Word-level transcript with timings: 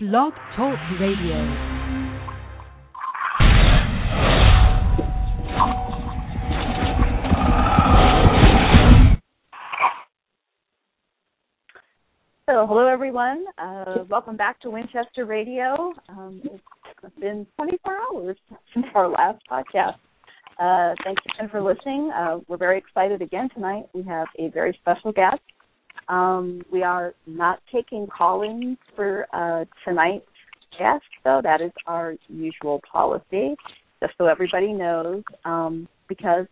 Blog 0.00 0.32
Talk 0.56 0.76
Radio. 0.98 1.36
So, 12.46 12.66
hello 12.66 12.88
everyone. 12.88 13.44
Uh, 13.56 14.02
welcome 14.10 14.36
back 14.36 14.60
to 14.62 14.70
Winchester 14.70 15.26
Radio. 15.26 15.92
Um, 16.08 16.42
it's 16.44 17.14
been 17.20 17.46
24 17.54 17.96
hours 17.96 18.36
since 18.74 18.86
our 18.96 19.08
last 19.08 19.44
podcast. 19.48 19.94
Uh, 20.58 20.96
thank 21.04 21.18
you 21.24 21.34
again 21.38 21.48
for 21.50 21.62
listening. 21.62 22.10
Uh, 22.10 22.40
we're 22.48 22.56
very 22.56 22.78
excited 22.78 23.22
again 23.22 23.48
tonight. 23.54 23.84
We 23.94 24.02
have 24.02 24.26
a 24.40 24.48
very 24.48 24.76
special 24.82 25.12
guest. 25.12 25.38
Um, 26.08 26.62
we 26.70 26.82
are 26.82 27.14
not 27.26 27.60
taking 27.72 28.06
callings 28.06 28.78
for 28.94 29.26
uh, 29.32 29.64
tonight's 29.84 30.26
guest, 30.78 31.04
though. 31.24 31.40
That 31.42 31.60
is 31.60 31.72
our 31.86 32.14
usual 32.28 32.80
policy, 32.90 33.54
just 34.00 34.12
so 34.18 34.26
everybody 34.26 34.72
knows, 34.72 35.22
um, 35.44 35.88
because 36.08 36.46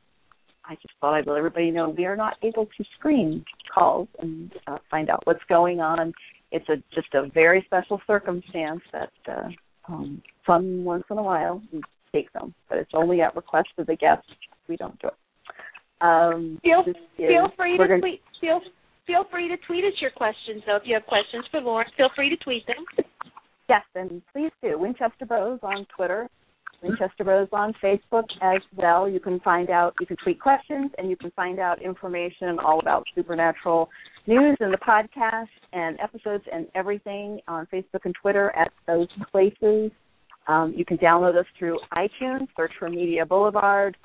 I 0.64 0.74
just 0.76 0.94
thought 1.00 1.14
I'd 1.14 1.26
let 1.26 1.36
everybody 1.38 1.70
know 1.70 1.90
we 1.90 2.04
are 2.06 2.16
not 2.16 2.36
able 2.42 2.66
to 2.66 2.84
screen 2.98 3.44
calls 3.72 4.08
and 4.20 4.52
uh, 4.66 4.78
find 4.90 5.10
out 5.10 5.26
what's 5.26 5.42
going 5.48 5.80
on. 5.80 6.12
It's 6.50 6.68
a 6.68 6.76
just 6.94 7.12
a 7.14 7.28
very 7.34 7.62
special 7.66 8.00
circumstance 8.06 8.80
that 8.92 9.10
uh, 9.28 9.48
um, 9.88 10.22
some 10.46 10.84
once 10.84 11.04
in 11.10 11.18
a 11.18 11.22
while 11.22 11.60
we 11.72 11.80
take 12.12 12.32
them, 12.32 12.54
but 12.68 12.78
it's 12.78 12.90
only 12.94 13.20
at 13.22 13.34
request 13.34 13.68
of 13.78 13.86
the 13.86 13.96
guest. 13.96 14.26
We 14.68 14.76
don't 14.76 14.98
do 15.00 15.08
it. 15.08 15.14
Um, 16.00 16.60
feel 16.62 16.84
this 16.84 16.94
feel 17.16 17.46
is- 17.46 17.52
free 17.56 17.76
to 17.78 17.88
gonna- 17.88 18.00
tweet 18.00 18.22
feel 18.40 18.60
feel 19.06 19.24
free 19.30 19.48
to 19.48 19.56
tweet 19.66 19.84
us 19.84 19.92
your 20.00 20.10
questions 20.10 20.62
though 20.66 20.76
if 20.76 20.82
you 20.84 20.94
have 20.94 21.06
questions 21.06 21.44
for 21.50 21.60
Lauren 21.60 21.86
feel 21.96 22.10
free 22.14 22.30
to 22.30 22.36
tweet 22.36 22.66
them 22.66 23.06
Yes, 23.68 23.82
and 23.94 24.20
please 24.32 24.50
do. 24.62 24.78
Winchester 24.78 25.24
Bros 25.24 25.58
on 25.62 25.86
Twitter, 25.96 26.28
Winchester 26.82 27.24
Bros 27.24 27.48
on 27.52 27.72
Facebook 27.82 28.24
as 28.42 28.60
well. 28.76 29.08
You 29.08 29.20
can 29.20 29.40
find 29.40 29.70
out, 29.70 29.94
you 30.00 30.06
can 30.06 30.16
tweet 30.22 30.40
questions, 30.40 30.90
and 30.98 31.08
you 31.08 31.16
can 31.16 31.30
find 31.30 31.58
out 31.58 31.80
information 31.80 32.58
all 32.58 32.80
about 32.80 33.06
supernatural 33.14 33.88
news 34.26 34.56
and 34.60 34.72
the 34.72 34.78
podcast 34.78 35.46
and 35.72 35.98
episodes 36.00 36.44
and 36.52 36.66
everything 36.74 37.40
on 37.48 37.66
Facebook 37.72 38.04
and 38.04 38.14
Twitter 38.20 38.50
at 38.56 38.70
those 38.86 39.08
places. 39.30 39.90
Um, 40.48 40.74
you 40.76 40.84
can 40.84 40.98
download 40.98 41.38
us 41.38 41.46
through 41.58 41.78
iTunes, 41.94 42.48
search 42.56 42.72
for 42.78 42.90
Media 42.90 43.24
Boulevard. 43.24 43.96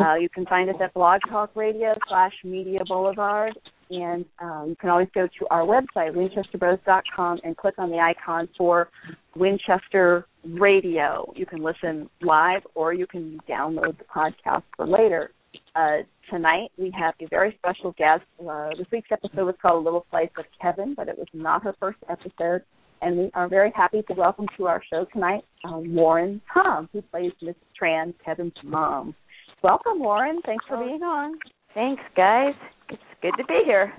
Uh, 0.00 0.14
you 0.14 0.30
can 0.30 0.46
find 0.46 0.70
us 0.70 0.76
at 0.82 0.94
Blog 0.94 1.20
Talk 1.28 1.54
Radio 1.54 1.94
slash 2.08 2.32
Media 2.44 2.80
Boulevard. 2.88 3.52
And 3.92 4.24
um, 4.40 4.70
you 4.70 4.76
can 4.76 4.88
always 4.88 5.08
go 5.14 5.26
to 5.26 5.46
our 5.50 5.62
website, 5.62 6.14
winchesterbros.com, 6.14 7.40
and 7.44 7.56
click 7.56 7.74
on 7.76 7.90
the 7.90 7.98
icon 7.98 8.48
for 8.56 8.88
Winchester 9.36 10.26
Radio. 10.44 11.30
You 11.36 11.44
can 11.44 11.62
listen 11.62 12.08
live 12.22 12.62
or 12.74 12.94
you 12.94 13.06
can 13.06 13.38
download 13.48 13.98
the 13.98 14.04
podcast 14.04 14.62
for 14.76 14.86
later. 14.86 15.30
Uh, 15.76 15.98
tonight 16.30 16.70
we 16.78 16.90
have 16.98 17.12
a 17.20 17.26
very 17.28 17.54
special 17.58 17.94
guest. 17.98 18.22
Uh, 18.40 18.70
this 18.78 18.86
week's 18.90 19.12
episode 19.12 19.44
was 19.44 19.54
called 19.60 19.82
A 19.82 19.84
Little 19.84 20.06
Slice 20.10 20.30
of 20.38 20.46
Kevin, 20.60 20.94
but 20.94 21.08
it 21.08 21.18
was 21.18 21.28
not 21.34 21.62
her 21.62 21.74
first 21.78 21.98
episode. 22.08 22.62
And 23.02 23.18
we 23.18 23.30
are 23.34 23.48
very 23.48 23.72
happy 23.74 24.02
to 24.08 24.14
welcome 24.14 24.46
to 24.56 24.68
our 24.68 24.82
show 24.90 25.04
tonight 25.12 25.44
uh, 25.68 25.76
Lauren 25.76 26.40
Tom, 26.52 26.88
who 26.94 27.02
plays 27.02 27.32
Miss 27.42 27.56
Tran, 27.78 28.14
Kevin's 28.24 28.54
mom. 28.64 29.14
Welcome, 29.62 29.98
Lauren. 29.98 30.40
Thanks 30.46 30.64
for 30.66 30.78
being 30.78 31.02
on. 31.02 31.38
Thanks, 31.74 32.02
guys. 32.16 32.54
It's 32.88 33.02
good 33.20 33.32
to 33.38 33.44
be 33.44 33.62
here. 33.64 33.92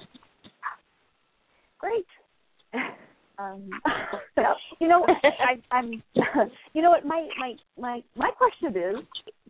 Great. 1.79 2.05
Um, 3.39 3.67
you 4.79 4.87
know, 4.87 5.05
I, 5.07 5.59
I'm. 5.75 6.03
You 6.73 6.83
know 6.83 6.91
what? 6.91 7.03
My 7.03 7.27
my 7.39 7.53
my 7.79 8.03
my 8.15 8.29
question 8.29 8.69
is: 8.79 8.95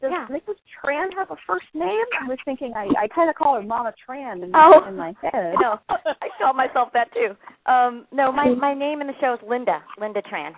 Does 0.01 0.09
Yeah. 0.11 0.25
Mrs. 0.29 0.55
Tran 0.83 1.13
have 1.17 1.31
a 1.31 1.35
first 1.45 1.65
name? 1.73 2.05
I 2.21 2.27
was 2.29 2.37
thinking 2.45 2.71
I 2.77 2.87
I 2.97 3.07
kind 3.09 3.29
of 3.29 3.35
call 3.35 3.55
her 3.55 3.61
Mama 3.61 3.93
Tran 4.07 4.41
in, 4.43 4.51
Oh. 4.55 4.85
in 4.87 4.95
my 4.95 5.13
head. 5.21 5.55
No, 5.59 5.79
I 5.89 6.27
call 6.41 6.53
myself 6.53 6.89
that 6.93 7.09
too. 7.13 7.35
Um, 7.69 8.07
no, 8.13 8.31
my 8.31 8.49
my 8.55 8.73
name 8.73 9.01
in 9.01 9.07
the 9.07 9.13
show 9.19 9.33
is 9.33 9.39
Linda, 9.47 9.83
Linda 9.99 10.21
Tran. 10.21 10.51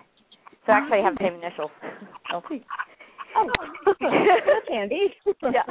So 0.68 0.72
actually, 0.72 1.00
I 1.00 1.04
have 1.04 1.16
the 1.18 1.24
same 1.24 1.34
initials. 1.36 1.72
Oh. 2.32 2.42
Oh, 3.38 3.48
handy. 4.70 5.14
Yeah. 5.42 5.64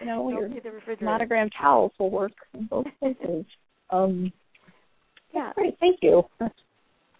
You 0.00 0.06
know, 0.06 0.28
your 0.28 0.48
the 0.48 1.04
monogram 1.04 1.50
towels 1.50 1.92
will 1.98 2.10
work 2.10 2.32
in 2.54 2.66
both 2.66 2.86
places. 3.00 3.44
Um, 3.90 4.32
Yeah. 5.32 5.52
Great, 5.54 5.78
thank 5.80 5.98
you. 6.02 6.22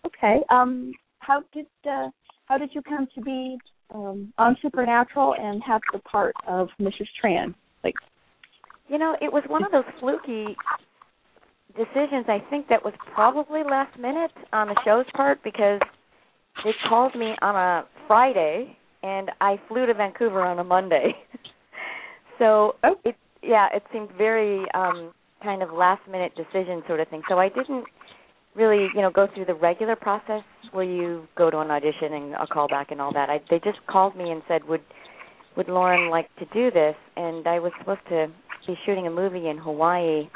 Okay. 0.07 0.41
Um, 0.51 0.93
how 1.21 1.43
did 1.53 1.67
uh, 1.89 2.09
how 2.47 2.59
did 2.59 2.71
you 2.75 2.83
come 2.83 3.09
to 3.15 3.21
be 3.21 3.57
um, 3.95 4.33
on 4.39 4.57
Supernatural 4.61 5.35
and 5.39 5.63
have 5.63 5.81
the 5.93 5.99
part 6.01 6.35
of 6.47 6.69
Mrs. 6.81 7.07
Tran? 7.23 7.55
Like, 7.83 7.95
You 8.89 8.99
know, 8.99 9.17
it 9.21 9.33
was 9.33 9.43
one 9.49 9.65
of 9.65 9.73
those 9.73 9.85
fluky 10.01 10.57
decisions. 11.77 12.27
I 12.29 12.39
think 12.51 12.69
that 12.69 12.85
was 12.85 12.95
probably 13.15 13.63
last 13.63 13.99
minute 13.99 14.33
on 14.53 14.69
the 14.69 14.77
show's 14.85 15.07
part 15.15 15.43
because 15.43 15.81
they 16.63 16.71
called 16.89 17.15
me 17.15 17.35
on 17.43 17.57
a 17.57 17.85
Friday 18.07 18.77
and 19.03 19.31
I 19.41 19.61
flew 19.69 19.87
to 19.87 19.95
Vancouver 19.95 20.43
on 20.43 20.59
a 20.59 20.65
Monday. 20.65 21.15
so 22.39 22.77
Oh. 22.83 22.97
it 23.05 23.17
yeah, 23.43 23.69
it 23.75 23.83
seemed 23.93 24.11
very 24.17 24.65
um 24.75 25.13
kind 25.43 25.63
of 25.63 25.71
last 25.73 26.01
minute 26.09 26.33
decision 26.35 26.83
sort 26.87 27.01
of 27.01 27.09
thing. 27.09 27.23
So 27.29 27.39
I 27.39 27.49
didn't 27.49 27.85
really, 28.55 28.89
you 28.95 29.03
know, 29.03 29.11
go 29.11 29.27
through 29.35 29.45
the 29.45 29.55
regular 29.55 29.97
process 29.97 30.43
where 30.73 30.85
you 30.85 31.27
go 31.37 31.51
to 31.51 31.59
an 31.59 31.71
audition 31.71 32.13
and 32.15 32.35
a 32.35 32.47
call 32.47 32.69
back 32.69 32.91
and 32.91 33.01
all 33.01 33.13
that. 33.13 33.29
I 33.31 33.41
they 33.51 33.59
just 33.59 33.79
called 33.87 34.17
me 34.17 34.31
and 34.31 34.43
said, 34.49 34.65
"Would 34.69 34.83
would 35.57 35.69
Lauren 35.69 36.11
like 36.11 36.35
to 36.37 36.47
do 36.47 36.71
this?" 36.71 36.97
And 37.17 37.47
I 37.47 37.59
was 37.59 37.73
supposed 37.79 38.07
to 38.09 38.29
be 38.67 38.75
shooting 38.87 39.07
a 39.07 39.11
movie 39.11 39.49
in 39.49 39.59
Hawaii. 39.59 40.29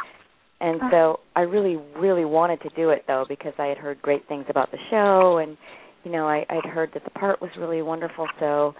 And 0.61 0.81
so 0.91 1.21
I 1.37 1.43
really, 1.43 1.77
really 1.97 2.25
wanted 2.25 2.61
to 2.63 2.69
do 2.71 2.91
it 2.91 3.05
though 3.07 3.25
because 3.29 3.53
I 3.59 3.67
had 3.67 3.79
heard 3.79 4.03
great 4.03 4.27
things 4.27 4.45
about 4.49 4.73
the 4.73 4.79
show, 4.91 5.39
and 5.39 5.57
you 6.03 6.11
know 6.11 6.27
I, 6.29 6.45
I'd 6.51 6.65
heard 6.69 6.91
that 6.95 7.05
the 7.05 7.11
part 7.11 7.41
was 7.41 7.51
really 7.57 7.81
wonderful. 7.81 8.27
So 8.41 8.75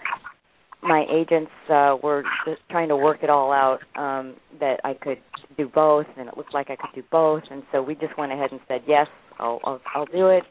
my 0.81 1.05
agents 1.11 1.51
uh, 1.69 1.97
were 2.01 2.23
just 2.45 2.61
trying 2.69 2.87
to 2.89 2.95
work 2.95 3.19
it 3.21 3.29
all 3.29 3.51
out 3.51 3.79
um, 3.97 4.35
that 4.59 4.79
I 4.83 4.93
could 4.93 5.17
do 5.57 5.67
both, 5.67 6.05
and 6.17 6.29
it 6.29 6.37
looked 6.37 6.53
like 6.53 6.69
I 6.69 6.75
could 6.75 6.95
do 6.95 7.03
both. 7.11 7.43
And 7.51 7.63
so 7.71 7.81
we 7.81 7.95
just 7.95 8.17
went 8.17 8.31
ahead 8.31 8.51
and 8.51 8.59
said 8.67 8.81
yes, 8.87 9.07
I'll 9.39 9.59
I'll, 9.63 9.81
I'll 9.93 10.05
do 10.05 10.27
it. 10.27 10.43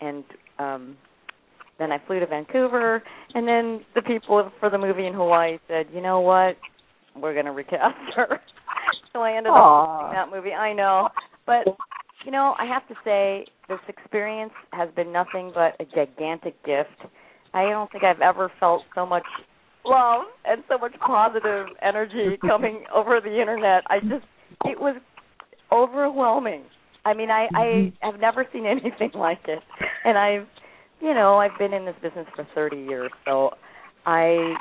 And 0.00 0.24
um, 0.58 0.96
then 1.78 1.92
I 1.92 1.98
flew 2.06 2.20
to 2.20 2.26
Vancouver, 2.26 3.02
and 3.34 3.46
then 3.46 3.84
the 3.94 4.02
people 4.02 4.50
for 4.60 4.70
the 4.70 4.78
movie 4.78 5.06
in 5.06 5.14
Hawaii 5.14 5.58
said, 5.68 5.86
you 5.92 6.00
know 6.00 6.20
what, 6.20 6.56
we're 7.14 7.32
going 7.32 7.46
to 7.46 7.52
recast 7.52 7.96
her. 8.16 8.40
so 9.12 9.20
I 9.20 9.36
ended 9.36 9.52
up 9.52 9.58
Aw. 9.58 10.00
doing 10.00 10.12
that 10.14 10.30
movie. 10.34 10.52
I 10.52 10.72
know, 10.72 11.08
but 11.46 11.64
you 12.24 12.32
know, 12.32 12.54
I 12.58 12.66
have 12.66 12.86
to 12.88 12.94
say 13.04 13.46
this 13.68 13.78
experience 13.88 14.52
has 14.72 14.88
been 14.96 15.12
nothing 15.12 15.52
but 15.54 15.76
a 15.80 15.84
gigantic 15.84 16.62
gift. 16.64 17.08
I 17.54 17.68
don't 17.68 17.90
think 17.92 18.04
I've 18.04 18.20
ever 18.20 18.50
felt 18.58 18.82
so 18.94 19.06
much 19.06 19.24
love 19.86 20.24
and 20.44 20.62
so 20.68 20.78
much 20.78 20.92
positive 21.04 21.66
energy 21.82 22.36
coming 22.46 22.84
over 22.94 23.20
the 23.22 23.40
internet. 23.40 23.82
I 23.88 24.00
just 24.00 24.24
it 24.64 24.80
was 24.80 24.96
overwhelming. 25.72 26.64
I 27.04 27.14
mean, 27.14 27.30
I 27.30 27.46
I 27.54 27.64
mm-hmm. 27.64 28.10
have 28.10 28.20
never 28.20 28.46
seen 28.52 28.66
anything 28.66 29.12
like 29.14 29.40
it. 29.46 29.60
And 30.04 30.18
I've 30.18 30.46
you 31.00 31.14
know, 31.14 31.36
I've 31.36 31.58
been 31.58 31.74
in 31.74 31.84
this 31.84 31.94
business 32.02 32.26
for 32.34 32.46
30 32.54 32.76
years. 32.76 33.10
So 33.24 33.50
I 34.06 34.54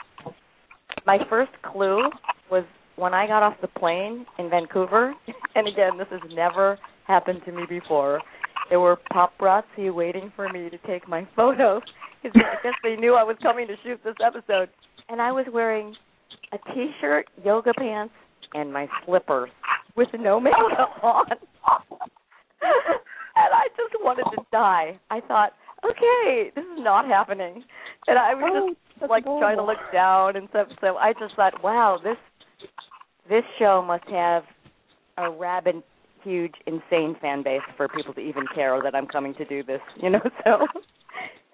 my 1.05 1.19
first 1.29 1.51
clue 1.63 2.09
was 2.51 2.65
when 2.95 3.13
I 3.13 3.27
got 3.27 3.43
off 3.43 3.55
the 3.61 3.67
plane 3.67 4.25
in 4.39 4.49
Vancouver. 4.49 5.13
And 5.57 5.69
again, 5.69 5.97
this 5.97 6.07
has 6.11 6.19
never 6.33 6.77
happened 7.07 7.39
to 7.45 7.53
me 7.53 7.63
before. 7.69 8.19
There 8.69 8.81
were 8.81 8.97
paparazzi 9.13 9.93
waiting 9.93 10.33
for 10.35 10.49
me 10.49 10.69
to 10.69 10.77
take 10.79 11.07
my 11.07 11.25
photos 11.33 11.81
because 12.21 12.41
I 12.43 12.61
guess 12.61 12.73
they 12.83 12.97
knew 12.97 13.15
I 13.15 13.23
was 13.23 13.37
coming 13.41 13.65
to 13.67 13.75
shoot 13.81 14.01
this 14.03 14.15
episode. 14.21 14.67
And 15.09 15.21
I 15.21 15.31
was 15.31 15.45
wearing 15.53 15.95
a 16.51 16.57
t-shirt, 16.73 17.27
yoga 17.43 17.71
pants, 17.77 18.13
and 18.53 18.71
my 18.71 18.87
slippers 19.05 19.49
with 19.95 20.09
no 20.19 20.39
makeup 20.39 20.59
on. 21.03 21.25
and 21.31 21.39
I 23.35 23.67
just 23.77 23.93
wanted 24.03 24.25
to 24.35 24.43
die. 24.51 24.99
I 25.09 25.21
thought, 25.21 25.51
okay, 25.83 26.51
this 26.55 26.63
is 26.63 26.79
not 26.79 27.05
happening. 27.07 27.63
And 28.07 28.17
I 28.17 28.33
was 28.33 28.51
Oh, 28.53 28.69
just 28.69 28.79
that's 29.01 29.09
like 29.09 29.23
trying 29.23 29.57
to 29.57 29.63
look 29.63 29.77
down 29.93 30.35
and 30.35 30.47
stuff. 30.49 30.67
So 30.81 30.97
I 30.97 31.13
just 31.13 31.35
thought, 31.35 31.63
wow, 31.63 31.99
this 32.03 32.17
this 33.29 33.43
show 33.57 33.81
must 33.85 34.07
have 34.09 34.43
a 35.17 35.29
rabid, 35.31 35.81
huge, 36.23 36.53
insane 36.67 37.15
fan 37.21 37.43
base 37.43 37.61
for 37.75 37.87
people 37.87 38.13
to 38.13 38.19
even 38.21 38.45
care 38.53 38.79
that 38.83 38.93
I'm 38.95 39.07
coming 39.07 39.33
to 39.35 39.45
do 39.45 39.63
this. 39.63 39.81
You 40.01 40.11
know, 40.11 40.21
so 40.43 40.67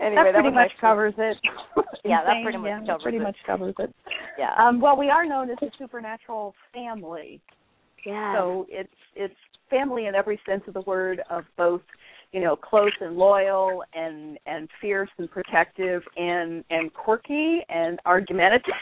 anyway, 0.02 0.24
that 0.26 0.34
pretty 0.34 0.50
my 0.50 0.64
much 0.64 0.72
covers 0.80 1.14
it. 1.18 1.38
Yeah, 2.04 2.24
that 2.26 2.42
pretty 2.44 2.58
much 2.58 2.68
yeah, 2.68 2.80
covers 2.88 3.04
pretty 3.04 3.18
it. 3.18 3.22
much 3.24 3.36
covers 3.46 3.76
it. 3.78 3.94
yeah, 4.40 4.56
Um, 4.58 4.82
well, 4.82 4.98
we 4.98 5.10
are 5.12 5.24
known 5.24 5.52
as 5.52 5.58
a 5.62 5.68
supernatural 5.78 6.56
family. 6.74 7.40
yeah. 8.06 8.36
So 8.36 8.66
it's 8.70 8.90
it's 9.16 9.36
family 9.70 10.08
in 10.08 10.16
every 10.16 10.40
sense 10.48 10.64
of 10.68 10.74
the 10.74 10.82
word 10.82 11.22
of 11.30 11.44
both 11.58 11.82
you 12.32 12.40
know, 12.40 12.56
close 12.56 12.92
and 13.02 13.18
loyal 13.18 13.84
and 13.94 14.38
and 14.46 14.70
fierce 14.80 15.10
and 15.18 15.30
protective 15.30 16.02
and 16.18 16.64
and 16.70 16.94
quirky 16.94 17.60
and 17.70 18.00
argumentative. 18.06 18.74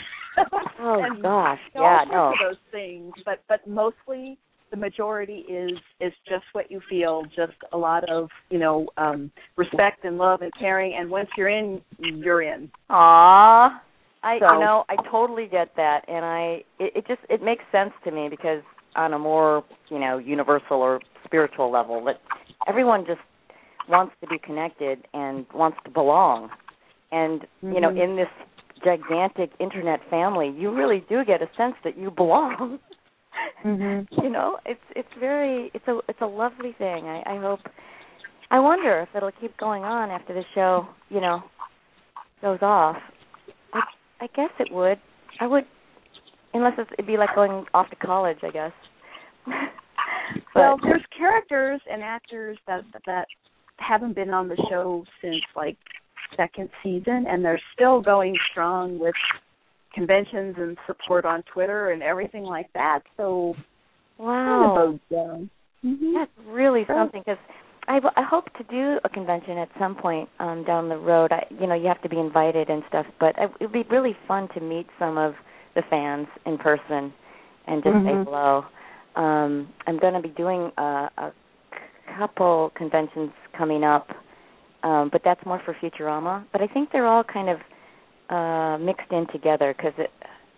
Oh 0.80 1.02
and, 1.04 1.22
gosh, 1.22 1.60
you 1.74 1.82
know, 1.82 1.88
yeah, 1.88 2.04
no. 2.12 2.34
those 2.42 2.58
things. 2.72 3.12
But 3.26 3.42
but 3.48 3.68
mostly 3.68 4.38
the 4.72 4.78
majority 4.78 5.46
is 5.50 5.78
is 6.00 6.14
just 6.28 6.44
what 6.54 6.70
you 6.72 6.82
feel, 6.90 7.24
just 7.36 7.58
a 7.74 7.78
lot 7.78 8.08
of 8.10 8.30
you 8.50 8.60
know 8.60 8.88
um 8.98 9.32
respect 9.58 10.04
and 10.06 10.18
love 10.18 10.42
and 10.42 10.52
caring. 10.60 10.96
And 11.00 11.10
once 11.10 11.30
you're 11.38 11.50
in, 11.50 11.82
you're 12.00 12.42
in. 12.42 12.70
Ah, 12.90 13.82
I 14.24 14.40
So- 14.40 14.54
you 14.54 14.60
know 14.60 14.86
I 14.90 14.96
totally 15.10 15.48
get 15.48 15.76
that, 15.76 16.02
and 16.08 16.24
I 16.26 16.64
it, 16.80 16.94
it 16.96 17.08
just 17.08 17.22
it 17.30 17.42
makes 17.42 17.64
sense 17.72 17.92
to 18.04 18.12
me 18.12 18.28
because 18.30 18.62
on 18.96 19.14
a 19.14 19.20
more 19.20 19.64
you 19.90 20.00
know 20.00 20.18
universal 20.18 20.78
or 20.82 21.00
spiritual 21.26 21.72
level 21.72 22.04
that 22.06 22.20
everyone 22.68 23.06
just 23.06 23.22
wants 23.88 24.14
to 24.22 24.28
be 24.28 24.38
connected 24.38 25.00
and 25.14 25.46
wants 25.54 25.78
to 25.86 25.90
belong, 25.92 26.50
and 27.12 27.46
you 27.62 27.80
know 27.82 27.90
Mhm. 27.90 28.04
in 28.04 28.16
this 28.16 28.30
gigantic 28.84 29.52
internet 29.60 30.00
family, 30.10 30.48
you 30.50 30.72
really 30.74 31.02
do 31.10 31.26
get 31.26 31.42
a 31.42 31.50
sense 31.58 31.76
that 31.84 31.98
you 31.98 32.10
belong. 32.12 32.80
Mhm. 33.66 34.08
you 34.24 34.30
know, 34.30 34.58
it's 34.66 34.82
it's 34.96 35.10
very 35.20 35.72
it's 35.74 35.88
a 35.88 36.00
it's 36.08 36.22
a 36.22 36.26
lovely 36.26 36.74
thing. 36.78 37.06
I, 37.06 37.24
I 37.26 37.38
hope. 37.40 37.60
I 38.52 38.60
wonder 38.60 39.02
if 39.02 39.10
it'll 39.16 39.32
keep 39.40 39.56
going 39.58 39.84
on 39.84 40.10
after 40.10 40.34
the 40.34 40.44
show, 40.56 40.88
you 41.10 41.22
know, 41.22 41.44
goes 42.42 42.60
off. 42.62 42.98
I 43.74 43.82
I 44.22 44.28
guess 44.36 44.50
it 44.60 44.74
would. 44.74 44.98
I 45.40 45.48
would, 45.48 45.66
unless 46.54 46.74
it's, 46.78 46.90
it'd 46.94 47.06
be 47.06 47.18
like 47.18 47.36
going 47.36 47.66
off 47.74 47.90
to 47.92 47.96
college, 47.96 48.40
I 48.44 48.50
guess. 48.50 48.72
but 49.46 49.56
Well, 50.56 50.80
there's 50.82 51.06
characters 51.16 51.80
and 51.92 52.02
actors 52.02 52.58
that 52.68 52.84
that 53.06 53.28
haven't 53.78 54.16
been 54.16 54.32
on 54.32 54.48
the 54.48 54.58
show 54.70 55.06
since 55.22 55.42
like 55.56 55.78
second 56.36 56.70
season, 56.84 57.26
and 57.30 57.44
they're 57.44 57.62
still 57.74 58.02
going 58.02 58.36
strong 58.52 59.00
with 59.00 59.16
conventions 60.00 60.56
and 60.58 60.78
support 60.88 61.26
on 61.26 61.44
Twitter 61.54 61.92
and 61.92 62.02
everything 62.02 62.44
like 62.44 62.72
that. 62.74 63.00
So 63.18 63.56
kind 64.18 65.00
of 65.22 65.50
mm-hmm. 65.86 66.14
that's 66.14 66.32
really 66.48 66.84
Sure. 66.86 66.96
something 66.96 67.22
because. 67.26 67.38
I, 67.88 67.98
I 68.18 68.22
hope 68.22 68.46
to 68.60 68.64
do 68.70 69.00
a 69.04 69.10
convention 69.10 69.58
at 69.58 69.68
some 69.80 69.96
point 69.96 70.30
um 70.40 70.64
down 70.64 70.90
the 70.90 70.98
road. 70.98 71.32
I 71.32 71.44
you 71.50 71.66
know, 71.66 71.74
you 71.74 71.88
have 71.88 72.00
to 72.04 72.10
be 72.10 72.20
invited 72.20 72.70
and 72.70 72.84
stuff, 72.88 73.08
but 73.20 73.34
it 73.40 73.50
would 73.60 73.72
be 73.72 73.84
really 73.90 74.16
fun 74.28 74.48
to 74.54 74.60
meet 74.60 74.86
some 75.00 75.18
of 75.18 75.34
the 75.74 75.82
fans 75.90 76.28
in 76.46 76.60
person 76.60 77.12
and 77.66 77.84
just 77.84 77.96
say 78.06 78.14
Mhm. 78.14 78.26
hello. 78.26 78.66
Um 79.16 79.74
I'm 79.88 79.98
going 79.98 80.14
to 80.14 80.22
be 80.22 80.30
doing 80.30 80.72
a, 80.78 81.10
a 81.18 81.34
couple 82.16 82.72
conventions 82.76 83.32
coming 83.58 83.84
up, 83.84 84.08
um 84.84 85.10
but 85.12 85.22
that's 85.24 85.44
more 85.48 85.60
for 85.66 85.74
Futurama. 85.82 86.46
But 86.52 86.62
I 86.62 86.68
think 86.68 86.92
they're 86.92 87.08
all 87.08 87.24
kind 87.24 87.50
of 87.50 87.58
uh 88.30 88.78
mixed 88.80 89.12
in 89.12 89.26
together 89.32 89.74
because 89.76 89.94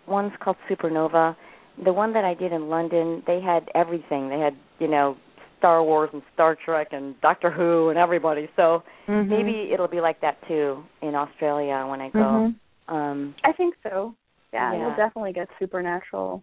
one's 0.06 0.32
called 0.40 0.56
Supernova. 0.68 1.36
The 1.84 1.92
one 1.92 2.12
that 2.12 2.24
I 2.24 2.34
did 2.34 2.52
in 2.52 2.68
London, 2.68 3.22
they 3.26 3.40
had 3.40 3.68
everything. 3.74 4.28
They 4.28 4.38
had 4.38 4.54
you 4.78 4.88
know 4.88 5.16
Star 5.58 5.82
Wars 5.82 6.10
and 6.12 6.22
Star 6.34 6.56
Trek 6.64 6.88
and 6.92 7.18
Doctor 7.20 7.50
Who 7.50 7.88
and 7.88 7.98
everybody. 7.98 8.48
So 8.56 8.82
Mhm. 9.08 9.28
maybe 9.28 9.70
it'll 9.72 9.88
be 9.88 10.00
like 10.00 10.20
that 10.20 10.36
too 10.48 10.84
in 11.02 11.14
Australia 11.14 11.86
when 11.88 12.00
I 12.00 12.10
go. 12.10 12.18
Mhm. 12.18 12.54
Um 12.88 13.34
I 13.44 13.52
think 13.52 13.76
so. 13.82 14.14
Yeah, 14.52 14.72
Yeah. 14.72 14.80
you'll 14.80 14.96
definitely 14.96 15.32
get 15.32 15.48
supernatural 15.58 16.42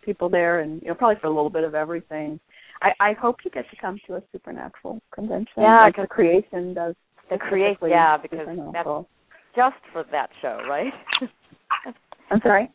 people 0.00 0.28
there, 0.28 0.60
and 0.60 0.80
you 0.82 0.88
know 0.88 0.94
probably 0.94 1.16
for 1.16 1.26
a 1.26 1.30
little 1.30 1.50
bit 1.50 1.64
of 1.64 1.74
everything. 1.74 2.40
I 2.80 2.94
I 2.98 3.12
hope 3.12 3.44
you 3.44 3.50
get 3.50 3.68
to 3.70 3.76
come 3.76 3.98
to 4.06 4.16
a 4.16 4.22
supernatural 4.32 5.02
convention. 5.10 5.62
Yeah, 5.62 5.80
like 5.84 5.96
'cause 5.96 6.04
the 6.04 6.08
creation 6.08 6.74
does. 6.74 6.94
the 7.28 7.38
create 7.38 7.76
specifically 7.76 7.90
yeah, 7.90 8.16
because 8.16 8.38
that's 8.46 8.50
supernatural. 8.58 9.08
Just 9.54 9.76
for 9.92 10.04
that 10.10 10.30
show, 10.40 10.58
right? 10.68 10.92
I'm 12.30 12.40
sorry. 12.42 12.70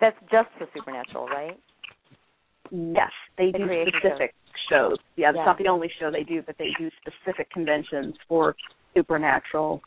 that's 0.00 0.16
just 0.30 0.48
for 0.58 0.66
Supernatural, 0.74 1.26
right? 1.26 1.58
Yes, 2.70 3.10
they 3.38 3.50
The 3.52 3.58
do 3.58 3.84
specific 3.98 4.34
shows. 4.70 4.96
Yeah, 5.16 5.30
it's 5.30 5.36
Yeah. 5.36 5.44
not 5.44 5.58
the 5.58 5.68
only 5.68 5.90
show 6.00 6.10
they 6.10 6.22
do, 6.24 6.42
but 6.42 6.56
they 6.58 6.68
do 6.78 6.90
specific 7.00 7.50
conventions 7.50 8.14
for 8.28 8.54
supernatural 8.94 9.82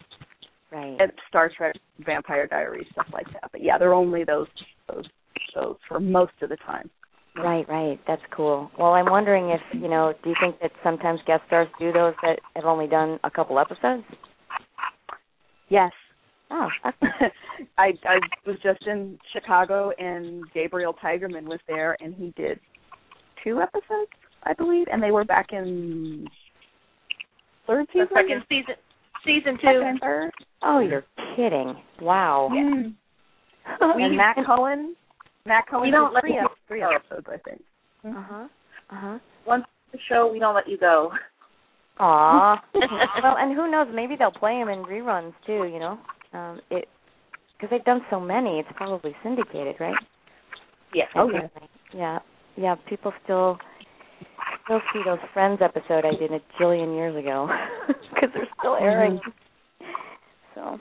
Right. 0.71 0.97
and 0.99 1.11
Star 1.29 1.49
Trek, 1.55 1.75
Vampire 1.99 2.45
Diaries, 2.45 2.87
stuff 2.91 3.07
like 3.13 3.25
that. 3.33 3.49
But 3.51 3.61
yeah, 3.63 3.77
they're 3.77 3.93
only 3.93 4.23
those 4.25 4.47
those 4.93 5.05
shows 5.53 5.77
for 5.87 5.99
most 5.99 6.33
of 6.41 6.49
the 6.49 6.57
time. 6.57 6.89
Right, 7.37 7.67
right. 7.69 7.99
That's 8.07 8.21
cool. 8.31 8.69
Well, 8.77 8.93
I'm 8.93 9.09
wondering 9.09 9.49
if, 9.51 9.61
you 9.71 9.87
know, 9.87 10.13
do 10.23 10.29
you 10.29 10.35
think 10.41 10.59
that 10.59 10.71
sometimes 10.83 11.19
guest 11.27 11.43
stars 11.47 11.67
do 11.79 11.91
those 11.93 12.15
that 12.23 12.39
have 12.55 12.65
only 12.65 12.87
done 12.87 13.19
a 13.23 13.29
couple 13.29 13.59
episodes? 13.59 14.03
Yes. 15.69 15.91
Oh, 16.49 16.67
I 17.77 17.91
I 18.05 18.19
was 18.45 18.55
just 18.63 18.85
in 18.87 19.17
Chicago 19.33 19.91
and 19.99 20.43
Gabriel 20.53 20.95
Tigerman 21.03 21.43
was 21.45 21.59
there 21.67 21.97
and 21.99 22.13
he 22.15 22.33
did 22.41 22.59
two 23.43 23.59
episodes, 23.61 24.11
I 24.43 24.53
believe, 24.53 24.87
and 24.91 25.01
they 25.03 25.11
were 25.11 25.25
back 25.25 25.47
in 25.51 26.27
third 27.65 27.85
The 27.93 27.93
season. 27.93 28.07
second 28.15 28.43
season, 28.49 28.75
season 29.25 29.57
Second 29.61 29.73
two. 29.81 29.85
and 29.87 29.99
third. 29.99 30.31
Oh, 30.63 30.79
you're 30.79 31.03
kidding. 31.35 31.75
Wow. 32.01 32.49
Mm. 32.53 32.93
We- 33.97 34.03
and 34.03 34.15
Matt 34.15 34.37
Cohen. 34.45 34.95
Matt 35.45 35.65
Cohen 35.69 35.83
We 35.83 35.91
don't 35.91 36.13
let 36.13 36.21
three, 36.23 36.33
you 36.35 36.39
ep- 36.45 36.51
three 36.67 36.81
episodes, 36.83 37.27
I 37.29 37.37
think. 37.49 37.61
Uh-huh. 38.05 38.47
Uh-huh. 38.89 39.19
Once 39.45 39.65
the 39.91 39.97
show, 40.09 40.29
we 40.31 40.39
don't 40.39 40.55
let 40.55 40.67
you 40.69 40.77
go. 40.77 41.11
Aw. 41.99 42.61
well, 43.23 43.35
and 43.37 43.55
who 43.55 43.69
knows? 43.69 43.87
Maybe 43.93 44.15
they'll 44.17 44.31
play 44.31 44.57
them 44.59 44.69
in 44.69 44.83
reruns 44.85 45.33
too. 45.45 45.65
You 45.65 45.79
know, 45.79 45.99
um, 46.33 46.61
it 46.69 46.87
because 47.57 47.71
they've 47.71 47.85
done 47.85 48.01
so 48.09 48.19
many. 48.19 48.59
It's 48.59 48.69
probably 48.75 49.15
syndicated, 49.23 49.75
right? 49.79 49.95
Yes. 50.93 51.07
Oh, 51.15 51.29
yeah. 51.29 51.47
Yeah, 51.93 52.19
yeah. 52.55 52.75
People 52.87 53.13
still 53.23 53.57
still 54.65 54.81
see 54.93 55.01
those 55.05 55.19
Friends 55.33 55.59
episode 55.61 56.05
I 56.05 56.11
did 56.19 56.31
a 56.31 56.39
jillion 56.59 56.95
years 56.95 57.15
ago 57.15 57.49
because 57.87 58.29
they're 58.33 58.47
still 58.59 58.75
airing. 58.75 59.19
So 60.53 60.79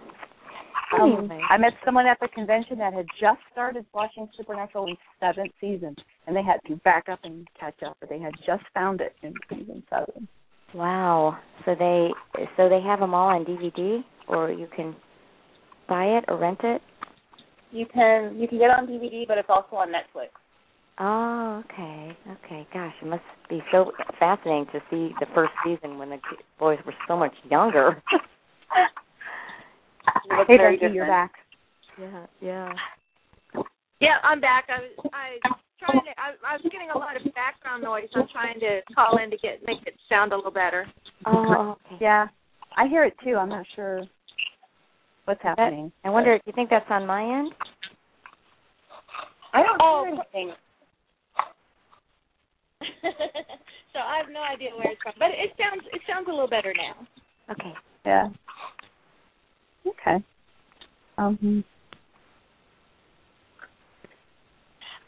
Um, 1.00 1.19
anyway, 1.19 1.40
I 1.50 1.56
met 1.56 1.72
someone 1.84 2.06
at 2.06 2.19
the 2.20 2.28
convention 2.28 2.78
that 2.78 2.93
had 2.93 3.06
just 3.20 3.40
started 3.52 3.87
watching 3.94 4.28
Supernatural 4.37 4.87
in 4.87 4.96
seventh 5.20 5.52
season, 5.60 5.94
and 6.26 6.37
they 6.37 6.43
had 6.43 6.58
to 6.69 6.76
back 6.76 7.08
up 7.08 7.20
and 7.25 7.46
catch 7.58 7.82
up. 7.84 7.96
But 8.00 8.08
they 8.08 8.19
had 8.19 8.32
just 8.46 8.64
found 8.75 9.00
it 9.00 9.14
in 9.22 9.34
season 9.48 9.82
seven. 9.90 10.28
wow. 10.75 11.38
So 11.64 11.75
they 11.78 12.10
so 12.56 12.69
they 12.69 12.81
have 12.81 13.00
them 13.00 13.14
all 13.14 13.28
on 13.28 13.44
DVD, 13.44 14.02
or 14.28 14.50
you 14.50 14.69
can 14.75 14.94
buy 15.88 16.05
it 16.05 16.24
or 16.28 16.36
rent 16.38 16.60
it. 16.62 16.82
You 17.72 17.86
can 17.93 18.38
you 18.38 18.48
can 18.48 18.58
get 18.58 18.66
it 18.70 18.78
on 18.78 18.86
DVD, 18.86 19.26
but 19.26 19.38
it's 19.38 19.48
also 19.50 19.76
on 19.76 19.88
Netflix. 19.88 20.28
Oh, 20.98 21.62
okay, 21.64 22.16
okay. 22.44 22.66
Gosh, 22.72 22.94
it 23.02 23.06
must 23.06 23.22
be 23.50 23.60
so 23.70 23.93
fascinating 24.19 24.66
to 24.72 24.81
see 24.90 25.14
the 25.20 25.26
first 25.34 25.52
season 25.64 25.98
when 25.98 26.08
the 26.08 26.16
ki- 26.16 26.43
boys 26.58 26.78
were 26.86 26.94
so 27.06 27.16
much 27.16 27.34
younger. 27.50 28.02
It 30.28 30.36
looks 30.36 30.48
Hey, 30.48 30.56
very 30.56 30.76
Becky, 30.76 30.94
you're 30.94 31.06
different. 31.06 31.31
back. 31.31 31.32
yeah, 32.00 32.26
yeah. 32.40 33.62
Yeah, 34.00 34.16
I'm 34.22 34.40
back. 34.40 34.66
I 34.69 34.81
was 34.81 35.10
I 35.12 35.36
was 35.48 35.58
trying 35.78 36.00
to. 36.05 36.10
I, 36.20 36.34
I 36.46 36.52
was 36.56 36.62
getting 36.64 36.90
a 36.94 36.98
lot 36.98 37.16
of 37.16 37.22
background 37.34 37.82
noise. 37.82 38.08
I'm 38.14 38.26
trying 38.32 38.58
to 38.60 38.81
call 38.94 39.19
in 39.22 39.31
to 39.31 39.36
get 39.38 39.60
make 39.66 39.78
it 39.86 39.94
sound 40.08 40.32
a 40.32 40.36
little 40.36 40.50
better. 40.50 40.86
Oh, 41.26 41.76
okay. 41.86 41.96
Yeah, 42.00 42.26
I 42.76 42.86
hear 42.88 43.05
it 43.05 43.14
too. 43.24 43.36
I'm 43.36 43.48
not 43.48 43.66
sure 43.74 44.02
what's 45.26 45.42
happening. 45.42 45.92
I 46.04 46.10
wonder. 46.10 46.36
Do 46.38 46.42
you 46.46 46.52
think 46.52 46.70
that's 46.70 46.86
on 46.90 47.06
my 47.06 47.22
end? 47.22 47.52
I 49.52 49.62
don't 49.62 49.80
Oh. 49.82 50.04
hear 50.04 50.14
anything. 50.14 50.54
so 53.92 53.98
I 53.98 54.18
have 54.18 54.28
no 54.30 54.42
idea 54.42 54.70
where 54.76 54.90
it's 54.90 55.02
from, 55.02 55.14
but 55.18 55.30
it 55.30 55.52
sounds 55.58 55.82
it 55.92 56.00
sounds 56.08 56.28
a 56.28 56.30
little 56.30 56.48
better 56.48 56.72
now. 56.76 57.06
Okay. 57.50 57.74
Yeah. 58.04 58.28
Okay. 59.86 60.24
Um. 61.18 61.64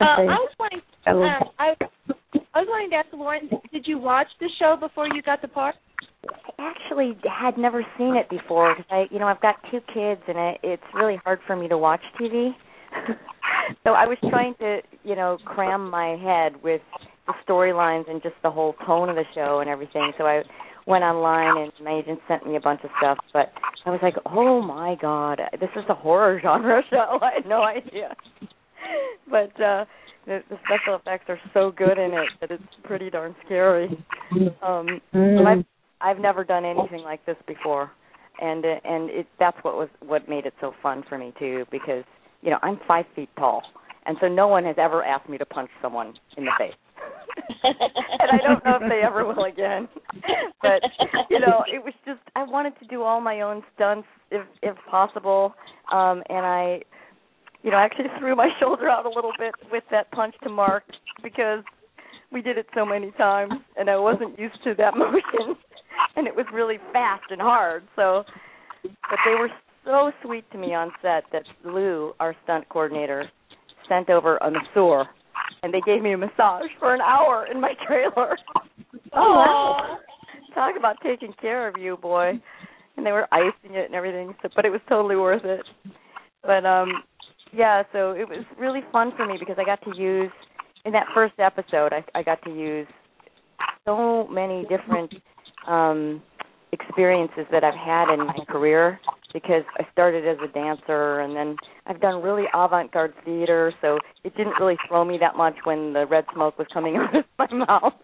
Uh, 0.01 0.05
I 0.05 0.25
was 0.25 0.53
wanting. 0.59 0.81
Um, 1.07 1.51
I 1.59 1.75
I 2.55 2.61
was 2.61 2.69
wanting 2.69 2.91
to 2.91 2.97
ask 2.97 3.09
Lauren, 3.13 3.49
did 3.73 3.87
you 3.87 3.99
watch 3.99 4.29
the 4.41 4.49
show 4.59 4.77
before 4.79 5.07
you 5.07 5.23
got 5.23 5.43
the 5.43 5.49
part? 5.49 5.75
I 6.59 6.71
actually 6.71 7.17
had 7.25 7.57
never 7.57 7.85
seen 7.97 8.17
it 8.17 8.29
before 8.29 8.75
because 8.75 8.91
I, 8.91 9.05
you 9.13 9.21
know, 9.21 9.27
I've 9.27 9.41
got 9.41 9.57
two 9.71 9.79
kids 9.95 10.21
and 10.27 10.37
it, 10.37 10.59
it's 10.63 10.83
really 10.95 11.17
hard 11.25 11.39
for 11.47 11.55
me 11.55 11.69
to 11.69 11.79
watch 11.79 12.01
TV. 12.21 12.51
so 13.85 13.91
I 13.91 14.07
was 14.07 14.19
trying 14.29 14.55
to, 14.59 14.81
you 15.05 15.15
know, 15.15 15.39
cram 15.45 15.89
my 15.89 16.17
head 16.17 16.61
with 16.63 16.81
the 17.27 17.35
storylines 17.47 18.11
and 18.11 18.21
just 18.23 18.35
the 18.43 18.51
whole 18.51 18.75
tone 18.87 19.09
of 19.09 19.15
the 19.15 19.25
show 19.35 19.61
and 19.61 19.71
everything. 19.71 20.13
So 20.19 20.25
I 20.25 20.43
went 20.87 21.05
online 21.05 21.63
and 21.63 21.85
my 21.85 21.99
agent 21.99 22.19
sent 22.27 22.47
me 22.47 22.57
a 22.57 22.61
bunch 22.61 22.81
of 22.83 22.91
stuff, 22.99 23.19
but 23.33 23.53
I 23.87 23.91
was 23.91 24.01
like, 24.03 24.15
"Oh 24.27 24.61
my 24.63 24.97
god, 25.01 25.41
this 25.61 25.71
is 25.77 25.85
a 25.89 25.95
horror 25.95 26.41
genre 26.43 26.83
show." 26.91 27.19
I 27.21 27.31
had 27.37 27.47
no 27.47 27.63
idea. 27.63 28.15
But 29.31 29.53
uh 29.61 29.85
the, 30.25 30.43
the 30.49 30.57
special 30.65 30.97
effects 30.97 31.27
are 31.29 31.39
so 31.53 31.71
good 31.71 31.99
in 31.99 32.13
it 32.15 32.29
that 32.41 32.51
it's 32.51 32.63
pretty 32.85 33.11
darn 33.11 33.37
scary. 33.45 33.89
Um 34.63 35.01
Mm. 35.13 35.47
I've 35.47 35.65
I've 36.01 36.19
never 36.19 36.45
done 36.45 36.65
anything 36.65 37.03
like 37.03 37.25
this 37.27 37.37
before, 37.47 37.91
and 38.41 38.65
uh, 38.65 38.75
and 38.85 39.11
it 39.11 39.27
that's 39.39 39.57
what 39.63 39.77
was 39.77 39.89
what 40.01 40.29
made 40.29 40.47
it 40.47 40.55
so 40.61 40.73
fun 40.83 41.05
for 41.09 41.19
me 41.19 41.33
too 41.39 41.65
because 41.71 42.05
you 42.43 42.51
know 42.51 42.59
I'm 42.63 42.79
five 42.87 43.05
feet 43.17 43.29
tall, 43.37 43.63
and 44.07 44.17
so 44.21 44.29
no 44.29 44.49
one 44.49 44.65
has 44.65 44.77
ever 44.79 45.05
asked 45.05 45.29
me 45.29 45.39
to 45.39 45.47
punch 45.47 45.71
someone 45.83 46.15
in 46.37 46.45
the 46.45 46.53
face. 46.59 46.75
and 47.65 48.31
I 48.33 48.39
don't 48.47 48.65
know 48.65 48.79
if 48.81 48.91
they 48.91 49.03
ever 49.05 49.25
will 49.25 49.45
again. 49.45 49.89
But 50.61 50.83
you 51.31 51.39
know, 51.39 51.63
it 51.73 51.83
was 51.85 51.95
just 52.05 52.19
I 52.35 52.43
wanted 52.43 52.79
to 52.81 52.87
do 52.87 53.03
all 53.03 53.21
my 53.21 53.43
own 53.43 53.63
stunts 53.75 54.09
if 54.31 54.45
if 54.63 54.77
possible. 54.91 55.55
Um 55.93 56.23
and 56.29 56.45
I 56.45 56.81
you 57.63 57.71
know, 57.71 57.77
I 57.77 57.85
actually 57.85 58.09
threw 58.19 58.35
my 58.35 58.49
shoulder 58.61 58.89
out 58.89 59.07
a 59.07 59.09
little 59.09 59.33
bit 59.39 59.55
with 59.71 59.85
that 59.91 60.11
punch 60.11 60.35
to 60.43 60.51
Mark 60.51 60.83
because 61.23 61.63
we 62.33 62.43
did 62.43 62.59
it 62.59 62.67
so 62.75 62.85
many 62.85 63.13
times 63.13 63.53
and 63.77 63.89
I 63.89 63.97
wasn't 63.97 64.39
used 64.39 64.63
to 64.65 64.75
that 64.79 64.97
motion 64.97 65.57
and 66.19 66.27
it 66.27 66.35
was 66.35 66.47
really 66.53 66.79
fast 66.93 67.25
and 67.31 67.41
hard. 67.41 67.85
So 67.97 68.25
but 68.83 69.19
they 69.25 69.35
were 69.39 69.51
so 69.85 70.11
sweet 70.23 70.45
to 70.53 70.59
me 70.59 70.75
on 70.75 70.91
set 71.01 71.25
that 71.33 71.45
Lou, 71.65 72.13
our 72.21 72.35
stunt 72.45 72.69
coordinator, 72.69 73.31
sent 73.89 74.11
over 74.11 74.37
a 74.39 74.51
masseur 74.51 75.07
and 75.63 75.73
they 75.73 75.81
gave 75.87 76.03
me 76.03 76.13
a 76.13 76.19
massage 76.19 76.71
for 76.79 76.95
an 76.95 77.01
hour 77.01 77.47
in 77.51 77.61
my 77.61 77.73
trailer. 77.87 78.37
Oh, 79.15 79.97
Talk 80.55 80.75
about 80.77 80.97
taking 81.03 81.33
care 81.41 81.69
of 81.69 81.77
you, 81.79 81.97
boy. 81.97 82.33
And 82.97 83.07
they 83.07 83.13
were 83.13 83.29
icing 83.33 83.77
it 83.77 83.87
and 83.87 83.95
everything, 83.95 84.35
so 84.43 84.49
but 84.57 84.65
it 84.65 84.71
was 84.71 84.81
totally 84.89 85.17
worth 85.17 85.45
it. 85.45 85.65
But 86.43 86.67
um 86.67 87.03
yeah, 87.53 87.85
so 87.93 88.11
it 88.11 88.29
was 88.29 88.45
really 88.59 88.81
fun 88.93 89.13
for 89.17 89.25
me 89.25 89.37
because 89.39 89.57
I 89.59 89.65
got 89.65 89.81
to 89.85 89.97
use 89.97 90.33
in 90.85 90.93
that 90.93 91.07
first 91.15 91.35
episode 91.39 91.93
I 91.93 92.05
I 92.15 92.23
got 92.23 92.43
to 92.43 92.51
use 92.51 92.89
so 93.85 94.27
many 94.29 94.67
different 94.69 95.15
um 95.69 96.23
experiences 96.73 97.47
that 97.51 97.65
I've 97.65 97.75
had 97.75 98.13
in 98.13 98.27
my 98.27 98.39
career 98.49 99.01
because 99.33 99.63
I 99.79 99.87
started 99.93 100.27
as 100.27 100.37
a 100.43 100.53
dancer 100.53 101.21
and 101.21 101.35
then 101.35 101.57
I've 101.87 102.01
done 102.01 102.23
really 102.23 102.45
avant-garde 102.55 103.15
theater, 103.25 103.73
so 103.81 103.99
it 104.25 104.37
didn't 104.37 104.55
really 104.61 104.77
throw 104.87 105.05
me 105.05 105.19
that 105.21 105.37
much 105.37 105.55
when 105.65 105.93
the 105.93 106.07
red 106.07 106.25
smoke 106.35 106.59
was 106.59 106.67
coming 106.73 106.97
out 106.99 107.15
of 107.15 107.25
my 107.39 107.67
mouth 107.67 107.95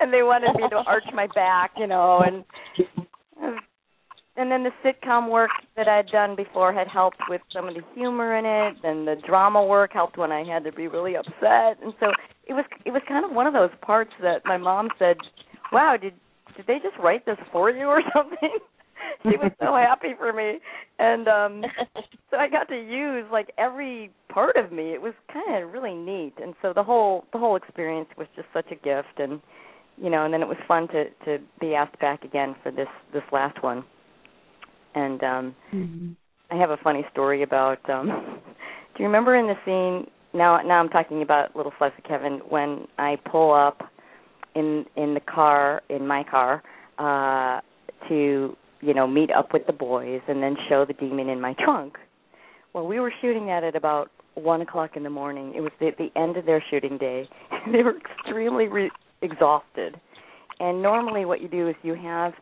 and 0.00 0.12
they 0.12 0.22
wanted 0.22 0.54
me 0.56 0.68
to 0.68 0.76
arch 0.76 1.04
my 1.14 1.26
back, 1.34 1.72
you 1.76 1.86
know, 1.86 2.22
and 2.26 2.44
and 4.36 4.50
then 4.50 4.64
the 4.64 4.70
sitcom 4.82 5.30
work 5.30 5.50
that 5.76 5.88
I'd 5.88 6.08
done 6.08 6.36
before 6.36 6.72
had 6.72 6.88
helped 6.88 7.18
with 7.28 7.42
some 7.52 7.68
of 7.68 7.74
the 7.74 7.82
humor 7.94 8.36
in 8.36 8.46
it, 8.46 8.82
and 8.82 9.06
the 9.06 9.16
drama 9.26 9.64
work 9.64 9.92
helped 9.92 10.16
when 10.16 10.32
I 10.32 10.42
had 10.42 10.64
to 10.64 10.72
be 10.72 10.88
really 10.88 11.16
upset, 11.16 11.82
and 11.82 11.92
so 12.00 12.06
it 12.46 12.54
was 12.54 12.64
it 12.84 12.90
was 12.90 13.02
kind 13.06 13.24
of 13.24 13.32
one 13.32 13.46
of 13.46 13.52
those 13.52 13.70
parts 13.82 14.10
that 14.22 14.42
my 14.44 14.56
mom 14.56 14.88
said, 14.98 15.16
"Wow, 15.70 15.96
did 16.00 16.14
did 16.56 16.66
they 16.66 16.78
just 16.82 16.96
write 17.02 17.26
this 17.26 17.38
for 17.50 17.70
you 17.70 17.86
or 17.86 18.02
something?" 18.14 18.58
she 19.22 19.36
was 19.36 19.52
so 19.58 19.74
happy 19.76 20.14
for 20.18 20.32
me, 20.32 20.58
and 20.98 21.28
um 21.28 21.64
so 22.30 22.36
I 22.36 22.48
got 22.48 22.68
to 22.68 22.76
use 22.76 23.24
like 23.30 23.52
every 23.58 24.10
part 24.28 24.56
of 24.56 24.72
me. 24.72 24.92
It 24.92 25.02
was 25.02 25.14
kind 25.32 25.62
of 25.62 25.72
really 25.72 25.94
neat, 25.94 26.34
and 26.42 26.54
so 26.62 26.72
the 26.74 26.82
whole 26.82 27.24
the 27.32 27.38
whole 27.38 27.56
experience 27.56 28.08
was 28.16 28.26
just 28.36 28.48
such 28.52 28.66
a 28.70 28.76
gift, 28.76 29.18
and 29.18 29.40
you 29.96 30.10
know, 30.10 30.24
and 30.24 30.32
then 30.32 30.42
it 30.42 30.48
was 30.48 30.56
fun 30.66 30.88
to 30.88 31.04
to 31.24 31.38
be 31.60 31.74
asked 31.74 31.98
back 32.00 32.24
again 32.24 32.54
for 32.62 32.70
this 32.70 32.88
this 33.12 33.22
last 33.32 33.62
one. 33.62 33.84
And 34.94 35.22
um 35.22 35.54
Mm-hmm. 35.72 36.12
I 36.50 36.56
have 36.56 36.70
a 36.70 36.76
funny 36.82 37.04
story 37.10 37.42
about 37.42 37.78
um 37.88 38.08
do 38.96 39.02
you 39.02 39.06
remember 39.06 39.36
in 39.36 39.46
the 39.46 39.54
scene 39.64 40.10
now 40.34 40.60
now 40.62 40.80
I'm 40.80 40.88
talking 40.88 41.22
about 41.22 41.56
Little 41.56 41.72
Slice 41.78 41.92
of 41.96 42.04
Kevin 42.04 42.40
when 42.48 42.86
I 42.98 43.16
pull 43.30 43.52
up 43.54 43.82
in 44.54 44.84
in 44.96 45.14
the 45.14 45.20
car 45.20 45.82
in 45.88 46.06
my 46.06 46.24
car 46.24 46.62
uh 46.98 47.60
to 48.08 48.56
you 48.80 48.94
know 48.94 49.06
meet 49.06 49.30
up 49.30 49.52
with 49.52 49.66
the 49.66 49.72
boys 49.72 50.20
and 50.28 50.42
then 50.42 50.56
show 50.68 50.84
the 50.84 50.94
demon 50.94 51.28
in 51.28 51.40
my 51.40 51.54
trunk. 51.64 51.96
Well, 52.72 52.86
we 52.86 53.00
were 53.00 53.12
shooting 53.20 53.46
that 53.46 53.64
at 53.64 53.76
about 53.76 54.10
one 54.34 54.62
o'clock 54.62 54.96
in 54.96 55.02
the 55.02 55.10
morning. 55.10 55.52
It 55.54 55.60
was 55.60 55.72
the, 55.78 55.90
the 55.98 56.08
end 56.18 56.38
of 56.38 56.46
their 56.46 56.64
shooting 56.70 56.96
day. 56.96 57.28
they 57.72 57.82
were 57.82 57.96
extremely 57.98 58.66
re- 58.66 58.90
exhausted. 59.20 60.00
And 60.58 60.82
normally, 60.82 61.24
what 61.24 61.40
you 61.42 61.48
do 61.48 61.68
is 61.68 61.74
you 61.82 61.94
have 61.94 62.32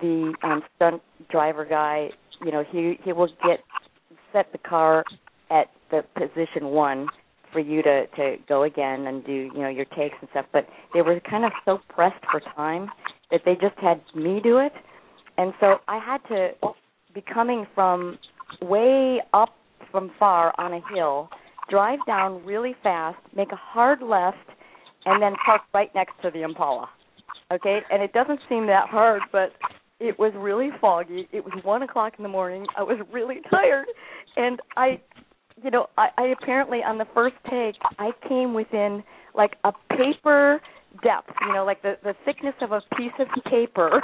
the 0.00 0.34
um, 0.42 0.62
stunt 0.76 1.02
driver 1.30 1.64
guy. 1.64 2.08
You 2.44 2.52
know, 2.52 2.64
he 2.70 2.98
he 3.02 3.12
will 3.12 3.28
get 3.44 3.60
set 4.32 4.52
the 4.52 4.58
car 4.58 5.04
at 5.50 5.68
the 5.90 6.02
position 6.14 6.68
one 6.68 7.06
for 7.52 7.60
you 7.60 7.82
to 7.82 8.06
to 8.16 8.36
go 8.48 8.64
again 8.64 9.06
and 9.06 9.24
do 9.24 9.32
you 9.32 9.60
know 9.60 9.68
your 9.68 9.84
takes 9.86 10.16
and 10.20 10.28
stuff. 10.30 10.46
But 10.52 10.66
they 10.94 11.02
were 11.02 11.20
kind 11.28 11.44
of 11.44 11.52
so 11.64 11.78
pressed 11.88 12.24
for 12.30 12.40
time 12.54 12.88
that 13.30 13.40
they 13.44 13.54
just 13.54 13.78
had 13.78 14.00
me 14.14 14.40
do 14.42 14.58
it, 14.58 14.72
and 15.36 15.52
so 15.60 15.76
I 15.88 15.98
had 15.98 16.18
to 16.28 16.50
be 17.14 17.22
coming 17.32 17.66
from 17.74 18.18
way 18.62 19.20
up 19.32 19.50
from 19.90 20.10
far 20.18 20.52
on 20.58 20.72
a 20.74 20.80
hill, 20.94 21.28
drive 21.70 21.98
down 22.06 22.44
really 22.44 22.74
fast, 22.82 23.18
make 23.34 23.52
a 23.52 23.56
hard 23.56 24.02
left, 24.02 24.36
and 25.04 25.22
then 25.22 25.34
park 25.44 25.62
right 25.72 25.90
next 25.94 26.12
to 26.22 26.30
the 26.30 26.42
Impala. 26.42 26.88
Okay, 27.52 27.80
and 27.90 28.02
it 28.02 28.12
doesn't 28.12 28.40
seem 28.48 28.66
that 28.66 28.88
hard, 28.88 29.22
but 29.32 29.52
it 30.00 30.18
was 30.18 30.32
really 30.36 30.70
foggy. 30.80 31.28
It 31.32 31.44
was 31.44 31.54
one 31.64 31.82
o'clock 31.82 32.14
in 32.18 32.22
the 32.22 32.28
morning. 32.28 32.66
I 32.76 32.82
was 32.82 32.98
really 33.12 33.36
tired, 33.50 33.86
and 34.36 34.60
I, 34.76 35.00
you 35.62 35.70
know, 35.70 35.86
I, 35.96 36.08
I 36.16 36.22
apparently 36.40 36.78
on 36.78 36.98
the 36.98 37.06
first 37.14 37.36
take 37.50 37.76
I 37.98 38.10
came 38.28 38.54
within 38.54 39.02
like 39.34 39.56
a 39.64 39.72
paper 39.90 40.60
depth, 41.02 41.30
you 41.46 41.54
know, 41.54 41.64
like 41.64 41.82
the 41.82 41.96
the 42.02 42.14
thickness 42.24 42.54
of 42.60 42.72
a 42.72 42.80
piece 42.96 43.12
of 43.18 43.28
paper 43.44 44.00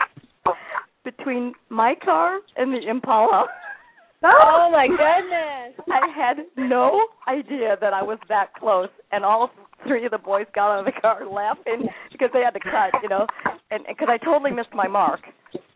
between 1.05 1.53
my 1.69 1.95
car 2.03 2.39
and 2.57 2.73
the 2.73 2.89
Impala. 2.89 3.47
oh 4.25 4.69
my 4.73 4.87
goodness. 4.89 5.87
I 5.91 6.09
had 6.15 6.39
no 6.57 7.07
idea 7.29 7.77
that 7.81 7.93
I 7.93 8.03
was 8.03 8.19
that 8.29 8.55
close, 8.55 8.89
and 9.13 9.25
all 9.25 9.51
three 9.87 10.05
of 10.07 10.13
the 10.13 10.19
boys 10.19 10.47
got 10.55 10.73
out 10.73 10.81
of 10.81 10.87
the 10.87 11.01
car 11.01 11.27
laughing 11.27 11.89
because 12.11 12.31
they 12.33 12.41
had 12.41 12.55
to 12.55 12.61
cut, 12.61 13.01
you 13.03 13.09
know, 13.09 13.27
and 13.71 13.85
because 13.87 14.09
I 14.11 14.19
totally 14.19 14.51
missed 14.51 14.73
my 14.75 14.89
mark. 14.89 15.21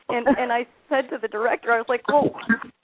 And 0.08 0.26
and 0.26 0.50
I 0.50 0.66
said 0.88 1.10
to 1.10 1.18
the 1.20 1.28
director, 1.28 1.72
I 1.72 1.76
was 1.76 1.86
like, 1.88 2.06
"Well, 2.08 2.34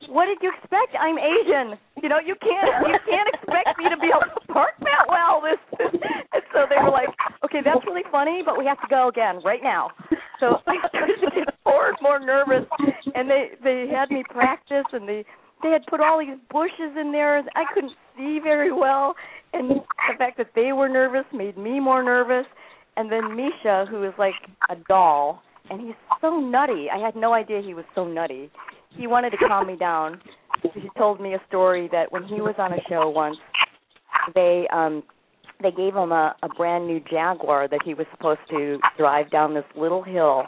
what 0.08 0.26
did 0.26 0.38
you 0.42 0.52
expect? 0.52 0.94
I'm 1.00 1.16
Asian. 1.18 1.78
You 2.04 2.10
know, 2.12 2.20
you 2.20 2.36
can't 2.36 2.68
you 2.84 2.98
can't 3.08 3.28
expect 3.32 3.80
me 3.80 3.88
to 3.88 3.96
be 3.96 4.12
able 4.12 4.28
to 4.28 4.52
park 4.52 4.76
that 4.84 5.08
well." 5.08 5.40
This, 5.40 5.56
and 5.80 6.44
so 6.52 6.68
they 6.68 6.76
were 6.76 6.92
like, 6.92 7.08
"Okay, 7.48 7.64
that's 7.64 7.80
really 7.86 8.04
funny, 8.12 8.42
but 8.44 8.58
we 8.58 8.66
have 8.66 8.76
to 8.82 8.88
go 8.90 9.08
again 9.08 9.40
right 9.42 9.62
now." 9.62 9.88
So 10.38 10.60
I 10.68 10.86
started 10.92 11.16
to 11.24 11.30
get 11.32 11.48
more 11.64 11.88
and 11.88 11.96
more 12.02 12.20
nervous, 12.20 12.68
and 13.14 13.24
they 13.30 13.56
they 13.64 13.88
had 13.88 14.10
me 14.10 14.22
practice, 14.28 14.84
and 14.92 15.08
they 15.08 15.24
they 15.62 15.70
had 15.70 15.86
put 15.86 16.00
all 16.00 16.20
these 16.20 16.36
bushes 16.52 16.92
in 17.00 17.10
there. 17.10 17.38
and 17.38 17.48
I 17.56 17.64
couldn't 17.72 17.96
see 18.18 18.38
very 18.38 18.70
well, 18.70 19.14
and 19.54 19.70
the 19.70 19.80
fact 20.18 20.36
that 20.36 20.50
they 20.54 20.72
were 20.72 20.90
nervous 20.90 21.24
made 21.32 21.56
me 21.56 21.80
more 21.80 22.02
nervous. 22.02 22.44
And 22.98 23.10
then 23.10 23.34
Misha, 23.34 23.86
who 23.90 24.04
is 24.04 24.12
like 24.18 24.34
a 24.68 24.76
doll, 24.88 25.40
and 25.70 25.80
he's 25.80 25.96
so 26.20 26.38
nutty. 26.38 26.88
I 26.94 26.98
had 26.98 27.16
no 27.16 27.32
idea 27.32 27.62
he 27.64 27.72
was 27.72 27.86
so 27.94 28.06
nutty. 28.06 28.50
He 28.90 29.06
wanted 29.06 29.30
to 29.30 29.38
calm 29.38 29.66
me 29.66 29.76
down. 29.76 30.20
He 30.62 30.88
told 30.96 31.20
me 31.20 31.34
a 31.34 31.40
story 31.48 31.88
that 31.92 32.10
when 32.12 32.24
he 32.24 32.40
was 32.40 32.54
on 32.58 32.72
a 32.72 32.78
show 32.88 33.08
once, 33.08 33.36
they 34.34 34.66
um 34.72 35.02
they 35.62 35.70
gave 35.70 35.94
him 35.94 36.12
a, 36.12 36.34
a 36.42 36.48
brand 36.48 36.86
new 36.86 37.00
Jaguar 37.00 37.68
that 37.68 37.80
he 37.84 37.94
was 37.94 38.06
supposed 38.10 38.40
to 38.50 38.78
drive 38.98 39.30
down 39.30 39.54
this 39.54 39.64
little 39.76 40.02
hill, 40.02 40.42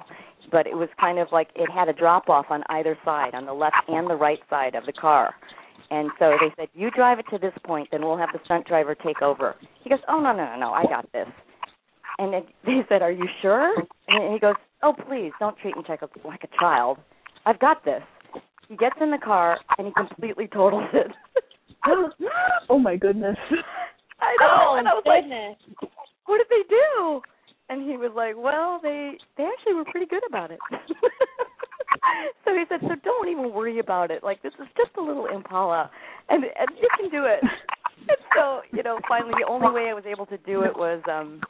but 0.50 0.66
it 0.66 0.76
was 0.76 0.88
kind 1.00 1.18
of 1.18 1.28
like 1.32 1.48
it 1.54 1.70
had 1.70 1.88
a 1.88 1.92
drop 1.92 2.28
off 2.28 2.46
on 2.50 2.62
either 2.70 2.98
side, 3.04 3.34
on 3.34 3.46
the 3.46 3.52
left 3.52 3.76
and 3.88 4.10
the 4.10 4.16
right 4.16 4.40
side 4.50 4.74
of 4.74 4.84
the 4.84 4.92
car. 4.92 5.34
And 5.90 6.10
so 6.18 6.32
they 6.40 6.52
said, 6.56 6.68
"You 6.74 6.90
drive 6.90 7.18
it 7.18 7.26
to 7.30 7.38
this 7.38 7.54
point, 7.64 7.88
then 7.92 8.02
we'll 8.02 8.16
have 8.16 8.30
the 8.32 8.40
stunt 8.44 8.66
driver 8.66 8.94
take 8.94 9.22
over." 9.22 9.54
He 9.82 9.90
goes, 9.90 10.00
"Oh 10.08 10.20
no, 10.20 10.32
no, 10.32 10.44
no, 10.44 10.56
no, 10.58 10.72
I 10.72 10.84
got 10.84 11.10
this." 11.12 11.28
And 12.18 12.32
they 12.66 12.80
said, 12.88 13.02
"Are 13.02 13.12
you 13.12 13.28
sure?" 13.40 13.72
And 14.08 14.32
he 14.32 14.40
goes, 14.40 14.56
"Oh, 14.82 14.94
please, 15.08 15.32
don't 15.38 15.56
treat 15.58 15.76
me 15.76 15.84
like 15.88 16.02
a, 16.02 16.08
like 16.26 16.44
a 16.44 16.60
child. 16.60 16.98
I've 17.44 17.60
got 17.60 17.84
this." 17.84 18.02
He 18.68 18.76
gets 18.76 18.96
in 19.00 19.10
the 19.10 19.18
car 19.18 19.58
and 19.78 19.86
he 19.86 19.92
completely 19.94 20.48
totals 20.48 20.88
it. 20.92 21.10
oh 22.68 22.78
my 22.78 22.96
goodness. 22.96 23.36
I 24.20 24.36
know, 24.40 24.72
Oh 24.72 24.76
and 24.78 24.88
I 24.88 24.94
was 24.94 25.04
like, 25.06 25.22
goodness. 25.22 25.56
"What 26.26 26.38
did 26.38 26.46
they 26.50 26.68
do?" 26.68 27.20
And 27.68 27.88
he 27.88 27.96
was 27.96 28.12
like, 28.14 28.34
"Well, 28.36 28.80
they 28.82 29.12
they 29.36 29.44
actually 29.44 29.74
were 29.74 29.84
pretty 29.84 30.06
good 30.06 30.22
about 30.28 30.50
it." 30.50 30.58
so 32.44 32.54
he 32.54 32.64
said, 32.68 32.80
"So 32.82 32.94
don't 33.04 33.28
even 33.28 33.52
worry 33.52 33.78
about 33.78 34.10
it. 34.10 34.24
Like 34.24 34.42
this 34.42 34.52
is 34.60 34.66
just 34.76 34.90
a 34.98 35.00
little 35.00 35.26
Impala, 35.26 35.90
and 36.28 36.44
and 36.44 36.68
you 36.80 36.88
can 36.98 37.10
do 37.10 37.24
it." 37.24 37.40
And 38.08 38.18
so 38.34 38.60
you 38.72 38.82
know, 38.82 38.98
finally, 39.08 39.34
the 39.40 39.48
only 39.48 39.70
way 39.70 39.88
I 39.90 39.94
was 39.94 40.04
able 40.06 40.26
to 40.26 40.38
do 40.38 40.62
it 40.62 40.76
was 40.76 41.02
um 41.10 41.40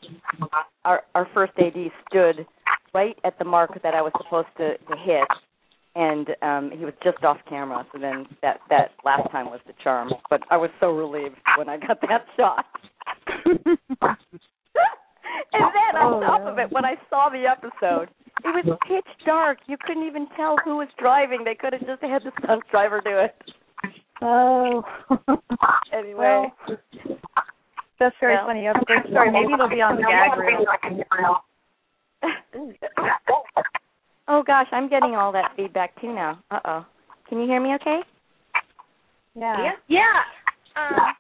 our 0.85 1.03
our 1.15 1.29
first 1.35 1.53
AD 1.59 1.77
stood 2.09 2.47
right 2.95 3.19
at 3.25 3.39
the 3.39 3.45
mark 3.45 3.81
that 3.83 3.95
I 3.95 4.03
was 4.03 4.13
supposed 4.23 4.49
to 4.59 4.77
to 4.77 4.97
hit, 5.05 5.29
and 5.97 6.29
um 6.43 6.71
he 6.71 6.85
was 6.85 6.95
just 7.03 7.25
off 7.25 7.39
camera. 7.49 7.85
So 7.93 7.99
then 7.99 8.27
that 8.43 8.61
that 8.71 8.91
last 9.05 9.31
time 9.33 9.47
was 9.47 9.61
the 9.67 9.73
charm. 9.83 10.13
But 10.31 10.43
I 10.51 10.57
was 10.57 10.71
so 10.79 10.91
relieved 10.93 11.37
when 11.57 11.69
I 11.69 11.79
got 11.79 12.01
that 12.03 12.25
shot. 12.37 12.65
and 13.47 13.79
then 15.53 15.97
on 15.97 16.15
Oh, 16.15 16.21
top 16.21 16.41
yeah. 16.45 16.51
of 16.53 16.59
it, 16.59 16.71
when 16.73 16.85
I 16.85 16.95
saw 17.11 17.29
the 17.31 17.45
episode, 17.47 18.09
it 18.45 18.67
was 18.67 18.79
pitch 18.87 19.07
dark. 19.25 19.59
You 19.67 19.77
couldn't 19.85 20.07
even 20.07 20.27
tell 20.37 20.57
who 20.65 20.77
was 20.77 20.89
driving. 20.99 21.43
They 21.45 21.55
could 21.55 21.73
have 21.73 21.87
just 21.87 22.03
had 22.03 22.23
the 22.23 22.33
stunt 22.45 22.63
driver 22.71 23.01
do 23.05 23.19
it. 23.19 23.35
Oh. 24.23 24.83
Anyway. 25.93 26.19
Well, 26.69 26.77
that's 27.99 28.15
very 28.21 28.35
Well. 28.35 28.47
funny. 28.47 28.61
You 28.63 28.67
have 28.69 28.83
a 28.83 28.85
great 28.85 29.07
story. 29.09 29.31
Maybe 29.31 29.53
it'll 29.55 29.69
be 29.69 29.81
on 29.81 29.97
the 29.97 30.03
gag 30.03 30.37
reel. 30.37 30.67
oh 34.29 34.43
gosh, 34.47 34.67
I'm 34.73 34.89
getting 34.89 35.15
all 35.15 35.33
that 35.33 35.53
feedback 35.57 36.01
too 36.01 36.15
now. 36.15 36.43
Uh 36.51 36.61
oh. 36.65 36.87
Can 37.29 37.41
you 37.41 37.47
hear 37.47 37.61
me 37.61 37.75
okay? 37.75 38.01
Yeah. 39.35 39.73
Yeah. 39.89 40.01
Um, 40.77 41.15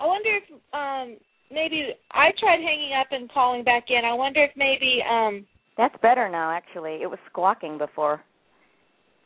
I 0.00 0.06
wonder 0.06 0.30
if 0.36 0.44
um 0.72 1.16
maybe 1.50 1.88
I 2.12 2.30
tried 2.38 2.60
hanging 2.60 2.92
up 2.98 3.08
and 3.10 3.30
calling 3.32 3.64
back 3.64 3.84
in. 3.88 4.04
I 4.04 4.14
wonder 4.14 4.42
if 4.42 4.50
maybe 4.56 5.02
um 5.08 5.46
That's 5.76 5.94
better 6.02 6.28
now 6.28 6.50
actually. 6.50 6.98
It 7.02 7.10
was 7.10 7.18
squawking 7.30 7.78
before. 7.78 8.20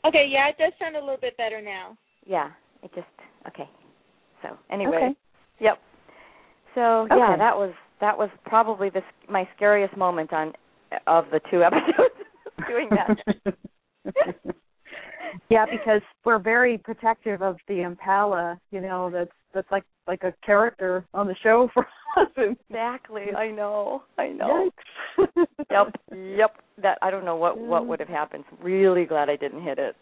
okay, 0.06 0.26
yeah, 0.30 0.48
it 0.48 0.56
does 0.58 0.72
sound 0.80 0.96
a 0.96 1.00
little 1.00 1.20
bit 1.20 1.36
better 1.36 1.60
now. 1.60 1.96
Yeah. 2.26 2.50
It 2.82 2.90
just 2.94 3.06
okay. 3.48 3.68
So 4.42 4.56
anyway. 4.70 4.96
Okay. 4.96 5.14
Yep. 5.60 5.78
So 6.74 7.06
yeah, 7.10 7.36
that 7.36 7.56
was 7.56 7.72
that 8.00 8.16
was 8.16 8.30
probably 8.46 8.90
the 8.90 9.02
my 9.28 9.48
scariest 9.56 9.96
moment 9.96 10.32
on 10.32 10.52
of 11.06 11.26
the 11.30 11.40
two 11.50 11.62
episodes 11.68 12.19
doing 12.68 12.88
that. 12.90 13.54
yeah, 15.50 15.66
because 15.70 16.02
we're 16.24 16.38
very 16.38 16.78
protective 16.78 17.42
of 17.42 17.56
the 17.68 17.82
impala. 17.82 18.58
You 18.70 18.80
know, 18.80 19.10
that's 19.10 19.30
that's 19.54 19.70
like 19.70 19.84
like 20.06 20.22
a 20.22 20.34
character 20.44 21.04
on 21.14 21.26
the 21.26 21.36
show 21.42 21.68
for 21.72 21.86
us. 22.16 22.28
Exactly. 22.36 23.26
I 23.36 23.50
know. 23.50 24.02
I 24.18 24.28
know. 24.28 24.70
Yep. 25.70 25.94
Yep. 26.12 26.50
That 26.82 26.98
I 27.02 27.10
don't 27.10 27.24
know 27.24 27.36
what 27.36 27.58
what 27.58 27.86
would 27.86 28.00
have 28.00 28.08
happened. 28.08 28.44
Really 28.62 29.04
glad 29.04 29.28
I 29.28 29.36
didn't 29.36 29.62
hit 29.62 29.78
it. 29.78 29.96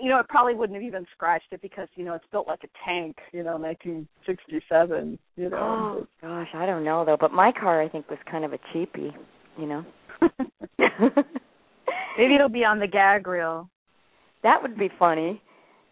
you 0.00 0.08
know, 0.08 0.18
it 0.20 0.28
probably 0.28 0.54
wouldn't 0.54 0.76
have 0.76 0.86
even 0.86 1.06
scratched 1.14 1.52
it 1.52 1.62
because 1.62 1.88
you 1.94 2.04
know 2.04 2.14
it's 2.14 2.24
built 2.30 2.46
like 2.46 2.60
a 2.64 2.68
tank. 2.86 3.16
You 3.32 3.42
know, 3.42 3.56
1967. 3.56 5.18
You 5.36 5.50
know. 5.50 5.56
oh 5.56 6.06
gosh, 6.22 6.48
I 6.54 6.66
don't 6.66 6.84
know 6.84 7.04
though. 7.04 7.16
But 7.18 7.32
my 7.32 7.52
car, 7.52 7.82
I 7.82 7.88
think, 7.88 8.08
was 8.08 8.18
kind 8.30 8.44
of 8.44 8.52
a 8.52 8.58
cheapie. 8.72 9.12
You 9.58 9.66
know. 9.66 9.84
Maybe 12.18 12.34
it'll 12.34 12.48
be 12.48 12.64
on 12.64 12.78
the 12.78 12.86
gag 12.86 13.26
reel. 13.26 13.68
That 14.42 14.62
would 14.62 14.78
be 14.78 14.90
funny. 14.98 15.40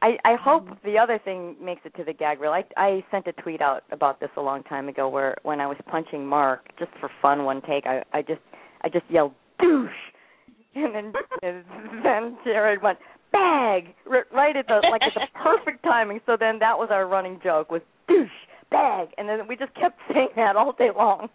I 0.02 0.16
I 0.24 0.36
hope 0.40 0.64
mm-hmm. 0.64 0.88
the 0.88 0.98
other 0.98 1.18
thing 1.24 1.56
makes 1.60 1.82
it 1.84 1.94
to 1.96 2.04
the 2.04 2.12
gag 2.12 2.40
reel. 2.40 2.52
I 2.52 2.64
I 2.76 3.04
sent 3.10 3.26
a 3.26 3.32
tweet 3.32 3.60
out 3.60 3.82
about 3.90 4.20
this 4.20 4.30
a 4.36 4.40
long 4.40 4.62
time 4.64 4.88
ago 4.88 5.08
where 5.08 5.36
when 5.42 5.60
I 5.60 5.66
was 5.66 5.76
punching 5.90 6.26
Mark 6.26 6.68
just 6.78 6.90
for 7.00 7.10
fun 7.22 7.44
one 7.44 7.62
take 7.62 7.86
I 7.86 8.02
I 8.12 8.22
just 8.22 8.40
I 8.82 8.88
just 8.88 9.04
yelled 9.08 9.32
douche 9.60 9.90
and 10.74 10.94
then 10.94 11.12
and 11.42 11.64
then 12.04 12.38
Jared 12.44 12.82
went 12.82 12.98
bag 13.32 13.94
r- 14.10 14.26
right 14.32 14.56
at 14.56 14.66
the 14.66 14.80
like 14.90 15.02
at 15.02 15.14
the 15.14 15.26
perfect 15.42 15.82
timing. 15.82 16.20
So 16.26 16.36
then 16.38 16.58
that 16.60 16.76
was 16.76 16.88
our 16.90 17.06
running 17.08 17.40
joke 17.42 17.70
was 17.70 17.82
douche 18.08 18.28
bag 18.70 19.08
and 19.18 19.28
then 19.28 19.48
we 19.48 19.56
just 19.56 19.74
kept 19.74 19.98
saying 20.12 20.28
that 20.36 20.56
all 20.56 20.72
day 20.72 20.90
long. 20.94 21.28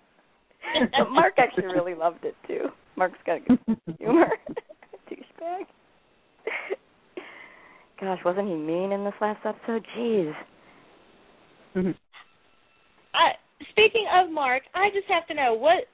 but 0.98 1.10
Mark 1.10 1.34
actually 1.38 1.66
really 1.66 1.96
loved 1.96 2.24
it 2.24 2.36
too. 2.48 2.70
Mark's 2.96 3.18
got 3.26 3.38
a 3.38 3.40
good 3.42 3.60
humor. 4.00 4.28
Douchebag. 5.10 5.66
Gosh, 8.00 8.20
wasn't 8.26 8.48
he 8.48 8.56
mean 8.56 8.92
in 8.92 9.04
this 9.04 9.14
last 9.22 9.46
episode? 9.46 9.86
Jeez. 9.98 10.34
I, 13.14 13.32
speaking 13.70 14.06
of 14.12 14.32
Mark, 14.32 14.64
I 14.74 14.90
just 14.90 15.08
have 15.08 15.28
to 15.28 15.34
know 15.34 15.54
what 15.54 15.86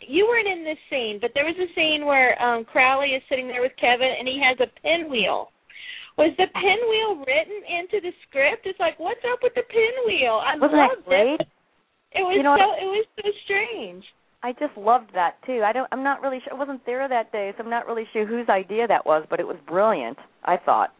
you 0.00 0.26
weren't 0.26 0.48
in 0.48 0.64
this 0.64 0.78
scene, 0.90 1.18
but 1.20 1.30
there 1.34 1.44
was 1.44 1.56
a 1.56 1.68
scene 1.74 2.04
where 2.06 2.40
um 2.42 2.64
Crowley 2.64 3.08
is 3.16 3.22
sitting 3.28 3.48
there 3.48 3.62
with 3.62 3.72
Kevin 3.80 4.08
and 4.18 4.26
he 4.28 4.40
has 4.42 4.56
a 4.60 4.68
pinwheel. 4.80 5.50
Was 6.16 6.32
the 6.40 6.48
pinwheel 6.48 7.20
written 7.28 7.60
into 7.68 8.00
the 8.00 8.12
script? 8.26 8.64
It's 8.64 8.80
like, 8.80 8.98
what's 8.98 9.20
up 9.30 9.40
with 9.42 9.52
the 9.54 9.64
pinwheel? 9.68 10.40
I 10.40 10.56
Wasn't 10.56 10.72
that 10.72 10.96
loved 10.96 11.04
great? 11.04 11.40
it. 11.40 11.48
It 12.16 12.24
was 12.24 12.32
You 12.36 12.42
know 12.42 12.56
so 12.56 12.64
what? 12.72 12.80
it 12.80 12.88
was 12.88 13.06
so 13.20 13.28
strange. 13.44 14.04
I 14.46 14.52
just 14.52 14.76
loved 14.76 15.10
that 15.14 15.34
too. 15.44 15.62
I 15.64 15.72
don't 15.72 15.88
I'm 15.90 16.04
not 16.04 16.22
really 16.22 16.38
sure 16.44 16.54
I 16.54 16.56
wasn't 16.56 16.86
there 16.86 17.08
that 17.08 17.32
day, 17.32 17.52
so 17.56 17.64
I'm 17.64 17.70
not 17.70 17.84
really 17.88 18.04
sure 18.12 18.24
whose 18.24 18.48
idea 18.48 18.86
that 18.86 19.04
was, 19.04 19.26
but 19.28 19.40
it 19.40 19.46
was 19.46 19.56
brilliant, 19.66 20.16
I 20.44 20.56
thought. 20.56 20.90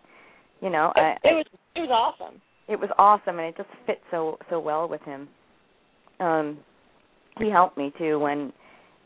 You 0.60 0.68
know, 0.70 0.92
I 0.96 1.12
It, 1.22 1.30
it 1.30 1.32
was 1.34 1.46
it 1.76 1.80
was 1.82 1.90
awesome. 1.92 2.42
it 2.66 2.80
was 2.80 2.90
awesome 2.98 3.38
and 3.38 3.46
it 3.48 3.56
just 3.56 3.68
fit 3.86 4.00
so 4.10 4.36
so 4.50 4.58
well 4.58 4.88
with 4.88 5.00
him. 5.02 5.28
Um 6.18 6.58
he 7.38 7.48
helped 7.48 7.78
me 7.78 7.92
too 7.96 8.18
when 8.18 8.52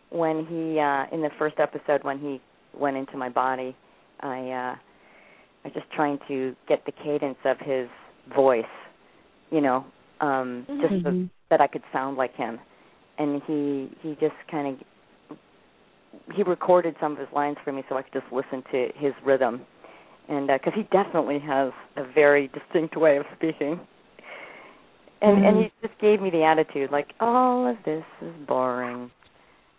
when 0.09 0.47
he 0.47 0.81
uh 0.81 1.05
in 1.15 1.21
the 1.21 1.31
first 1.39 1.57
episode 1.59 2.03
when 2.03 2.19
he 2.19 2.41
went 2.75 2.97
into 2.97 3.19
my 3.19 3.29
body, 3.29 3.77
I 4.21 4.39
uh 4.39 4.75
I 4.75 5.69
was 5.69 5.75
just 5.75 5.91
trying 5.95 6.19
to 6.29 6.57
get 6.67 6.83
the 6.87 6.93
cadence 6.93 7.37
of 7.45 7.59
his 7.59 7.89
voice, 8.35 8.65
you 9.51 9.61
know, 9.61 9.85
um 10.23 10.65
just 10.81 11.05
so 11.05 11.11
Mhm. 11.11 11.29
that 11.51 11.61
I 11.61 11.67
could 11.67 11.83
sound 11.93 12.17
like 12.17 12.35
him. 12.37 12.59
And 13.21 13.43
he 13.47 13.91
he 14.01 14.15
just 14.15 14.35
kind 14.51 14.81
of 15.31 15.37
he 16.35 16.43
recorded 16.43 16.97
some 17.01 17.13
of 17.13 17.19
his 17.19 17.29
lines 17.35 17.59
for 17.63 17.73
me 17.73 17.83
so 17.89 17.97
I 17.97 18.03
could 18.03 18.15
just 18.15 18.33
listen 18.33 18.63
to 18.73 18.89
his 18.97 19.13
rhythm. 19.25 19.61
And 20.29 20.51
uh, 20.51 20.59
because 20.59 20.73
he 20.75 20.85
definitely 20.85 21.39
has 21.41 21.71
a 21.97 22.05
very 22.15 22.49
distinct 22.49 22.97
way 22.97 23.19
of 23.19 23.27
speaking. 23.37 23.79
And 25.21 25.45
and 25.45 25.57
he 25.59 25.73
just 25.87 26.01
gave 26.01 26.23
me 26.23 26.31
the 26.31 26.45
attitude 26.45 26.91
like 26.91 27.09
all 27.21 27.71
of 27.71 27.77
this 27.85 28.05
is 28.23 28.33
boring. 28.49 29.11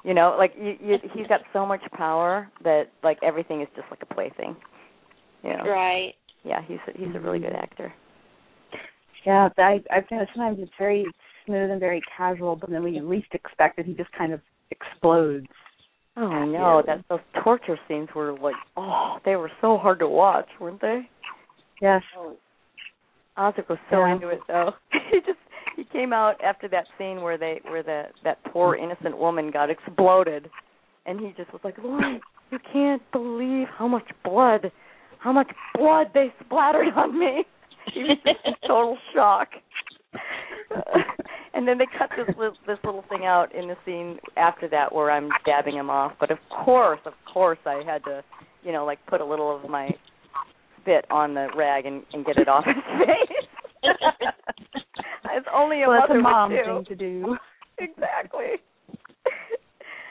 You 0.03 0.13
know, 0.13 0.35
like 0.37 0.53
you, 0.55 0.75
you 0.79 0.97
he's 1.11 1.25
got 1.25 1.41
so 1.51 1.65
much 1.65 1.81
power 1.93 2.47
that 2.63 2.91
like 3.03 3.17
everything 3.23 3.61
is 3.61 3.67
just 3.75 3.87
like 3.89 4.03
a 4.03 4.13
plaything. 4.13 4.55
You 5.43 5.57
know. 5.57 5.63
Right. 5.63 6.13
Yeah, 6.43 6.61
he's 6.67 6.77
a, 6.87 6.97
he's 6.97 7.15
a 7.15 7.19
really 7.19 7.39
good 7.39 7.55
actor. 7.55 7.91
Yeah, 9.25 9.49
I 9.57 9.79
I've 9.91 10.07
found 10.07 10.27
sometimes 10.33 10.59
it's 10.59 10.71
very 10.77 11.05
smooth 11.51 11.71
and 11.71 11.79
very 11.79 12.01
casual, 12.17 12.55
but 12.55 12.69
then 12.69 12.83
when 12.83 12.93
you 12.93 13.07
least 13.07 13.27
expect 13.33 13.77
it, 13.79 13.85
he 13.85 13.93
just 13.93 14.11
kind 14.13 14.33
of 14.33 14.39
explodes. 14.71 15.47
Oh, 16.17 16.45
know 16.45 16.83
that 16.85 17.03
those 17.09 17.21
torture 17.41 17.79
scenes 17.87 18.09
were 18.13 18.33
like, 18.37 18.55
oh, 18.75 19.17
they 19.23 19.37
were 19.37 19.51
so 19.61 19.77
hard 19.77 19.99
to 19.99 20.09
watch, 20.09 20.47
weren't 20.59 20.81
they? 20.81 21.09
Yes. 21.81 22.01
Oh, 22.17 22.35
Osric 23.37 23.69
was 23.69 23.79
so 23.89 24.05
Yeah. 24.05 24.15
into 24.15 24.27
it 24.27 24.41
though. 24.47 24.73
he 25.11 25.19
just 25.21 25.39
he 25.77 25.85
came 25.85 26.11
out 26.11 26.41
after 26.43 26.67
that 26.67 26.85
scene 26.97 27.21
where 27.21 27.37
they 27.37 27.61
where 27.63 27.81
the 27.81 28.03
that 28.23 28.43
poor 28.51 28.75
innocent 28.75 29.17
woman 29.17 29.51
got 29.51 29.69
exploded, 29.69 30.49
and 31.05 31.19
he 31.19 31.33
just 31.37 31.51
was 31.53 31.61
like, 31.63 31.77
Lori, 31.81 32.19
you 32.51 32.59
can't 32.73 33.01
believe 33.13 33.67
how 33.77 33.87
much 33.87 34.07
blood, 34.25 34.69
how 35.19 35.31
much 35.31 35.49
blood 35.75 36.07
they 36.13 36.33
splattered 36.45 36.93
on 36.95 37.17
me. 37.17 37.43
He 37.95 38.03
was 38.03 38.17
just 38.23 38.39
in 38.45 38.53
total 38.67 38.95
shock. 39.13 39.49
and 41.53 41.67
then 41.67 41.77
they 41.77 41.87
cut 41.97 42.09
this 42.15 42.35
little, 42.37 42.55
this 42.65 42.77
little 42.83 43.03
thing 43.09 43.25
out 43.25 43.53
in 43.53 43.67
the 43.67 43.75
scene 43.85 44.19
after 44.37 44.67
that 44.69 44.93
where 44.93 45.11
I'm 45.11 45.29
dabbing 45.45 45.75
him 45.75 45.89
off. 45.89 46.13
But 46.19 46.31
of 46.31 46.37
course, 46.63 46.99
of 47.05 47.13
course, 47.31 47.59
I 47.65 47.81
had 47.85 48.03
to, 48.05 48.23
you 48.63 48.71
know, 48.71 48.85
like 48.85 48.99
put 49.07 49.21
a 49.21 49.25
little 49.25 49.55
of 49.55 49.69
my 49.69 49.89
spit 50.81 51.05
on 51.11 51.33
the 51.33 51.47
rag 51.55 51.85
and, 51.85 52.03
and 52.13 52.25
get 52.25 52.37
it 52.37 52.47
off 52.47 52.65
his 52.65 52.75
face. 52.75 53.47
it's 55.33 55.47
only 55.53 55.83
a 55.83 55.87
well, 55.87 55.99
mother 56.01 56.19
a 56.19 56.21
mom 56.21 56.51
thing 56.51 56.85
to 56.87 56.95
do. 56.95 57.37
Exactly. 57.79 58.61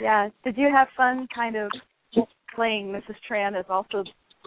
Yeah. 0.01 0.29
Did 0.45 0.57
you 0.57 0.71
have 0.75 0.89
fun 0.97 1.27
kind 1.35 1.57
of 1.57 1.71
playing 2.55 2.89
Mrs. 2.89 3.17
Tran 3.31 3.59
as 3.59 3.65
also 3.69 4.05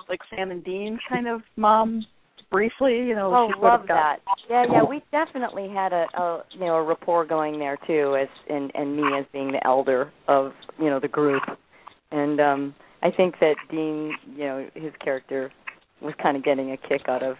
like 0.10 0.20
Sam 0.30 0.52
and 0.52 0.64
Dean 0.64 1.00
kind 1.10 1.28
of 1.28 1.42
mom 1.56 2.06
briefly? 2.54 2.98
You 2.98 3.16
know, 3.16 3.34
Oh, 3.36 3.50
she 3.54 3.60
love 3.60 3.82
that. 3.88 4.18
Yeah, 4.50 4.66
yeah. 4.72 4.84
We 4.88 5.02
definitely 5.12 5.68
had 5.68 5.92
a, 5.92 6.06
a 6.16 6.44
you 6.52 6.62
know 6.62 6.76
a 6.76 6.84
rapport 6.84 7.26
going 7.26 7.60
there 7.60 7.78
too, 7.88 8.16
as 8.16 8.30
and 8.50 8.72
and 8.76 8.96
me 8.96 9.04
as 9.20 9.26
being 9.34 9.52
the 9.52 9.66
elder 9.68 10.13
of 10.30 10.54
you 10.80 10.86
know 10.86 11.00
the 11.00 11.08
group, 11.10 11.44
and 12.12 12.39
um 12.39 12.76
I 13.02 13.12
think 13.12 13.36
that 13.42 13.56
Dean, 13.70 14.13
you 14.38 14.46
know, 14.46 14.70
his 14.76 14.94
character 15.04 15.52
was 16.02 16.13
kind 16.22 16.38
of 16.38 16.44
getting 16.44 16.72
a 16.72 16.78
kick 16.78 17.10
out 17.10 17.24
of 17.24 17.36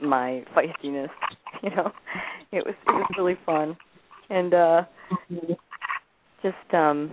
my 0.00 0.44
feistiness. 0.54 1.08
You 1.62 1.70
know, 1.70 1.90
it 2.52 2.64
was 2.64 2.74
it 2.86 2.92
was 2.92 3.10
really 3.16 3.38
fun, 3.46 3.76
and 4.28 4.54
uh 4.54 4.82
just 6.42 6.74
um 6.74 7.10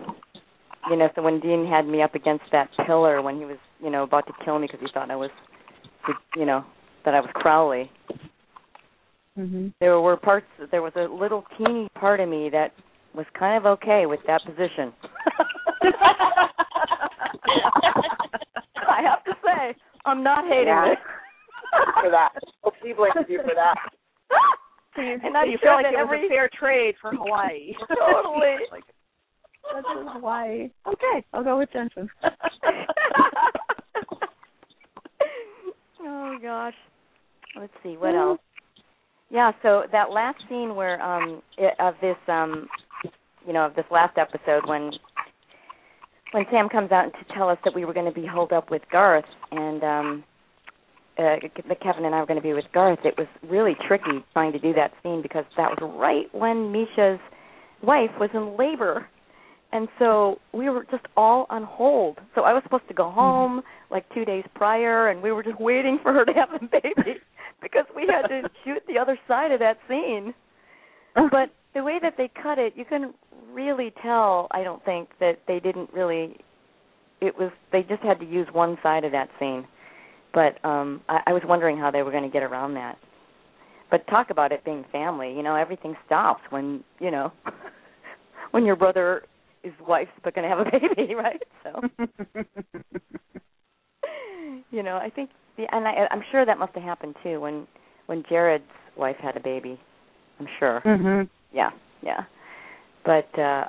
you 0.89 0.97
know 0.97 1.07
so 1.15 1.21
when 1.21 1.39
dean 1.39 1.65
had 1.65 1.87
me 1.87 2.01
up 2.01 2.13
against 2.13 2.43
that 2.51 2.69
pillar 2.85 3.21
when 3.21 3.37
he 3.37 3.45
was 3.45 3.57
you 3.81 3.89
know 3.89 4.03
about 4.03 4.27
to 4.27 4.33
kill 4.43 4.59
me 4.59 4.67
because 4.67 4.81
he 4.81 4.87
thought 4.93 5.09
i 5.09 5.15
was 5.15 5.29
you 6.35 6.45
know 6.45 6.65
that 7.05 7.13
i 7.13 7.19
was 7.19 7.29
crowley 7.33 7.89
Mhm. 9.37 9.73
there 9.79 9.99
were 9.99 10.15
parts 10.15 10.45
there 10.71 10.81
was 10.83 10.93
a 10.95 11.05
little 11.11 11.43
teeny 11.57 11.87
part 11.95 12.19
of 12.19 12.29
me 12.29 12.49
that 12.51 12.71
was 13.15 13.25
kind 13.37 13.57
of 13.57 13.65
okay 13.65 14.05
with 14.05 14.19
that 14.27 14.41
position 14.45 14.93
i 18.87 19.01
have 19.01 19.23
to 19.23 19.33
say 19.43 19.73
i'm 20.05 20.21
not 20.23 20.45
hating 20.45 20.67
Yeah. 20.67 20.91
it 20.93 20.99
for 22.03 22.11
that. 22.11 22.29
Well, 22.63 22.71
she 22.83 22.93
blames 22.93 23.15
you 23.27 23.39
for 23.41 23.55
that. 23.55 23.73
So 24.95 25.01
you, 25.01 25.13
And 25.23 25.33
so 25.33 25.37
I'm 25.39 25.49
you 25.49 25.57
feel 25.57 25.73
like 25.73 25.87
it 25.87 25.95
every- 25.97 26.21
was 26.21 26.27
a 26.29 26.29
fair 26.29 26.47
trade 26.53 26.93
for 27.01 27.09
Hawaii. 27.11 27.73
Totally. 27.89 28.57
like, 28.71 28.83
That's 29.73 29.87
Hawaii. 30.13 30.69
Okay, 30.85 31.25
I'll 31.33 31.43
go 31.43 31.57
with 31.57 31.71
Jensen. 31.73 32.07
oh 36.01 36.37
gosh. 36.43 36.75
Let's 37.59 37.73
see 37.83 37.97
what 37.97 38.15
else. 38.15 38.39
Yeah, 39.29 39.51
so 39.61 39.83
that 39.91 40.11
last 40.11 40.37
scene 40.49 40.75
where 40.75 41.01
um 41.01 41.41
i 41.57 41.87
of 41.87 41.95
this 42.01 42.17
um 42.27 42.67
you 43.45 43.51
know, 43.53 43.65
of 43.65 43.75
this 43.75 43.85
last 43.91 44.17
episode 44.17 44.67
when 44.67 44.91
when 46.31 46.45
Sam 46.51 46.67
comes 46.69 46.91
out 46.91 47.11
to 47.13 47.33
tell 47.33 47.49
us 47.49 47.57
that 47.63 47.75
we 47.75 47.85
were 47.85 47.93
going 47.93 48.11
to 48.11 48.19
be 48.19 48.25
holed 48.25 48.51
up 48.51 48.71
with 48.71 48.81
Garth 48.91 49.25
and 49.51 49.83
um 49.83 50.23
uh 51.17 51.35
Kevin 51.81 52.05
and 52.05 52.15
I 52.15 52.19
were 52.19 52.25
going 52.25 52.39
to 52.39 52.43
be 52.43 52.53
with 52.53 52.65
Garth, 52.73 52.99
it 53.03 53.15
was 53.17 53.27
really 53.47 53.75
tricky 53.87 54.23
trying 54.33 54.51
to 54.53 54.59
do 54.59 54.73
that 54.73 54.91
scene 55.03 55.21
because 55.21 55.45
that 55.57 55.69
was 55.69 55.79
right 55.99 56.33
when 56.33 56.71
Misha's 56.71 57.19
wife 57.81 58.11
was 58.19 58.29
in 58.33 58.57
labor. 58.57 59.07
And 59.71 59.87
so 59.97 60.39
we 60.53 60.69
were 60.69 60.85
just 60.91 61.05
all 61.17 61.47
on 61.49 61.63
hold. 61.63 62.19
So 62.35 62.41
I 62.41 62.53
was 62.53 62.61
supposed 62.61 62.87
to 62.89 62.93
go 62.93 63.09
home 63.09 63.63
like 63.89 64.05
2 64.13 64.25
days 64.25 64.43
prior 64.53 65.09
and 65.09 65.23
we 65.23 65.31
were 65.31 65.41
just 65.41 65.59
waiting 65.59 65.97
for 66.03 66.13
her 66.13 66.23
to 66.23 66.33
have 66.33 66.49
the 66.61 66.67
baby 66.67 67.19
because 67.63 67.85
we 67.95 68.05
had 68.07 68.27
to 68.27 68.49
shoot 68.63 68.83
the 68.87 68.99
other 68.99 69.17
side 69.27 69.51
of 69.51 69.59
that 69.59 69.77
scene. 69.87 70.33
But 71.15 71.49
the 71.73 71.83
way 71.83 71.99
that 72.01 72.15
they 72.17 72.29
cut 72.41 72.59
it, 72.59 72.73
you 72.75 72.85
couldn't 72.85 73.15
really 73.51 73.93
tell, 74.01 74.47
I 74.51 74.63
don't 74.63 74.83
think, 74.83 75.09
that 75.19 75.39
they 75.47 75.59
didn't 75.59 75.91
really 75.93 76.37
it 77.21 77.37
was 77.37 77.51
they 77.71 77.83
just 77.83 78.03
had 78.03 78.19
to 78.19 78.25
use 78.25 78.47
one 78.51 78.77
side 78.83 79.05
of 79.05 79.13
that 79.13 79.29
scene. 79.39 79.65
But 80.33 80.63
um 80.65 81.01
I, 81.07 81.19
I 81.27 81.33
was 81.33 81.43
wondering 81.45 81.77
how 81.77 81.89
they 81.89 82.03
were 82.03 82.11
going 82.11 82.23
to 82.23 82.29
get 82.29 82.43
around 82.43 82.73
that. 82.75 82.97
But 83.89 84.05
talk 84.07 84.29
about 84.29 84.51
it 84.51 84.65
being 84.65 84.83
family, 84.91 85.33
you 85.33 85.43
know, 85.43 85.55
everything 85.55 85.95
stops 86.05 86.41
when, 86.49 86.83
you 86.99 87.11
know, 87.11 87.31
when 88.51 88.65
your 88.65 88.75
brother 88.75 89.23
his 89.61 89.73
wife's 89.87 90.11
going 90.23 90.43
to 90.43 90.49
have 90.49 90.59
a 90.59 90.65
baby, 90.65 91.15
right? 91.15 91.41
So 91.63 91.81
you 94.73 94.83
know, 94.83 94.97
I 94.97 95.09
think 95.09 95.29
the 95.55 95.65
and 95.71 95.87
I 95.87 96.07
I'm 96.11 96.23
sure 96.31 96.45
that 96.45 96.57
must 96.57 96.73
have 96.73 96.83
happened 96.83 97.15
too 97.23 97.39
when 97.39 97.67
when 98.07 98.23
Jared's 98.27 98.63
wife 98.97 99.15
had 99.21 99.37
a 99.37 99.39
baby. 99.39 99.79
I'm 100.39 100.47
sure. 100.59 100.81
Mhm. 100.83 101.29
Yeah, 101.53 101.69
yeah. 102.01 102.23
But 103.05 103.39
uh 103.39 103.65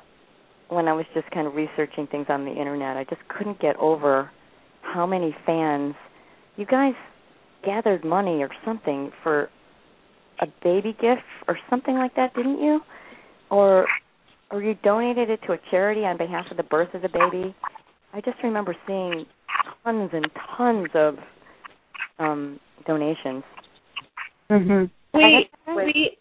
when 0.68 0.88
I 0.88 0.94
was 0.94 1.04
just 1.14 1.30
kind 1.30 1.46
of 1.46 1.54
researching 1.54 2.06
things 2.06 2.26
on 2.30 2.46
the 2.46 2.50
internet, 2.50 2.96
I 2.96 3.04
just 3.04 3.20
couldn't 3.28 3.60
get 3.60 3.76
over 3.76 4.30
how 4.80 5.06
many 5.06 5.36
fans 5.44 5.94
you 6.56 6.64
guys 6.64 6.94
gathered 7.64 8.04
money 8.04 8.42
or 8.42 8.48
something 8.64 9.12
for 9.22 9.50
a 10.40 10.46
baby 10.62 10.96
gift 11.00 11.22
or 11.48 11.58
something 11.68 11.94
like 11.94 12.14
that, 12.16 12.34
didn't 12.34 12.60
you? 12.60 12.80
Or 13.50 13.86
or 14.50 14.62
you 14.62 14.74
donated 14.82 15.28
it 15.28 15.40
to 15.46 15.52
a 15.52 15.58
charity 15.70 16.04
on 16.04 16.16
behalf 16.16 16.46
of 16.50 16.56
the 16.56 16.62
birth 16.62 16.94
of 16.94 17.02
the 17.02 17.08
baby. 17.08 17.54
I 18.12 18.20
just 18.20 18.42
remember 18.42 18.74
seeing 18.86 19.26
tons 19.82 20.10
and 20.12 20.26
tons 20.56 20.88
of 20.94 21.16
um 22.18 22.60
donations. 22.86 23.42
Mhm. 24.50 24.90
We 25.12 25.48
we 25.74 26.16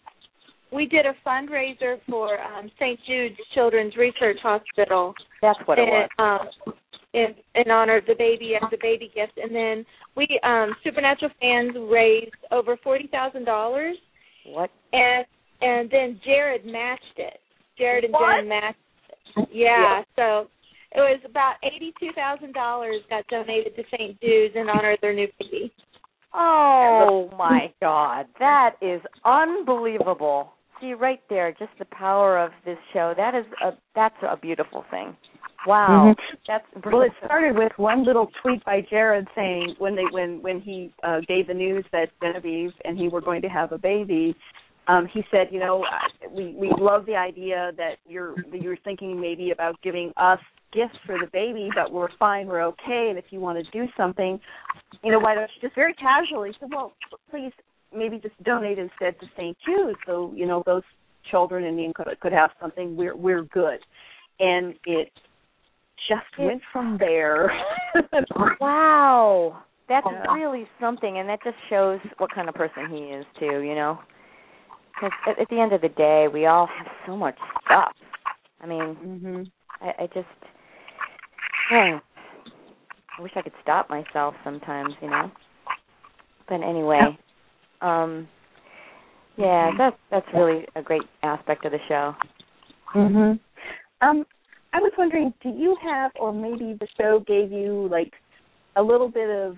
we 0.71 0.85
did 0.87 1.05
a 1.05 1.13
fundraiser 1.25 1.99
for 2.09 2.39
um 2.41 2.71
St. 2.79 2.99
Jude's 3.05 3.37
Children's 3.53 3.95
Research 3.95 4.37
Hospital 4.41 5.13
That's 5.41 5.59
what 5.65 5.77
it 5.79 5.83
was. 5.83 6.09
in, 6.17 6.23
um 6.25 6.73
in 7.13 7.35
in 7.55 7.69
honor 7.71 7.97
of 7.97 8.05
the 8.05 8.15
baby 8.17 8.55
as 8.55 8.67
a 8.73 8.77
baby 8.81 9.11
gift 9.13 9.33
and 9.37 9.53
then 9.53 9.85
we 10.15 10.27
um 10.43 10.73
supernatural 10.83 11.31
fans 11.39 11.75
raised 11.89 12.31
over 12.51 12.77
forty 12.77 13.07
thousand 13.07 13.45
dollars 13.45 13.97
What? 14.45 14.71
and 14.93 15.25
and 15.61 15.89
then 15.89 16.19
Jared 16.25 16.65
matched 16.65 17.17
it. 17.17 17.39
Jared 17.77 18.03
and 18.05 18.13
What? 18.13 18.35
Gen 18.37 18.49
matched 18.49 18.77
it. 19.37 19.47
Yeah, 19.51 20.03
so 20.15 20.47
it 20.95 20.99
was 20.99 21.19
about 21.25 21.55
eighty 21.63 21.93
two 21.99 22.11
thousand 22.15 22.53
dollars 22.53 23.01
got 23.09 23.25
donated 23.27 23.75
to 23.75 23.83
St. 23.91 24.19
Jude's 24.21 24.55
in 24.55 24.69
honor 24.69 24.93
of 24.93 25.01
their 25.01 25.13
new 25.13 25.27
baby. 25.39 25.71
Oh 26.33 27.29
my 27.37 27.71
God, 27.79 28.25
that 28.39 28.75
is 28.81 29.01
unbelievable. 29.23 30.51
See 30.81 30.93
right 30.93 31.21
there, 31.29 31.51
just 31.51 31.71
the 31.79 31.85
power 31.85 32.39
of 32.39 32.51
this 32.65 32.77
show. 32.91 33.13
That 33.15 33.35
is 33.35 33.45
a 33.63 33.71
that's 33.95 34.15
a 34.21 34.37
beautiful 34.37 34.83
thing. 34.89 35.15
Wow, 35.65 36.13
Mhm. 36.13 36.37
that's 36.45 36.65
Well, 36.85 37.03
it 37.03 37.13
started 37.23 37.55
with 37.55 37.71
one 37.77 38.03
little 38.03 38.29
tweet 38.41 38.65
by 38.65 38.81
Jared 38.81 39.27
saying 39.33 39.75
when 39.77 39.95
they 39.95 40.05
when 40.11 40.41
when 40.41 40.59
he 40.59 40.91
uh, 41.03 41.21
gave 41.21 41.47
the 41.47 41.53
news 41.53 41.85
that 41.91 42.09
Genevieve 42.21 42.73
and 42.83 42.97
he 42.97 43.07
were 43.07 43.21
going 43.21 43.41
to 43.43 43.49
have 43.49 43.71
a 43.71 43.77
baby, 43.77 44.35
um, 44.87 45.07
he 45.13 45.23
said, 45.31 45.47
you 45.51 45.59
know, 45.59 45.83
we 46.31 46.55
we 46.57 46.71
love 46.77 47.05
the 47.05 47.15
idea 47.15 47.71
that 47.77 47.97
you're 48.07 48.35
that 48.51 48.61
you're 48.61 48.77
thinking 48.83 49.19
maybe 49.19 49.51
about 49.51 49.75
giving 49.81 50.11
us 50.17 50.39
gifts 50.73 50.97
for 51.05 51.17
the 51.19 51.27
baby, 51.31 51.69
but 51.75 51.91
we're 51.91 52.09
fine, 52.17 52.47
we're 52.47 52.63
okay, 52.63 53.07
and 53.09 53.17
if 53.17 53.25
you 53.29 53.39
want 53.39 53.63
to 53.63 53.71
do 53.71 53.85
something, 53.95 54.39
you 55.03 55.11
know, 55.11 55.19
why 55.19 55.35
don't 55.35 55.49
you 55.55 55.61
just 55.61 55.75
very 55.75 55.93
casually 55.93 56.51
said, 56.59 56.69
well, 56.71 56.93
please 57.29 57.51
maybe 57.95 58.17
just 58.17 58.41
donate 58.43 58.79
instead 58.79 59.19
to 59.19 59.27
St. 59.37 59.55
Jude, 59.65 59.95
so 60.05 60.33
you 60.35 60.45
know 60.45 60.63
those 60.65 60.83
children 61.29 61.63
in 61.63 61.75
need 61.75 61.95
could 61.95 62.07
could 62.19 62.33
have 62.33 62.51
something. 62.59 62.95
We're 62.97 63.15
we're 63.15 63.43
good, 63.43 63.79
and 64.39 64.73
it 64.85 65.11
just 66.09 66.25
went 66.37 66.61
from 66.71 66.97
there. 66.99 67.51
Wow, 68.59 69.63
that's 69.87 70.07
Yeah. 70.09 70.33
really 70.33 70.67
something, 70.79 71.19
and 71.19 71.29
that 71.29 71.39
just 71.43 71.57
shows 71.69 71.99
what 72.17 72.31
kind 72.33 72.49
of 72.49 72.55
person 72.55 72.89
he 72.89 72.97
is 72.97 73.25
too. 73.39 73.59
You 73.59 73.75
know, 73.75 73.99
because 74.93 75.11
at, 75.27 75.39
at 75.39 75.49
the 75.49 75.59
end 75.59 75.73
of 75.73 75.81
the 75.81 75.89
day, 75.89 76.27
we 76.31 76.45
all 76.45 76.67
have 76.67 76.87
so 77.05 77.15
much 77.15 77.35
stuff. 77.65 77.93
I 78.61 78.65
mean, 78.65 78.95
mhm. 78.95 79.51
I, 79.81 80.03
I 80.03 80.07
just, 80.07 80.27
oh, 81.71 81.99
I 83.17 83.21
wish 83.21 83.31
I 83.35 83.41
could 83.41 83.53
stop 83.61 83.89
myself 83.89 84.35
sometimes, 84.43 84.93
you 85.01 85.09
know. 85.09 85.31
But 86.47 86.61
anyway, 86.61 87.17
um, 87.81 88.27
yeah, 89.37 89.71
that's 89.77 89.97
that's 90.11 90.27
really 90.33 90.65
a 90.75 90.81
great 90.81 91.03
aspect 91.23 91.65
of 91.65 91.71
the 91.71 91.79
show. 91.87 92.15
Mhm. 92.95 93.39
Um, 94.01 94.25
I 94.73 94.79
was 94.79 94.91
wondering, 94.97 95.33
do 95.41 95.49
you 95.49 95.75
have, 95.83 96.11
or 96.19 96.33
maybe 96.33 96.75
the 96.79 96.87
show 96.97 97.19
gave 97.25 97.51
you 97.51 97.87
like 97.89 98.11
a 98.75 98.81
little 98.81 99.09
bit 99.09 99.29
of 99.29 99.57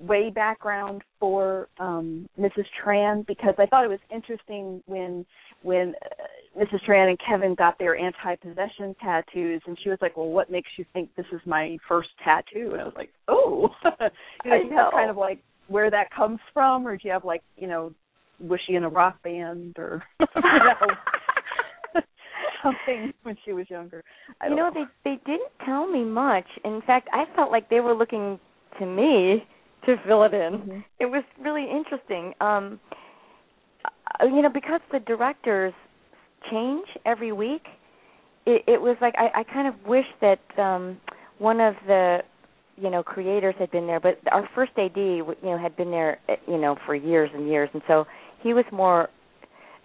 way 0.00 0.30
background 0.30 1.02
for 1.20 1.68
um 1.78 2.28
Mrs. 2.38 2.64
Tran 2.82 3.26
because 3.26 3.54
I 3.58 3.66
thought 3.66 3.84
it 3.84 3.88
was 3.88 4.00
interesting 4.10 4.82
when 4.86 5.24
when 5.62 5.94
uh, 6.04 6.60
Mrs. 6.60 6.80
Tran 6.86 7.08
and 7.08 7.18
Kevin 7.26 7.54
got 7.54 7.78
their 7.78 7.96
anti-possession 7.96 8.94
tattoos, 9.02 9.62
and 9.66 9.78
she 9.82 9.88
was 9.88 9.98
like, 10.02 10.16
"Well, 10.16 10.28
what 10.28 10.50
makes 10.50 10.68
you 10.76 10.84
think 10.92 11.14
this 11.16 11.26
is 11.32 11.40
my 11.46 11.78
first 11.88 12.10
tattoo?" 12.22 12.70
And 12.72 12.80
I 12.80 12.84
was 12.84 12.94
like, 12.96 13.10
"Oh, 13.28 13.68
you 14.44 14.50
know, 14.50 14.76
know. 14.76 14.90
kind 14.92 15.10
of 15.10 15.16
like 15.16 15.38
where 15.68 15.90
that 15.90 16.10
comes 16.14 16.40
from, 16.52 16.86
or 16.86 16.96
do 16.96 17.02
you 17.04 17.12
have 17.12 17.24
like 17.24 17.42
you 17.56 17.68
know, 17.68 17.92
was 18.40 18.60
she 18.66 18.74
in 18.74 18.84
a 18.84 18.88
rock 18.88 19.22
band 19.22 19.76
or 19.78 20.02
know, 20.20 20.24
something 22.62 23.12
when 23.22 23.36
she 23.44 23.52
was 23.52 23.68
younger?" 23.70 24.02
I 24.40 24.48
you 24.48 24.56
don't 24.56 24.74
know, 24.74 24.86
they 25.04 25.10
they 25.10 25.20
didn't 25.24 25.52
tell 25.64 25.86
me 25.86 26.04
much. 26.04 26.46
In 26.64 26.82
fact, 26.86 27.08
I 27.12 27.24
felt 27.34 27.50
like 27.50 27.70
they 27.70 27.80
were 27.80 27.94
looking 27.94 28.38
to 28.78 28.86
me 28.86 29.44
to 29.86 29.96
fill 30.06 30.24
it 30.24 30.34
in. 30.34 30.52
Mhm. 30.58 30.84
It 31.00 31.06
was 31.06 31.24
really 31.40 31.66
interesting. 31.70 32.34
Um 32.40 32.80
uh, 34.20 34.26
you 34.26 34.42
know, 34.42 34.50
because 34.50 34.80
the 34.92 35.00
directors 35.00 35.74
change 36.50 36.86
every 37.06 37.32
week, 37.32 37.62
it, 38.46 38.62
it 38.66 38.80
was 38.80 38.96
like 39.00 39.14
I, 39.16 39.40
I 39.40 39.44
kind 39.44 39.68
of 39.68 39.74
wish 39.86 40.06
that 40.20 40.40
um 40.58 40.98
one 41.38 41.60
of 41.60 41.74
the 41.86 42.18
you 42.76 42.90
know 42.90 43.02
creators 43.02 43.54
had 43.58 43.70
been 43.70 43.86
there, 43.86 44.00
but 44.00 44.18
our 44.30 44.48
first 44.54 44.72
AD 44.76 44.96
you 44.96 45.34
know 45.42 45.58
had 45.58 45.76
been 45.76 45.90
there 45.90 46.18
uh, 46.28 46.34
you 46.46 46.58
know 46.58 46.76
for 46.86 46.94
years 46.94 47.30
and 47.34 47.48
years, 47.48 47.68
and 47.72 47.82
so 47.86 48.04
he 48.42 48.54
was 48.54 48.64
more 48.72 49.08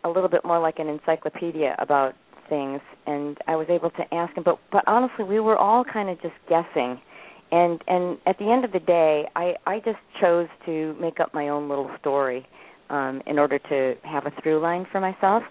a 0.03 0.09
little 0.09 0.29
bit 0.29 0.43
more 0.45 0.59
like 0.59 0.79
an 0.79 0.87
encyclopedia 0.87 1.75
about 1.79 2.13
things, 2.49 2.79
and 3.05 3.37
I 3.47 3.55
was 3.55 3.67
able 3.69 3.89
to 3.91 4.13
ask 4.13 4.35
him. 4.35 4.43
But 4.43 4.57
but 4.71 4.83
honestly, 4.87 5.25
we 5.25 5.39
were 5.39 5.57
all 5.57 5.83
kind 5.83 6.09
of 6.09 6.19
just 6.21 6.35
guessing, 6.49 6.99
and 7.51 7.81
and 7.87 8.17
at 8.25 8.37
the 8.39 8.51
end 8.51 8.65
of 8.65 8.71
the 8.71 8.79
day, 8.79 9.25
I 9.35 9.53
I 9.65 9.79
just 9.79 9.99
chose 10.21 10.47
to 10.65 10.95
make 10.99 11.19
up 11.19 11.33
my 11.33 11.49
own 11.49 11.69
little 11.69 11.89
story 11.99 12.47
um 12.89 13.21
in 13.25 13.39
order 13.39 13.59
to 13.59 13.95
have 14.03 14.25
a 14.25 14.31
through 14.41 14.59
line 14.61 14.85
for 14.91 14.99
myself. 14.99 15.43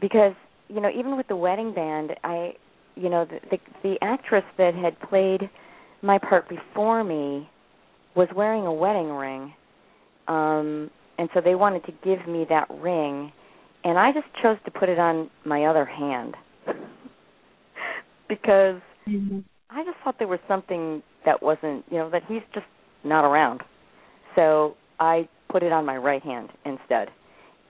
Because 0.00 0.34
you 0.68 0.80
know 0.80 0.90
even 0.90 1.16
with 1.16 1.28
the 1.28 1.36
wedding 1.36 1.72
band 1.72 2.12
i 2.24 2.52
you 2.94 3.08
know 3.08 3.24
the 3.24 3.38
the, 3.50 3.58
the 3.82 3.96
actress 4.02 4.44
that 4.58 4.74
had 4.74 4.98
played 5.08 5.48
my 6.02 6.18
part 6.18 6.48
before 6.48 7.04
me 7.04 7.48
was 8.14 8.28
wearing 8.34 8.66
a 8.66 8.72
wedding 8.72 9.10
ring 9.10 9.52
um 10.28 10.90
and 11.18 11.28
so 11.34 11.40
they 11.40 11.54
wanted 11.54 11.84
to 11.84 11.92
give 12.04 12.26
me 12.28 12.44
that 12.48 12.68
ring 12.80 13.32
and 13.84 13.98
i 13.98 14.12
just 14.12 14.26
chose 14.42 14.56
to 14.64 14.70
put 14.70 14.88
it 14.88 14.98
on 14.98 15.30
my 15.44 15.64
other 15.64 15.84
hand. 15.84 16.34
Because 18.28 18.80
i 19.76 19.84
just 19.84 19.96
thought 20.02 20.16
there 20.18 20.28
was 20.28 20.40
something 20.48 21.02
that 21.24 21.42
wasn't 21.42 21.84
you 21.90 21.98
know 21.98 22.10
that 22.10 22.22
he's 22.28 22.42
just 22.54 22.66
not 23.04 23.24
around 23.24 23.62
so 24.34 24.74
i 25.00 25.28
put 25.48 25.62
it 25.62 25.72
on 25.72 25.86
my 25.86 25.96
right 25.96 26.22
hand 26.22 26.48
instead 26.64 27.08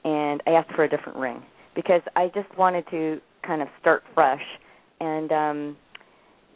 and 0.05 0.43
i 0.47 0.51
asked 0.51 0.75
for 0.75 0.85
a 0.85 0.89
different 0.89 1.19
ring 1.19 1.43
because 1.75 2.03
i 2.17 2.29
just 2.29 2.49
wanted 2.57 2.85
to 2.91 3.21
kind 3.47 3.61
of 3.61 3.69
start 3.81 4.03
fresh 4.15 4.43
and 5.01 5.31
um 5.33 5.77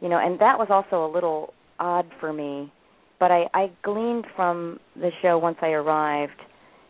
you 0.01 0.09
know, 0.09 0.19
and 0.19 0.39
that 0.41 0.59
was 0.59 0.69
also 0.71 1.05
a 1.05 1.11
little 1.13 1.53
odd 1.79 2.07
for 2.19 2.33
me. 2.33 2.73
But 3.19 3.31
I 3.31 3.45
I 3.53 3.71
gleaned 3.83 4.27
from 4.35 4.81
the 4.97 5.11
show 5.23 5.39
once 5.39 5.59
I 5.61 5.69
arrived, 5.69 6.41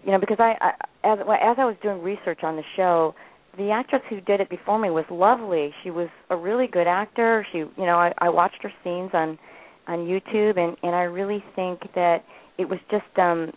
you 0.05 0.12
know, 0.12 0.20
because 0.20 0.38
I, 0.38 0.55
I 0.61 0.70
as 1.05 1.18
as 1.20 1.57
I 1.59 1.64
was 1.64 1.77
doing 1.83 2.03
research 2.03 2.40
on 2.42 2.57
the 2.57 2.62
show, 2.77 3.14
the 3.57 3.71
actress 3.71 4.03
who 4.09 4.21
did 4.21 4.41
it 4.41 4.49
before 4.49 4.79
me 4.79 4.91
was 4.91 5.05
lovely. 5.11 5.73
She 5.83 5.91
was 5.91 6.09
a 6.31 6.37
really 6.37 6.67
good 6.67 6.87
actor. 6.87 7.47
She, 7.53 7.59
you 7.59 7.71
know, 7.79 7.97
I, 7.97 8.13
I 8.19 8.29
watched 8.29 8.63
her 8.63 8.73
scenes 8.85 9.11
on 9.13 9.39
on 9.87 10.01
YouTube, 10.01 10.59
and 10.59 10.77
and 10.83 10.95
I 10.95 11.03
really 11.03 11.43
think 11.57 11.81
that 11.95 12.19
it 12.59 12.69
was 12.69 12.79
just 12.91 13.19
um 13.19 13.53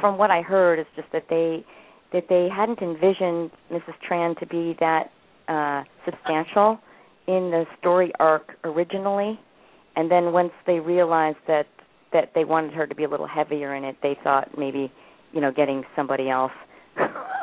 from 0.00 0.18
what 0.18 0.30
I 0.30 0.42
heard, 0.42 0.78
it's 0.78 0.90
just 0.96 1.08
that 1.12 1.26
they 1.30 1.64
that 2.12 2.24
they 2.28 2.48
hadn't 2.54 2.80
envisioned 2.82 3.50
Mrs. 3.72 3.94
Tran 4.08 4.38
to 4.40 4.46
be 4.46 4.76
that 4.80 5.10
uh 5.48 5.84
substantial 6.04 6.78
in 7.28 7.50
the 7.50 7.64
story 7.78 8.12
arc 8.18 8.52
originally, 8.64 9.38
and 9.94 10.10
then 10.10 10.32
once 10.32 10.52
they 10.66 10.80
realized 10.80 11.38
that 11.46 11.66
that 12.12 12.32
they 12.34 12.44
wanted 12.44 12.72
her 12.72 12.86
to 12.86 12.94
be 12.94 13.04
a 13.04 13.08
little 13.08 13.26
heavier 13.26 13.74
in 13.74 13.84
it, 13.84 13.96
they 14.02 14.16
thought 14.24 14.56
maybe 14.58 14.90
you 15.32 15.40
know 15.40 15.52
getting 15.52 15.84
somebody 15.94 16.28
else. 16.28 16.52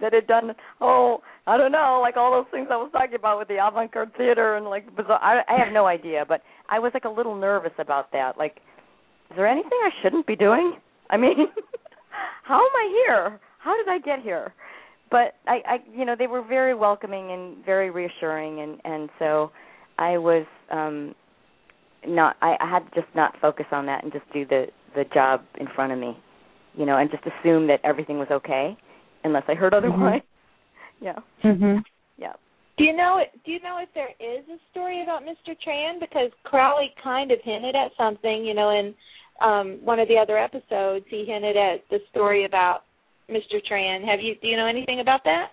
That 0.00 0.12
had 0.12 0.26
done 0.26 0.52
oh 0.80 1.18
I 1.46 1.56
don't 1.56 1.72
know 1.72 2.00
like 2.02 2.16
all 2.16 2.30
those 2.32 2.50
things 2.50 2.68
I 2.70 2.76
was 2.76 2.90
talking 2.92 3.16
about 3.16 3.38
with 3.38 3.48
the 3.48 3.64
avant-garde 3.64 4.12
theater 4.16 4.56
and 4.56 4.66
like 4.66 4.94
bizarre. 4.96 5.20
I, 5.22 5.42
I 5.48 5.58
have 5.64 5.72
no 5.72 5.86
idea, 5.86 6.24
but 6.26 6.42
I 6.68 6.78
was 6.78 6.92
like 6.94 7.04
a 7.04 7.10
little 7.10 7.34
nervous 7.34 7.72
about 7.78 8.12
that. 8.12 8.38
Like, 8.38 8.56
is 9.30 9.36
there 9.36 9.46
anything 9.46 9.70
I 9.72 9.90
shouldn't 10.02 10.26
be 10.26 10.36
doing? 10.36 10.74
I 11.10 11.16
mean, 11.16 11.36
how 12.44 12.56
am 12.56 12.60
I 12.60 13.04
here? 13.06 13.40
How 13.58 13.76
did 13.76 13.88
I 13.88 13.98
get 13.98 14.22
here? 14.22 14.54
But 15.10 15.34
I, 15.46 15.60
I, 15.66 15.76
you 15.92 16.04
know, 16.04 16.14
they 16.16 16.28
were 16.28 16.42
very 16.42 16.74
welcoming 16.74 17.32
and 17.32 17.64
very 17.64 17.90
reassuring, 17.90 18.60
and 18.60 18.80
and 18.84 19.10
so 19.18 19.50
I 19.98 20.18
was 20.18 20.46
um 20.70 21.14
not. 22.06 22.36
I, 22.40 22.56
I 22.60 22.70
had 22.70 22.80
to 22.90 23.00
just 23.00 23.14
not 23.14 23.34
focus 23.40 23.66
on 23.72 23.86
that 23.86 24.04
and 24.04 24.12
just 24.12 24.24
do 24.32 24.46
the 24.46 24.66
the 24.94 25.04
job 25.12 25.42
in 25.58 25.66
front 25.74 25.92
of 25.92 25.98
me, 25.98 26.16
you 26.74 26.86
know, 26.86 26.96
and 26.96 27.10
just 27.10 27.24
assume 27.24 27.66
that 27.66 27.80
everything 27.82 28.18
was 28.18 28.28
okay, 28.30 28.76
unless 29.24 29.44
I 29.48 29.54
heard 29.54 29.74
otherwise. 29.74 30.20
Mm-hmm. 30.20 30.26
Yeah. 31.02 31.14
Mhm. 31.42 31.82
Yeah. 32.18 32.34
Do 32.76 32.84
you 32.84 32.94
know? 32.94 33.22
Do 33.46 33.52
you 33.52 33.60
know 33.60 33.78
if 33.82 33.88
there 33.94 34.10
is 34.20 34.44
a 34.52 34.58
story 34.70 35.02
about 35.02 35.22
Mr. 35.22 35.56
Tran? 35.66 35.98
Because 35.98 36.30
Crowley 36.44 36.92
kind 37.02 37.30
of 37.30 37.38
hinted 37.42 37.74
at 37.74 37.90
something, 37.96 38.44
you 38.44 38.52
know, 38.52 38.68
in 38.68 38.94
um 39.40 39.78
one 39.82 39.98
of 39.98 40.08
the 40.08 40.18
other 40.18 40.36
episodes. 40.36 41.06
He 41.08 41.24
hinted 41.26 41.56
at 41.56 41.88
the 41.88 42.00
story 42.10 42.44
about 42.44 42.80
Mr. 43.30 43.62
Tran. 43.70 44.04
Have 44.06 44.20
you? 44.20 44.34
Do 44.42 44.48
you 44.48 44.58
know 44.58 44.66
anything 44.66 45.00
about 45.00 45.24
that? 45.24 45.52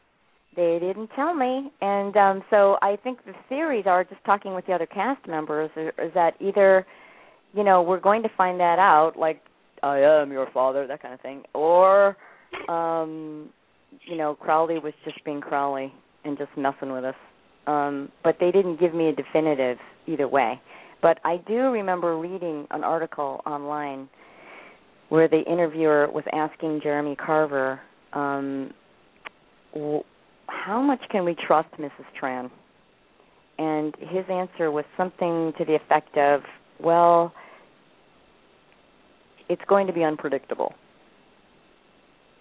They 0.57 0.79
didn't 0.81 1.11
tell 1.15 1.33
me, 1.33 1.71
and 1.79 2.17
um 2.17 2.43
so 2.49 2.77
I 2.81 2.97
think 3.01 3.23
the 3.25 3.33
theories 3.47 3.85
are 3.87 4.03
just 4.03 4.23
talking 4.25 4.53
with 4.53 4.65
the 4.65 4.73
other 4.73 4.85
cast 4.87 5.25
members 5.27 5.69
is, 5.77 5.93
is 5.97 6.13
that 6.13 6.33
either, 6.41 6.85
you 7.53 7.63
know, 7.63 7.83
we're 7.83 8.01
going 8.01 8.23
to 8.23 8.29
find 8.35 8.59
that 8.59 8.79
out, 8.79 9.13
like 9.17 9.41
I 9.81 9.99
am 9.99 10.31
your 10.31 10.47
father, 10.53 10.87
that 10.87 11.01
kind 11.01 11.13
of 11.13 11.21
thing, 11.21 11.43
or, 11.53 12.17
um, 12.67 13.49
you 14.05 14.17
know, 14.17 14.35
Crowley 14.35 14.79
was 14.79 14.93
just 15.05 15.23
being 15.23 15.41
Crowley 15.41 15.93
and 16.23 16.37
just 16.37 16.51
messing 16.57 16.91
with 16.91 17.03
us. 17.03 17.15
Um, 17.67 18.09
but 18.23 18.37
they 18.39 18.51
didn't 18.51 18.79
give 18.79 18.93
me 18.93 19.09
a 19.09 19.13
definitive 19.13 19.77
either 20.07 20.27
way. 20.27 20.59
But 21.01 21.19
I 21.23 21.37
do 21.47 21.55
remember 21.55 22.17
reading 22.17 22.65
an 22.71 22.83
article 22.83 23.41
online 23.45 24.09
where 25.09 25.27
the 25.27 25.41
interviewer 25.43 26.09
was 26.11 26.23
asking 26.33 26.81
Jeremy 26.81 27.15
Carver, 27.15 27.79
um, 28.13 28.73
w- 29.73 30.03
how 30.47 30.81
much 30.81 31.01
can 31.11 31.23
we 31.23 31.35
trust 31.45 31.69
Mrs. 31.79 32.05
Tran? 32.21 32.49
And 33.57 33.95
his 33.99 34.25
answer 34.29 34.71
was 34.71 34.85
something 34.95 35.53
to 35.57 35.65
the 35.65 35.75
effect 35.75 36.17
of, 36.17 36.41
well, 36.79 37.33
it's 39.49 39.61
going 39.67 39.87
to 39.87 39.93
be 39.93 40.03
unpredictable. 40.03 40.73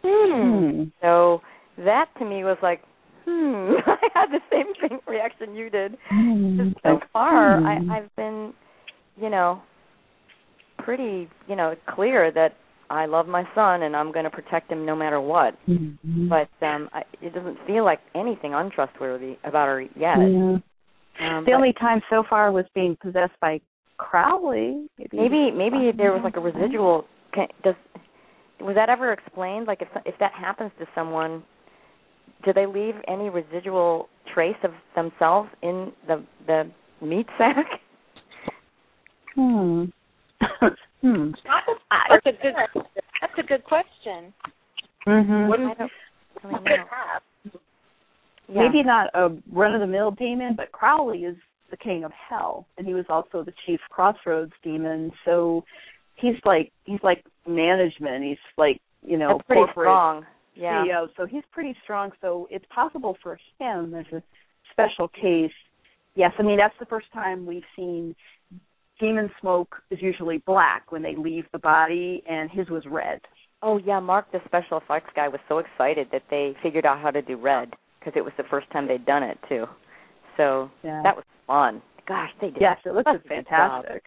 Hmm. 0.02 0.84
So 1.00 1.40
that 1.78 2.06
to 2.18 2.24
me 2.24 2.44
was 2.44 2.58
like, 2.62 2.82
hmm. 3.24 3.72
I 3.86 4.08
had 4.14 4.26
the 4.30 4.40
same 4.50 4.72
thing 4.80 4.98
reaction 5.06 5.54
you 5.54 5.70
did. 5.70 5.96
Hmm. 6.10 6.70
So 6.82 7.00
far, 7.12 7.60
Hmm. 7.60 7.66
I, 7.66 7.98
I've 7.98 8.16
been, 8.16 8.52
you 9.16 9.30
know, 9.30 9.60
pretty, 10.78 11.28
you 11.48 11.56
know, 11.56 11.74
clear 11.88 12.30
that 12.32 12.54
I 12.88 13.06
love 13.06 13.26
my 13.26 13.44
son 13.54 13.82
and 13.82 13.96
I'm 13.96 14.12
going 14.12 14.24
to 14.24 14.30
protect 14.30 14.70
him 14.70 14.86
no 14.86 14.94
matter 14.94 15.20
what. 15.20 15.54
Mhm. 15.68 16.28
But 16.28 16.48
um 16.64 16.88
I, 16.92 17.02
it 17.20 17.34
doesn't 17.34 17.58
feel 17.66 17.84
like 17.84 17.98
anything 18.14 18.54
untrustworthy 18.54 19.36
about 19.44 19.66
her 19.66 19.80
yet. 19.82 20.18
Yeah. 20.18 20.58
Um, 21.18 21.44
The 21.44 21.46
but 21.46 21.54
only 21.54 21.72
time 21.72 22.00
so 22.10 22.22
far 22.28 22.52
was 22.52 22.64
being 22.74 22.96
possessed 23.02 23.32
by 23.40 23.60
Crowley. 23.96 24.86
Maybe. 24.98 25.16
maybe 25.18 25.50
maybe 25.50 25.92
there 25.96 26.12
was 26.12 26.20
like 26.22 26.36
a 26.36 26.40
residual. 26.40 27.06
Can, 27.32 27.48
does 27.64 27.74
was 28.60 28.74
that 28.74 28.88
ever 28.88 29.12
explained? 29.12 29.66
Like 29.66 29.82
if 29.82 29.88
if 30.04 30.14
that 30.20 30.32
happens 30.32 30.70
to 30.78 30.86
someone, 30.94 31.42
do 32.44 32.52
they 32.52 32.66
leave 32.66 32.94
any 33.08 33.28
residual 33.28 34.08
trace 34.32 34.56
of 34.62 34.72
themselves 34.94 35.48
in 35.62 35.92
the 36.06 36.24
the 36.46 36.70
meat 37.04 37.26
sack? 37.38 37.66
Hmm. 39.34 39.84
hmm. 41.02 41.30
That's 42.10 42.26
a 42.26 42.32
good. 42.42 42.54
That's 43.20 43.38
a 43.38 43.42
good 43.42 43.64
question. 43.64 44.32
Mm-hmm. 45.06 45.48
Wouldn't 45.48 45.78
I 45.78 45.88
really 46.42 46.52
would 46.52 46.64
know. 46.64 46.72
it 46.72 46.80
have? 46.90 47.22
Yeah. 48.48 48.62
Maybe 48.62 48.82
not 48.82 49.10
a 49.14 49.36
run 49.52 49.74
of 49.74 49.80
the 49.80 49.86
mill 49.86 50.12
demon, 50.12 50.54
but 50.56 50.72
Crowley 50.72 51.24
is 51.24 51.36
the 51.70 51.76
king 51.76 52.04
of 52.04 52.12
hell, 52.12 52.66
and 52.78 52.86
he 52.86 52.94
was 52.94 53.04
also 53.08 53.42
the 53.42 53.52
chief 53.66 53.80
crossroads 53.90 54.52
demon. 54.62 55.10
So 55.24 55.64
he's 56.16 56.36
like 56.44 56.72
he's 56.84 57.00
like 57.02 57.24
management. 57.46 58.24
He's 58.24 58.38
like 58.56 58.80
you 59.02 59.16
know 59.18 59.34
That's 59.38 59.46
pretty 59.46 59.62
corporate 59.64 59.84
strong. 59.86 60.26
Yeah. 60.54 60.84
CEO. 60.84 61.08
So 61.16 61.26
he's 61.26 61.42
pretty 61.52 61.76
strong. 61.84 62.10
So 62.20 62.48
it's 62.50 62.64
possible 62.74 63.16
for 63.22 63.38
him 63.60 63.94
as 63.94 64.06
a 64.12 64.22
special 64.72 65.08
case. 65.08 65.52
Yes, 66.14 66.32
I 66.38 66.42
mean 66.42 66.56
that's 66.56 66.74
the 66.80 66.86
first 66.86 67.06
time 67.12 67.46
we've 67.46 67.62
seen 67.76 68.14
demon 68.98 69.30
smoke 69.40 69.76
is 69.90 69.98
usually 70.00 70.38
black 70.38 70.90
when 70.90 71.02
they 71.02 71.14
leave 71.14 71.44
the 71.52 71.58
body, 71.58 72.22
and 72.28 72.50
his 72.50 72.68
was 72.70 72.82
red. 72.86 73.20
Oh 73.62 73.78
yeah, 73.78 74.00
Mark, 74.00 74.30
the 74.32 74.40
special 74.46 74.78
effects 74.78 75.10
guy, 75.14 75.28
was 75.28 75.40
so 75.48 75.58
excited 75.58 76.08
that 76.12 76.22
they 76.30 76.54
figured 76.62 76.86
out 76.86 77.00
how 77.00 77.10
to 77.10 77.20
do 77.22 77.36
red 77.36 77.74
because 77.98 78.14
it 78.16 78.22
was 78.22 78.32
the 78.38 78.44
first 78.50 78.70
time 78.70 78.86
they'd 78.88 79.04
done 79.04 79.22
it 79.22 79.38
too. 79.48 79.66
So 80.36 80.70
Yeah. 80.82 81.02
that 81.02 81.16
was 81.16 81.24
fun. 81.46 81.82
Gosh, 82.06 82.30
they 82.40 82.48
did. 82.48 82.58
yes, 82.60 82.78
it 82.86 82.94
looks 82.94 83.10
such 83.10 83.24
a 83.24 83.28
good 83.28 83.44
job. 83.48 83.82
fantastic. 83.84 84.04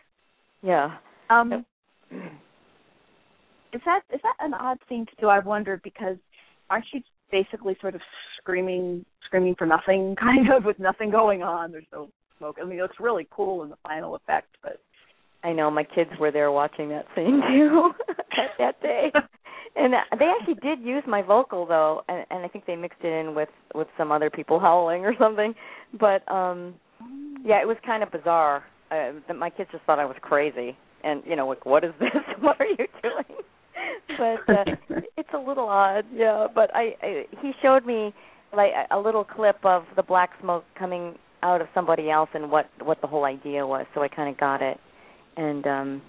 Yeah. 0.64 0.98
Um, 1.30 1.66
is 2.12 3.82
that 3.86 4.02
is 4.14 4.20
that 4.24 4.36
an 4.40 4.54
odd 4.54 4.78
thing 4.88 5.06
to 5.06 5.22
do? 5.22 5.30
I've 5.30 5.46
wondered 5.46 5.82
because 5.84 6.18
aren't 6.70 6.86
you 6.94 7.02
basically 7.32 7.78
sort 7.82 7.96
of 7.96 8.02
screaming 8.42 9.06
screaming 9.26 9.56
for 9.58 9.66
nothing, 9.66 10.16
kind 10.20 10.52
of 10.52 10.66
with 10.66 10.80
nothing 10.80 11.12
going 11.12 11.44
on? 11.44 11.72
There's 11.72 11.86
no 11.92 12.10
smoke. 12.38 12.58
I 12.62 12.66
mean, 12.66 12.80
it 12.80 12.82
looks 12.82 12.98
really 13.00 13.28
cool 13.32 13.64
in 13.64 13.70
the 13.70 13.78
final 13.84 14.16
effect, 14.16 14.48
but 14.64 14.80
I 15.44 15.54
know 15.54 15.70
my 15.72 15.84
kids 15.84 16.10
were 16.20 16.32
there 16.32 16.52
watching 16.52 16.90
that 16.90 17.06
scene 17.16 17.42
too 17.48 17.92
that, 18.58 18.82
day, 18.82 19.12
and 19.76 19.94
they 20.20 20.26
actually 20.26 20.56
did 20.56 20.80
use 20.82 21.04
my 21.08 21.22
vocal 21.22 21.66
though, 21.66 22.02
and, 22.10 22.26
and 22.30 22.44
I 22.44 22.48
think 22.48 22.66
they 22.66 22.76
mixed 22.76 23.00
it 23.04 23.14
in 23.14 23.36
with 23.36 23.50
with 23.74 23.88
some 23.98 24.12
other 24.12 24.30
people 24.30 24.60
howling 24.60 25.06
or 25.06 25.14
something. 25.20 25.54
But 26.00 26.30
um 26.32 26.76
yeah, 27.46 27.62
it 27.62 27.68
was 27.68 27.78
kind 27.86 28.04
of 28.04 28.12
bizarre. 28.12 28.64
Uh, 28.92 29.34
my 29.34 29.50
kids 29.50 29.70
just 29.72 29.84
thought 29.86 30.00
I 30.00 30.06
was 30.06 30.18
crazy, 30.22 30.76
and 31.04 31.24
you 31.26 31.36
know, 31.36 31.48
like, 31.48 31.66
what 31.66 31.84
is 31.84 31.94
this? 32.00 32.10
what 32.40 32.60
are 32.60 32.66
you 32.66 32.88
doing? 33.02 33.42
but 34.18 34.54
uh, 34.54 34.66
it's 35.18 35.30
a 35.34 35.38
little 35.38 35.68
odd, 35.68 36.06
yeah. 36.14 36.48
But 36.54 36.74
I, 36.76 36.96
I 37.02 37.26
he 37.42 37.52
showed 37.62 37.86
me 37.86 38.14
like 38.56 38.72
a, 38.92 39.00
little 39.00 39.24
clip 39.24 39.58
of 39.64 39.84
the 39.96 40.04
black 40.04 40.32
smoke 40.42 40.64
coming 40.78 41.16
out 41.44 41.62
of 41.62 41.68
somebody 41.74 42.10
else 42.10 42.30
and 42.34 42.52
what 42.52 42.70
what 42.82 43.00
the 43.02 43.08
whole 43.08 43.26
idea 43.26 43.66
was, 43.66 43.86
so 43.94 44.02
I 44.02 44.08
kind 44.08 44.30
of 44.30 44.40
got 44.40 44.62
it. 44.62 44.78
And 45.38 45.66
um 45.68 46.02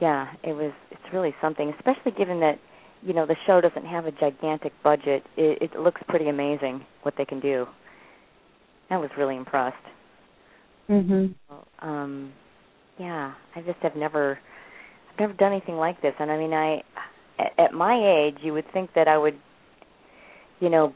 yeah, 0.00 0.28
it 0.42 0.52
was 0.52 0.72
it's 0.90 1.02
really 1.12 1.34
something, 1.40 1.72
especially 1.76 2.12
given 2.12 2.40
that 2.40 2.58
you 3.02 3.12
know 3.12 3.26
the 3.26 3.36
show 3.46 3.60
doesn't 3.60 3.86
have 3.86 4.06
a 4.06 4.12
gigantic 4.12 4.72
budget. 4.82 5.22
It, 5.36 5.70
it 5.74 5.78
looks 5.78 6.00
pretty 6.08 6.28
amazing 6.28 6.84
what 7.02 7.14
they 7.16 7.24
can 7.24 7.40
do. 7.40 7.66
I 8.90 8.96
was 8.96 9.10
really 9.18 9.36
impressed. 9.36 9.76
mhm. 10.88 11.34
Um 11.80 12.32
yeah, 12.98 13.34
I 13.54 13.60
just 13.62 13.78
have 13.82 13.96
never 13.96 14.38
I've 15.12 15.20
never 15.20 15.32
done 15.34 15.52
anything 15.52 15.76
like 15.76 16.00
this 16.02 16.14
and 16.18 16.30
I 16.30 16.38
mean 16.38 16.52
I 16.52 16.82
at, 17.58 17.72
my 17.72 17.94
age 18.26 18.38
you 18.42 18.52
would 18.52 18.64
think 18.72 18.90
that 18.94 19.08
I 19.08 19.16
would 19.18 19.38
you 20.60 20.68
know 20.68 20.92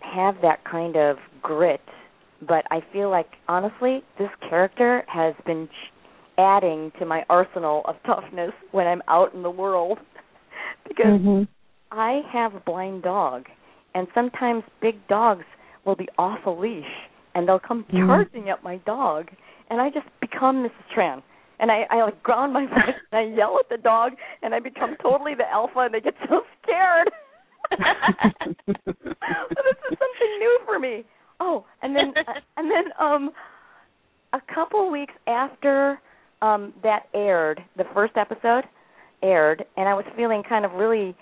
have 0.00 0.36
that 0.42 0.64
kind 0.70 0.96
of 0.96 1.16
grit, 1.42 1.80
but 2.46 2.64
I 2.70 2.80
feel 2.92 3.10
like 3.10 3.26
honestly 3.48 4.02
this 4.18 4.28
character 4.48 5.02
has 5.08 5.34
been 5.46 5.68
ch- 5.68 5.92
adding 6.38 6.92
to 6.98 7.06
my 7.06 7.24
arsenal 7.30 7.82
of 7.86 7.96
toughness 8.06 8.52
when 8.72 8.86
I'm 8.86 9.02
out 9.08 9.34
in 9.34 9.42
the 9.42 9.50
world 9.50 9.98
because 10.88 11.20
Mhm. 11.20 11.48
I 11.90 12.20
have 12.32 12.54
a 12.54 12.60
blind 12.60 13.04
dog, 13.04 13.46
and 13.94 14.08
sometimes 14.14 14.64
big 14.82 14.96
dogs 15.08 15.44
will 15.84 15.94
be 15.94 16.08
off 16.18 16.40
a 16.44 16.50
leash, 16.50 16.84
and 17.34 17.46
they'll 17.48 17.60
come 17.60 17.84
Mhm. 17.84 18.06
charging 18.06 18.50
at 18.50 18.62
my 18.64 18.76
dog, 18.78 19.28
and 19.70 19.80
I 19.80 19.88
just 19.90 20.06
become 20.20 20.64
Mrs. 20.64 20.84
Tran. 20.94 21.22
And 21.58 21.70
I, 21.70 21.86
I 21.90 22.02
like 22.02 22.22
ground 22.22 22.52
my 22.52 22.66
voice 22.66 22.96
and 23.12 23.18
I 23.18 23.36
yell 23.36 23.58
at 23.58 23.68
the 23.68 23.82
dog 23.82 24.12
and 24.42 24.54
I 24.54 24.60
become 24.60 24.96
totally 25.02 25.34
the 25.34 25.48
alpha 25.50 25.80
and 25.80 25.94
they 25.94 26.00
get 26.00 26.14
so 26.28 26.42
scared. 26.62 27.10
this 27.70 28.76
is 28.86 29.98
something 29.98 30.32
new 30.38 30.58
for 30.64 30.78
me. 30.78 31.04
Oh, 31.40 31.64
and 31.82 31.94
then 31.94 32.12
and 32.56 32.70
then 32.70 32.84
um 33.00 33.30
a 34.32 34.40
couple 34.54 34.90
weeks 34.90 35.14
after 35.26 36.00
um 36.42 36.72
that 36.82 37.06
aired, 37.14 37.60
the 37.76 37.84
first 37.94 38.16
episode 38.16 38.64
aired, 39.22 39.64
and 39.76 39.88
I 39.88 39.94
was 39.94 40.04
feeling 40.16 40.42
kind 40.48 40.64
of 40.64 40.72
really, 40.72 41.16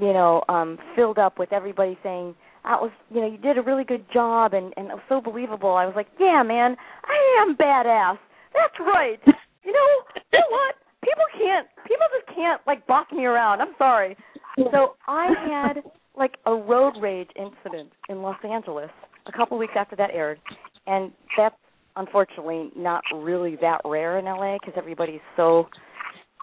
you 0.00 0.12
know, 0.12 0.42
um 0.48 0.78
filled 0.94 1.18
up 1.18 1.38
with 1.38 1.52
everybody 1.52 1.98
saying 2.02 2.34
that 2.64 2.82
was, 2.82 2.90
you 3.10 3.20
know, 3.20 3.28
you 3.30 3.38
did 3.38 3.58
a 3.58 3.62
really 3.62 3.84
good 3.84 4.04
job 4.12 4.52
and 4.52 4.74
and 4.76 4.88
it 4.88 4.94
was 4.94 5.02
so 5.08 5.20
believable. 5.20 5.74
I 5.74 5.86
was 5.86 5.94
like, 5.96 6.08
yeah, 6.20 6.42
man, 6.42 6.76
I 7.04 7.42
am 7.42 7.56
badass. 7.56 8.18
That's 8.52 8.78
right. 8.80 9.20
You 9.66 9.72
know, 9.72 10.22
you 10.32 10.38
know 10.38 10.50
what? 10.50 10.76
People 11.02 11.26
can't. 11.36 11.66
People 11.82 12.06
just 12.14 12.36
can't 12.36 12.60
like 12.66 12.86
boss 12.86 13.06
me 13.12 13.24
around. 13.24 13.60
I'm 13.60 13.74
sorry. 13.76 14.16
So 14.56 14.94
I 15.06 15.28
had 15.48 15.82
like 16.16 16.36
a 16.46 16.54
road 16.54 16.94
rage 17.00 17.28
incident 17.36 17.90
in 18.08 18.22
Los 18.22 18.38
Angeles 18.48 18.90
a 19.26 19.32
couple 19.32 19.58
weeks 19.58 19.74
after 19.76 19.96
that 19.96 20.10
aired, 20.12 20.38
and 20.86 21.10
that's 21.36 21.56
unfortunately 21.96 22.70
not 22.76 23.02
really 23.14 23.56
that 23.60 23.80
rare 23.84 24.18
in 24.18 24.24
LA 24.26 24.56
because 24.60 24.74
everybody's 24.76 25.20
so 25.36 25.66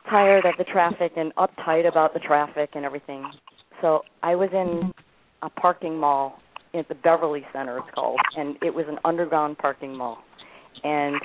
tired 0.09 0.45
of 0.45 0.53
the 0.57 0.65
traffic 0.65 1.13
and 1.15 1.33
uptight 1.35 1.87
about 1.87 2.13
the 2.13 2.19
traffic 2.19 2.71
and 2.75 2.83
everything. 2.83 3.23
So 3.81 4.01
I 4.21 4.35
was 4.35 4.49
in 4.51 4.91
a 5.41 5.49
parking 5.49 5.97
mall 5.97 6.39
at 6.73 6.87
the 6.89 6.95
Beverly 6.95 7.45
Center, 7.53 7.77
it's 7.77 7.87
called, 7.95 8.19
and 8.35 8.57
it 8.61 8.73
was 8.73 8.85
an 8.89 8.97
underground 9.05 9.57
parking 9.57 9.95
mall. 9.95 10.17
And 10.83 11.15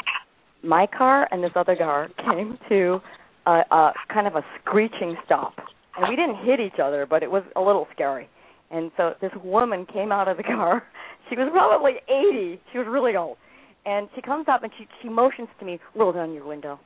my 0.63 0.87
car 0.87 1.29
and 1.31 1.43
this 1.43 1.53
other 1.55 1.77
car 1.77 2.09
came 2.25 2.59
to 2.69 3.01
a, 3.47 3.61
a 3.71 3.93
kind 4.13 4.27
of 4.27 4.35
a 4.35 4.45
screeching 4.61 5.17
stop. 5.25 5.55
And 5.97 6.09
we 6.09 6.17
didn't 6.17 6.45
hit 6.45 6.61
each 6.61 6.81
other, 6.83 7.07
but 7.09 7.23
it 7.23 7.31
was 7.31 7.43
a 7.57 7.61
little 7.61 7.87
scary. 7.95 8.29
And 8.71 8.91
so 8.97 9.15
this 9.21 9.33
woman 9.43 9.87
came 9.87 10.13
out 10.13 10.29
of 10.29 10.37
the 10.37 10.43
car. 10.43 10.83
She 11.29 11.37
was 11.37 11.51
probably 11.53 12.01
80. 12.09 12.59
She 12.73 12.79
was 12.79 12.87
really 12.89 13.15
old. 13.15 13.37
And 13.85 14.09
she 14.15 14.23
comes 14.23 14.47
up 14.49 14.63
and 14.63 14.73
she 14.79 14.87
she 15.03 15.11
motions 15.11 15.49
to 15.61 15.67
me, 15.67 15.79
"Roll 15.95 16.11
down 16.11 16.33
your 16.33 16.47
window." 16.47 16.81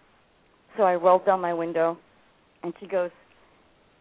So 0.76 0.82
I 0.82 0.96
rolled 0.96 1.24
down 1.24 1.40
my 1.40 1.54
window, 1.54 1.96
and 2.64 2.74
she 2.80 2.88
goes, 2.88 3.10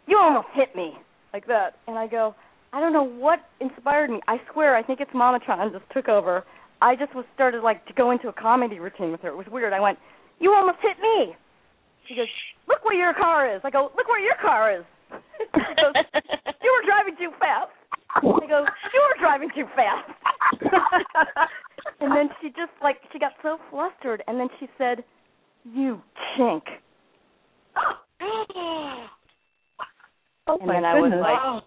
"You 0.08 0.18
almost 0.18 0.48
hit 0.54 0.76
me," 0.76 0.98
like 1.32 1.46
that. 1.46 1.76
And 1.88 1.96
I 1.96 2.08
go, 2.08 2.34
"I 2.74 2.80
don't 2.80 2.92
know 2.92 3.04
what 3.04 3.40
inspired 3.60 4.10
me. 4.10 4.20
I 4.28 4.42
swear, 4.52 4.76
I 4.76 4.82
think 4.82 5.00
it's 5.00 5.14
Mama 5.14 5.40
Tran 5.40 5.72
just 5.72 5.86
took 5.92 6.10
over. 6.10 6.44
I 6.82 6.96
just 6.96 7.14
was 7.14 7.26
started 7.36 7.62
like 7.62 7.86
to 7.86 7.94
go 7.94 8.10
into 8.12 8.28
a 8.28 8.34
comedy 8.34 8.80
routine 8.80 9.12
with 9.12 9.22
her. 9.22 9.30
It 9.30 9.38
was 9.38 9.46
weird. 9.52 9.72
I 9.72 9.80
went, 9.80 10.00
"You 10.40 10.54
almost 10.54 10.80
hit 10.82 10.98
me." 11.00 11.36
She 12.08 12.16
goes, 12.16 12.28
"Look 12.68 12.84
where 12.84 12.96
your 12.96 13.14
car 13.14 13.48
is." 13.56 13.62
I 13.64 13.70
go, 13.70 13.92
"Look 13.96 14.08
where 14.08 14.20
your 14.20 14.36
car 14.42 14.74
is." 14.74 14.84
she 15.12 15.76
goes, 15.78 15.94
"You 16.64 16.72
were 16.74 16.86
driving 16.86 17.16
too 17.18 17.32
fast." 17.40 17.72
I 18.16 18.22
go, 18.22 18.66
"You 18.94 19.02
were 19.08 19.20
driving 19.20 19.50
too 19.56 19.66
fast." 19.76 20.12
and 22.02 22.12
then 22.12 22.30
she 22.42 22.50
just 22.50 22.74
like 22.82 22.98
she 23.14 23.20
got 23.20 23.34
so 23.44 23.60
flustered, 23.70 24.24
and 24.28 24.40
then 24.40 24.50
she 24.60 24.68
said, 24.78 25.04
"You 25.64 26.02
chink." 26.38 26.64
Oh 30.48 30.58
and 30.60 30.70
then 30.70 30.84
I 30.84 30.96
was 30.96 31.64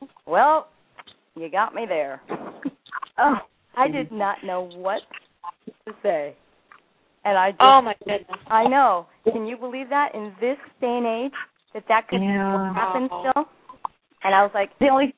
like, 0.00 0.08
"Well, 0.26 0.68
you 1.36 1.50
got 1.50 1.74
me 1.74 1.84
there." 1.86 2.22
oh, 3.18 3.36
I 3.76 3.88
did 3.88 4.12
not 4.12 4.44
know 4.44 4.68
what 4.76 5.00
to 5.86 5.92
say, 6.02 6.34
and 7.24 7.36
I 7.38 7.50
just, 7.50 7.62
oh 7.62 7.80
my 7.82 7.94
goodness. 8.00 8.38
I 8.48 8.64
know. 8.68 9.06
Can 9.30 9.46
you 9.46 9.56
believe 9.56 9.88
that 9.90 10.14
in 10.14 10.32
this 10.40 10.58
day 10.80 10.86
and 10.98 11.06
age 11.06 11.32
that 11.72 11.84
that 11.88 12.08
could 12.08 12.22
Yeah. 12.22 12.72
happen 12.74 13.06
still? 13.08 13.44
And 14.22 14.34
I 14.34 14.42
was 14.42 14.52
like, 14.54 14.70
the 14.78 14.88
only 14.88 15.14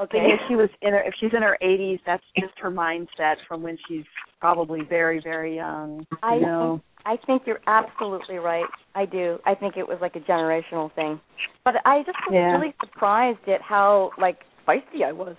okay. 0.00 0.18
thing 0.18 0.30
is 0.32 0.40
she 0.48 0.56
was 0.56 0.68
in 0.82 0.92
her 0.92 1.02
if 1.02 1.14
she's 1.20 1.32
in 1.34 1.42
her 1.42 1.56
80s, 1.62 2.00
that's 2.04 2.24
just 2.38 2.58
her 2.58 2.70
mindset 2.70 3.36
from 3.48 3.62
when 3.62 3.78
she's 3.88 4.04
probably 4.40 4.82
very 4.88 5.20
very 5.20 5.56
young. 5.56 6.06
You 6.10 6.18
I 6.22 6.38
know. 6.38 6.82
I 7.04 7.16
think 7.26 7.42
you're 7.46 7.60
absolutely 7.66 8.36
right. 8.36 8.66
I 8.94 9.06
do. 9.06 9.38
I 9.44 9.54
think 9.54 9.76
it 9.76 9.86
was 9.86 9.98
like 10.00 10.14
a 10.14 10.20
generational 10.20 10.94
thing. 10.94 11.20
But 11.64 11.74
I 11.84 12.02
just 12.04 12.16
was 12.28 12.32
Yeah. 12.34 12.52
really 12.52 12.74
surprised 12.80 13.48
at 13.48 13.60
how 13.60 14.12
like 14.18 14.38
feisty 14.66 15.02
I 15.04 15.12
was. 15.12 15.36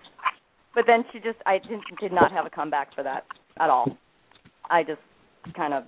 But 0.76 0.86
then 0.88 1.04
she 1.12 1.20
just 1.20 1.38
I 1.46 1.58
didn't 1.60 1.84
did 2.00 2.12
not 2.12 2.32
have 2.32 2.46
a 2.46 2.50
comeback 2.50 2.94
for 2.96 3.04
that 3.04 3.26
at 3.60 3.70
all. 3.70 3.98
I 4.70 4.84
just 4.84 5.02
kind 5.56 5.74
of 5.74 5.84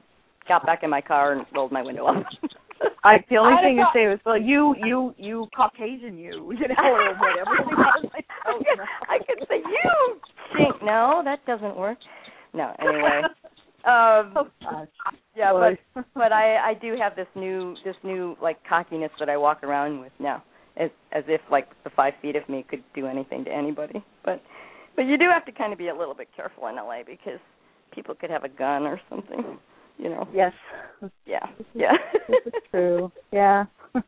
got 0.48 0.66
back 0.66 0.84
in 0.84 0.90
my 0.90 1.02
car 1.02 1.34
and 1.34 1.46
rolled 1.56 1.72
my 1.72 1.82
window 1.82 2.06
up. 2.06 2.24
I 3.04 3.18
the 3.30 3.38
only 3.38 3.54
I 3.58 3.62
thing 3.64 3.78
to 3.78 3.86
say 3.94 4.08
was, 4.08 4.20
well, 4.26 4.38
you, 4.38 4.76
you, 4.84 5.14
you 5.18 5.48
Caucasian, 5.56 6.18
you, 6.18 6.52
you 6.52 6.68
know, 6.68 6.76
or 6.84 7.16
whatever. 7.20 7.56
Like, 8.14 8.26
oh, 8.48 8.60
I 8.60 8.64
could, 8.64 8.80
I 9.10 9.18
could 9.20 9.48
say 9.48 9.58
you 9.58 10.20
chink. 10.58 10.84
No, 10.86 11.22
that 11.24 11.46
doesn't 11.46 11.76
work. 11.78 11.98
No, 12.54 12.74
anyway. 12.80 13.22
Um 13.86 14.34
Oh, 14.36 14.48
gosh. 14.62 14.88
yeah, 15.36 15.52
Boy. 15.52 15.78
but 15.94 16.06
but 16.16 16.32
I 16.32 16.72
I 16.72 16.74
do 16.74 16.96
have 17.00 17.16
this 17.16 17.28
new 17.36 17.76
this 17.86 17.96
new 18.04 18.36
like 18.42 18.58
cockiness 18.68 19.12
that 19.20 19.30
I 19.30 19.38
walk 19.38 19.64
around 19.64 20.00
with 20.00 20.12
now, 20.20 20.44
as 20.78 20.90
as 21.12 21.24
if 21.28 21.42
like 21.52 21.68
the 21.84 21.90
five 21.92 22.14
feet 22.22 22.36
of 22.36 22.48
me 22.50 22.66
could 22.70 22.84
do 22.96 23.06
anything 23.06 23.46
to 23.46 23.52
anybody. 23.52 24.04
But 24.24 24.42
but 24.96 25.04
you 25.04 25.18
do 25.18 25.26
have 25.32 25.46
to 25.46 25.52
kind 25.52 25.72
of 25.74 25.80
be 25.80 25.88
a 25.90 25.96
little 25.96 26.14
bit 26.14 26.28
careful 26.36 26.68
in 26.68 26.76
LA 26.76 27.00
because 27.06 27.40
people 27.94 28.16
could 28.16 28.30
have 28.30 28.44
a 28.44 28.50
gun 28.50 28.84
or 28.84 29.00
something, 29.10 29.58
you 29.98 30.10
know. 30.10 30.28
yes, 30.34 30.54
Yeah, 31.26 31.46
yeah. 31.74 31.94
this 32.28 32.40
is 32.48 32.54
true. 32.72 33.12
Yeah, 33.32 33.66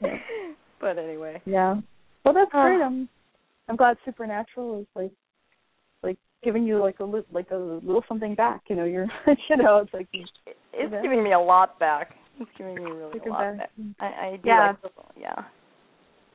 Yeah. 0.00 0.18
But 0.80 0.98
anyway, 0.98 1.40
yeah. 1.46 1.76
Well, 2.24 2.34
that's 2.34 2.50
Oh. 2.52 2.62
great. 2.62 2.82
I'm, 2.82 3.08
I'm 3.68 3.76
glad 3.76 3.96
Supernatural 4.04 4.80
is 4.80 4.86
like, 4.94 5.10
like 6.02 6.18
giving 6.44 6.64
you 6.64 6.78
like 6.78 7.00
a 7.00 7.04
li- 7.04 7.24
like 7.32 7.50
a 7.50 7.56
little 7.56 8.04
something 8.08 8.34
back. 8.34 8.60
You 8.68 8.76
know, 8.76 8.84
you're, 8.84 9.06
you 9.48 9.56
know, 9.56 9.78
it's 9.78 9.94
like 9.94 10.08
you 10.12 10.24
it's 10.74 10.94
giving 11.02 11.22
me 11.24 11.32
a 11.32 11.40
lot 11.40 11.78
back. 11.78 12.14
It's 12.38 12.50
giving 12.58 12.74
me 12.74 12.82
really 12.82 13.18
a 13.18 13.28
lot 13.30 13.56
back. 13.56 13.58
back. 13.58 13.70
I, 14.00 14.26
I 14.26 14.36
do 14.36 14.48
Yeah. 14.48 14.74
like 14.82 14.92
yeah. 15.18 15.44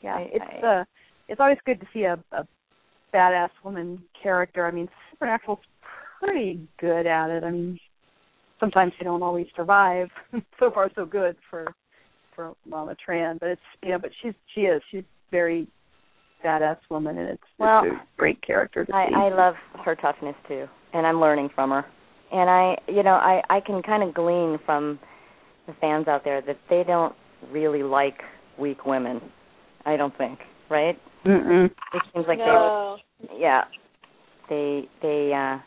yeah, 0.02 0.15
I- 0.15 0.30
it's 0.34 0.45
I- 0.63 0.67
uh, 0.67 0.84
it's 1.28 1.39
always 1.39 1.58
good 1.65 1.80
to 1.80 1.86
see 1.93 2.04
a, 2.04 2.17
a 2.32 2.45
badass 3.13 3.50
woman 3.63 4.02
character. 4.21 4.65
I 4.65 4.71
mean, 4.71 4.88
Supernatural's 5.12 5.60
pretty 6.19 6.67
good 6.80 7.08
at 7.08 7.30
it. 7.30 7.43
I 7.43 7.52
mean, 7.52 7.80
sometimes 8.60 8.93
they 9.00 9.06
don't 9.06 9.24
always 9.24 9.47
survive. 9.56 10.10
so 10.60 10.71
far, 10.71 10.89
so 10.95 11.06
good 11.06 11.36
for 11.50 11.74
for 12.36 12.54
Mama 12.65 12.95
Tran, 13.08 13.39
but 13.39 13.50
it's 13.50 13.62
you 13.84 13.89
know, 13.89 14.00
but 14.00 14.12
she's 14.21 14.34
she 14.54 14.62
is 14.62 14.82
she's 14.91 15.04
very 15.32 15.67
badass 16.43 16.78
woman, 16.89 17.17
and 17.17 17.30
it's, 17.30 17.43
Well, 17.60 17.84
it's 17.86 17.93
a 17.93 18.17
great 18.17 18.41
character 18.41 18.86
to 18.86 18.95
I, 18.95 19.08
see. 19.10 19.15
I 19.15 19.30
love 19.30 19.56
her 19.86 19.95
toughness 19.95 20.36
too, 20.47 20.65
and 20.93 21.06
I'm 21.06 21.19
learning 21.19 21.50
from 21.54 21.71
her. 21.71 21.86
And 22.32 22.50
I, 22.50 22.78
you 22.88 23.04
know, 23.04 23.15
I 23.15 23.41
I 23.50 23.60
can 23.60 23.82
kind 23.82 24.04
of 24.04 24.13
glean 24.13 24.58
from 24.65 25.00
the 25.67 25.74
fans 25.82 26.08
out 26.08 26.24
there 26.24 26.41
that 26.41 26.58
they 26.69 26.84
don't 26.86 27.15
really 27.52 27.84
like 27.84 28.21
weak 28.58 28.86
women. 28.86 29.21
I 29.86 29.97
don't 29.97 30.15
think, 30.17 30.39
right? 30.72 30.98
Mm-mm. 31.26 31.66
It 31.66 32.02
seems 32.14 32.26
like 32.28 32.40
no. 32.40 32.98
they, 33.22 33.28
yeah, 33.38 33.62
they 34.50 34.88
they 35.02 35.32
uh 35.34 35.60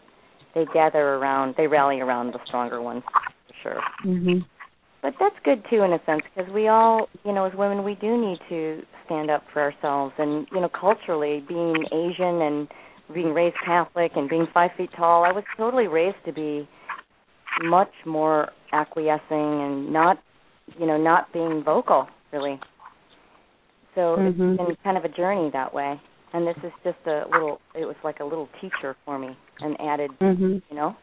they 0.55 0.65
gather 0.73 0.99
around, 0.99 1.55
they 1.57 1.67
rally 1.67 2.01
around 2.01 2.33
the 2.33 2.39
stronger 2.47 2.81
ones 2.81 3.03
for 3.49 3.55
sure. 3.63 3.81
Mm-hmm. 4.07 4.39
But 5.03 5.15
that's 5.21 5.35
good 5.45 5.63
too, 5.69 5.83
in 5.83 5.93
a 5.93 5.99
sense, 6.07 6.23
because 6.35 6.51
we 6.53 6.69
all, 6.69 7.09
you 7.25 7.33
know, 7.33 7.45
as 7.45 7.53
women, 7.57 7.85
we 7.85 7.95
do 7.97 8.17
need 8.17 8.39
to 8.49 8.83
stand 9.05 9.31
up 9.31 9.43
for 9.53 9.61
ourselves. 9.61 10.15
And 10.19 10.47
you 10.53 10.61
know, 10.61 10.69
culturally, 10.69 11.45
being 11.47 11.85
Asian 11.93 12.41
and 12.43 12.69
being 13.13 13.35
raised 13.35 13.57
Catholic 13.65 14.13
and 14.17 14.29
being 14.29 14.47
five 14.55 14.71
feet 14.77 14.91
tall, 14.97 15.25
I 15.25 15.33
was 15.33 15.45
totally 15.57 15.89
raised 15.89 16.17
to 16.25 16.33
be 16.33 16.69
much 17.63 17.93
more 18.07 18.49
acquiescing 18.73 19.21
and 19.31 19.93
not, 19.93 20.19
you 20.81 20.87
know, 20.87 20.97
not 20.97 21.33
being 21.33 21.63
vocal 21.65 22.09
really. 22.35 22.59
So 23.95 24.17
Mhm. 24.17 24.55
it's 24.59 24.67
been 24.67 24.77
kind 24.83 24.97
of 24.97 25.05
a 25.05 25.09
journey 25.09 25.51
that 25.51 25.73
way. 25.73 26.01
And 26.33 26.47
this 26.47 26.57
is 26.65 26.73
just 26.83 26.99
a 27.07 27.27
little. 27.33 27.61
It 27.75 27.85
was 27.85 27.97
like 28.03 28.21
a 28.21 28.25
little 28.25 28.49
teacher 28.61 28.97
for 29.05 29.19
me, 29.19 29.37
and 29.61 29.81
added 29.81 30.11
Mm-hmm. 30.21 30.59
you 30.69 30.77
know 30.77 30.97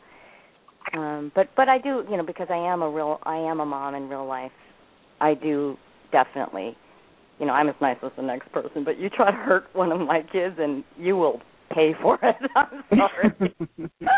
um 0.94 1.32
but 1.36 1.48
but 1.56 1.70
i 1.70 1.78
do 1.78 2.04
you 2.10 2.18
know 2.18 2.24
because 2.24 2.48
i 2.50 2.56
am 2.56 2.82
a 2.82 2.90
real 2.90 3.20
i 3.24 3.36
am 3.38 3.60
a 3.62 3.66
mom 3.66 3.96
in 3.96 4.10
real 4.10 4.26
life 4.26 4.52
i 5.22 5.34
do 5.34 5.78
definitely 6.12 6.76
you 7.40 7.46
know 7.46 7.54
i'm 7.54 7.70
as 7.70 7.76
nice 7.80 7.98
as 8.04 8.12
the 8.18 8.22
next 8.22 8.52
person 8.52 8.84
but 8.84 8.98
you 8.98 9.10
try 9.10 9.30
to 9.32 9.38
hurt 9.38 9.66
one 9.74 9.92
of 9.92 10.00
my 10.02 10.22
kids 10.34 10.56
and 10.60 10.84
you 10.98 11.16
will 11.16 11.40
pay 11.74 11.94
for 12.02 12.20
it 12.24 12.36
i'm 12.56 12.84
sorry 12.98 13.54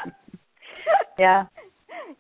yeah. 1.20 1.46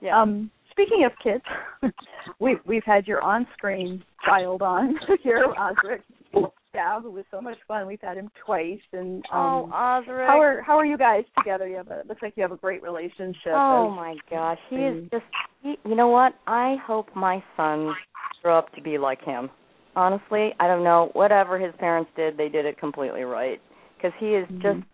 yeah 0.01 0.21
Um, 0.21 0.51
speaking 0.71 1.05
of 1.05 1.11
kids, 1.23 1.43
we've 2.39 2.59
we've 2.65 2.83
had 2.85 3.07
your 3.07 3.21
on-screen 3.21 4.03
child 4.25 4.61
on 4.61 4.95
here, 5.23 5.45
Osric. 5.57 6.01
Chau, 6.33 6.99
who 7.01 7.11
was 7.11 7.25
so 7.29 7.39
much 7.39 7.57
fun. 7.67 7.85
We've 7.85 8.01
had 8.01 8.17
him 8.17 8.29
twice, 8.45 8.79
and 8.93 9.23
oh, 9.31 9.65
um, 9.65 9.73
Osric. 9.73 10.27
how 10.27 10.41
are 10.41 10.61
how 10.61 10.77
are 10.77 10.85
you 10.85 10.97
guys 10.97 11.23
together? 11.37 11.67
You 11.67 11.77
have 11.77 11.89
a 11.89 12.01
looks 12.07 12.21
like 12.21 12.33
you 12.35 12.41
have 12.41 12.51
a 12.51 12.57
great 12.57 12.81
relationship. 12.81 13.53
Oh 13.53 13.91
as- 13.91 13.95
my 13.95 14.15
gosh, 14.29 14.57
he 14.69 14.77
is 14.77 15.03
just. 15.11 15.23
He, 15.61 15.75
you 15.85 15.95
know 15.95 16.07
what? 16.09 16.33
I 16.47 16.75
hope 16.85 17.07
my 17.15 17.43
sons 17.55 17.93
grow 18.41 18.57
up 18.57 18.73
to 18.73 18.81
be 18.81 18.97
like 18.97 19.23
him. 19.23 19.49
Honestly, 19.95 20.49
I 20.59 20.67
don't 20.67 20.83
know. 20.83 21.11
Whatever 21.13 21.59
his 21.59 21.73
parents 21.79 22.09
did, 22.15 22.37
they 22.37 22.49
did 22.49 22.65
it 22.65 22.79
completely 22.79 23.21
right. 23.21 23.61
Because 23.97 24.11
he 24.19 24.33
is 24.33 24.47
Mhm. 24.47 24.61
just. 24.61 24.87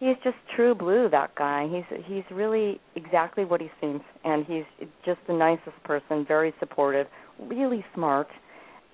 He's 0.00 0.16
just 0.22 0.36
true 0.54 0.76
blue. 0.76 1.08
That 1.08 1.34
guy. 1.34 1.66
He's 1.66 2.04
he's 2.04 2.22
really 2.30 2.80
exactly 2.94 3.44
what 3.44 3.60
he 3.60 3.68
seems, 3.80 4.02
and 4.24 4.44
he's 4.46 4.64
just 5.04 5.18
the 5.26 5.32
nicest 5.32 5.82
person. 5.82 6.24
Very 6.24 6.54
supportive, 6.60 7.08
really 7.40 7.84
smart, 7.94 8.28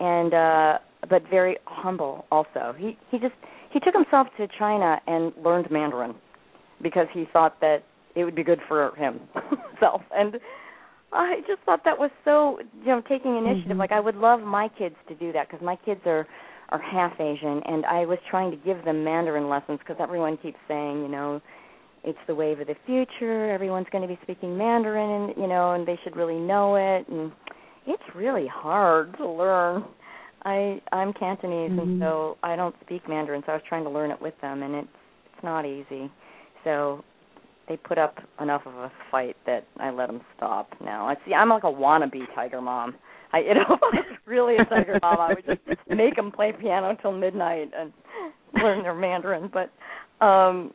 and 0.00 0.32
uh 0.32 0.78
but 1.08 1.22
very 1.30 1.56
humble. 1.66 2.26
Also, 2.30 2.74
he 2.78 2.96
he 3.10 3.18
just 3.18 3.34
he 3.72 3.80
took 3.80 3.94
himself 3.94 4.28
to 4.36 4.46
China 4.58 5.00
and 5.06 5.32
learned 5.42 5.70
Mandarin 5.70 6.14
because 6.82 7.06
he 7.12 7.24
thought 7.32 7.60
that 7.60 7.78
it 8.14 8.24
would 8.24 8.34
be 8.34 8.44
good 8.44 8.60
for 8.68 8.92
himself 8.96 10.02
and 10.12 10.36
I 11.12 11.36
just 11.46 11.62
thought 11.64 11.80
that 11.84 11.98
was 11.98 12.10
so 12.24 12.58
you 12.80 12.86
know 12.86 13.00
taking 13.08 13.36
initiative 13.36 13.76
Mhm. 13.76 13.78
like 13.78 13.92
I 13.92 14.00
would 14.00 14.16
love 14.16 14.40
my 14.40 14.68
kids 14.68 14.96
to 15.08 15.14
do 15.14 15.32
that 15.32 15.48
because 15.48 15.64
my 15.64 15.76
kids 15.76 16.00
are 16.06 16.26
are 16.70 16.78
half 16.80 17.12
Asian 17.20 17.62
and 17.66 17.84
I 17.86 18.04
was 18.06 18.18
trying 18.30 18.50
to 18.50 18.56
give 18.56 18.84
them 18.84 19.04
Mandarin 19.04 19.48
lessons 19.48 19.78
because 19.78 19.96
everyone 20.00 20.36
keeps 20.38 20.58
saying 20.68 21.02
you 21.02 21.08
know 21.08 21.40
it's 22.02 22.18
the 22.26 22.34
wave 22.34 22.60
of 22.60 22.66
the 22.66 22.76
future 22.86 23.50
everyone's 23.50 23.86
going 23.92 24.02
to 24.02 24.08
be 24.08 24.18
speaking 24.22 24.56
Mandarin 24.58 25.10
and 25.10 25.36
you 25.36 25.46
know 25.46 25.72
and 25.72 25.86
they 25.86 25.98
should 26.02 26.16
really 26.16 26.38
know 26.38 26.74
it 26.76 27.08
and 27.08 27.30
it's 27.86 28.02
really 28.14 28.46
hard 28.46 29.16
to 29.18 29.28
learn 29.28 29.84
I 30.44 30.80
I'm 30.92 31.12
Cantonese 31.12 31.70
Mhm. 31.72 31.78
and 31.82 32.00
so 32.00 32.36
I 32.42 32.56
don't 32.56 32.74
speak 32.82 33.08
Mandarin 33.08 33.42
so 33.46 33.52
I 33.52 33.54
was 33.56 33.64
trying 33.68 33.84
to 33.84 33.90
learn 33.90 34.10
it 34.10 34.20
with 34.20 34.38
them 34.40 34.62
and 34.62 34.74
it's 34.74 34.88
it's 35.32 35.42
not 35.42 35.64
easy 35.64 36.10
so 36.64 37.02
they 37.68 37.76
put 37.76 37.96
up 37.98 38.18
enough 38.40 38.66
of 38.66 38.74
a 38.74 38.90
fight 39.10 39.36
that 39.46 39.64
I 39.78 39.90
let 39.90 40.08
them 40.08 40.20
stop 40.36 40.68
now. 40.84 41.06
I 41.08 41.16
see 41.24 41.34
I'm 41.34 41.48
like 41.48 41.64
a 41.64 41.72
wannabe 41.72 42.22
tiger 42.34 42.60
mom. 42.60 42.94
I 43.32 43.40
you 43.40 43.54
know 43.54 43.62
if 43.62 43.82
I 43.82 43.96
was 43.96 44.04
really 44.26 44.56
a 44.56 44.64
tiger 44.66 44.98
mom 45.02 45.18
I 45.20 45.34
would 45.34 45.46
just 45.46 45.60
make 45.88 46.16
them 46.16 46.30
play 46.30 46.52
piano 46.52 46.96
till 47.00 47.12
midnight 47.12 47.70
and 47.76 47.92
learn 48.62 48.82
their 48.82 48.94
Mandarin 48.94 49.48
but 49.52 49.70
um 50.24 50.72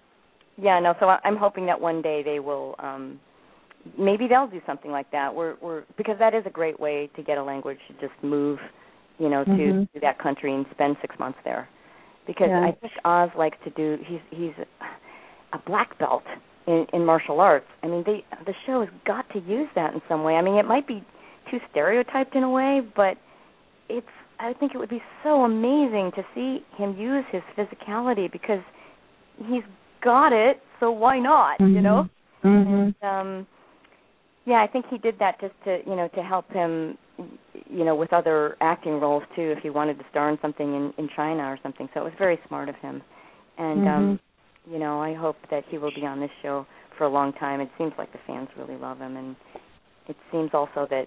yeah 0.58 0.80
no 0.80 0.96
so 1.00 1.08
I, 1.10 1.20
I'm 1.24 1.38
hoping 1.38 1.66
that 1.68 1.80
one 1.80 2.02
day 2.02 2.24
they 2.24 2.40
will 2.40 2.76
um 2.80 3.20
maybe 3.98 4.28
they'll 4.28 4.48
do 4.48 4.62
something 4.66 4.92
like 4.92 5.10
that. 5.12 5.34
We're 5.34 5.56
we're 5.62 5.84
because 5.98 6.18
that 6.20 6.34
is 6.34 6.44
a 6.46 6.50
great 6.50 6.80
way 6.80 7.10
to 7.16 7.24
get 7.24 7.38
a 7.38 7.44
language 7.44 7.78
to 7.88 7.94
just 7.94 8.22
move, 8.24 8.60
you 9.20 9.30
know, 9.30 9.44
to, 9.44 9.52
Mhm. 9.52 9.92
to 9.94 10.00
that 10.00 10.18
country 10.18 10.54
and 10.54 10.66
spend 10.72 10.98
six 11.02 11.18
months 11.20 11.40
there. 11.44 11.68
Because 12.26 12.50
Yeah. 12.50 12.66
I 12.66 12.72
think 12.72 12.94
Oz 13.06 13.30
likes 13.36 13.58
to 13.64 13.70
do 13.72 13.98
he's 14.06 14.22
he's 14.32 14.54
a 15.54 15.58
black 15.66 15.98
belt 15.98 16.24
in 16.68 16.86
in 16.94 17.06
martial 17.06 17.40
arts. 17.42 17.68
I 17.84 17.88
mean 17.88 18.04
they 18.04 18.24
the 18.46 18.54
show 18.66 18.80
has 18.82 18.90
got 19.06 19.30
to 19.32 19.40
use 19.40 19.70
that 19.76 19.94
in 19.94 20.02
some 20.08 20.24
way. 20.24 20.36
I 20.38 20.42
mean 20.42 20.56
it 20.56 20.66
might 20.66 20.88
be 20.88 21.04
too 21.50 21.60
stereotyped 21.72 22.36
in 22.36 22.44
a 22.44 22.50
way, 22.50 22.82
but 22.96 23.18
it's 23.90 24.16
I 24.40 24.54
think 24.54 24.74
it 24.74 24.78
would 24.78 24.90
be 24.90 25.04
so 25.24 25.44
amazing 25.44 26.12
to 26.14 26.24
see 26.34 26.64
him 26.78 26.96
use 26.98 27.26
his 27.32 27.44
physicality 27.58 28.32
because 28.32 28.62
he's 29.50 29.64
got 30.02 30.32
it, 30.32 30.62
so 30.80 30.92
why 30.92 31.20
not, 31.20 31.60
you 31.60 31.82
know? 31.82 32.08
Mm-hmm. 32.44 33.06
um 33.06 33.46
yeah 34.46 34.62
i 34.64 34.68
think 34.68 34.86
he 34.90 34.98
did 34.98 35.20
that 35.20 35.42
just 35.42 35.54
to 35.66 35.80
you 35.86 35.94
know 35.94 36.08
to 36.16 36.22
help 36.24 36.50
him 36.52 36.98
you 37.70 37.86
know 37.86 37.96
with 37.96 38.14
other 38.14 38.56
acting 38.62 39.00
roles 39.00 39.24
too 39.36 39.54
if 39.56 39.60
he 39.60 39.70
wanted 39.70 39.98
to 40.00 40.06
star 40.10 40.30
in 40.30 40.38
something 40.42 40.76
in 40.76 40.94
in 40.98 41.10
china 41.16 41.44
or 41.44 41.58
something. 41.62 41.90
So 41.94 42.02
it 42.02 42.04
was 42.04 42.14
very 42.18 42.40
smart 42.48 42.70
of 42.70 42.76
him. 42.76 43.02
And 43.58 43.88
um 43.88 44.20
you 44.70 44.80
know 44.80 45.02
i 45.02 45.14
hope 45.14 45.38
that 45.52 45.64
he 45.70 45.78
will 45.78 45.94
be 45.94 46.06
on 46.06 46.20
this 46.20 46.32
show 46.42 46.66
for 46.98 47.06
a 47.06 47.10
long 47.10 47.34
time. 47.34 47.62
It 47.62 47.70
seems 47.78 47.94
like 47.98 48.12
the 48.12 48.20
fans 48.28 48.50
really 48.58 48.76
love 48.76 49.00
him. 49.00 49.16
And 49.18 49.36
it 50.08 50.18
seems 50.32 50.52
also 50.54 50.88
that 50.90 51.06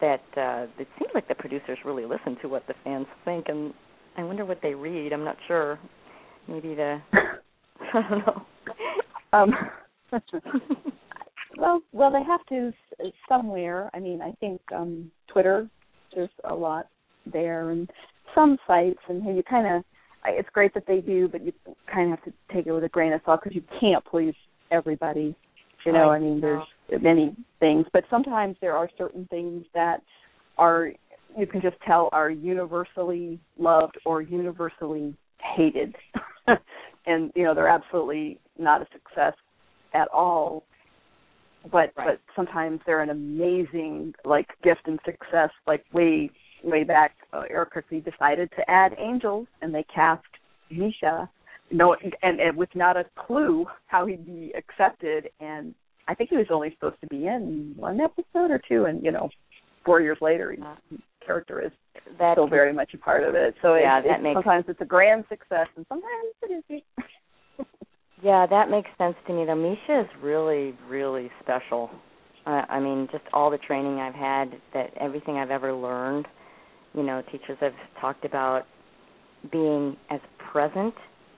that 0.00 0.22
uh 0.36 0.66
it 0.80 0.88
seems 0.98 1.10
like 1.14 1.28
the 1.28 1.34
producers 1.34 1.78
really 1.84 2.04
listen 2.04 2.36
to 2.42 2.48
what 2.48 2.66
the 2.66 2.74
fans 2.84 3.06
think. 3.24 3.46
And 3.48 3.72
i 4.16 4.22
wonder 4.22 4.44
what 4.44 4.60
they 4.62 4.74
read. 4.74 5.12
I'm 5.12 5.24
not 5.24 5.36
sure. 5.46 5.78
Maybe 6.48 6.74
the 6.74 7.00
i 7.12 8.02
don't 8.08 8.26
know. 8.26 8.42
Um 9.32 9.54
well 11.56 11.80
well 11.92 12.10
they 12.10 12.22
have 12.22 12.44
to 12.46 12.72
somewhere. 13.28 13.90
I 13.94 14.00
mean 14.00 14.20
i 14.22 14.32
think 14.40 14.60
um 14.74 15.10
twitter 15.28 15.68
there's 16.14 16.30
a 16.44 16.54
lot 16.54 16.88
there 17.32 17.70
and 17.70 17.90
some 18.34 18.58
sites 18.66 18.98
and 19.08 19.24
you 19.36 19.42
kind 19.42 19.66
of 19.66 19.84
it's 20.26 20.48
great 20.52 20.72
that 20.74 20.86
they 20.86 21.00
do 21.00 21.28
but 21.28 21.44
you 21.44 21.52
kind 21.92 22.12
of 22.12 22.18
have 22.18 22.24
to 22.24 22.32
take 22.54 22.66
it 22.66 22.72
with 22.72 22.84
a 22.84 22.88
grain 22.88 23.12
of 23.12 23.20
salt 23.24 23.40
because 23.42 23.54
you 23.54 23.62
can't 23.80 24.04
please 24.04 24.34
everybody 24.70 25.34
you 25.84 25.92
know 25.92 26.10
I 26.10 26.16
i 26.16 26.18
mean 26.18 26.40
know. 26.40 26.48
there's 26.48 26.68
many 27.00 27.34
things. 27.60 27.86
But 27.92 28.04
sometimes 28.10 28.56
there 28.60 28.76
are 28.76 28.88
certain 28.98 29.26
things 29.30 29.64
that 29.74 30.02
are 30.58 30.92
you 31.38 31.46
can 31.46 31.62
just 31.62 31.76
tell 31.86 32.10
are 32.12 32.30
universally 32.30 33.40
loved 33.58 33.96
or 34.04 34.20
universally 34.20 35.14
hated. 35.56 35.94
And 37.04 37.32
you 37.34 37.42
know 37.42 37.52
they're 37.52 37.66
absolutely 37.66 38.38
not 38.60 38.80
a 38.80 38.86
success 38.92 39.34
at 39.92 40.06
all 40.14 40.62
but 41.70 41.92
Right. 41.96 42.06
but 42.06 42.20
sometimes 42.34 42.80
they're 42.86 43.02
an 43.02 43.10
amazing 43.10 44.14
like 44.24 44.48
gift 44.62 44.82
and 44.86 44.98
success. 45.04 45.50
Like 45.66 45.84
way 45.92 46.30
way 46.64 46.84
back 46.84 47.16
uh, 47.32 47.42
Eric 47.50 47.74
Kripke 47.74 48.04
decided 48.04 48.50
to 48.56 48.70
add 48.70 48.94
angels 48.98 49.46
and 49.62 49.74
they 49.74 49.84
cast 49.94 50.24
Misha 50.70 51.28
no 51.70 51.94
and, 52.22 52.40
and 52.40 52.56
with 52.56 52.68
not 52.74 52.96
a 52.96 53.04
clue 53.16 53.66
how 53.86 54.06
he'd 54.06 54.24
be 54.26 54.52
accepted. 54.56 55.28
And 55.40 55.74
I 56.08 56.14
think 56.14 56.30
he 56.30 56.36
was 56.36 56.46
only 56.50 56.70
supposed 56.74 57.00
to 57.00 57.06
be 57.08 57.26
in 57.26 57.74
one 57.76 58.00
episode 58.00 58.50
or 58.50 58.60
two 58.68 58.84
and 58.86 59.02
you 59.04 59.10
know 59.12 59.30
four 59.84 60.00
years 60.00 60.18
later 60.20 60.50
his 60.52 60.60
character 61.24 61.60
is 61.60 61.72
that 62.18 62.34
still 62.34 62.48
very 62.48 62.72
much 62.72 62.94
a 62.94 62.98
part 62.98 63.22
of 63.24 63.34
it. 63.34 63.54
So 63.62 63.74
Yeah, 63.74 63.98
it, 64.00 64.04
that 64.08 64.20
it, 64.20 64.22
makes- 64.22 64.34
sometimes 64.36 64.64
it's 64.68 64.80
a 64.80 64.84
grand 64.84 65.24
success 65.28 65.66
and 65.76 65.86
sometimes 65.88 66.34
it 66.42 66.62
isn't 66.68 66.84
Yeah, 68.22 68.46
that 68.46 68.70
makes 68.70 68.88
sense 68.98 69.16
to 69.26 69.32
me. 69.32 69.44
Though 69.44 69.56
Misha 69.56 70.00
is 70.02 70.22
really, 70.22 70.74
really 70.88 71.30
special. 71.42 71.90
I, 72.46 72.64
I 72.68 72.80
mean, 72.80 73.08
just 73.10 73.24
all 73.32 73.50
the 73.50 73.58
training 73.58 73.98
I've 73.98 74.14
had, 74.14 74.52
that 74.74 74.90
everything 75.00 75.36
I've 75.36 75.50
ever 75.50 75.72
learned. 75.72 76.26
You 76.94 77.02
know, 77.02 77.22
teachers 77.32 77.58
have 77.60 77.72
talked 78.00 78.24
about 78.24 78.62
being 79.50 79.96
as 80.10 80.20
present 80.52 80.94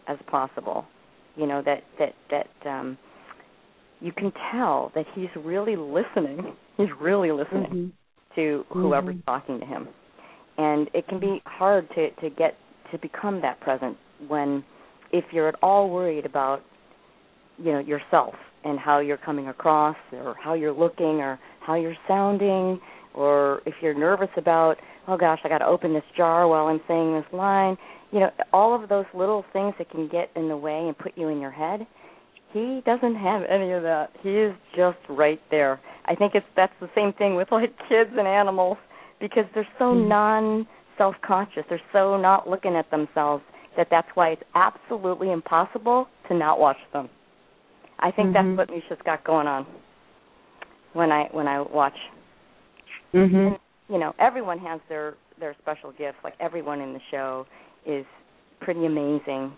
as 0.09 0.19
possible. 0.27 0.85
You 1.37 1.47
know 1.47 1.63
that 1.65 1.83
that 1.99 2.15
that 2.31 2.69
um 2.69 2.99
you 4.01 4.13
can 4.13 4.33
tell 4.53 4.93
that 4.95 5.07
he's 5.15 5.29
really 5.43 5.77
listening. 5.77 6.55
He's 6.77 6.89
really 7.01 7.33
listening 7.33 7.93
to 8.35 8.65
whoever's 8.71 9.15
Mhm. 9.15 9.25
talking 9.25 9.61
to 9.61 9.65
him. 9.67 9.89
And 10.59 10.91
it 10.93 11.07
can 11.09 11.19
be 11.19 11.41
hard 11.47 11.89
to 11.95 12.11
to 12.11 12.31
get 12.31 12.57
to 12.91 12.99
become 12.99 13.41
that 13.41 13.61
present 13.61 13.97
when 14.29 14.65
if 15.13 15.25
you're 15.33 15.49
at 15.49 15.55
all 15.63 15.89
worried 15.89 16.27
about 16.27 16.63
you 17.59 17.73
know 17.73 17.79
yourself 17.81 18.35
and 18.65 18.79
how 18.79 18.99
you're 19.01 19.19
coming 19.19 19.49
across 19.49 19.97
or 20.13 20.35
how 20.43 20.55
you're 20.55 20.73
looking 20.73 21.21
or 21.21 21.39
how 21.61 21.75
you're 21.75 21.97
sounding 22.09 22.81
or 23.15 23.61
if 23.67 23.75
you're 23.81 23.95
nervous 23.99 24.31
about 24.37 24.77
oh 25.09 25.17
gosh 25.17 25.41
I 25.45 25.49
got 25.49 25.59
to 25.59 25.67
open 25.67 25.93
this 25.93 26.05
jar 26.17 26.49
while 26.49 26.67
I'm 26.67 26.81
saying 26.89 27.15
this 27.15 27.33
line. 27.33 27.77
You 28.13 28.21
know 28.21 28.31
all 28.53 28.81
of 28.81 28.89
those 28.89 29.07
little 29.15 29.45
things 29.53 29.75
that 29.79 29.91
can 29.91 30.09
get 30.09 30.31
in 30.37 30.49
the 30.49 30.57
way 30.57 30.87
and 30.87 30.97
put 30.97 31.13
you 31.17 31.29
in 31.29 31.41
your 31.41 31.51
head 31.51 31.87
he 32.55 32.83
doesn't 32.87 33.17
have 33.17 33.43
any 33.51 33.73
of 33.73 33.83
that. 33.83 34.11
He 34.23 34.31
is 34.31 34.55
just 34.77 34.99
right 35.09 35.41
there. 35.51 35.81
I 36.07 36.15
think 36.15 36.37
it's 36.37 36.47
that's 36.55 36.73
the 36.81 36.89
same 36.95 37.13
thing 37.13 37.35
with 37.35 37.49
like 37.51 37.77
kids 37.89 38.11
and 38.17 38.29
animals 38.29 38.79
because 39.21 39.45
they're 39.55 39.69
so 39.79 39.93
Mhm. 39.93 40.07
non 40.07 40.67
self 40.97 41.17
conscious 41.23 41.65
they're 41.69 41.81
so 41.93 42.17
not 42.17 42.49
looking 42.49 42.77
at 42.77 42.89
themselves 42.91 43.43
that 43.77 43.89
that's 43.91 44.09
why 44.15 44.29
it's 44.29 44.43
absolutely 44.55 45.33
impossible 45.33 46.07
to 46.29 46.35
not 46.35 46.61
watch 46.61 46.79
them 46.93 47.09
i 48.01 48.11
think 48.11 48.29
Mhm. 48.31 48.33
that's 48.35 48.59
what 48.59 48.71
misha's 48.71 48.99
got 49.05 49.23
going 49.25 49.47
on 49.47 49.67
when 50.93 51.11
i 51.13 51.25
when 51.33 51.49
i 51.49 51.61
watch 51.61 51.97
Mhm. 53.13 53.59
you 53.89 53.99
know 53.99 54.15
everyone 54.19 54.59
has 54.59 54.81
their 54.89 55.15
their 55.39 55.55
special 55.61 55.93
gifts 55.93 56.19
like 56.25 56.35
everyone 56.41 56.81
in 56.81 56.93
the 56.93 57.01
show 57.11 57.47
is 57.87 58.05
pretty 58.61 58.87
amazing 58.87 59.53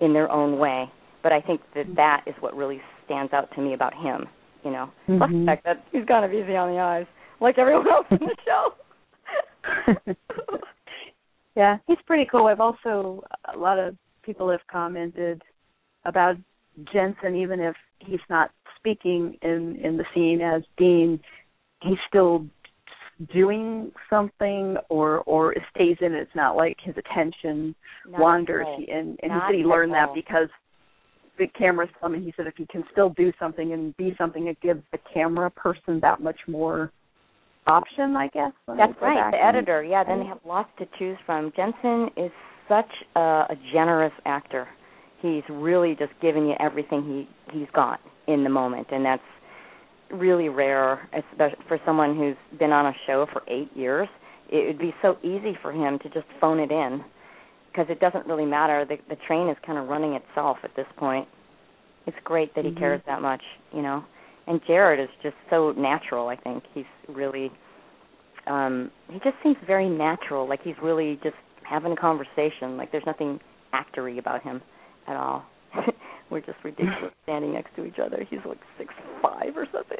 in 0.00 0.12
their 0.12 0.30
own 0.30 0.58
way 0.58 0.90
but 1.22 1.32
i 1.32 1.40
think 1.40 1.60
that 1.74 1.86
that 1.96 2.22
is 2.26 2.34
what 2.40 2.56
really 2.56 2.80
stands 3.04 3.32
out 3.32 3.50
to 3.54 3.60
me 3.60 3.74
about 3.74 3.94
him 3.94 4.28
you 4.64 4.70
know 4.70 4.90
plus 5.06 5.30
the 5.30 5.36
Mhm. 5.36 5.46
fact 5.46 5.64
that 5.64 5.82
he's 5.92 6.04
kind 6.06 6.24
of 6.24 6.32
easy 6.32 6.56
on 6.56 6.70
the 6.72 6.78
eyes 6.80 7.06
like 7.40 7.58
everyone 7.58 7.88
else 7.90 8.06
in 8.10 8.18
the 8.18 8.36
show 8.44 8.74
yeah, 11.54 11.78
he's 11.86 11.98
pretty 12.06 12.24
cool. 12.30 12.46
I've 12.46 12.60
also 12.60 13.22
a 13.52 13.56
lot 13.56 13.78
of 13.78 13.96
people 14.22 14.48
have 14.50 14.66
commented 14.70 15.42
about 16.04 16.36
Jensen, 16.92 17.36
even 17.36 17.60
if 17.60 17.74
he's 17.98 18.20
not 18.28 18.50
speaking 18.76 19.36
in 19.42 19.76
in 19.82 19.96
the 19.96 20.04
scene 20.14 20.40
as 20.40 20.62
Dean, 20.76 21.20
he's 21.82 21.98
still 22.08 22.46
doing 23.32 23.92
something 24.08 24.76
or 24.88 25.18
or 25.20 25.54
stays 25.74 25.96
in. 26.00 26.14
It's 26.14 26.34
not 26.34 26.56
like 26.56 26.76
his 26.82 26.94
attention 26.96 27.74
Not 28.08 28.20
wanders. 28.20 28.66
He, 28.78 28.90
and 28.90 29.18
and 29.22 29.32
Not 29.32 29.48
he 29.48 29.54
said 29.54 29.58
he 29.58 29.64
learned 29.64 29.92
that 29.92 30.14
because 30.14 30.48
the 31.38 31.46
camera's 31.58 31.90
coming. 32.00 32.22
He 32.22 32.32
said 32.36 32.46
if 32.46 32.54
he 32.56 32.66
can 32.66 32.84
still 32.92 33.10
do 33.10 33.32
something 33.38 33.72
and 33.72 33.96
be 33.96 34.14
something, 34.18 34.46
it 34.46 34.60
gives 34.60 34.82
the 34.92 34.98
camera 35.12 35.50
person 35.50 36.00
that 36.00 36.20
much 36.20 36.38
more 36.46 36.92
option, 37.66 38.16
I 38.16 38.28
guess. 38.28 38.52
That's 38.66 38.92
right. 39.00 39.30
The 39.30 39.38
and- 39.38 39.56
editor, 39.56 39.82
yeah. 39.82 40.04
Then 40.04 40.20
they 40.20 40.26
have 40.26 40.40
lots 40.46 40.70
to 40.78 40.86
choose 40.98 41.18
from. 41.26 41.52
Jensen 41.56 42.08
is 42.16 42.30
such 42.68 42.90
a, 43.16 43.20
a 43.20 43.56
generous 43.72 44.12
actor. 44.24 44.68
He's 45.20 45.42
really 45.48 45.94
just 45.98 46.12
giving 46.22 46.46
you 46.46 46.54
everything 46.60 47.02
he 47.02 47.58
he's 47.58 47.68
got 47.74 48.00
in 48.26 48.44
the 48.44 48.50
moment, 48.50 48.86
and 48.90 49.04
that's 49.04 49.22
really 50.10 50.48
rare, 50.48 51.08
especially 51.12 51.64
for 51.68 51.78
someone 51.84 52.16
who's 52.16 52.58
been 52.58 52.72
on 52.72 52.86
a 52.86 52.92
show 53.06 53.26
for 53.32 53.42
eight 53.48 53.70
years. 53.76 54.08
It 54.48 54.66
would 54.66 54.78
be 54.78 54.94
so 55.02 55.16
easy 55.22 55.56
for 55.62 55.72
him 55.72 55.98
to 56.00 56.08
just 56.08 56.26
phone 56.40 56.58
it 56.58 56.70
in 56.72 57.04
because 57.70 57.86
it 57.88 58.00
doesn't 58.00 58.26
really 58.26 58.46
matter. 58.46 58.84
The 58.84 58.96
the 59.08 59.16
train 59.26 59.48
is 59.48 59.56
kind 59.64 59.78
of 59.78 59.88
running 59.88 60.14
itself 60.14 60.58
at 60.64 60.74
this 60.74 60.86
point. 60.96 61.28
It's 62.06 62.16
great 62.24 62.54
that 62.54 62.64
he 62.64 62.70
Mhm. 62.70 62.78
cares 62.78 63.02
that 63.06 63.20
much, 63.20 63.42
you 63.72 63.82
know. 63.82 64.04
And 64.46 64.60
Jared 64.66 64.98
is 64.98 65.10
just 65.22 65.36
so 65.50 65.72
natural. 65.72 66.28
I 66.28 66.36
think 66.36 66.64
he's 66.74 66.86
really 67.08 67.52
um 68.46 68.90
he 69.10 69.18
just 69.20 69.36
seems 69.42 69.56
very 69.66 69.88
natural 69.88 70.48
like 70.48 70.62
he's 70.62 70.78
really 70.82 71.18
just 71.22 71.36
having 71.62 71.92
a 71.92 71.96
conversation 71.96 72.76
like 72.76 72.90
there's 72.90 73.04
nothing 73.06 73.38
actory 73.74 74.18
about 74.18 74.42
him 74.42 74.62
at 75.06 75.16
all. 75.16 75.44
We're 76.30 76.40
just 76.40 76.58
ridiculous 76.62 77.12
standing 77.24 77.52
next 77.52 77.74
to 77.76 77.84
each 77.84 77.98
other. 78.04 78.24
He's 78.28 78.40
like 78.46 78.60
six 78.78 78.94
five 79.22 79.56
or 79.56 79.66
something. 79.72 79.98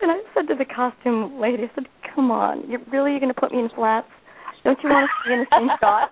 And 0.00 0.10
i 0.10 0.18
said 0.34 0.46
to 0.48 0.54
the 0.54 0.66
costume 0.66 1.40
lady 1.40 1.64
i 1.64 1.70
said 1.74 1.84
come 2.14 2.30
on 2.30 2.68
you're 2.70 2.80
really 2.92 3.12
you're 3.12 3.20
going 3.20 3.32
to 3.32 3.40
put 3.40 3.52
me 3.52 3.60
in 3.60 3.70
flats? 3.74 4.06
Don't 4.64 4.78
you 4.82 4.90
want 4.90 5.10
to 5.24 5.28
be 5.28 5.34
in 5.34 5.40
the 5.40 5.46
same 5.58 5.68
shot 5.80 6.10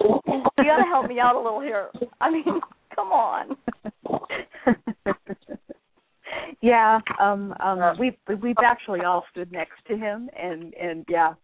you 0.00 0.64
got 0.64 0.76
to 0.76 0.84
help 0.84 1.08
me 1.08 1.18
out 1.18 1.34
a 1.34 1.40
little 1.40 1.60
here. 1.60 1.88
I 2.20 2.30
mean 2.30 2.44
come 2.94 3.08
on. 3.08 3.56
Yeah, 6.62 7.00
um 7.18 7.54
um 7.60 7.96
we've 7.98 8.14
we've 8.42 8.56
actually 8.64 9.00
all 9.00 9.24
stood 9.30 9.50
next 9.50 9.84
to 9.88 9.96
him 9.96 10.28
and 10.38 10.74
and 10.74 11.04
yeah. 11.08 11.34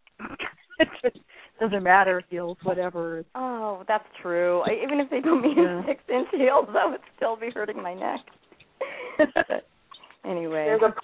It 1.59 1.65
just 1.65 1.73
doesn't 1.73 1.85
matter 1.85 2.23
heels, 2.29 2.57
whatever. 2.63 3.25
oh 3.35 3.83
that's 3.89 4.05
true 4.23 4.61
I, 4.67 4.83
even 4.85 5.01
if 5.01 5.11
they 5.11 5.21
put 5.21 5.41
me 5.41 5.53
in 5.57 5.85
six 5.87 6.01
inch 6.09 6.29
heels 6.33 6.69
that 6.73 6.89
would 6.89 7.01
still 7.17 7.37
be 7.37 7.51
hurting 7.55 7.83
my 7.83 7.95
neck 7.95 8.21
anyway 10.25 10.67
There's 10.67 10.83
a 10.83 10.95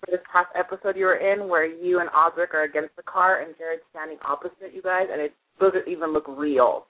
for 0.00 0.10
this 0.10 0.20
past 0.32 0.48
episode 0.58 0.96
you 0.96 1.04
were 1.04 1.16
in 1.20 1.48
where 1.48 1.66
you 1.66 2.00
and 2.00 2.08
Osric 2.16 2.54
are 2.54 2.64
against 2.64 2.96
the 2.96 3.02
car 3.02 3.42
and 3.42 3.54
Jared's 3.58 3.82
standing 3.90 4.18
opposite 4.26 4.72
you 4.74 4.82
guys, 4.82 5.06
and 5.12 5.20
it 5.20 5.34
doesn't 5.60 5.86
even 5.86 6.12
look 6.12 6.24
real. 6.26 6.86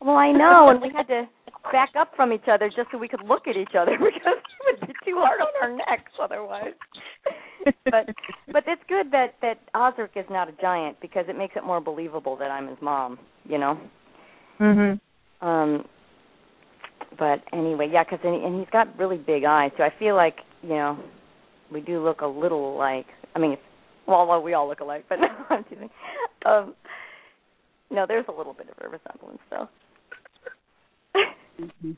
Well, 0.00 0.16
I 0.16 0.32
know, 0.32 0.68
and 0.68 0.80
we 0.80 0.90
had 0.94 1.06
to 1.08 1.28
back 1.72 1.90
up 1.98 2.12
from 2.16 2.32
each 2.32 2.48
other 2.50 2.68
just 2.68 2.88
so 2.90 2.98
we 2.98 3.08
could 3.08 3.24
look 3.26 3.46
at 3.46 3.56
each 3.56 3.76
other 3.78 3.92
because 3.98 4.40
it 4.40 4.80
would 4.80 4.88
be 4.88 4.94
too 5.04 5.16
hard 5.18 5.40
on 5.40 5.52
our 5.62 5.76
necks 5.76 6.12
otherwise. 6.20 6.74
but 7.84 8.06
but 8.52 8.64
it's 8.66 8.82
good 8.88 9.10
that 9.12 9.34
that 9.42 9.58
Osric 9.74 10.12
is 10.16 10.26
not 10.30 10.48
a 10.48 10.52
giant 10.60 11.00
because 11.00 11.24
it 11.28 11.36
makes 11.36 11.56
it 11.56 11.64
more 11.64 11.80
believable 11.80 12.36
that 12.36 12.50
I'm 12.50 12.68
his 12.68 12.78
mom. 12.80 13.18
You 13.44 13.58
know. 13.58 13.80
Mhm. 14.60 15.00
Um. 15.40 15.84
But 17.18 17.42
anyway, 17.52 17.88
yeah, 17.92 18.02
because 18.04 18.18
and, 18.24 18.44
and 18.44 18.58
he's 18.58 18.70
got 18.70 18.98
really 18.98 19.18
big 19.18 19.44
eyes, 19.44 19.70
so 19.76 19.84
I 19.84 19.92
feel 19.98 20.16
like 20.16 20.36
you 20.62 20.70
know 20.70 20.98
we 21.72 21.80
do 21.80 22.02
look 22.02 22.20
a 22.20 22.26
little 22.26 22.76
alike. 22.76 23.06
I 23.34 23.38
mean, 23.38 23.52
it's, 23.52 23.62
well, 24.06 24.26
well, 24.26 24.42
we 24.42 24.54
all 24.54 24.68
look 24.68 24.80
alike, 24.80 25.04
but 25.08 25.16
no, 25.20 25.28
I'm 25.50 25.64
teasing. 25.64 25.90
Um, 26.46 26.74
no, 27.90 28.06
there's 28.06 28.26
a 28.28 28.32
little 28.32 28.54
bit 28.54 28.68
of 28.68 28.76
a 28.84 28.88
resemblance, 28.88 29.40
though. 29.50 29.68
Mm-hmm. 31.60 31.92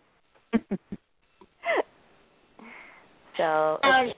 so 3.37 3.79
Um, 3.83 4.13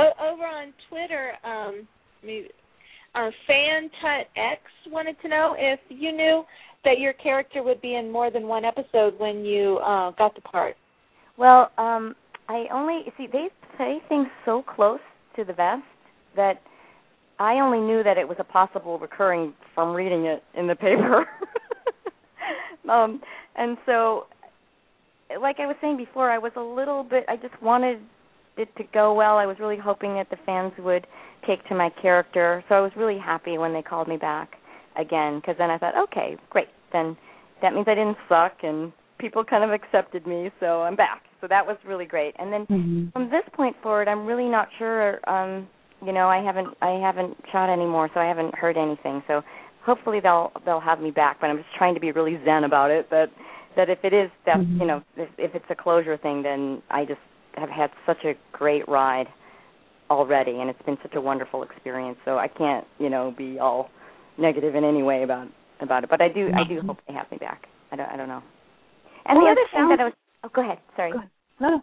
o- 0.00 0.32
over 0.32 0.44
on 0.44 0.72
Twitter, 0.88 1.32
um, 1.44 1.86
uh, 3.14 3.30
Fan 3.46 3.90
Tut 4.00 4.26
X 4.36 4.60
wanted 4.90 5.16
to 5.22 5.28
know 5.28 5.54
if 5.58 5.80
you 5.88 6.12
knew 6.12 6.44
that 6.84 6.98
your 6.98 7.12
character 7.14 7.62
would 7.62 7.80
be 7.80 7.96
in 7.96 8.10
more 8.10 8.30
than 8.30 8.46
one 8.46 8.64
episode 8.64 9.18
when 9.18 9.44
you 9.44 9.78
uh, 9.78 10.12
got 10.12 10.34
the 10.34 10.40
part. 10.40 10.76
well, 11.36 11.70
um, 11.78 12.14
I 12.48 12.64
only 12.72 13.02
see 13.16 13.26
they 13.30 13.48
say 13.78 13.98
things 14.08 14.26
so 14.44 14.62
close 14.62 15.00
to 15.36 15.44
the 15.44 15.52
vest 15.52 15.82
that 16.36 16.60
I 17.38 17.54
only 17.54 17.78
knew 17.78 18.02
that 18.02 18.18
it 18.18 18.26
was 18.28 18.36
a 18.40 18.44
possible 18.44 18.98
recurring 18.98 19.54
from 19.74 19.94
reading 19.94 20.26
it 20.26 20.42
in 20.54 20.66
the 20.66 20.74
paper. 20.74 21.26
um, 22.90 23.20
and 23.56 23.78
so, 23.86 24.24
like 25.40 25.56
I 25.60 25.66
was 25.66 25.76
saying 25.80 25.96
before, 25.96 26.30
I 26.30 26.38
was 26.38 26.52
a 26.56 26.60
little 26.60 27.02
bit. 27.04 27.24
I 27.28 27.36
just 27.36 27.60
wanted 27.62 28.00
it 28.56 28.74
to 28.76 28.84
go 28.92 29.14
well. 29.14 29.36
I 29.36 29.46
was 29.46 29.56
really 29.58 29.78
hoping 29.78 30.14
that 30.14 30.30
the 30.30 30.36
fans 30.46 30.72
would 30.78 31.06
take 31.46 31.66
to 31.68 31.74
my 31.74 31.90
character. 32.02 32.64
So 32.68 32.74
I 32.74 32.80
was 32.80 32.92
really 32.96 33.18
happy 33.18 33.58
when 33.58 33.72
they 33.72 33.82
called 33.82 34.08
me 34.08 34.16
back 34.16 34.56
again 34.96 35.40
because 35.40 35.56
then 35.58 35.70
I 35.70 35.78
thought, 35.78 35.96
okay, 35.96 36.36
great. 36.50 36.68
Then 36.92 37.16
that 37.62 37.74
means 37.74 37.86
I 37.88 37.94
didn't 37.94 38.18
suck 38.28 38.52
and 38.62 38.92
people 39.18 39.44
kind 39.44 39.62
of 39.64 39.70
accepted 39.70 40.26
me, 40.26 40.50
so 40.60 40.82
I'm 40.82 40.96
back. 40.96 41.22
So 41.40 41.46
that 41.48 41.66
was 41.66 41.76
really 41.86 42.06
great. 42.06 42.34
And 42.38 42.52
then 42.52 42.66
Mhm. 42.66 43.12
from 43.12 43.30
this 43.30 43.44
point 43.52 43.76
forward, 43.82 44.08
I'm 44.08 44.26
really 44.26 44.48
not 44.48 44.68
sure. 44.78 45.20
Um, 45.28 45.68
you 46.02 46.12
know, 46.12 46.28
I 46.28 46.38
haven't 46.38 46.76
I 46.80 46.92
haven't 46.92 47.36
shot 47.52 47.68
anymore, 47.68 48.10
so 48.12 48.20
I 48.20 48.26
haven't 48.26 48.54
heard 48.54 48.76
anything. 48.76 49.22
So 49.26 49.42
hopefully 49.82 50.20
they'll 50.20 50.52
they'll 50.64 50.80
have 50.80 51.00
me 51.00 51.10
back. 51.10 51.38
But 51.40 51.50
I'm 51.50 51.58
just 51.58 51.72
trying 51.74 51.94
to 51.94 52.00
be 52.00 52.12
really 52.12 52.38
zen 52.44 52.64
about 52.64 52.90
it. 52.90 53.08
That 53.10 53.30
that 53.76 53.88
if 53.88 54.04
it 54.04 54.12
is 54.12 54.30
that 54.46 54.58
Mhm. 54.58 54.80
you 54.80 54.86
know 54.86 55.02
if, 55.16 55.28
if 55.38 55.54
it's 55.54 55.70
a 55.70 55.74
closure 55.74 56.16
thing, 56.16 56.42
then 56.42 56.82
I 56.90 57.04
just 57.04 57.20
have 57.54 57.68
had 57.68 57.90
such 58.06 58.24
a 58.24 58.34
great 58.52 58.88
ride 58.88 59.26
already, 60.10 60.58
and 60.58 60.68
it's 60.68 60.82
been 60.82 60.98
such 61.02 61.14
a 61.14 61.20
wonderful 61.20 61.62
experience. 61.62 62.18
So 62.24 62.38
I 62.38 62.48
can't 62.48 62.86
you 62.98 63.10
know 63.10 63.34
be 63.36 63.58
all 63.58 63.90
negative 64.38 64.74
in 64.74 64.84
any 64.84 65.02
way 65.02 65.22
about 65.22 65.48
about 65.80 66.04
it. 66.04 66.10
But 66.10 66.20
I 66.20 66.28
do 66.28 66.50
I 66.54 66.68
do 66.68 66.80
hope 66.86 66.98
they 67.06 67.14
have 67.14 67.30
me 67.30 67.38
back. 67.38 67.66
I 67.92 67.96
don't 67.96 68.08
I 68.08 68.16
don't 68.16 68.28
know. 68.28 68.42
And 69.26 69.38
Well, 69.38 69.46
the 69.46 69.52
other 69.52 69.68
thing 69.72 69.88
that 69.88 70.00
I 70.00 70.04
was 70.04 70.12
oh 70.44 70.50
go 70.54 70.62
ahead 70.62 70.78
sorry. 70.96 71.12
Go 71.12 71.18
ahead. 71.18 71.30
No, 71.60 71.70
no. 71.70 71.82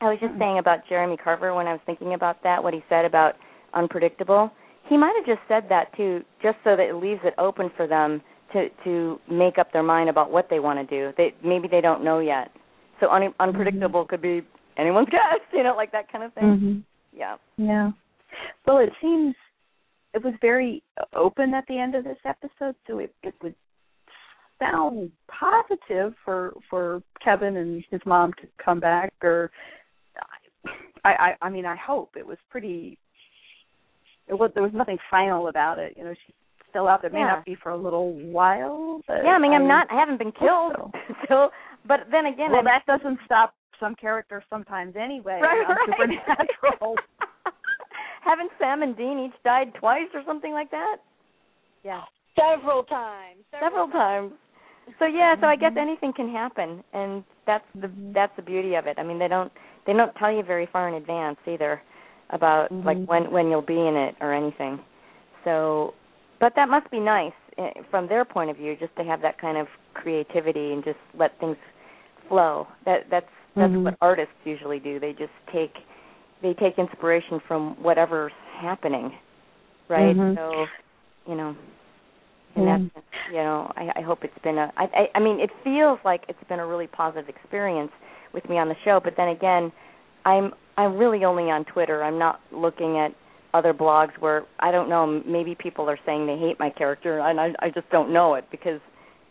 I 0.00 0.10
was 0.10 0.18
just 0.20 0.38
saying 0.38 0.58
about 0.58 0.80
Jeremy 0.88 1.16
Carver 1.16 1.54
when 1.54 1.66
I 1.66 1.72
was 1.72 1.80
thinking 1.86 2.14
about 2.14 2.42
that, 2.42 2.62
what 2.62 2.74
he 2.74 2.82
said 2.88 3.04
about 3.04 3.34
unpredictable. 3.72 4.50
He 4.88 4.98
might 4.98 5.14
have 5.16 5.24
just 5.24 5.46
said 5.48 5.64
that 5.70 5.96
too, 5.96 6.22
just 6.42 6.58
so 6.64 6.76
that 6.76 6.90
it 6.90 6.94
leaves 6.96 7.20
it 7.24 7.32
open 7.38 7.70
for 7.76 7.86
them 7.86 8.20
to 8.52 8.68
to 8.84 9.18
make 9.30 9.58
up 9.58 9.72
their 9.72 9.82
mind 9.82 10.10
about 10.10 10.30
what 10.30 10.48
they 10.50 10.60
want 10.60 10.78
to 10.78 10.86
do. 10.86 11.14
They 11.16 11.34
maybe 11.44 11.68
they 11.68 11.80
don't 11.80 12.04
know 12.04 12.18
yet. 12.18 12.50
So 13.00 13.10
un- 13.10 13.22
mm-hmm. 13.22 13.42
unpredictable 13.42 14.04
could 14.04 14.22
be 14.22 14.42
anyone's 14.76 15.08
guess, 15.10 15.40
you 15.52 15.62
know, 15.62 15.74
like 15.76 15.92
that 15.92 16.10
kind 16.10 16.24
of 16.24 16.32
thing. 16.34 16.44
Mhm. 16.44 16.82
Yeah. 17.16 17.36
Yeah. 17.56 17.90
Well, 18.66 18.78
it 18.78 18.90
seems 19.00 19.34
it 20.12 20.22
was 20.24 20.34
very 20.40 20.82
open 21.14 21.54
at 21.54 21.64
the 21.68 21.78
end 21.78 21.94
of 21.94 22.04
this 22.04 22.18
episode, 22.24 22.74
so 22.86 22.98
it, 22.98 23.12
it 23.22 23.34
would 23.42 23.54
sound 24.58 25.10
positive 25.28 26.14
for 26.24 26.54
for 26.70 27.02
Kevin 27.22 27.56
and 27.56 27.84
his 27.90 28.00
mom 28.06 28.32
to 28.40 28.48
come 28.64 28.80
back. 28.80 29.12
Or, 29.22 29.50
I 31.04 31.10
I, 31.10 31.46
I 31.46 31.50
mean, 31.50 31.66
I 31.66 31.76
hope 31.76 32.10
it 32.16 32.26
was 32.26 32.38
pretty. 32.50 32.98
It 34.28 34.34
was 34.34 34.50
there 34.54 34.62
was 34.62 34.72
nothing 34.72 34.98
final 35.10 35.48
about 35.48 35.78
it. 35.78 35.94
You 35.96 36.04
know, 36.04 36.14
she's 36.26 36.34
still 36.70 36.88
out 36.88 37.02
there. 37.02 37.10
May 37.10 37.18
Yeah. 37.20 37.26
not 37.26 37.44
be 37.44 37.56
for 37.62 37.70
a 37.70 37.76
little 37.76 38.12
while. 38.12 39.00
But 39.06 39.18
Yeah, 39.24 39.32
I 39.32 39.38
mean, 39.38 39.52
I'm 39.52 39.68
not 39.68 39.86
I 39.92 39.98
haven't 39.98 40.18
been 40.18 40.32
killed. 40.32 40.72
so. 40.76 40.90
So, 41.28 41.50
but 41.86 42.00
then 42.10 42.26
again, 42.26 42.50
Well, 42.50 42.56
I'm- 42.56 42.64
that 42.64 42.86
doesn't 42.86 43.18
stop 43.26 43.54
some 43.80 43.94
characters 43.94 44.42
sometimes 44.50 44.94
anyway. 44.96 45.40
right, 45.42 45.64
on 45.68 45.76
right. 45.76 45.86
Supernatural. 45.86 46.96
Haven't 48.24 48.50
Sam 48.58 48.82
and 48.82 48.96
Dean 48.96 49.18
each 49.18 49.42
died 49.44 49.72
twice 49.78 50.08
or 50.14 50.22
something 50.26 50.52
like 50.52 50.70
that? 50.70 50.96
yeah. 51.84 52.02
Several 52.36 52.82
times. 52.82 53.44
several 53.60 53.86
times. 53.88 54.32
So 54.98 55.06
yeah, 55.06 55.36
so 55.40 55.46
I 55.46 55.54
guess 55.54 55.70
anything 55.78 56.12
can 56.12 56.28
happen, 56.32 56.82
and 56.92 57.22
that's 57.46 57.64
the 57.80 57.88
that's 58.12 58.32
the 58.34 58.42
beauty 58.42 58.74
of 58.74 58.86
it. 58.88 58.98
I 58.98 59.04
mean, 59.04 59.20
they 59.20 59.28
don't 59.28 59.52
they 59.86 59.92
don't 59.92 60.12
tell 60.16 60.32
you 60.32 60.42
very 60.42 60.66
far 60.72 60.88
in 60.88 60.94
advance 60.94 61.36
either 61.46 61.80
about 62.30 62.72
like 62.72 62.96
Mhm. 62.98 63.06
when 63.06 63.30
when 63.30 63.48
you'll 63.50 63.62
be 63.62 63.78
in 63.78 63.94
it 63.96 64.16
or 64.20 64.32
anything. 64.34 64.80
So, 65.44 65.94
but 66.40 66.54
that 66.56 66.68
must 66.68 66.90
be 66.90 66.98
nice 66.98 67.32
eh, 67.56 67.70
from 67.88 68.08
their 68.08 68.24
point 68.24 68.50
of 68.50 68.56
view, 68.56 68.74
just 68.74 68.96
to 68.96 69.04
have 69.04 69.20
that 69.22 69.38
kind 69.38 69.56
of 69.56 69.68
creativity 69.94 70.72
and 70.72 70.82
just 70.84 70.98
let 71.16 71.38
things 71.38 71.56
flow. 72.28 72.66
That 72.84 73.08
that's 73.10 73.30
that's 73.56 73.72
Mhm. 73.72 73.84
what 73.84 73.96
artists 74.00 74.34
usually 74.44 74.78
do. 74.80 74.98
They 74.98 75.12
just 75.12 75.32
take 75.52 75.74
they 76.42 76.52
take 76.54 76.78
inspiration 76.78 77.40
from 77.48 77.74
whatever's 77.82 78.32
happening, 78.60 79.16
right? 79.88 80.14
Mhm. 80.14 80.34
So, 80.34 80.68
you 81.26 81.34
know, 81.36 81.56
and 82.56 82.66
Yeah. 82.66 82.78
that's 82.94 83.06
you 83.30 83.36
know 83.38 83.70
I, 83.76 83.92
I 83.96 84.00
hope 84.02 84.24
it's 84.24 84.38
been 84.40 84.58
a 84.58 84.72
I, 84.76 84.84
I 84.84 85.10
I 85.14 85.18
mean 85.20 85.40
it 85.40 85.50
feels 85.62 85.98
like 86.04 86.24
it's 86.28 86.42
been 86.44 86.60
a 86.60 86.66
really 86.66 86.86
positive 86.86 87.28
experience 87.28 87.92
with 88.32 88.48
me 88.48 88.58
on 88.58 88.68
the 88.68 88.76
show 88.84 89.00
but 89.02 89.16
then 89.16 89.28
again 89.28 89.72
I'm 90.24 90.52
I'm 90.76 90.96
really 90.98 91.24
only 91.24 91.50
on 91.50 91.64
Twitter 91.64 92.02
I'm 92.04 92.18
not 92.18 92.40
looking 92.52 92.98
at 92.98 93.12
other 93.54 93.72
blogs 93.72 94.10
where 94.18 94.44
I 94.58 94.72
don't 94.72 94.88
know, 94.88 95.06
maybe 95.24 95.54
people 95.54 95.88
are 95.88 95.98
saying 96.04 96.26
they 96.26 96.36
hate 96.36 96.58
my 96.58 96.70
character, 96.70 97.20
and 97.20 97.40
I 97.40 97.54
I 97.60 97.70
just 97.70 97.88
don't 97.90 98.12
know 98.12 98.34
it 98.34 98.44
because 98.50 98.80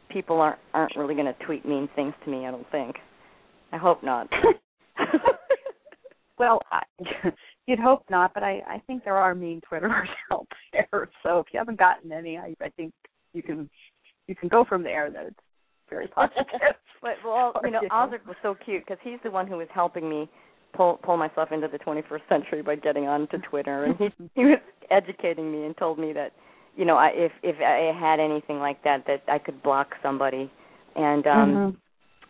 people 0.09 0.39
aren't 0.39 0.59
aren't 0.73 0.95
really 0.95 1.13
going 1.13 1.27
to 1.27 1.45
tweet 1.45 1.65
mean 1.67 1.89
things 1.95 2.13
to 2.23 2.31
me. 2.31 2.47
I 2.47 2.51
don't 2.51 2.69
think. 2.71 2.95
I 3.73 3.77
hope 3.77 4.03
not. 4.03 4.29
well, 6.37 6.61
I, 6.71 6.83
you'd 7.67 7.79
hope 7.79 8.03
not, 8.09 8.33
but 8.33 8.43
I 8.43 8.61
I 8.67 8.81
think 8.85 9.03
there 9.03 9.17
are 9.17 9.33
mean 9.33 9.61
Twitterers 9.69 10.07
out 10.31 10.47
there. 10.71 11.09
So 11.23 11.39
if 11.39 11.47
you 11.51 11.59
haven't 11.59 11.79
gotten 11.79 12.11
any, 12.11 12.37
I 12.37 12.55
I 12.61 12.69
think 12.69 12.93
you 13.33 13.41
can 13.41 13.69
you 14.27 14.35
can 14.35 14.49
go 14.49 14.63
from 14.63 14.83
there. 14.83 15.09
That 15.09 15.25
it's 15.27 15.39
very 15.89 16.07
positive. 16.07 16.45
but 17.01 17.15
well, 17.25 17.53
you 17.63 17.71
know, 17.71 17.81
Osric 17.91 18.25
was 18.27 18.35
so 18.43 18.55
cute 18.63 18.83
because 18.85 18.99
he's 19.03 19.19
the 19.23 19.31
one 19.31 19.47
who 19.47 19.57
was 19.57 19.67
helping 19.73 20.07
me 20.07 20.29
pull 20.75 20.99
pull 21.03 21.17
myself 21.17 21.51
into 21.51 21.67
the 21.67 21.79
21st 21.79 22.27
century 22.29 22.61
by 22.61 22.75
getting 22.75 23.07
onto 23.07 23.37
Twitter, 23.39 23.85
and 23.85 23.95
he 23.97 24.09
he 24.35 24.45
was 24.45 24.59
educating 24.91 25.51
me 25.51 25.65
and 25.65 25.75
told 25.77 25.97
me 25.97 26.13
that 26.13 26.31
you 26.75 26.85
know 26.85 26.95
I, 26.95 27.09
if 27.13 27.31
if 27.41 27.55
I 27.59 27.97
had 27.99 28.19
anything 28.19 28.59
like 28.59 28.83
that 28.83 29.05
that 29.07 29.23
I 29.27 29.39
could 29.39 29.63
block 29.63 29.89
somebody, 30.03 30.51
and 30.95 31.25
um 31.25 31.49
mm-hmm. 31.49 31.77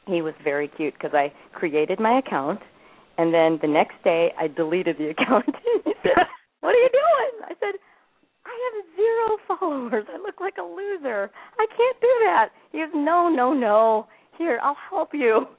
He 0.06 0.22
was 0.22 0.34
very 0.43 0.68
cute 0.68 0.93
because 0.93 1.14
I 1.14 1.32
created 1.54 1.99
my 1.99 2.20
account, 2.20 2.60
and 3.18 3.34
then 3.34 3.60
the 3.62 3.68
next 3.68 3.95
day 4.04 4.32
I 4.38 4.47
deleted 4.47 4.97
the 4.97 5.10
account. 5.16 5.45
he 5.86 5.93
said, 6.04 6.26
"What 6.62 6.76
are 6.76 6.82
you 6.82 6.89
doing?" 6.89 7.45
I 7.45 7.54
said. 7.60 7.80
I 8.45 8.72
have 8.76 8.86
zero 8.97 9.58
followers. 9.58 10.06
I 10.14 10.18
look 10.18 10.41
like 10.41 10.56
a 10.60 10.64
loser. 10.64 11.32
I 11.58 11.66
can't 11.66 12.01
do 12.01 12.14
that. 12.26 12.49
He 12.74 12.80
goes, 12.80 12.89
No, 12.93 13.30
no, 13.30 13.54
no. 13.54 14.08
Here, 14.38 14.60
I'll 14.62 14.76
help 14.89 15.10
you. 15.14 15.47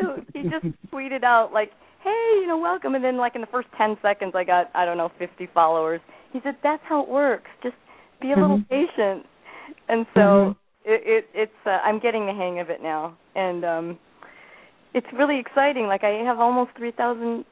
So 0.00 0.22
he 0.32 0.42
just 0.42 0.64
tweeted 0.92 1.24
out 1.24 1.52
like, 1.52 1.70
hey, 2.04 2.38
you 2.40 2.46
know, 2.46 2.58
welcome. 2.58 2.94
And 2.94 3.02
then 3.02 3.16
like 3.16 3.34
in 3.34 3.40
the 3.40 3.48
first 3.48 3.68
10 3.76 3.96
seconds, 4.02 4.32
I 4.34 4.44
got, 4.44 4.70
I 4.74 4.84
don't 4.84 4.96
know, 4.96 5.10
50 5.18 5.48
followers. 5.52 6.00
He 6.32 6.40
said, 6.44 6.56
that's 6.62 6.82
how 6.88 7.02
it 7.02 7.08
works. 7.08 7.50
Just 7.62 7.74
be 8.20 8.32
a 8.32 8.36
little 8.36 8.58
mm-hmm. 8.58 8.86
patient. 8.86 9.26
And 9.88 10.06
so 10.14 10.20
mm-hmm. 10.20 10.50
it, 10.84 11.02
it, 11.04 11.24
it's, 11.34 11.52
uh, 11.66 11.70
I'm 11.70 11.98
getting 11.98 12.26
the 12.26 12.32
hang 12.32 12.60
of 12.60 12.70
it 12.70 12.82
now. 12.82 13.16
And, 13.38 13.64
um, 13.64 13.98
it's 14.94 15.06
really 15.16 15.38
exciting. 15.38 15.86
Like 15.86 16.04
I 16.04 16.22
have 16.24 16.40
almost 16.40 16.70
3,000 16.76 17.44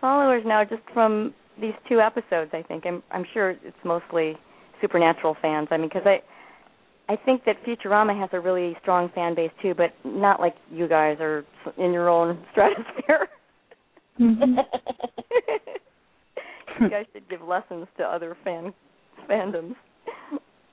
followers 0.00 0.42
now 0.46 0.64
just 0.64 0.82
from 0.92 1.34
these 1.60 1.74
two 1.88 2.00
episodes. 2.00 2.50
I 2.52 2.62
think 2.62 2.84
I'm 2.86 3.02
I'm 3.10 3.24
sure 3.32 3.50
it's 3.50 3.76
mostly 3.84 4.36
supernatural 4.80 5.36
fans. 5.40 5.68
I 5.70 5.76
mean, 5.76 5.88
because 5.88 6.06
I 6.06 6.20
I 7.12 7.16
think 7.16 7.44
that 7.44 7.56
Futurama 7.64 8.18
has 8.18 8.30
a 8.32 8.40
really 8.40 8.76
strong 8.82 9.10
fan 9.14 9.34
base 9.34 9.50
too, 9.62 9.74
but 9.74 9.92
not 10.04 10.40
like 10.40 10.54
you 10.70 10.88
guys 10.88 11.18
are 11.20 11.44
in 11.78 11.92
your 11.92 12.08
own 12.08 12.44
stratosphere. 12.52 13.28
Mm-hmm. 14.20 14.58
you 16.82 16.90
guys 16.90 17.06
should 17.12 17.28
give 17.28 17.42
lessons 17.42 17.86
to 17.98 18.04
other 18.04 18.36
fan 18.44 18.72
fandoms. 19.28 19.74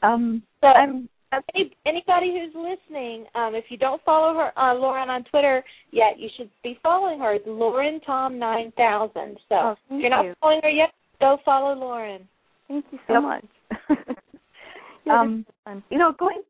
Um, 0.03 0.43
so 0.61 0.67
I'm, 0.67 1.09
any, 1.55 1.71
anybody 1.85 2.31
who's 2.33 2.53
listening, 2.55 3.25
um, 3.35 3.55
if 3.55 3.65
you 3.69 3.77
don't 3.77 4.01
follow 4.03 4.33
her, 4.33 4.57
uh, 4.59 4.73
Lauren 4.75 5.09
on 5.09 5.23
Twitter 5.25 5.63
yet, 5.91 6.19
you 6.19 6.29
should 6.37 6.49
be 6.63 6.79
following 6.83 7.19
her. 7.19 7.33
It's 7.33 7.45
Lauren 7.47 7.99
Tom 8.05 8.37
nine 8.37 8.71
thousand. 8.77 9.37
So 9.49 9.55
oh, 9.55 9.75
if 9.89 10.01
you're 10.01 10.09
not 10.09 10.25
you. 10.25 10.33
following 10.41 10.61
her 10.63 10.69
yet, 10.69 10.89
go 11.19 11.37
follow 11.45 11.73
Lauren. 11.73 12.27
Thank 12.67 12.85
you 12.91 12.99
so 13.07 13.13
yep. 13.13 13.21
much. 13.23 14.17
um, 15.11 15.45
you 15.89 15.97
know, 15.97 16.13
going 16.17 16.41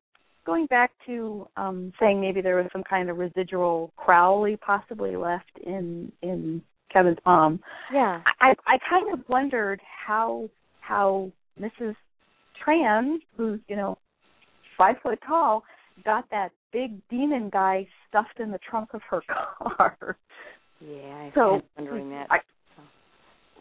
going 0.46 0.66
back 0.68 0.92
to 1.06 1.48
um 1.58 1.94
saying 2.00 2.20
maybe 2.20 2.42
there 2.42 2.56
was 2.56 2.66
some 2.72 2.84
kind 2.84 3.10
of 3.10 3.18
residual 3.18 3.92
Crowley 3.98 4.58
possibly 4.58 5.16
left 5.16 5.52
in 5.64 6.12
in 6.22 6.62
Kevin's 6.92 7.18
mom. 7.26 7.60
Yeah. 7.94 8.22
I 8.42 8.54
I 8.66 8.78
kind 8.90 9.14
of 9.14 9.20
wondered 9.30 9.80
how 10.06 10.50
how 10.80 11.32
Mrs. 11.60 11.96
Tran, 12.66 13.18
who's 13.38 13.60
you 13.68 13.76
know 13.76 13.98
five 14.82 14.96
foot 15.04 15.20
tall, 15.28 15.64
got 16.04 16.26
that 16.32 16.52
big 16.74 17.08
demon 17.10 17.50
guy 17.54 17.88
stuffed 18.10 18.40
in 18.40 18.52
the 18.52 18.60
trunk 18.68 18.90
of 18.94 19.02
her 19.10 19.22
car. 19.78 20.18
Yeah, 20.80 20.98
I 20.98 21.32
so, 21.36 21.54
was 21.54 21.64
wondering 21.78 22.10
that. 22.10 22.28
I, 22.32 22.40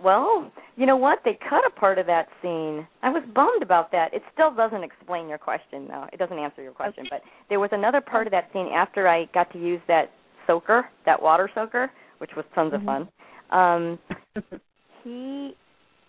well, 0.02 0.50
you 0.76 0.86
know 0.86 0.96
what? 0.96 1.18
They 1.26 1.38
cut 1.48 1.60
a 1.66 1.78
part 1.78 1.98
of 1.98 2.06
that 2.06 2.28
scene. 2.40 2.86
I 3.02 3.10
was 3.10 3.22
bummed 3.34 3.62
about 3.62 3.92
that. 3.92 4.14
It 4.14 4.22
still 4.32 4.54
doesn't 4.54 4.82
explain 4.82 5.28
your 5.28 5.36
question, 5.36 5.86
though. 5.88 6.06
It 6.10 6.18
doesn't 6.18 6.38
answer 6.38 6.62
your 6.62 6.72
question. 6.72 7.04
But 7.10 7.20
there 7.50 7.60
was 7.60 7.68
another 7.72 8.00
part 8.00 8.26
of 8.26 8.30
that 8.30 8.48
scene 8.54 8.68
after 8.74 9.06
I 9.06 9.26
got 9.34 9.52
to 9.52 9.58
use 9.58 9.82
that 9.88 10.10
soaker, 10.46 10.88
that 11.04 11.20
water 11.20 11.50
soaker, 11.54 11.90
which 12.16 12.30
was 12.34 12.46
tons 12.54 12.72
mm-hmm. 12.72 12.88
of 12.88 13.08
fun. 13.50 13.98
Um, 14.40 14.60
he, 15.04 15.54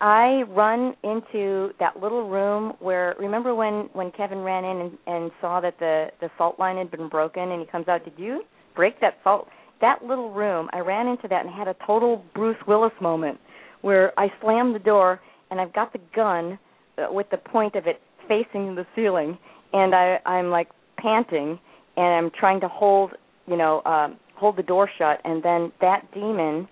I 0.01 0.41
run 0.49 0.95
into 1.03 1.69
that 1.79 2.01
little 2.01 2.27
room 2.27 2.73
where 2.79 3.15
remember 3.19 3.53
when 3.53 3.87
when 3.93 4.11
Kevin 4.11 4.39
ran 4.39 4.65
in 4.65 4.77
and, 4.81 4.97
and 5.05 5.31
saw 5.39 5.61
that 5.61 5.77
the 5.77 6.07
the 6.19 6.29
salt 6.39 6.57
line 6.57 6.77
had 6.77 6.89
been 6.89 7.07
broken, 7.07 7.51
and 7.51 7.61
he 7.61 7.67
comes 7.67 7.87
out, 7.87 8.03
did 8.03 8.15
you 8.17 8.43
break 8.75 8.99
that 9.01 9.19
salt? 9.23 9.47
That 9.79 10.03
little 10.03 10.31
room, 10.31 10.69
I 10.73 10.79
ran 10.79 11.07
into 11.07 11.27
that 11.27 11.45
and 11.45 11.53
had 11.53 11.67
a 11.67 11.75
total 11.85 12.23
Bruce 12.33 12.57
Willis 12.67 12.91
moment 12.99 13.39
where 13.81 14.11
I 14.19 14.31
slammed 14.41 14.73
the 14.73 14.79
door 14.79 15.19
and 15.51 15.61
I've 15.61 15.73
got 15.73 15.93
the 15.93 15.99
gun 16.15 16.57
uh, 16.97 17.11
with 17.11 17.27
the 17.29 17.37
point 17.37 17.75
of 17.75 17.85
it 17.85 18.01
facing 18.27 18.73
the 18.73 18.85
ceiling, 18.95 19.37
and 19.71 19.93
I 19.93 20.17
I'm 20.25 20.49
like 20.49 20.69
panting 20.97 21.59
and 21.95 22.07
I'm 22.07 22.31
trying 22.39 22.59
to 22.61 22.67
hold 22.67 23.11
you 23.45 23.55
know 23.55 23.83
um, 23.85 24.17
hold 24.35 24.57
the 24.57 24.63
door 24.63 24.89
shut, 24.97 25.19
and 25.25 25.43
then 25.43 25.71
that 25.79 26.11
demon 26.11 26.67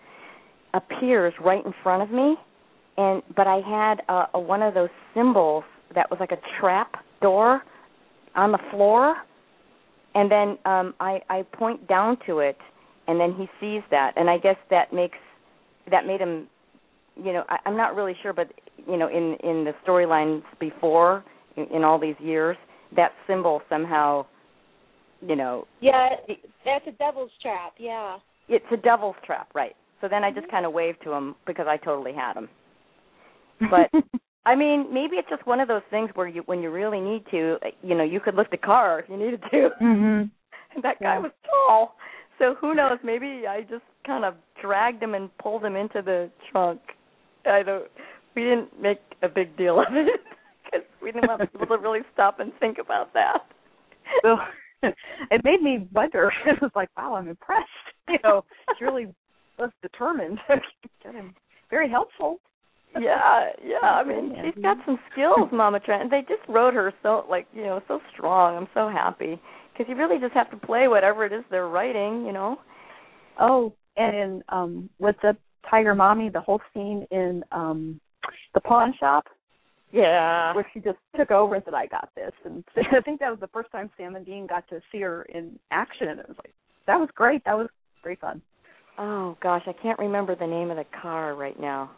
appears 0.73 1.34
right 1.39 1.63
in 1.63 1.73
front 1.84 2.01
of 2.01 2.09
me 2.09 2.36
and 2.99 3.23
but 3.35 3.47
I 3.47 3.61
had 3.65 4.01
a, 4.09 4.37
a 4.37 4.39
one 4.39 4.61
of 4.61 4.73
those 4.73 4.89
symbols 5.15 5.63
that 5.95 6.11
was 6.11 6.19
like 6.19 6.31
a 6.33 6.41
trap 6.59 6.95
door 7.21 7.61
on 8.35 8.51
the 8.51 8.59
floor. 8.71 9.15
And 10.15 10.29
then 10.29 10.57
um 10.65 10.93
I 10.99 11.21
I 11.29 11.43
point 11.53 11.87
down 11.87 12.17
to 12.27 12.39
it 12.39 12.57
and 13.07 13.19
then 13.19 13.33
he 13.37 13.47
sees 13.61 13.83
that. 13.89 14.11
And 14.17 14.29
I 14.29 14.37
guess 14.37 14.57
that 14.69 14.91
makes 14.93 15.17
that 15.89 16.05
made 16.05 16.19
him 16.19 16.47
you 17.15 17.31
know 17.31 17.43
I, 17.47 17.57
I'm 17.65 17.77
not 17.77 17.95
really 17.95 18.15
sure 18.21 18.33
but 18.33 18.51
you 18.85 18.97
know 18.97 19.07
in 19.07 19.37
in 19.49 19.63
the 19.63 19.71
storylines 19.87 20.43
before 20.59 21.23
in, 21.55 21.67
in 21.73 21.83
all 21.85 21.99
these 21.99 22.19
years 22.19 22.57
that 22.97 23.11
symbol 23.27 23.61
somehow 23.69 24.25
you 25.25 25.37
know. 25.37 25.65
Yeah 25.79 26.09
that's 26.65 26.85
a 26.87 26.91
devil's 26.91 27.31
trap 27.41 27.73
yeah. 27.79 28.17
It's 28.49 28.65
a 28.73 28.77
devil's 28.77 29.15
trap 29.25 29.47
right. 29.55 29.75
So 30.01 30.07
then 30.09 30.23
I 30.25 30.31
just 30.31 30.47
Mm-hmm. 30.47 30.51
kind 30.51 30.65
of 30.65 30.73
waved 30.73 31.01
to 31.05 31.13
him 31.13 31.35
because 31.45 31.67
I 31.69 31.77
totally 31.77 32.13
had 32.13 32.33
him. 32.33 32.49
But 33.60 33.91
I 34.45 34.55
mean, 34.55 34.93
maybe 34.93 35.18
it's 35.18 35.30
just 35.30 35.45
one 35.45 35.60
of 35.60 35.68
those 35.68 35.82
things 35.89 36.10
where 36.16 36.28
you, 36.28 36.41
when 36.45 36.62
you 36.62 36.72
really 36.72 36.99
need 36.99 37.24
to, 37.32 37.57
you 37.84 37.95
know, 37.95 38.03
you 38.03 38.20
could 38.20 38.36
lift 38.36 38.53
a 38.53 38.57
car 38.57 38.99
if 38.99 39.10
you 39.10 39.18
needed 39.18 39.41
to. 39.51 39.70
Mhm. 39.82 40.30
And 40.76 40.84
that 40.84 40.99
guy 40.99 41.16
Yeah. 41.16 41.20
was 41.20 41.32
tall, 41.45 41.95
so 42.38 42.55
who 42.55 42.74
knows? 42.74 42.97
Maybe 43.03 43.43
I 43.47 43.62
just 43.62 43.84
kind 44.05 44.24
of 44.24 44.36
dragged 44.62 45.03
him 45.03 45.14
and 45.14 45.36
pulled 45.38 45.64
him 45.64 45.76
into 45.76 46.01
the 46.01 46.30
trunk. 46.51 46.80
I 47.45 47.64
don't. 47.64 47.86
We 48.36 48.43
didn't 48.43 48.80
make 48.82 48.99
a 49.24 49.28
big 49.28 49.57
deal 49.57 49.80
of 49.80 49.88
it 49.91 50.22
because 50.66 50.86
we 51.01 51.12
didn't 51.12 51.28
want 51.28 51.51
people 51.51 51.68
to 51.68 51.78
really 51.78 52.01
stop 52.14 52.39
and 52.39 52.51
think 52.60 52.78
about 52.78 53.14
that. 53.14 53.39
So 54.22 54.38
it 54.84 55.43
made 55.43 55.62
me 55.62 55.88
wonder. 55.93 56.32
It 56.45 56.62
was 56.62 56.72
like, 56.76 56.89
wow, 56.95 57.16
I'm 57.16 57.28
impressed. 57.28 57.68
You 58.07 58.18
know, 58.24 58.45
she 58.78 58.86
really 58.86 59.07
was 59.57 59.72
determined. 59.82 60.39
Very 61.70 61.89
helpful. 61.89 62.39
Yeah, 62.97 63.49
yeah. 63.63 63.87
I 63.87 64.03
mean, 64.03 64.35
she's 64.43 64.63
got 64.63 64.77
some 64.85 64.97
skills, 65.11 65.49
Mama 65.51 65.79
Tran. 65.79 66.09
They 66.09 66.21
just 66.21 66.47
wrote 66.47 66.73
her 66.73 66.93
so 67.03 67.25
like 67.29 67.47
you 67.53 67.63
know 67.63 67.81
so 67.87 67.99
strong. 68.13 68.57
I'm 68.57 68.67
so 68.73 68.89
happy 68.89 69.39
because 69.71 69.87
you 69.89 69.95
really 69.95 70.19
just 70.19 70.33
have 70.33 70.49
to 70.51 70.57
play 70.57 70.87
whatever 70.87 71.25
it 71.25 71.31
is 71.31 71.43
they're 71.51 71.67
writing. 71.67 72.25
You 72.25 72.33
know. 72.33 72.57
Oh, 73.39 73.73
and 73.95 74.15
in 74.15 74.43
um 74.49 74.89
with 74.99 75.15
the 75.21 75.37
Tiger 75.69 75.93
Mommy, 75.93 76.29
the 76.29 76.41
whole 76.41 76.61
scene 76.73 77.05
in 77.11 77.43
um 77.51 77.99
the 78.53 78.59
pawn 78.59 78.93
shop 78.99 79.25
Yeah. 79.91 80.53
where 80.55 80.65
she 80.73 80.79
just 80.79 80.97
took 81.15 81.29
over 81.31 81.55
and 81.55 81.63
said, 81.65 81.75
"I 81.75 81.85
got 81.85 82.09
this," 82.15 82.33
and 82.43 82.63
I 82.91 83.01
think 83.01 83.19
that 83.19 83.29
was 83.29 83.39
the 83.39 83.47
first 83.47 83.71
time 83.71 83.91
Sam 83.97 84.15
and 84.15 84.25
Dean 84.25 84.47
got 84.47 84.67
to 84.69 84.81
see 84.91 85.01
her 85.01 85.23
in 85.23 85.59
action. 85.71 86.07
And 86.09 86.19
It 86.19 86.27
was 86.27 86.37
like 86.37 86.53
that 86.87 86.99
was 86.99 87.09
great. 87.13 87.43
That 87.45 87.57
was 87.57 87.67
great 88.01 88.19
fun. 88.19 88.41
Oh 88.97 89.37
gosh, 89.41 89.63
I 89.67 89.73
can't 89.73 89.99
remember 89.99 90.35
the 90.35 90.47
name 90.47 90.71
of 90.71 90.77
the 90.77 90.85
car 91.01 91.35
right 91.35 91.59
now 91.59 91.91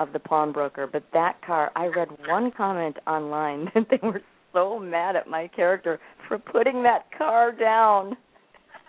of 0.00 0.12
the 0.12 0.18
pawnbroker, 0.18 0.88
but 0.88 1.04
that 1.12 1.36
car, 1.46 1.70
I 1.76 1.86
read 1.86 2.08
one 2.26 2.50
comment 2.56 2.96
online 3.06 3.70
that 3.74 3.86
they 3.90 4.00
were 4.02 4.22
so 4.52 4.80
mad 4.80 5.14
at 5.14 5.28
my 5.28 5.46
character 5.54 6.00
for 6.26 6.38
putting 6.38 6.82
that 6.82 7.06
car 7.16 7.52
down. 7.52 8.16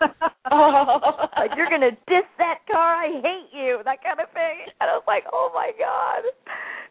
like 0.00 1.50
you're 1.56 1.70
gonna 1.70 1.92
diss 2.08 2.26
that 2.38 2.58
car, 2.68 2.96
I 2.96 3.20
hate 3.22 3.56
you, 3.56 3.78
that 3.84 4.02
kind 4.02 4.18
of 4.20 4.32
thing. 4.32 4.66
And 4.80 4.90
I 4.90 4.94
was 4.94 5.04
like, 5.06 5.22
oh 5.32 5.50
my 5.54 5.70
god, 5.78 6.24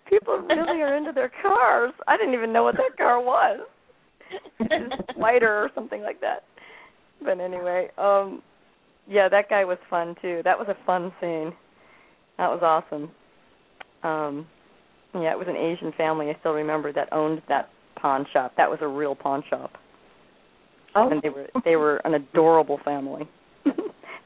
people 0.08 0.38
really 0.38 0.82
are 0.82 0.96
into 0.96 1.12
their 1.12 1.32
cars. 1.42 1.92
I 2.08 2.16
didn't 2.16 2.36
even 2.36 2.54
know 2.54 2.64
what 2.64 2.76
that 2.78 2.96
car 2.96 3.20
was, 3.20 3.68
lighter 5.18 5.52
or 5.52 5.72
something 5.76 6.02
like 6.04 6.22
that. 6.22 6.44
But 7.22 7.40
anyway, 7.42 7.90
um, 7.98 8.42
yeah, 9.08 9.28
that 9.28 9.50
guy 9.50 9.66
was 9.66 9.78
fun 9.90 10.16
too. 10.22 10.42
That 10.46 10.58
was 10.58 10.68
a 10.70 10.86
fun 10.86 11.12
scene. 11.20 11.52
That 12.38 12.50
was 12.50 12.62
awesome. 12.64 13.12
Um, 14.04 14.47
Yeah, 15.14 15.32
it 15.32 15.38
was 15.38 15.47
an 15.49 15.58
Asian 15.58 15.91
family. 15.97 16.30
I 16.30 16.38
still 16.39 16.54
remember 16.54 16.93
that 16.93 17.12
owned 17.12 17.41
that 17.49 17.70
pawn 18.02 18.26
shop. 18.32 18.54
That 18.58 18.70
was 18.70 18.80
a 18.82 18.88
real 18.88 19.16
pawn 19.16 19.43
shop. 19.49 19.72
Oh. 20.95 21.10
And 21.10 21.22
they 21.22 21.30
were 21.30 21.47
they 21.66 21.76
were 21.76 21.97
an 22.06 22.14
adorable 22.14 22.80
family. 22.84 23.28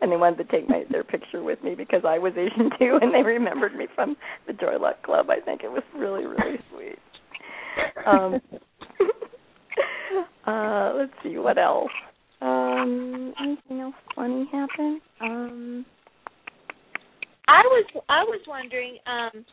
and 0.01 0.11
they 0.11 0.17
wanted 0.17 0.37
to 0.37 0.51
take 0.51 0.69
my 0.69 0.83
their 0.91 1.03
picture 1.03 1.43
with 1.43 1.63
me 1.63 1.75
because 1.75 2.01
I 2.05 2.17
was 2.19 2.33
Asian 2.37 2.69
too 2.79 2.99
and 3.01 3.13
they 3.13 3.23
remembered 3.23 3.75
me 3.75 3.87
from 3.95 4.15
the 4.47 4.53
Joy 4.53 4.77
Luck 4.79 5.01
Club. 5.03 5.29
I 5.29 5.39
think 5.39 5.63
it 5.63 5.71
was 5.71 5.83
really, 5.95 6.25
really 6.25 6.59
sweet. 6.71 6.99
Um 8.05 8.41
uh 10.47 10.93
let's 10.95 11.13
see, 11.23 11.37
what 11.37 11.57
else? 11.57 11.91
Um 12.41 13.33
anything 13.41 13.79
else 13.81 13.95
funny 14.15 14.47
happen? 14.51 15.01
Um 15.21 15.85
I 17.47 17.61
was 17.65 17.85
I 18.09 18.23
was 18.23 18.41
wondering, 18.47 18.97
um, 19.05 19.45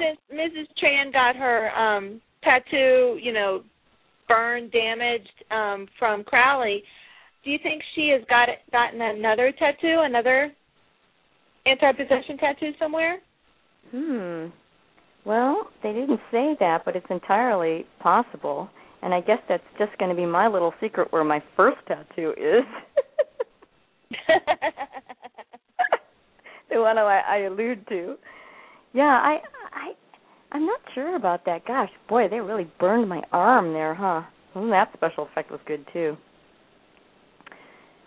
since 0.00 0.18
Mrs. 0.32 0.66
Tran 0.82 1.12
got 1.12 1.36
her 1.36 1.70
um 1.78 2.20
tattoo, 2.42 3.18
you 3.22 3.32
know, 3.32 3.62
burned, 4.28 4.72
damaged 4.72 5.44
um 5.50 5.86
from 5.98 6.24
Crowley, 6.24 6.82
do 7.44 7.50
you 7.50 7.58
think 7.62 7.82
she 7.94 8.10
has 8.16 8.22
got 8.28 8.48
gotten 8.72 9.00
another 9.00 9.52
tattoo, 9.58 10.00
another 10.02 10.52
anti-possession 11.66 12.38
tattoo 12.38 12.72
somewhere? 12.78 13.18
Hmm. 13.90 14.46
Well, 15.24 15.68
they 15.82 15.92
didn't 15.92 16.20
say 16.30 16.56
that, 16.60 16.84
but 16.84 16.96
it's 16.96 17.06
entirely 17.10 17.84
possible. 18.00 18.70
And 19.02 19.12
I 19.14 19.20
guess 19.20 19.38
that's 19.48 19.62
just 19.78 19.96
going 19.98 20.10
to 20.10 20.16
be 20.16 20.26
my 20.26 20.46
little 20.48 20.72
secret 20.80 21.12
where 21.12 21.24
my 21.24 21.42
first 21.56 21.78
tattoo 21.86 22.32
is. 22.36 22.64
the 26.70 26.80
one 26.80 26.98
I, 26.98 27.20
I 27.26 27.36
allude 27.44 27.86
to. 27.88 28.16
Yeah, 28.92 29.02
I 29.02 29.38
I 29.59 29.59
I'm 30.52 30.66
not 30.66 30.80
sure 30.94 31.16
about 31.16 31.44
that. 31.46 31.64
Gosh, 31.66 31.90
boy, 32.08 32.28
they 32.28 32.40
really 32.40 32.70
burned 32.78 33.08
my 33.08 33.22
arm 33.32 33.72
there, 33.72 33.94
huh? 33.94 34.22
That 34.54 34.90
special 34.94 35.28
effect 35.30 35.50
was 35.50 35.60
good 35.66 35.84
too. 35.92 36.16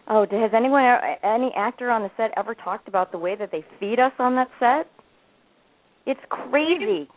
Oh, 0.10 0.26
has 0.30 0.52
anyone, 0.54 0.84
uh, 0.84 1.00
any 1.24 1.52
actor 1.56 1.90
on 1.90 2.02
the 2.02 2.12
set 2.18 2.32
ever 2.36 2.54
talked 2.54 2.90
about 2.90 3.14
the 3.14 3.18
way 3.18 3.36
that 3.38 3.52
they 3.52 3.64
feed 3.80 4.00
us 4.00 4.12
on 4.20 4.36
that 4.36 4.50
set? 4.60 4.88
It's 6.06 6.20
crazy. 6.30 7.08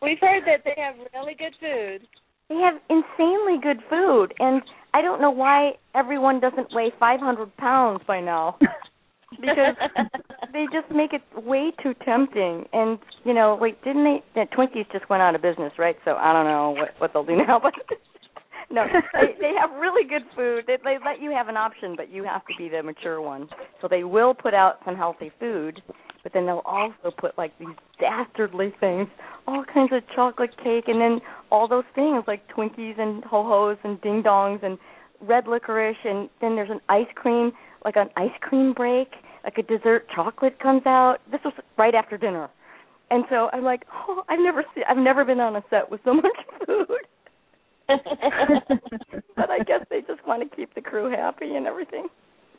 We've 0.00 0.18
heard 0.20 0.44
that 0.46 0.62
they 0.64 0.80
have 0.80 0.94
really 1.14 1.34
good 1.34 1.54
food. 1.58 2.06
They 2.48 2.56
have 2.56 2.74
insanely 2.88 3.58
good 3.60 3.82
food, 3.90 4.32
and 4.38 4.62
I 4.94 5.02
don't 5.02 5.20
know 5.20 5.32
why 5.32 5.72
everyone 5.96 6.38
doesn't 6.38 6.72
weigh 6.72 6.92
500 7.00 7.56
pounds 7.56 8.02
by 8.06 8.20
now. 8.20 8.56
because 9.40 9.76
they 10.52 10.66
just 10.72 10.90
make 10.94 11.12
it 11.12 11.22
way 11.34 11.72
too 11.82 11.94
tempting. 12.04 12.64
And 12.72 12.98
you 13.24 13.34
know, 13.34 13.56
wait, 13.60 13.82
didn't 13.84 14.04
they? 14.04 14.22
The 14.34 14.46
Twinkies 14.56 14.90
just 14.92 15.08
went 15.08 15.22
out 15.22 15.34
of 15.34 15.42
business, 15.42 15.72
right? 15.78 15.96
So 16.04 16.12
I 16.12 16.32
don't 16.32 16.46
know 16.46 16.70
what 16.70 16.90
what 16.98 17.12
they'll 17.12 17.24
do 17.24 17.36
now, 17.46 17.60
but. 17.62 17.74
no, 18.70 18.84
they 19.12 19.38
they 19.40 19.52
have 19.60 19.70
really 19.78 20.08
good 20.08 20.22
food. 20.34 20.64
They 20.66 20.76
they 20.82 20.96
let 21.04 21.20
you 21.20 21.30
have 21.30 21.48
an 21.48 21.56
option, 21.56 21.94
but 21.96 22.10
you 22.10 22.24
have 22.24 22.44
to 22.46 22.54
be 22.58 22.68
the 22.68 22.82
mature 22.82 23.20
one. 23.20 23.48
So 23.80 23.88
they 23.88 24.02
will 24.02 24.34
put 24.34 24.54
out 24.54 24.80
some 24.84 24.96
healthy 24.96 25.30
food, 25.38 25.80
but 26.22 26.32
then 26.32 26.46
they'll 26.46 26.62
also 26.64 27.12
put 27.16 27.38
like 27.38 27.56
these 27.60 27.76
dastardly 28.00 28.74
things, 28.80 29.06
all 29.46 29.64
kinds 29.72 29.92
of 29.92 30.02
chocolate 30.14 30.56
cake, 30.56 30.84
and 30.88 31.00
then 31.00 31.20
all 31.52 31.68
those 31.68 31.84
things 31.94 32.24
like 32.26 32.42
Twinkies 32.48 32.98
and 32.98 33.22
ho 33.24 33.44
hos 33.44 33.78
and 33.84 34.00
ding 34.00 34.22
dongs 34.24 34.64
and 34.64 34.78
red 35.20 35.46
licorice, 35.46 35.96
and 36.04 36.28
then 36.40 36.56
there's 36.56 36.70
an 36.70 36.80
ice 36.88 37.06
cream, 37.14 37.52
like 37.84 37.96
an 37.96 38.08
ice 38.16 38.36
cream 38.40 38.72
break, 38.72 39.08
like 39.46 39.56
a 39.56 39.62
dessert 39.62 40.06
chocolate 40.14 40.60
comes 40.60 40.82
out. 40.84 41.18
This 41.30 41.40
was 41.44 41.54
right 41.78 41.94
after 41.94 42.18
dinner, 42.18 42.50
and 43.10 43.24
so 43.30 43.48
I'm 43.52 43.64
like, 43.64 43.84
oh, 43.94 44.22
I've 44.28 44.40
never 44.40 44.64
seen, 44.74 44.84
I've 44.88 44.98
never 44.98 45.24
been 45.24 45.40
on 45.40 45.56
a 45.56 45.64
set 45.70 45.90
with 45.90 46.00
so 46.04 46.12
much 46.14 46.36
food. 46.66 46.88
but 49.36 49.48
I 49.48 49.58
guess 49.60 49.86
they 49.88 50.00
just 50.00 50.26
want 50.26 50.42
to 50.42 50.56
keep 50.56 50.74
the 50.74 50.80
crew 50.80 51.08
happy 51.08 51.54
and 51.54 51.66
everything. 51.66 52.08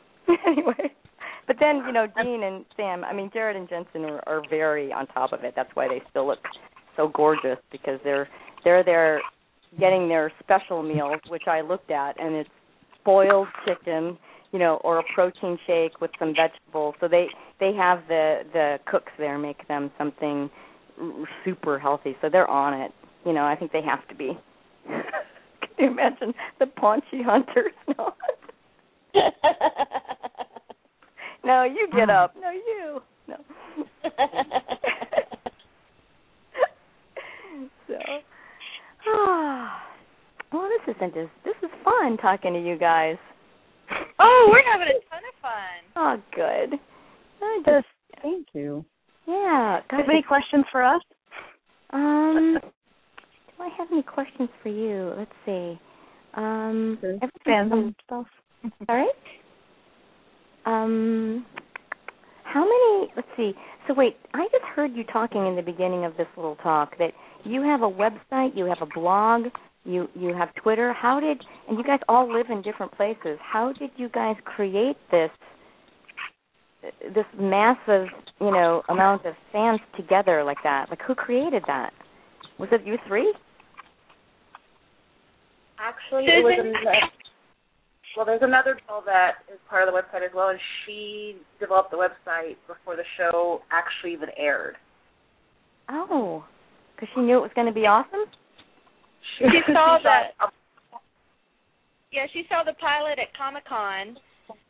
anyway, 0.46 0.90
but 1.46 1.56
then 1.60 1.82
you 1.86 1.92
know 1.92 2.06
Dean 2.20 2.42
and 2.42 2.64
Sam, 2.76 3.04
I 3.04 3.12
mean 3.12 3.30
Jared 3.32 3.56
and 3.56 3.68
Jensen 3.68 4.04
are, 4.04 4.26
are 4.26 4.42
very 4.48 4.92
on 4.92 5.06
top 5.08 5.32
of 5.32 5.44
it. 5.44 5.52
That's 5.54 5.70
why 5.74 5.86
they 5.86 6.02
still 6.10 6.26
look 6.26 6.40
so 6.96 7.10
gorgeous 7.14 7.58
because 7.70 8.00
they're 8.02 8.28
they're 8.64 8.82
there 8.82 9.20
getting 9.78 10.08
their 10.08 10.32
special 10.42 10.82
meals, 10.82 11.20
which 11.28 11.44
I 11.46 11.60
looked 11.60 11.90
at, 11.90 12.18
and 12.18 12.34
it's 12.34 12.50
boiled 13.04 13.48
chicken, 13.66 14.18
you 14.52 14.58
know, 14.58 14.80
or 14.84 14.98
a 14.98 15.02
protein 15.14 15.58
shake 15.66 16.00
with 16.00 16.10
some 16.18 16.34
vegetables. 16.34 16.94
So 17.00 17.08
they 17.08 17.26
they 17.60 17.72
have 17.74 18.00
the 18.08 18.40
the 18.52 18.78
cooks 18.86 19.12
there 19.18 19.38
make 19.38 19.66
them 19.68 19.90
something 19.98 20.50
super 21.44 21.78
healthy. 21.78 22.16
So 22.20 22.28
they're 22.30 22.50
on 22.50 22.74
it. 22.74 22.92
You 23.24 23.32
know, 23.32 23.44
I 23.44 23.56
think 23.56 23.72
they 23.72 23.82
have 23.82 24.06
to 24.08 24.14
be. 24.14 24.38
Can 24.86 25.02
you 25.78 25.90
imagine 25.90 26.34
the 26.58 26.66
paunchy 26.66 27.22
hunters? 27.24 27.72
No. 31.44 31.62
no, 31.62 31.64
you 31.64 31.88
get 31.96 32.10
up. 32.10 32.34
No, 32.38 32.50
you. 32.50 33.00
No. 33.26 33.36
so, 37.88 37.94
ah, 39.08 39.82
well, 40.52 40.68
this 40.68 40.94
isn't 40.94 41.14
just. 41.14 41.30
This 41.44 41.54
is 41.62 41.70
fun 41.82 42.18
talking 42.18 42.52
to 42.52 42.60
you 42.60 42.76
guys. 42.78 43.16
Oh, 44.18 44.48
we're 44.50 44.64
having 44.70 44.88
a 44.88 45.00
ton 45.10 45.22
of 45.28 45.40
fun. 45.42 45.80
Oh, 45.96 46.22
good. 46.34 46.78
I 47.42 47.62
Yes, 47.66 47.84
just, 47.84 48.22
thank 48.22 48.46
you. 48.52 48.84
yeah. 49.26 49.80
Do 49.88 49.96
you 49.96 50.02
have 50.02 50.10
any 50.10 50.22
questions 50.22 50.64
for 50.72 50.82
us? 50.82 51.00
Um, 51.90 52.58
do 52.62 53.62
I 53.62 53.68
have 53.78 53.88
any 53.92 54.02
questions 54.02 54.48
for 54.62 54.68
you? 54.68 55.12
Let's 55.16 55.30
see. 55.46 55.78
Um, 56.34 56.98
Fans 57.00 57.20
everything's- 57.72 57.94
stuff. 58.04 58.26
Sorry. 58.86 59.06
Um, 60.66 61.46
how 62.44 62.60
many? 62.64 63.12
Let's 63.16 63.28
see. 63.36 63.54
So 63.86 63.94
wait, 63.94 64.16
I 64.34 64.46
just 64.52 64.64
heard 64.74 64.94
you 64.94 65.04
talking 65.04 65.46
in 65.46 65.56
the 65.56 65.62
beginning 65.62 66.04
of 66.04 66.16
this 66.16 66.26
little 66.36 66.56
talk 66.56 66.96
that 66.98 67.12
you 67.44 67.62
have 67.62 67.82
a 67.82 67.90
website, 67.90 68.56
you 68.56 68.64
have 68.66 68.82
a 68.82 68.86
blog, 68.86 69.46
you 69.84 70.08
you 70.14 70.34
have 70.34 70.54
Twitter. 70.54 70.92
How 70.92 71.20
did? 71.20 71.42
And 71.68 71.78
you 71.78 71.84
guys 71.84 72.00
all 72.08 72.32
live 72.32 72.46
in 72.50 72.62
different 72.62 72.92
places. 72.92 73.38
How 73.40 73.72
did 73.72 73.90
you 73.96 74.08
guys 74.08 74.36
create 74.44 74.96
this? 75.10 75.30
This 77.14 77.26
massive, 77.38 78.06
you 78.40 78.50
know, 78.50 78.82
amount 78.88 79.26
of 79.26 79.34
fans 79.52 79.80
together 79.96 80.44
like 80.44 80.58
that. 80.62 80.86
Like, 80.90 81.00
who 81.06 81.14
created 81.14 81.64
that? 81.66 81.92
Was 82.58 82.68
it 82.72 82.86
you 82.86 82.96
three? 83.06 83.34
Actually, 85.78 86.24
it 86.24 86.42
was 86.42 86.58
another, 86.58 86.98
well. 88.16 88.26
There's 88.26 88.42
another 88.42 88.78
girl 88.86 89.02
that 89.06 89.44
is 89.52 89.58
part 89.70 89.86
of 89.86 89.94
the 89.94 89.98
website 89.98 90.24
as 90.24 90.32
well, 90.34 90.48
and 90.48 90.58
she 90.84 91.36
developed 91.60 91.90
the 91.90 91.96
website 91.96 92.56
before 92.66 92.96
the 92.96 93.04
show 93.16 93.60
actually 93.70 94.12
even 94.12 94.28
aired. 94.36 94.76
Oh, 95.88 96.44
because 96.94 97.08
she 97.14 97.20
knew 97.20 97.38
it 97.38 97.42
was 97.42 97.50
going 97.54 97.68
to 97.68 97.72
be 97.72 97.86
awesome. 97.86 98.24
She 99.38 99.60
saw 99.72 99.98
shot 99.98 100.02
that- 100.04 100.50
Yeah, 102.12 102.26
she 102.32 102.42
saw 102.48 102.62
the 102.64 102.72
pilot 102.74 103.18
at 103.18 103.36
Comic 103.36 103.64
Con, 103.66 104.16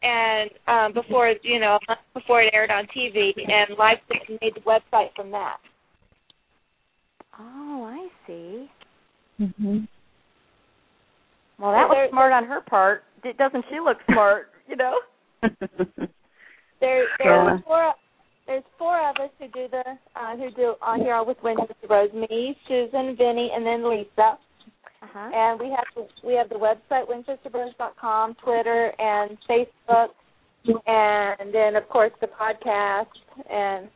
and 0.03 0.51
um 0.67 0.93
before 0.93 1.33
you 1.43 1.59
know 1.61 1.79
before 2.15 2.43
it 2.43 2.53
aired 2.53 2.71
on 2.71 2.87
TV, 2.97 3.33
and 3.37 3.79
liked 3.79 4.03
it 4.11 4.23
and 4.29 4.39
made 4.43 4.55
the 4.55 4.61
website 4.61 5.15
from 5.17 5.31
that. 5.31 5.57
Oh, 7.39 7.85
I 7.89 8.09
see. 8.27 8.69
Mm-hmm. 9.41 9.79
Well, 11.61 11.73
that 11.73 11.89
was 11.89 11.95
There- 11.97 12.09
smart 12.11 12.33
on 12.33 12.45
her 12.45 12.61
part. 12.61 13.05
D- 13.23 13.33
Doesn't 13.39 13.65
she 13.71 13.79
look 13.81 13.99
smart? 14.11 14.51
You 14.69 14.77
know. 14.77 14.99
There, 16.81 17.03
Yeah. 17.19 17.45
there's 17.45 17.61
four. 17.65 17.95
There's 18.47 18.63
four 18.79 19.11
of 19.11 19.17
us 19.17 19.31
who 19.41 19.49
do 19.49 19.67
the 19.69 19.83
uh, 20.15 20.37
who 20.37 20.51
do 20.53 20.75
on 20.81 21.01
here 21.01 21.21
with 21.25 21.37
Winchester 21.43 21.75
Bros. 21.89 22.13
Me, 22.13 22.57
Susan, 22.69 23.17
Vinny, 23.17 23.51
and 23.53 23.67
then 23.67 23.89
Lisa. 23.91 24.39
Uh 25.03 25.07
huh. 25.13 25.31
And 25.33 25.61
we 25.61 25.67
have 25.71 25.87
the, 25.95 26.07
we 26.27 26.35
have 26.35 26.49
the 26.49 26.57
website 26.57 27.07
winchesterbros.com, 27.09 28.37
Twitter, 28.43 28.93
and 28.99 29.39
Facebook, 29.49 30.09
and 30.87 31.55
then 31.55 31.77
of 31.77 31.89
course 31.89 32.13
the 32.21 32.27
podcast. 32.27 33.07
And 33.51 33.89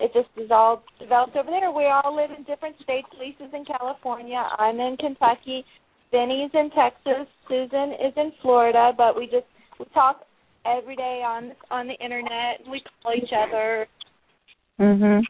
it 0.00 0.10
just 0.14 0.28
is 0.42 0.50
all 0.50 0.82
developed 0.98 1.36
over 1.36 1.50
there. 1.50 1.70
We 1.70 1.84
all 1.84 2.16
live 2.16 2.30
in 2.30 2.44
different 2.44 2.76
states. 2.82 3.08
Lisa's 3.18 3.52
in 3.52 3.64
California. 3.66 4.42
I'm 4.58 4.80
in 4.80 4.96
Kentucky. 4.98 5.64
Vinny's 6.10 6.50
in 6.54 6.70
Texas. 6.70 7.28
Susan 7.48 7.92
is 7.92 8.12
in 8.16 8.32
Florida. 8.40 8.92
But 8.96 9.14
we 9.16 9.26
just 9.26 9.46
we 9.78 9.84
talk 9.92 10.22
every 10.64 10.96
day 10.96 11.22
on 11.24 11.52
on 11.70 11.86
the 11.86 11.94
internet. 12.02 12.60
We 12.70 12.82
call 13.02 13.12
each 13.14 13.32
other. 13.36 13.86
mhm. 14.80 15.20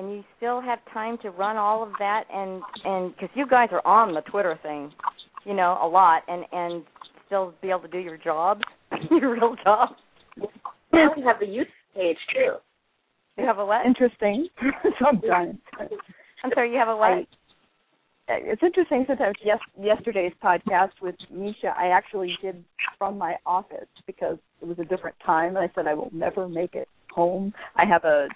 Wow! 0.00 0.06
And 0.06 0.16
you 0.16 0.24
still 0.36 0.60
have 0.60 0.78
time 0.92 1.18
to 1.22 1.30
run 1.30 1.56
all 1.56 1.82
of 1.82 1.90
that, 1.98 2.24
and 2.32 2.62
and 2.84 3.14
because 3.14 3.28
you 3.34 3.46
guys 3.46 3.68
are 3.72 3.86
on 3.86 4.14
the 4.14 4.20
Twitter 4.22 4.58
thing, 4.62 4.92
you 5.44 5.54
know, 5.54 5.78
a 5.82 5.86
lot, 5.86 6.22
and 6.28 6.44
and 6.52 6.84
still 7.26 7.54
be 7.62 7.70
able 7.70 7.80
to 7.82 7.88
do 7.88 7.98
your 7.98 8.16
jobs, 8.16 8.62
your 9.10 9.32
real 9.32 9.56
jobs. 9.64 9.92
Now 10.92 11.10
we 11.16 11.22
have 11.22 11.38
the 11.40 11.46
youth 11.46 11.68
page 11.94 12.16
too. 12.34 12.54
You 13.36 13.46
have 13.46 13.58
a 13.58 13.64
what? 13.66 13.86
Interesting. 13.86 14.48
so 14.98 15.06
I'm 15.06 15.20
done. 15.20 15.58
I'm 16.44 16.50
sorry, 16.54 16.72
you 16.72 16.78
have 16.78 16.88
a 16.88 16.96
what? 16.96 17.06
I- 17.10 17.26
it's 18.32 18.62
interesting 18.62 19.04
sometimes 19.08 19.34
yes 19.44 19.58
yesterday's 19.76 20.30
podcast 20.40 20.90
with 21.02 21.16
Misha 21.32 21.74
I 21.76 21.88
actually 21.88 22.38
did 22.40 22.64
from 22.96 23.18
my 23.18 23.34
office 23.44 23.88
because 24.06 24.38
it 24.62 24.68
was 24.68 24.78
a 24.78 24.84
different 24.84 25.16
time 25.26 25.56
and 25.56 25.58
I 25.58 25.70
said 25.74 25.88
I 25.88 25.94
will 25.94 26.10
never 26.12 26.48
make 26.48 26.76
it 26.76 26.86
home. 27.12 27.52
I 27.74 27.84
have 27.86 28.04
a 28.04 28.28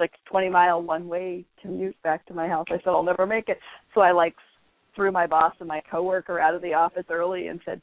like 0.00 0.12
twenty 0.24 0.48
mile 0.48 0.82
one 0.82 1.08
way 1.08 1.44
commute 1.60 1.96
back 2.02 2.24
to 2.26 2.34
my 2.34 2.48
house. 2.48 2.66
I 2.70 2.74
said 2.78 2.88
I'll 2.88 3.02
never 3.02 3.26
make 3.26 3.48
it. 3.48 3.58
So 3.94 4.00
I 4.00 4.12
like 4.12 4.34
threw 4.94 5.12
my 5.12 5.26
boss 5.26 5.54
and 5.60 5.68
my 5.68 5.80
coworker 5.90 6.40
out 6.40 6.54
of 6.54 6.62
the 6.62 6.74
office 6.74 7.04
early 7.10 7.48
and 7.48 7.60
said, 7.64 7.80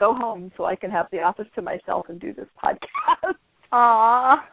Go 0.00 0.14
home 0.14 0.50
so 0.56 0.64
I 0.64 0.76
can 0.76 0.90
have 0.90 1.06
the 1.12 1.22
office 1.22 1.46
to 1.54 1.62
myself 1.62 2.06
and 2.08 2.20
do 2.20 2.32
this 2.34 2.48
podcast. 2.62 3.34
Aw, 3.72 4.44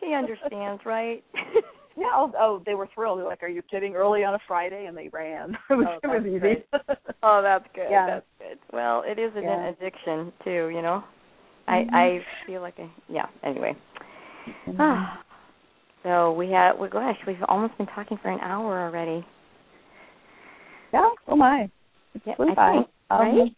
he 0.00 0.14
understands, 0.14 0.82
right? 0.84 1.22
Yeah, 1.96 2.06
oh, 2.14 2.32
oh, 2.38 2.62
they 2.64 2.74
were 2.74 2.88
thrilled. 2.94 3.18
They're 3.18 3.26
like, 3.26 3.42
"Are 3.42 3.48
you 3.48 3.60
kidding?" 3.62 3.94
Early 3.94 4.22
on 4.24 4.32
a 4.34 4.38
Friday, 4.46 4.86
and 4.86 4.96
they 4.96 5.08
ran. 5.08 5.50
it 5.70 5.74
was, 5.74 5.86
Oh, 5.86 5.98
it 6.02 6.06
was 6.24 6.40
that's 6.40 6.86
easy. 6.96 7.04
oh, 7.24 7.40
that's 7.42 7.64
good. 7.74 7.88
Yeah. 7.90 8.06
That's 8.06 8.26
good. 8.38 8.58
Well, 8.72 9.02
it 9.04 9.18
is 9.18 9.32
an 9.36 9.42
Yeah. 9.42 9.68
addiction 9.68 10.32
too, 10.42 10.70
you 10.72 10.80
know. 10.82 11.02
I 11.68 11.84
I 11.92 12.18
feel 12.46 12.62
like 12.62 12.78
I 12.78 12.88
yeah. 13.08 13.26
Anyway, 13.42 13.74
Ah. 14.78 15.20
So 16.02 16.32
we 16.32 16.50
had 16.50 16.72
well, 16.78 16.88
gosh, 16.90 17.16
we've 17.26 17.36
almost 17.48 17.76
been 17.78 17.86
talking 17.86 18.18
for 18.22 18.30
an 18.30 18.40
hour 18.40 18.80
already. 18.80 19.24
yeah. 20.92 21.08
Oh 21.28 21.36
my. 21.36 21.68
Yeah, 22.26 22.36
flew 22.36 22.50
I 22.50 22.54
by. 22.54 22.72
think, 22.72 22.86
Um, 23.10 23.18
right? 23.18 23.52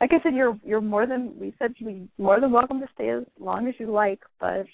Like 0.00 0.10
I 0.12 0.22
said, 0.22 0.34
you're 0.34 0.58
you're 0.64 0.80
more 0.80 1.06
than 1.06 1.32
we 1.38 1.54
said. 1.58 1.74
You 1.78 2.08
more 2.18 2.40
than 2.40 2.50
welcome 2.52 2.80
to 2.80 2.88
stay 2.94 3.10
as 3.10 3.22
long 3.38 3.68
as 3.68 3.74
you 3.78 3.90
like. 3.90 4.20
But 4.40 4.66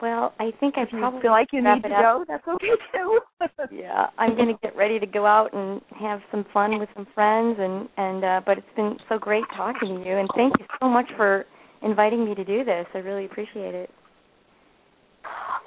Well, 0.00 0.34
I 0.40 0.50
think 0.58 0.74
I 0.76 0.84
probably 0.90 1.22
feel 1.22 1.30
like 1.30 1.48
you 1.52 1.62
need 1.62 1.82
to 1.84 1.88
go, 1.88 2.24
that's 2.26 2.46
okay 2.46 2.72
too. 2.92 3.20
yeah, 3.70 4.06
I'm 4.18 4.34
going 4.34 4.48
to 4.48 4.58
get 4.62 4.76
ready 4.76 4.98
to 4.98 5.06
go 5.06 5.24
out 5.24 5.54
and 5.54 5.80
have 5.98 6.20
some 6.30 6.44
fun 6.52 6.78
with 6.80 6.88
some 6.94 7.06
friends 7.14 7.56
and 7.60 7.88
and 7.96 8.24
uh 8.24 8.40
but 8.44 8.58
it's 8.58 8.74
been 8.74 8.96
so 9.08 9.18
great 9.18 9.44
talking 9.56 10.02
to 10.02 10.08
you 10.08 10.16
and 10.18 10.28
thank 10.34 10.54
you 10.58 10.66
so 10.80 10.88
much 10.88 11.06
for 11.16 11.46
inviting 11.82 12.24
me 12.24 12.34
to 12.34 12.44
do 12.44 12.64
this. 12.64 12.86
I 12.94 12.98
really 12.98 13.26
appreciate 13.26 13.74
it. 13.74 13.90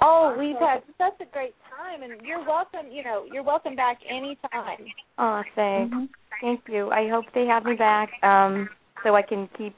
Oh, 0.02 0.34
we've 0.38 0.56
had 0.56 0.82
such 0.98 1.20
a 1.20 1.30
great 1.32 1.54
time, 1.70 2.02
and 2.02 2.20
you're 2.22 2.44
welcome. 2.44 2.90
You 2.90 3.02
know, 3.02 3.24
you're 3.30 3.42
welcome 3.42 3.74
back 3.76 3.98
anytime. 4.08 4.86
Oh, 5.18 5.42
thanks. 5.54 5.94
Mhm. 5.94 6.08
Thank 6.40 6.60
you. 6.68 6.90
I 6.90 7.08
hope 7.08 7.24
they 7.34 7.46
have 7.46 7.64
me 7.64 7.74
back 7.74 8.10
um 8.22 8.68
so 9.02 9.14
I 9.14 9.22
can 9.22 9.48
keep 9.56 9.74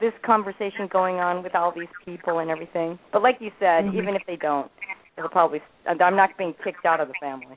this 0.00 0.12
conversation 0.24 0.86
going 0.86 1.16
on 1.16 1.42
with 1.42 1.54
all 1.54 1.72
these 1.72 1.88
people 2.04 2.38
and 2.38 2.50
everything. 2.50 2.98
But 3.12 3.22
like 3.22 3.40
you 3.40 3.50
said, 3.58 3.84
Mhm. 3.84 3.94
even 3.94 4.16
if 4.16 4.24
they 4.26 4.36
don't, 4.36 4.70
it'll 5.16 5.28
probably 5.30 5.60
I'm 5.86 6.16
not 6.16 6.36
being 6.38 6.54
kicked 6.64 6.86
out 6.86 7.00
of 7.00 7.08
the 7.08 7.14
family. 7.14 7.56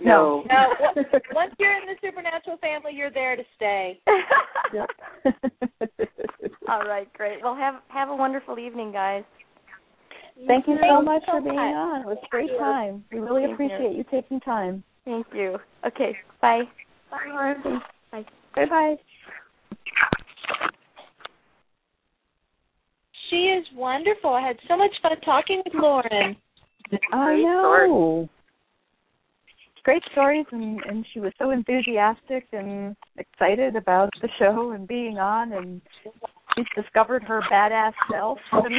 No. 0.00 0.44
No, 0.48 0.74
w- 0.94 1.20
once 1.34 1.54
you're 1.58 1.72
in 1.72 1.86
the 1.86 1.96
supernatural 2.00 2.56
family, 2.58 2.92
you're 2.94 3.10
there 3.10 3.36
to 3.36 3.44
stay. 3.56 4.00
Yep. 4.72 4.90
all 6.68 6.82
right, 6.82 7.12
great. 7.14 7.42
Well, 7.42 7.54
have 7.54 7.76
have 7.88 8.08
a 8.10 8.14
wonderful 8.16 8.58
evening, 8.58 8.92
guys. 8.92 9.24
Thank 10.46 10.66
you 10.68 10.76
so 10.80 11.02
much 11.02 11.22
so 11.26 11.32
for 11.32 11.40
being 11.40 11.56
much. 11.56 11.74
on. 11.74 12.00
It 12.02 12.06
was 12.06 12.18
a 12.22 12.28
great 12.30 12.50
time. 12.58 13.04
We 13.12 13.18
really 13.18 13.42
Thank 13.42 13.54
appreciate 13.54 13.96
you 13.96 14.04
taking 14.10 14.40
time. 14.40 14.84
Thank 15.04 15.26
you. 15.34 15.58
Okay, 15.86 16.16
bye. 16.40 16.62
Bye. 17.10 17.54
Bye. 18.12 18.24
Bye 18.54 18.66
bye. 18.66 18.96
She 23.30 23.36
is 23.36 23.66
wonderful. 23.74 24.30
I 24.30 24.46
had 24.46 24.56
so 24.68 24.76
much 24.76 24.92
fun 25.02 25.20
talking 25.24 25.62
with 25.64 25.74
Lauren. 25.74 26.36
I 27.12 27.26
Great 27.26 27.42
know. 27.42 28.28
Great 29.84 30.02
stories, 30.12 30.46
and 30.52 30.80
and 30.84 31.06
she 31.12 31.20
was 31.20 31.32
so 31.38 31.50
enthusiastic 31.50 32.46
and 32.52 32.96
excited 33.16 33.76
about 33.76 34.10
the 34.20 34.28
show 34.38 34.72
and 34.72 34.86
being 34.86 35.18
on, 35.18 35.52
and 35.52 35.80
she's 36.02 36.12
discovered 36.74 37.22
her 37.24 37.42
badass 37.50 37.92
self. 38.10 38.38
And, 38.52 38.74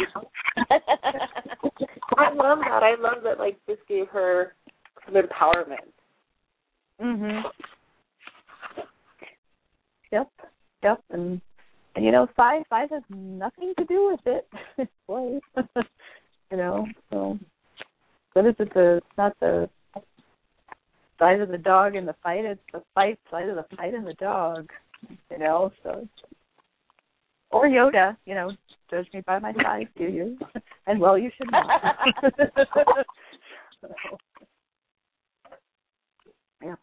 I 2.18 2.34
love 2.34 2.60
that. 2.60 2.84
I 2.84 2.96
love 3.00 3.24
that. 3.24 3.40
Like 3.40 3.58
this 3.68 3.78
gave 3.88 4.08
her 4.10 4.56
some 5.06 5.16
empowerment. 5.16 5.92
mhm. 7.02 7.42
Yep. 10.12 10.30
Yep. 10.84 11.04
And 11.12 11.42
and 11.96 12.06
you 12.06 12.12
know, 12.12 12.28
size 12.36 12.64
size 12.70 12.90
has 12.92 13.04
nothing 13.10 13.74
to 13.78 13.86
do 13.86 14.10
with 14.12 14.20
it. 14.26 14.90
Boy. 15.08 15.40
you 16.52 16.58
know, 16.58 16.88
so 17.10 17.38
what 18.34 18.46
is 18.46 18.56
it? 18.60 18.74
The 18.74 18.98
it's 18.98 19.18
not 19.18 19.40
the 19.40 19.70
size 21.18 21.42
of 21.42 21.50
the 21.50 21.58
dog 21.58 21.96
in 21.96 22.06
the 22.06 22.16
fight. 22.24 22.46
It's 22.46 22.62
the 22.74 22.82
fight 22.96 23.20
size 23.30 23.50
of 23.50 23.56
the 23.56 23.76
fight 23.76 23.94
in 23.94 24.04
the 24.04 24.14
dog. 24.14 24.70
You 25.32 25.40
know, 25.40 25.72
so 25.84 26.08
or 27.52 27.68
Yoda. 27.68 28.16
You 28.26 28.36
know, 28.36 28.52
judge 28.90 29.08
me 29.14 29.22
by 29.26 29.40
my 29.40 29.54
size, 29.64 29.88
do 29.98 30.06
you? 30.06 30.38
And 30.88 31.00
well, 31.00 31.20
you 31.20 31.30
should 31.38 31.52
not. 31.52 31.98
So, 33.82 34.18
yeah, 36.62 36.76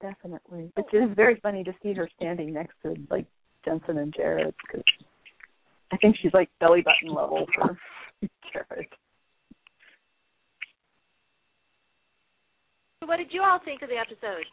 definitely. 0.00 0.70
Which 0.76 0.92
is 0.92 1.10
very 1.16 1.40
funny 1.40 1.64
to 1.64 1.72
see 1.82 1.92
her 1.94 2.08
standing 2.14 2.52
next 2.52 2.74
to 2.82 2.94
like 3.10 3.26
Jensen 3.64 3.98
and 3.98 4.14
Jared 4.14 4.54
because 4.64 4.84
I 5.92 5.96
think 5.96 6.16
she's 6.20 6.32
like 6.32 6.48
belly 6.60 6.82
button 6.82 7.12
level 7.12 7.46
for 7.56 7.76
Jared. 8.52 8.86
what 13.06 13.16
did 13.16 13.32
you 13.32 13.42
all 13.42 13.58
think 13.64 13.82
of 13.82 13.88
the 13.88 13.96
episode? 13.96 14.44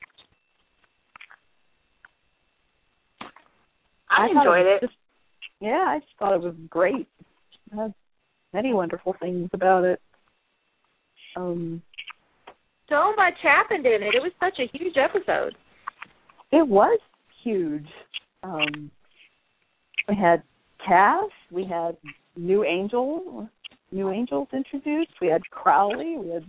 I, 4.09 4.28
thought 4.34 4.45
enjoyed 4.45 4.65
was 4.65 4.80
it. 4.84 4.89
Yeah, 5.62 5.86
I 5.88 5.99
just 5.99 6.12
thought 6.20 6.34
it 6.34 6.41
was 6.41 6.55
great. 6.70 7.07
It 7.72 7.76
had 7.78 7.93
many 8.53 8.74
wonderful 8.74 9.16
things 9.22 9.49
about 9.53 9.86
it. 9.86 10.01
Um, 11.38 11.82
So 12.89 13.14
much 13.16 13.36
happened 13.41 13.86
in 13.86 14.03
it. 14.03 14.16
It 14.16 14.22
was 14.22 14.34
such 14.39 14.59
a 14.59 14.78
huge 14.78 14.97
episode. 14.97 15.55
it 16.51 16.68
was 16.68 16.99
huge. 17.43 17.88
Um, 18.43 18.91
we 20.09 20.16
had 20.16 20.43
Cass, 20.86 21.30
we 21.51 21.64
had 21.64 21.95
New 22.36 22.64
Angel, 22.66 23.47
New 23.91 24.09
Angels 24.12 24.47
introduced. 24.51 25.12
We 25.22 25.28
had 25.28 25.43
Crowley, 25.51 26.18
we 26.18 26.30
had 26.32 26.43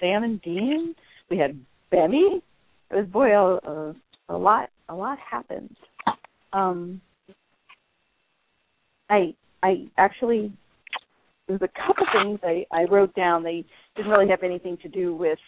Sam 0.00 0.24
and 0.24 0.42
Dean, 0.42 0.94
we 1.30 1.38
had 1.38 1.58
Benny. 1.90 2.42
It 2.90 2.94
was 2.94 3.06
boy, 3.06 3.30
a, 3.32 3.54
a, 3.70 3.94
a 4.28 4.36
lot, 4.36 4.70
a 4.88 4.94
lot 4.94 5.18
happened. 5.18 5.76
Um, 6.52 7.00
I, 9.08 9.34
I 9.62 9.88
actually, 9.96 10.52
there's 11.46 11.62
a 11.62 11.86
couple 11.86 12.06
things 12.12 12.40
I, 12.42 12.66
I 12.72 12.84
wrote 12.84 13.14
down. 13.14 13.42
They 13.42 13.64
didn't 13.96 14.10
really 14.10 14.28
have 14.28 14.42
anything 14.42 14.76
to 14.82 14.88
do 14.88 15.14
with 15.14 15.38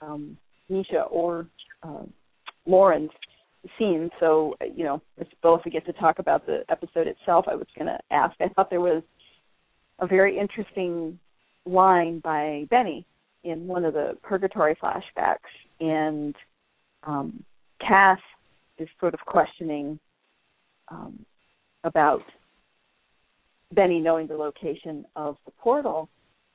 um, 0.00 0.36
Misha 0.68 1.02
or 1.02 1.46
um, 1.82 2.12
Lauren's 2.66 3.10
scene. 3.78 4.10
So, 4.20 4.54
uh, 4.60 4.66
you 4.74 4.84
know, 4.84 5.00
I 5.20 5.24
suppose 5.30 5.60
we 5.64 5.70
get 5.70 5.86
to 5.86 5.92
talk 5.94 6.18
about 6.18 6.46
the 6.46 6.64
episode 6.68 7.06
itself, 7.06 7.46
I 7.48 7.54
was 7.54 7.66
going 7.76 7.86
to 7.86 7.98
ask. 8.10 8.34
I 8.40 8.48
thought 8.48 8.70
there 8.70 8.80
was 8.80 9.02
a 9.98 10.06
very 10.06 10.38
interesting 10.38 11.18
line 11.66 12.20
by 12.20 12.66
Benny 12.70 13.06
in 13.44 13.66
one 13.66 13.84
of 13.84 13.94
the 13.94 14.16
Purgatory 14.22 14.76
flashbacks, 14.76 15.36
and 15.80 16.34
um, 17.04 17.42
Cass 17.80 18.18
is 18.78 18.88
sort 18.98 19.14
of 19.14 19.20
questioning 19.20 19.98
um, 20.88 21.24
about 21.84 22.22
Benny 23.74 24.00
knowing 24.00 24.26
the 24.26 24.36
location 24.36 25.04
of 25.16 25.36
the 25.44 25.52
portal, 25.52 26.08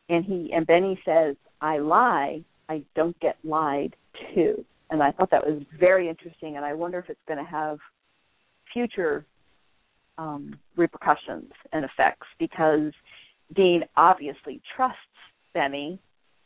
and 0.09 0.25
he 0.25 0.51
and 0.53 0.65
Benny 0.65 0.99
says, 1.05 1.35
"I 1.61 1.77
lie, 1.77 2.43
I 2.67 2.83
don't 2.95 3.19
get 3.19 3.37
lied 3.43 3.95
to." 4.33 4.65
And 4.91 5.03
I 5.03 5.11
thought 5.11 5.29
that 5.31 5.45
was 5.45 5.61
very 5.79 6.09
interesting, 6.09 6.57
and 6.57 6.65
I 6.65 6.73
wonder 6.73 6.97
if 6.97 7.09
it's 7.09 7.19
going 7.27 7.43
to 7.43 7.49
have 7.49 7.77
future 8.73 9.25
um, 10.17 10.59
repercussions 10.75 11.51
and 11.71 11.85
effects 11.85 12.27
because 12.39 12.91
Dean 13.55 13.83
obviously 13.95 14.61
trusts 14.75 14.97
Benny, 15.53 15.99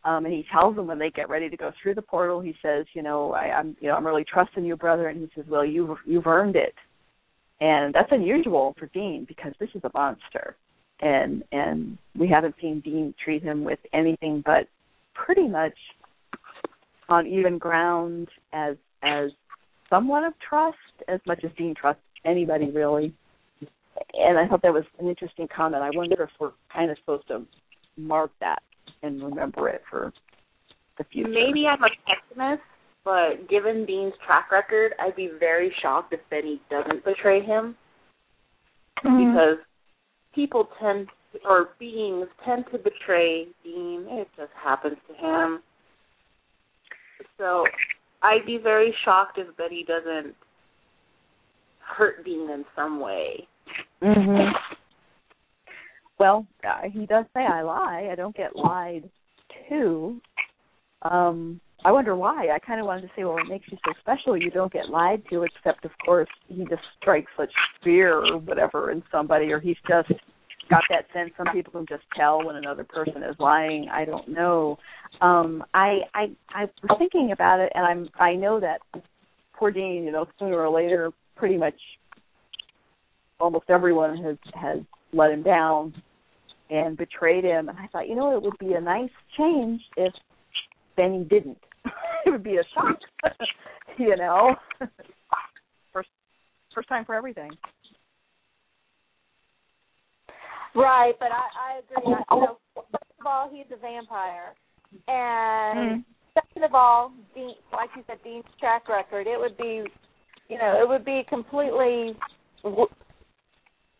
um, 0.05 0.25
and 0.25 0.33
he 0.33 0.45
tells 0.51 0.77
him 0.77 0.87
when 0.87 0.99
they 0.99 1.09
get 1.09 1.29
ready 1.29 1.49
to 1.49 1.57
go 1.57 1.71
through 1.81 1.95
the 1.95 2.01
portal, 2.01 2.41
he 2.41 2.53
says, 2.61 2.85
"You 2.93 3.03
know, 3.03 3.33
I, 3.33 3.51
I'm, 3.51 3.75
you 3.79 3.87
know, 3.87 3.95
I'm 3.95 4.05
really 4.05 4.25
trusting 4.25 4.63
you, 4.63 4.75
brother." 4.75 5.07
And 5.09 5.19
he 5.19 5.29
says, 5.35 5.45
"Well, 5.47 5.65
you've 5.65 5.97
you've 6.05 6.27
earned 6.27 6.55
it," 6.55 6.75
and 7.61 7.93
that's 7.93 8.11
unusual 8.11 8.75
for 8.77 8.87
Dean 8.87 9.25
because 9.27 9.53
this 9.59 9.69
is 9.73 9.81
a 9.83 9.91
monster, 9.93 10.57
and 11.03 11.43
and 11.51 11.97
we 12.17 12.27
haven't 12.27 12.55
seen 12.59 12.79
Dean 12.79 13.13
treat 13.23 13.43
him 13.43 13.63
with 13.63 13.79
anything 13.93 14.41
but 14.45 14.67
pretty 15.13 15.47
much 15.47 15.73
on 17.09 17.27
even 17.27 17.57
ground 17.57 18.29
as 18.53 18.77
as 19.03 19.29
somewhat 19.89 20.23
of 20.23 20.33
trust 20.47 20.77
as 21.07 21.19
much 21.27 21.43
as 21.43 21.51
Dean 21.57 21.75
trusts 21.79 22.01
anybody 22.25 22.71
really. 22.71 23.13
And 24.13 24.39
I 24.39 24.47
thought 24.47 24.61
that 24.63 24.73
was 24.73 24.85
an 24.99 25.07
interesting 25.07 25.47
comment. 25.55 25.83
I 25.83 25.91
wonder 25.93 26.23
if 26.23 26.29
we're 26.39 26.51
kind 26.73 26.89
of 26.89 26.97
supposed 26.99 27.27
to 27.27 27.45
mark 27.97 28.31
that 28.39 28.63
and 29.03 29.21
remember 29.21 29.69
it 29.69 29.83
for 29.89 30.11
the 30.97 31.03
future. 31.05 31.29
Maybe 31.29 31.67
I'm 31.67 31.83
a 31.83 31.89
pessimist, 32.07 32.63
but 33.03 33.47
given 33.49 33.85
Dean's 33.85 34.13
track 34.25 34.51
record, 34.51 34.93
I'd 34.99 35.15
be 35.15 35.29
very 35.39 35.71
shocked 35.81 36.13
if 36.13 36.21
Benny 36.29 36.59
doesn't 36.71 37.03
betray 37.03 37.41
him 37.41 37.75
Mhm. 39.03 39.33
because 39.33 39.57
people 40.33 40.69
tend 40.79 41.07
or 41.45 41.69
beings 41.79 42.27
tend 42.45 42.65
to 42.71 42.77
betray 42.77 43.47
Dean. 43.63 44.05
It 44.09 44.27
just 44.37 44.51
happens 44.61 44.97
to 45.07 45.13
him. 45.15 45.61
So 47.37 47.65
I'd 48.21 48.45
be 48.45 48.57
very 48.57 48.93
shocked 49.03 49.37
if 49.37 49.55
Benny 49.57 49.85
doesn't 49.87 50.35
hurt 51.79 52.23
Dean 52.23 52.49
in 52.49 52.65
some 52.75 52.99
way. 52.99 53.47
Mhm. 54.01 54.53
Well, 56.19 56.45
uh, 56.63 56.89
he 56.89 57.05
does 57.05 57.25
say 57.33 57.45
I 57.45 57.61
lie. 57.61 58.09
I 58.11 58.15
don't 58.15 58.35
get 58.35 58.55
lied 58.55 59.09
to. 59.69 60.21
Um, 61.01 61.59
I 61.85 61.91
wonder 61.91 62.15
why. 62.15 62.47
I 62.53 62.59
kind 62.59 62.79
of 62.79 62.85
wanted 62.85 63.01
to 63.01 63.07
say, 63.15 63.23
well, 63.23 63.33
what 63.33 63.47
makes 63.47 63.65
you 63.69 63.77
so 63.85 63.91
special? 63.99 64.37
You 64.37 64.49
don't 64.49 64.71
get 64.71 64.89
lied 64.89 65.23
to, 65.29 65.43
except 65.43 65.83
of 65.83 65.91
course 66.05 66.29
he 66.47 66.63
just 66.69 66.81
strikes 67.01 67.31
such 67.37 67.51
fear 67.83 68.25
or 68.25 68.37
whatever 68.37 68.91
in 68.91 69.03
somebody, 69.11 69.51
or 69.51 69.59
he's 69.59 69.77
just 69.87 70.09
got 70.69 70.83
that 70.89 71.05
sense. 71.13 71.31
Some 71.37 71.47
people 71.53 71.73
can 71.73 71.85
just 71.87 72.03
tell 72.15 72.43
when 72.45 72.55
another 72.55 72.85
person 72.85 73.21
is 73.23 73.35
lying. 73.37 73.89
I 73.91 74.05
don't 74.05 74.29
know. 74.29 74.77
Um, 75.21 75.63
I 75.73 75.99
I 76.13 76.27
I 76.53 76.65
was 76.81 76.97
thinking 76.97 77.31
about 77.33 77.59
it, 77.59 77.71
and 77.75 77.85
I'm 77.85 78.09
I 78.17 78.35
know 78.35 78.59
that 78.61 78.79
poor 79.53 79.71
Dean. 79.71 80.03
You 80.05 80.11
know, 80.11 80.25
sooner 80.39 80.57
or 80.57 80.69
later, 80.69 81.11
pretty 81.35 81.57
much 81.57 81.75
almost 83.39 83.65
everyone 83.69 84.17
has 84.23 84.37
has 84.53 84.79
let 85.11 85.31
him 85.31 85.43
down 85.43 85.93
and 86.69 86.97
betrayed 86.97 87.43
him. 87.43 87.67
And 87.67 87.77
I 87.77 87.87
thought, 87.87 88.07
you 88.07 88.15
know, 88.15 88.35
it 88.35 88.41
would 88.41 88.57
be 88.57 88.73
a 88.73 88.81
nice 88.81 89.11
change 89.37 89.81
if 89.97 90.13
Benny 90.95 91.25
didn't. 91.25 91.57
it 92.25 92.31
would 92.31 92.43
be 92.43 92.57
a 92.57 92.63
shock, 92.73 92.99
you 93.97 94.15
know. 94.15 94.55
first 95.91 96.09
first 96.73 96.89
time 96.89 97.05
for 97.05 97.15
everything. 97.15 97.51
Right, 100.75 101.13
but 101.19 101.29
I, 101.31 101.75
I 101.75 101.79
agree. 101.79 102.13
I, 102.29 102.35
you 102.35 102.41
know, 102.41 102.57
first 102.75 103.19
of 103.19 103.27
all, 103.27 103.49
he's 103.53 103.65
a 103.71 103.77
vampire, 103.79 104.53
and 105.07 106.01
Mm. 106.01 106.05
second 106.33 106.63
of 106.63 106.73
all, 106.73 107.11
Dean, 107.35 107.53
like 107.71 107.89
you 107.95 108.03
said, 108.07 108.17
Dean's 108.23 108.45
track 108.59 108.89
record, 108.89 109.27
it 109.27 109.39
would 109.39 109.55
be, 109.57 109.83
you 110.49 110.57
know, 110.57 110.81
it 110.81 110.87
would 110.87 111.05
be 111.05 111.23
completely 111.29 112.15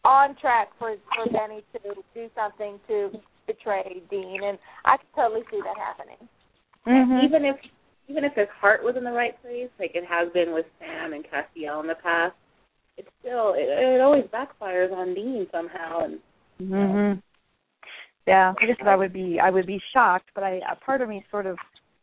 on 0.06 0.36
track 0.42 0.70
for 0.80 0.96
for 1.16 1.26
Benny 1.32 1.64
to 1.74 1.96
do 2.14 2.30
something 2.36 2.80
to 2.88 3.12
betray 3.48 4.02
Dean, 4.10 4.44
and 4.44 4.58
I 4.86 4.98
could 4.98 5.08
totally 5.16 5.42
see 5.52 5.62
that 5.64 5.78
happening. 5.78 6.28
Mm-hmm. 6.88 7.26
Even 7.26 7.46
if 7.46 7.56
even 8.08 8.24
if 8.24 8.34
his 8.36 8.48
heart 8.60 8.84
was 8.84 8.96
in 8.98 9.04
the 9.04 9.12
right 9.12 9.40
place, 9.42 9.70
like 9.80 9.92
it 9.96 10.04
has 10.06 10.32
been 10.34 10.54
with 10.54 10.66
Sam 10.80 11.14
and 11.14 11.24
Castiel 11.24 11.82
in 11.82 11.88
the 11.88 11.96
past, 11.96 12.36
it 12.98 13.08
still 13.20 13.54
it, 13.54 13.68
it 13.68 14.02
always 14.02 14.26
backfires 14.26 14.92
on 14.92 15.14
Dean 15.14 15.48
somehow. 15.52 16.06
And 16.06 16.20
Mhm. 16.62 17.22
Yeah, 18.26 18.54
I 18.62 18.66
guess 18.66 18.78
I 18.86 18.96
would 18.96 19.14
be 19.14 19.40
I 19.40 19.50
would 19.50 19.66
be 19.66 19.82
shocked, 19.94 20.30
but 20.36 20.44
I 20.44 20.62
a 20.70 20.76
part 20.76 21.02
of 21.02 21.10
me 21.10 21.26
sort 21.32 21.46
of 21.46 21.58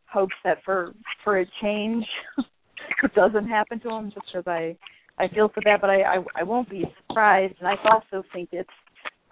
hopes 0.06 0.34
that 0.44 0.62
for 0.64 0.92
for 1.24 1.40
a 1.40 1.46
change 1.62 2.04
it 3.02 3.14
doesn't 3.14 3.48
happen 3.48 3.80
to 3.80 3.90
him 3.90 4.10
just 4.12 4.26
because 4.26 4.46
I 4.46 4.76
I 5.18 5.28
feel 5.28 5.48
for 5.48 5.62
that, 5.64 5.80
but 5.80 5.90
I, 5.90 6.02
I 6.02 6.24
I 6.36 6.42
won't 6.42 6.68
be 6.68 6.84
surprised, 7.06 7.54
and 7.60 7.68
I 7.68 7.76
also 7.90 8.24
think 8.32 8.50
it's 8.52 8.68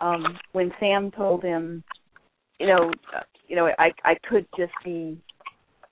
um 0.00 0.38
when 0.52 0.72
Sam 0.78 1.10
told 1.10 1.42
him, 1.42 1.82
you 2.58 2.66
know, 2.66 2.90
uh, 3.16 3.22
you 3.48 3.56
know, 3.56 3.70
I 3.78 3.90
I 4.04 4.14
could 4.28 4.46
just 4.56 4.72
be, 4.84 5.18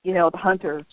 you 0.07 0.15
know, 0.15 0.31
the 0.31 0.39
hunter 0.39 0.87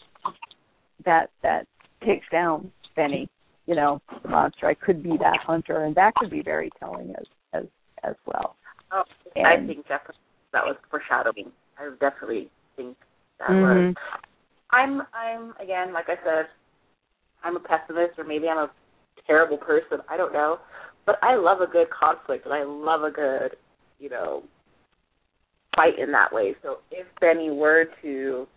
that 1.05 1.29
that 1.43 1.67
takes 2.03 2.25
down 2.31 2.71
Benny, 2.95 3.29
you 3.67 3.75
know, 3.75 4.01
the 4.23 4.29
monster. 4.29 4.65
I 4.67 4.73
could 4.73 5.03
be 5.03 5.11
that 5.19 5.37
hunter, 5.45 5.83
and 5.83 5.93
that 5.95 6.15
could 6.15 6.31
be 6.31 6.41
very 6.41 6.71
telling 6.79 7.11
as 7.11 7.25
as 7.53 7.63
as 8.03 8.15
well. 8.25 8.55
oh, 8.91 9.03
I 9.37 9.53
And- 9.53 9.67
think 9.67 9.87
definitely 9.87 10.19
that 10.51 10.65
was 10.65 10.75
foreshadowing. 10.89 11.51
I 11.77 11.89
definitely 11.99 12.49
think 12.75 12.97
that 13.37 13.49
was. 13.49 13.77
Mhm. 13.77 13.95
I'm 14.71 15.03
I'm 15.13 15.53
again, 15.59 15.93
like 15.93 16.09
I 16.09 16.17
said, 16.23 16.47
I'm 17.43 17.55
a 17.55 17.59
pessimist 17.59 18.17
or 18.17 18.23
maybe 18.23 18.49
I'm 18.49 18.57
a 18.57 18.71
terrible 19.27 19.57
person. 19.57 20.01
I 20.09 20.17
don't 20.17 20.33
know, 20.33 20.59
but 21.05 21.19
I 21.21 21.35
love 21.35 21.61
a 21.61 21.67
good 21.67 21.89
conflict 21.91 22.45
and 22.45 22.53
I 22.53 22.63
love 22.63 23.03
a 23.03 23.11
good, 23.11 23.57
you 23.99 24.09
know, 24.09 24.43
fight 25.75 25.99
in 25.99 26.11
that 26.13 26.33
way. 26.33 26.55
So 26.63 26.79
if 26.89 27.05
Benny 27.21 27.51
were 27.51 27.85
to 28.01 28.47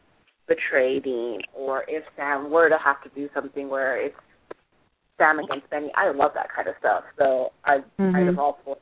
betray 0.48 1.00
Dean, 1.00 1.40
or 1.54 1.84
if 1.88 2.04
Sam 2.16 2.50
were 2.50 2.68
to 2.68 2.78
have 2.78 3.02
to 3.02 3.08
do 3.14 3.28
something 3.34 3.68
where 3.68 4.00
it's 4.00 4.16
Sam 5.18 5.38
against 5.38 5.68
Benny, 5.70 5.90
I 5.96 6.10
love 6.10 6.32
that 6.34 6.48
kind 6.54 6.68
of 6.68 6.74
stuff. 6.78 7.04
So 7.18 7.52
I'm 7.64 7.84
kind 7.98 8.28
of 8.28 8.36
Mhm. 8.36 8.38
all 8.38 8.58
for. 8.64 8.76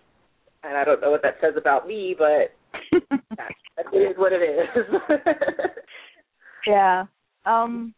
And 0.62 0.76
I 0.76 0.84
don't 0.84 1.00
know 1.00 1.10
what 1.10 1.22
that 1.22 1.40
says 1.40 1.56
about 1.56 1.86
me, 1.86 2.14
but 2.18 2.54
that, 3.36 3.52
it 3.92 3.96
is 3.96 4.16
what 4.18 4.32
it 4.32 4.42
is. 4.42 5.00
yeah. 6.66 7.04
Um 7.44 7.94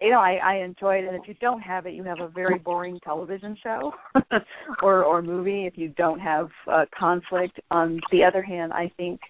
you 0.00 0.10
know, 0.10 0.18
I, 0.18 0.36
I 0.36 0.54
enjoyed 0.56 1.04
it. 1.04 1.08
And 1.08 1.22
if 1.22 1.28
you 1.28 1.34
don't 1.42 1.60
have 1.60 1.84
it, 1.84 1.92
you 1.92 2.02
have 2.04 2.20
a 2.20 2.28
very 2.28 2.58
boring 2.58 2.98
television 3.04 3.54
show 3.62 3.92
or 4.82 5.04
or 5.04 5.20
movie 5.20 5.66
if 5.66 5.76
you 5.76 5.88
don't 5.90 6.18
have 6.18 6.48
uh, 6.66 6.86
conflict. 6.98 7.60
On 7.70 8.00
the 8.10 8.24
other 8.24 8.42
hand, 8.42 8.72
I 8.72 8.90
think 8.96 9.20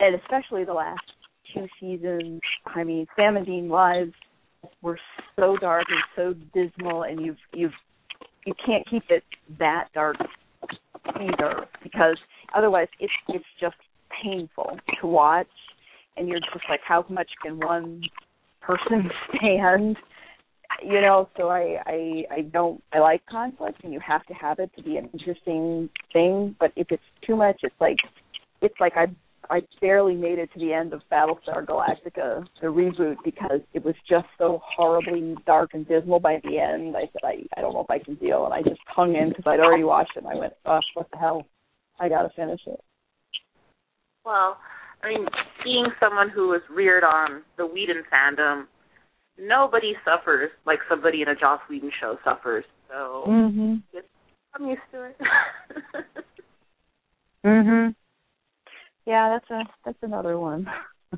and 0.00 0.14
especially 0.14 0.64
the 0.64 0.72
last 0.72 1.04
two 1.54 1.66
seasons, 1.80 2.40
I 2.66 2.84
mean, 2.84 3.06
Sam 3.16 3.36
and 3.36 3.46
Dean 3.46 3.68
lives 3.68 4.12
were 4.82 4.98
so 5.36 5.56
dark 5.56 5.84
and 5.88 6.00
so 6.14 6.34
dismal 6.54 7.04
and 7.04 7.24
you've 7.24 7.36
you've 7.52 7.72
you 8.44 8.54
can't 8.64 8.88
keep 8.88 9.04
it 9.10 9.22
that 9.58 9.88
dark 9.94 10.16
either 11.20 11.66
because 11.82 12.16
otherwise 12.54 12.88
it's 13.00 13.12
it's 13.28 13.44
just 13.60 13.76
painful 14.22 14.78
to 15.00 15.06
watch 15.06 15.46
and 16.16 16.28
you're 16.28 16.40
just 16.40 16.64
like 16.68 16.80
how 16.86 17.04
much 17.08 17.30
can 17.42 17.58
one 17.58 18.02
person 18.60 19.10
stand? 19.36 19.96
You 20.82 21.00
know 21.00 21.28
so 21.36 21.48
i 21.48 21.76
i 21.86 22.24
i 22.30 22.40
don't 22.42 22.82
i 22.92 22.98
like 22.98 23.24
conflict 23.26 23.82
and 23.82 23.92
you 23.92 24.00
have 24.00 24.26
to 24.26 24.34
have 24.34 24.58
it 24.58 24.70
to 24.76 24.82
be 24.82 24.96
an 24.96 25.08
interesting 25.12 25.88
thing 26.12 26.54
but 26.58 26.72
if 26.76 26.88
it's 26.90 27.02
too 27.26 27.36
much 27.36 27.60
it's 27.62 27.74
like 27.80 27.96
it's 28.60 28.74
like 28.78 28.92
i 28.96 29.06
i 29.50 29.60
barely 29.80 30.14
made 30.14 30.38
it 30.38 30.50
to 30.52 30.58
the 30.58 30.72
end 30.72 30.92
of 30.92 31.00
battlestar 31.10 31.64
galactica 31.64 32.46
the 32.60 32.66
reboot 32.66 33.16
because 33.24 33.60
it 33.74 33.84
was 33.84 33.94
just 34.08 34.26
so 34.38 34.60
horribly 34.64 35.34
dark 35.46 35.70
and 35.74 35.86
dismal 35.88 36.20
by 36.20 36.40
the 36.44 36.58
end 36.58 36.96
i 36.96 37.02
said 37.12 37.22
i 37.24 37.36
i 37.56 37.60
don't 37.60 37.74
know 37.74 37.80
if 37.80 37.90
i 37.90 37.98
can 37.98 38.14
deal 38.16 38.44
and 38.44 38.54
i 38.54 38.62
just 38.62 38.80
hung 38.86 39.14
in 39.14 39.28
because 39.30 39.44
i'd 39.46 39.60
already 39.60 39.84
watched 39.84 40.12
it 40.16 40.24
and 40.24 40.28
i 40.28 40.34
went 40.34 40.52
oh, 40.66 40.80
what 40.94 41.06
the 41.12 41.18
hell 41.18 41.46
i 42.00 42.08
gotta 42.08 42.30
finish 42.36 42.60
it 42.66 42.80
Well, 44.24 44.58
I 45.04 45.08
mean, 45.08 45.26
being 45.62 45.86
someone 46.00 46.30
who 46.30 46.48
was 46.48 46.62
reared 46.68 47.04
on 47.04 47.42
the 47.58 47.66
Whedon 47.66 48.02
fandom, 48.12 48.64
nobody 49.38 49.94
suffers 50.04 50.50
like 50.66 50.80
somebody 50.88 51.22
in 51.22 51.28
a 51.28 51.34
Joss 51.36 51.60
Whedon 51.70 51.92
show 52.00 52.16
suffers. 52.24 52.64
So 52.88 53.24
mhm 53.28 53.82
I'm 54.54 54.66
used 54.68 54.80
to 54.92 55.04
it. 55.04 55.16
Mm 57.44 57.64
Mhm. 57.64 57.94
Yeah, 59.06 59.30
that's 59.30 59.50
a 59.50 59.62
that's 59.84 60.02
another 60.02 60.38
one. 60.38 60.66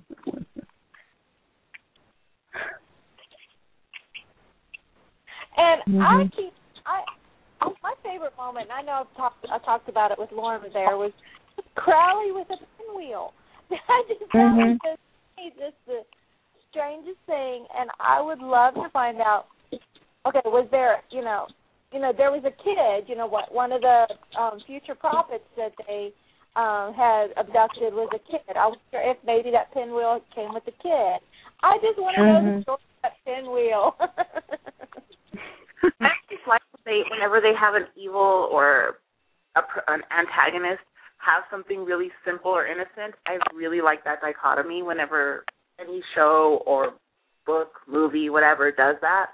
And 5.57 5.82
I 6.03 6.22
Mhm. 6.22 6.32
keep 6.36 6.55
I 6.86 7.05
oh, 7.62 7.74
my 7.82 7.95
favorite 8.05 8.36
moment. 8.36 8.70
And 8.70 8.72
I 8.72 8.82
know 8.82 8.93
I've 9.01 9.16
talked 9.16 9.45
I 9.51 9.59
talked 9.59 9.89
about 9.89 10.12
it 10.12 10.18
with 10.18 10.30
Lauren 10.30 10.62
there 10.72 10.97
was 10.97 11.12
Crowley 11.74 12.30
with 12.30 12.49
a 12.51 12.57
pinwheel. 12.76 13.32
I 13.70 14.05
just 14.09 14.20
that 14.32 14.55
was 14.57 14.78
just 14.84 15.57
just 15.59 15.76
the 15.86 16.05
strangest 16.70 17.18
thing, 17.26 17.66
and 17.76 17.91
I 17.99 18.20
would 18.20 18.39
love 18.39 18.74
to 18.74 18.89
find 18.91 19.20
out. 19.20 19.47
Okay, 20.26 20.41
was 20.45 20.68
there 20.70 21.03
you 21.11 21.22
know 21.22 21.47
you 21.93 21.99
know 22.01 22.12
there 22.16 22.30
was 22.30 22.45
a 22.45 22.55
kid 22.62 23.09
you 23.09 23.16
know 23.16 23.26
what 23.26 23.53
one 23.53 23.72
of 23.72 23.80
the 23.80 24.07
um 24.39 24.61
future 24.66 24.95
prophets 24.95 25.45
that 25.57 25.72
they 25.86 26.12
um 26.59 26.92
had 26.94 27.30
abducted 27.38 27.94
was 27.94 28.11
a 28.12 28.18
kid. 28.30 28.42
I 28.56 28.66
wonder 28.66 28.98
if 28.98 29.16
maybe 29.24 29.50
that 29.52 29.72
pinwheel 29.72 30.20
came 30.34 30.52
with 30.52 30.64
the 30.66 30.72
kid. 30.82 31.20
I 31.62 31.78
just 31.78 31.98
want 31.98 32.16
to 32.18 32.26
know 32.26 32.42
the 32.42 32.50
Mhm. 32.59 32.62
story 32.62 32.82
of 32.82 33.02
that 33.02 33.16
pinwheel. 33.24 33.96
I 36.02 36.11
just 36.28 36.46
like 36.46 36.62
they 36.84 37.02
whenever 37.11 37.40
they 37.40 37.54
have 37.54 37.74
an 37.74 37.86
evil 37.96 38.48
or 38.50 38.98
a, 39.54 39.62
an 39.86 40.02
antagonist 40.11 40.82
have 41.18 41.44
something 41.50 41.84
really 41.84 42.11
simple 42.24 42.50
or 42.50 42.66
innocent. 42.66 43.14
I 43.26 43.38
really 43.54 43.80
like 43.80 44.04
that 44.04 44.20
dichotomy. 44.20 44.82
Whenever 44.82 45.44
any 45.80 46.02
show 46.14 46.62
or 46.66 46.94
book, 47.46 47.72
movie, 47.86 48.30
whatever 48.30 48.70
does 48.70 48.96
that, 49.00 49.30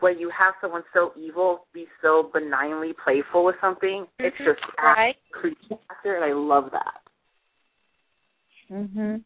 where 0.00 0.12
you 0.12 0.30
have 0.30 0.54
someone 0.60 0.82
so 0.92 1.12
evil 1.16 1.66
be 1.72 1.86
so 2.00 2.30
benignly 2.32 2.92
playful 3.04 3.44
with 3.44 3.56
something, 3.60 4.06
it's 4.18 4.36
Mhm. 4.36 4.44
just 4.44 4.78
Right. 4.78 5.16
creepy 5.30 5.76
factor, 5.88 6.16
and 6.16 6.24
I 6.24 6.32
love 6.32 6.70
that. 6.72 7.00
Mhm. 8.70 9.24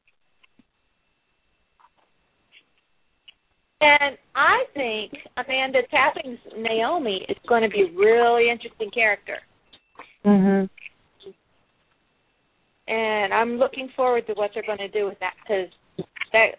And 3.81 4.19
I 4.35 4.67
think 4.75 5.13
Amanda 5.37 5.83
Tapping's 5.89 6.41
Naomi 6.57 7.25
is 7.29 7.39
going 7.47 7.63
to 7.63 7.69
be 7.69 7.83
a 7.83 7.87
really 7.93 8.49
interesting 8.49 8.91
character. 8.91 9.41
Mhm. 10.25 10.69
And 12.89 13.35
I'm 13.35 13.59
looking 13.59 13.89
forward 13.91 14.27
to 14.29 14.35
what 14.35 14.55
they're 14.55 14.63
going 14.63 14.79
to 14.79 14.89
do 14.89 15.07
with 15.07 15.19
that 15.19 15.35
because 15.41 15.71
that 16.33 16.59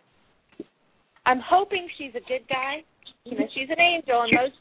I'm 1.26 1.40
hoping 1.40 1.90
she's 1.98 2.16
a 2.16 2.22
good 2.22 2.48
guy. 2.48 2.84
You 3.28 3.38
know, 3.38 3.48
she's 3.54 3.70
an 3.70 3.80
angel, 3.80 4.22
and 4.24 4.32
most 4.32 4.56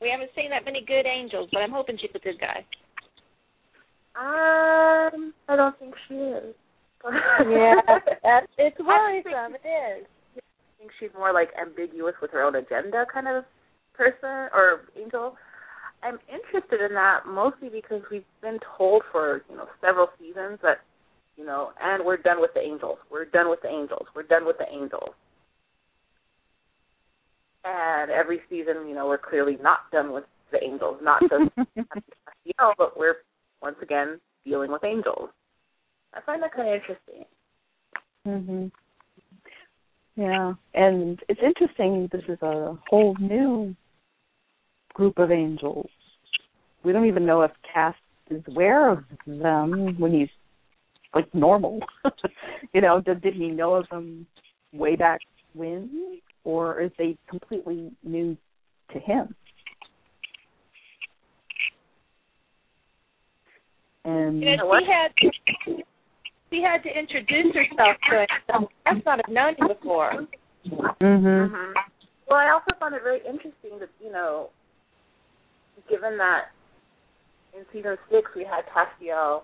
we 0.00 0.08
haven't 0.08 0.30
seen 0.34 0.50
that 0.50 0.64
many 0.64 0.84
good 0.86 1.06
angels, 1.06 1.48
but 1.52 1.60
I'm 1.60 1.72
hoping 1.72 1.98
she's 2.00 2.10
a 2.14 2.18
good 2.18 2.40
guy. 2.40 2.64
Um, 4.16 5.34
I 5.48 5.56
don't 5.56 5.78
think 5.78 5.94
she 6.08 6.14
is. 6.14 6.54
yeah, 7.04 7.74
that's, 8.22 8.46
it's 8.56 8.78
worrisome. 8.80 9.54
It 9.54 9.68
is. 9.68 10.06
I 10.36 10.78
think 10.78 10.90
she's 10.98 11.10
more 11.16 11.32
like 11.32 11.50
ambiguous 11.60 12.14
with 12.22 12.30
her 12.32 12.42
own 12.42 12.54
agenda 12.56 13.04
kind 13.12 13.28
of 13.28 13.44
person 13.94 14.48
or 14.54 14.88
angel. 14.96 15.36
I'm 16.02 16.18
interested 16.32 16.80
in 16.80 16.94
that 16.94 17.26
mostly 17.26 17.68
because 17.68 18.02
we've 18.10 18.24
been 18.40 18.58
told 18.78 19.02
for 19.12 19.42
you 19.50 19.56
know 19.56 19.66
several 19.80 20.08
seasons 20.18 20.58
that 20.62 20.78
you 21.36 21.44
know, 21.44 21.70
and 21.80 22.04
we're 22.04 22.16
done 22.16 22.40
with 22.40 22.52
the 22.54 22.60
angels. 22.60 22.98
We're 23.10 23.24
done 23.24 23.48
with 23.48 23.62
the 23.62 23.68
angels. 23.68 24.06
We're 24.14 24.24
done 24.24 24.44
with 24.44 24.58
the 24.58 24.66
angels. 24.72 25.14
And 27.64 28.10
every 28.10 28.40
season, 28.48 28.88
you 28.88 28.94
know, 28.94 29.06
we're 29.06 29.18
clearly 29.18 29.58
not 29.60 29.90
done 29.92 30.12
with 30.12 30.24
the 30.52 30.62
angels. 30.62 30.98
Not 31.02 31.20
just 31.22 31.50
you 32.44 32.52
know, 32.58 32.74
but 32.78 32.98
we're 32.98 33.16
once 33.62 33.76
again 33.82 34.20
dealing 34.44 34.70
with 34.70 34.84
angels. 34.84 35.30
I 36.14 36.20
find 36.22 36.42
that 36.42 36.54
kind 36.54 36.68
of 36.68 36.74
interesting. 36.74 37.24
Mhm. 38.26 38.72
Yeah, 40.16 40.54
and 40.74 41.20
it's 41.28 41.40
interesting. 41.42 42.08
This 42.10 42.24
is 42.28 42.42
a 42.42 42.76
whole 42.88 43.16
new 43.20 43.74
group 44.94 45.18
of 45.18 45.30
angels. 45.30 45.88
We 46.82 46.92
don't 46.92 47.06
even 47.06 47.24
know 47.24 47.42
if 47.42 47.52
Cass 47.72 47.94
is 48.30 48.42
aware 48.48 48.90
of 48.90 49.04
them 49.26 49.98
when 49.98 50.12
he's 50.12 50.28
like 51.14 51.32
normal. 51.34 51.80
you 52.72 52.80
know, 52.80 53.00
did 53.00 53.20
did 53.20 53.34
he 53.34 53.48
know 53.48 53.74
of 53.74 53.88
them 53.90 54.26
way 54.72 54.96
back 54.96 55.20
when, 55.54 56.20
or 56.48 56.80
is 56.80 56.90
they 56.96 57.14
completely 57.28 57.92
new 58.02 58.34
to 58.90 58.98
him? 58.98 59.34
And 64.06 64.40
You 64.42 64.56
know, 64.56 64.74
she 64.78 64.86
had 64.86 65.82
she 66.50 66.62
had 66.62 66.82
to 66.84 66.88
introduce 66.88 67.54
herself 67.54 67.96
to 68.10 68.22
it. 68.22 68.30
So 68.46 68.68
I've 68.86 69.04
not 69.04 69.20
have 69.26 69.34
known 69.34 69.56
him 69.56 69.68
before. 69.68 70.26
mhm. 70.64 71.50
hmm 71.50 71.72
Well, 72.26 72.38
I 72.38 72.50
also 72.50 72.72
found 72.80 72.94
it 72.94 73.02
very 73.02 73.18
interesting 73.18 73.78
that 73.80 73.90
you 74.02 74.10
know, 74.10 74.48
given 75.90 76.16
that 76.16 76.44
in 77.54 77.66
season 77.74 77.98
six 78.10 78.30
we 78.34 78.44
had 78.44 78.64
Castiel 78.72 79.42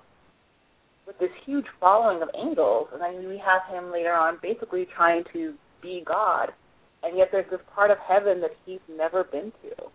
with 1.07 1.19
this 1.19 1.29
huge 1.45 1.67
following 1.79 2.23
of 2.23 2.31
angels, 2.35 2.89
and 2.95 3.03
then 3.03 3.29
we 3.29 3.37
have 3.37 3.61
him 3.69 3.93
later 3.93 4.15
on 4.15 4.39
basically 4.41 4.87
trying 4.97 5.23
to 5.35 5.53
be 5.83 6.03
God, 6.07 6.49
and 7.05 7.17
yet 7.17 7.29
there's 7.31 7.49
this 7.51 7.61
part 7.75 7.91
of 7.91 7.99
heaven 7.99 8.41
that 8.41 8.51
he's 8.65 8.81
never 8.89 9.25
been 9.25 9.53
to, 9.63 9.91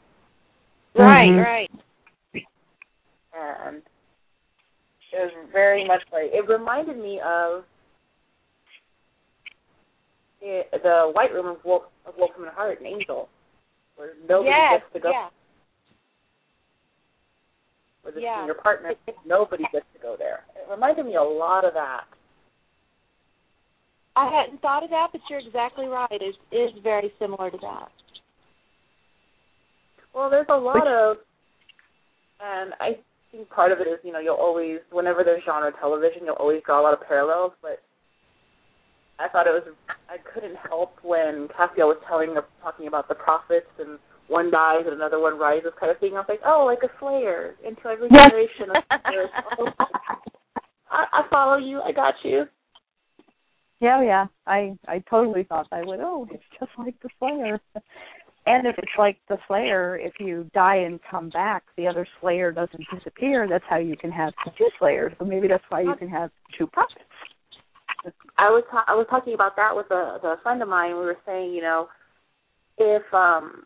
Right, 0.95 1.29
Mhm. 1.29 1.43
right. 1.43 1.71
and 3.33 3.81
it 5.11 5.19
was 5.19 5.31
very 5.51 5.83
much 5.85 6.03
like 6.11 6.31
it 6.31 6.47
reminded 6.47 6.97
me 6.97 7.19
of 7.21 7.65
it, 10.41 10.71
the 10.83 11.11
White 11.13 11.33
Room 11.33 11.47
of 11.47 11.63
Wolf 11.65 11.83
of 12.05 12.15
Wolfram 12.17 12.45
and 12.45 12.53
Hart 12.55 12.77
and 12.79 12.87
Angel, 12.87 13.27
where 13.95 14.13
nobody 14.27 14.49
yes, 14.49 14.81
gets 14.81 14.93
to 14.93 14.99
go. 14.99 15.09
yeah. 15.11 15.29
with 18.05 18.15
a 18.15 18.21
Yeah. 18.21 18.39
senior 18.39 18.53
partner, 18.53 18.95
nobody 19.25 19.65
gets 19.73 19.85
to 19.93 19.99
go 19.99 20.15
there. 20.15 20.45
It 20.55 20.65
reminded 20.69 21.05
me 21.05 21.15
a 21.15 21.21
lot 21.21 21.65
of 21.65 21.73
that. 21.73 22.07
I 24.19 24.29
hadn't 24.29 24.61
thought 24.61 24.83
of 24.83 24.89
that, 24.89 25.07
but 25.13 25.21
you're 25.29 25.39
exactly 25.39 25.85
right. 25.87 26.11
It 26.11 26.35
is 26.53 26.71
very 26.83 27.09
similar 27.19 27.49
to 27.49 27.57
that. 27.61 27.87
Well, 30.13 30.29
there's 30.29 30.47
a 30.49 30.57
lot 30.57 30.87
of, 30.87 31.17
and 32.43 32.73
I 32.81 32.97
think 33.31 33.47
part 33.49 33.71
of 33.71 33.79
it 33.79 33.87
is, 33.87 33.97
you 34.03 34.11
know, 34.11 34.19
you'll 34.19 34.35
always, 34.35 34.79
whenever 34.91 35.23
there's 35.23 35.41
genre 35.45 35.71
television, 35.79 36.23
you'll 36.25 36.35
always 36.35 36.61
draw 36.65 36.81
a 36.81 36.83
lot 36.83 36.93
of 36.93 37.07
parallels. 37.07 37.53
But 37.61 37.81
I 39.19 39.29
thought 39.29 39.47
it 39.47 39.51
was, 39.51 39.63
I 40.09 40.17
couldn't 40.33 40.57
help 40.67 40.97
when 41.01 41.47
Castiel 41.57 41.87
was 41.87 41.97
telling, 42.05 42.35
talking 42.61 42.87
about 42.87 43.07
the 43.07 43.15
prophets 43.15 43.71
and 43.79 43.99
one 44.27 44.51
dies 44.51 44.83
and 44.83 44.93
another 44.93 45.21
one 45.21 45.39
rises 45.39 45.71
kind 45.79 45.93
of 45.93 45.99
thing. 45.99 46.15
I 46.15 46.19
was 46.19 46.25
like, 46.27 46.41
oh, 46.45 46.65
like 46.65 46.83
a 46.83 46.91
Slayer 46.99 47.55
into 47.65 47.87
every 47.87 48.09
Yes. 48.11 48.27
generation 48.27 48.75
of 48.75 48.83
I, 50.91 51.05
I 51.13 51.21
follow 51.29 51.57
you. 51.57 51.79
I 51.79 51.93
got 51.93 52.15
you. 52.23 52.49
Yeah, 53.79 54.03
yeah. 54.03 54.25
I 54.45 54.77
I 54.87 55.03
totally 55.09 55.43
thought 55.43 55.67
I 55.71 55.83
would. 55.83 55.99
Oh, 56.01 56.27
it's 56.31 56.43
just 56.59 56.71
like 56.77 56.95
the 57.01 57.09
Slayer. 57.19 57.59
And 58.45 58.65
if 58.65 58.77
it's 58.77 58.91
like 58.97 59.17
the 59.27 59.37
Slayer, 59.47 59.97
if 59.97 60.13
you 60.19 60.49
die 60.53 60.77
and 60.77 60.99
come 61.09 61.29
back, 61.29 61.63
the 61.77 61.87
other 61.87 62.07
Slayer 62.19 62.51
doesn't 62.51 62.83
disappear. 62.93 63.47
That's 63.47 63.63
how 63.69 63.77
you 63.77 63.95
can 63.95 64.11
have 64.11 64.33
two 64.57 64.69
Slayers. 64.79 65.13
So 65.19 65.25
maybe 65.25 65.47
that's 65.47 65.63
why 65.69 65.81
you 65.81 65.95
can 65.95 66.09
have 66.09 66.31
two 66.57 66.67
prophets. 66.67 67.03
I 68.37 68.49
was 68.49 68.63
ta- 68.71 68.85
I 68.87 68.95
was 68.95 69.07
talking 69.09 69.33
about 69.33 69.55
that 69.57 69.75
with 69.75 69.91
a, 69.91 70.19
a 70.23 70.37
friend 70.41 70.61
of 70.61 70.69
mine. 70.69 70.91
We 70.91 71.05
were 71.05 71.17
saying, 71.25 71.53
you 71.53 71.61
know, 71.61 71.89
if 72.77 73.03
um, 73.13 73.63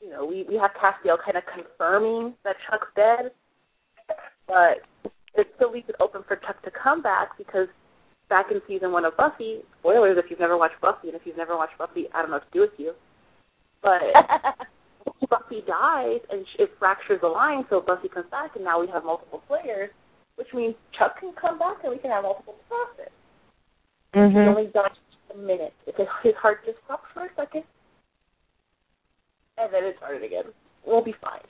you 0.00 0.10
know, 0.10 0.24
we 0.24 0.44
we 0.48 0.56
have 0.56 0.70
Castiel 0.72 1.18
kind 1.22 1.36
of 1.36 1.42
confirming 1.52 2.34
that 2.44 2.56
Chuck's 2.70 2.86
dead, 2.94 3.32
but 4.46 4.82
it 5.34 5.48
still 5.56 5.72
leaves 5.72 5.88
it 5.88 5.96
open 6.00 6.22
for 6.26 6.36
Chuck 6.36 6.62
to 6.62 6.70
come 6.70 7.02
back 7.02 7.36
because 7.36 7.68
back 8.28 8.46
in 8.50 8.60
season 8.66 8.92
one 8.92 9.04
of 9.04 9.16
Buffy, 9.16 9.60
spoilers 9.80 10.16
if 10.18 10.30
you've 10.30 10.40
never 10.40 10.56
watched 10.56 10.80
Buffy, 10.80 11.08
and 11.08 11.16
if 11.16 11.22
you've 11.24 11.36
never 11.36 11.56
watched 11.56 11.76
Buffy, 11.78 12.06
I 12.14 12.20
don't 12.22 12.30
know 12.30 12.36
what 12.36 12.50
to 12.52 12.58
do 12.58 12.60
with 12.60 12.78
you, 12.78 12.92
but 13.82 14.00
Buffy 15.30 15.62
dies 15.66 16.20
and 16.30 16.46
it 16.58 16.70
fractures 16.78 17.20
the 17.20 17.28
line, 17.28 17.64
so 17.70 17.80
Buffy 17.80 18.08
comes 18.08 18.26
back, 18.30 18.56
and 18.56 18.64
now 18.64 18.80
we 18.80 18.86
have 18.88 19.04
multiple 19.04 19.42
Slayers, 19.48 19.90
which 20.36 20.48
means 20.54 20.74
Chuck 20.98 21.20
can 21.20 21.32
come 21.40 21.58
back 21.58 21.76
and 21.84 21.92
we 21.92 21.98
can 21.98 22.10
have 22.10 22.24
multiple 22.24 22.56
prophets. 22.68 23.12
He 24.12 24.20
Mhm. 24.20 24.48
only 24.48 24.66
died 24.68 24.96
a 25.32 25.36
minute. 25.36 25.74
If 25.86 25.96
his, 25.96 26.08
his 26.22 26.34
heart 26.36 26.64
just 26.64 26.78
stopped 26.84 27.10
for 27.12 27.24
a 27.24 27.34
second, 27.34 27.64
and 29.58 29.72
then 29.72 29.84
it 29.84 29.96
started 29.98 30.22
again. 30.22 30.52
We'll 30.84 31.02
be 31.02 31.14
fine. 31.20 31.42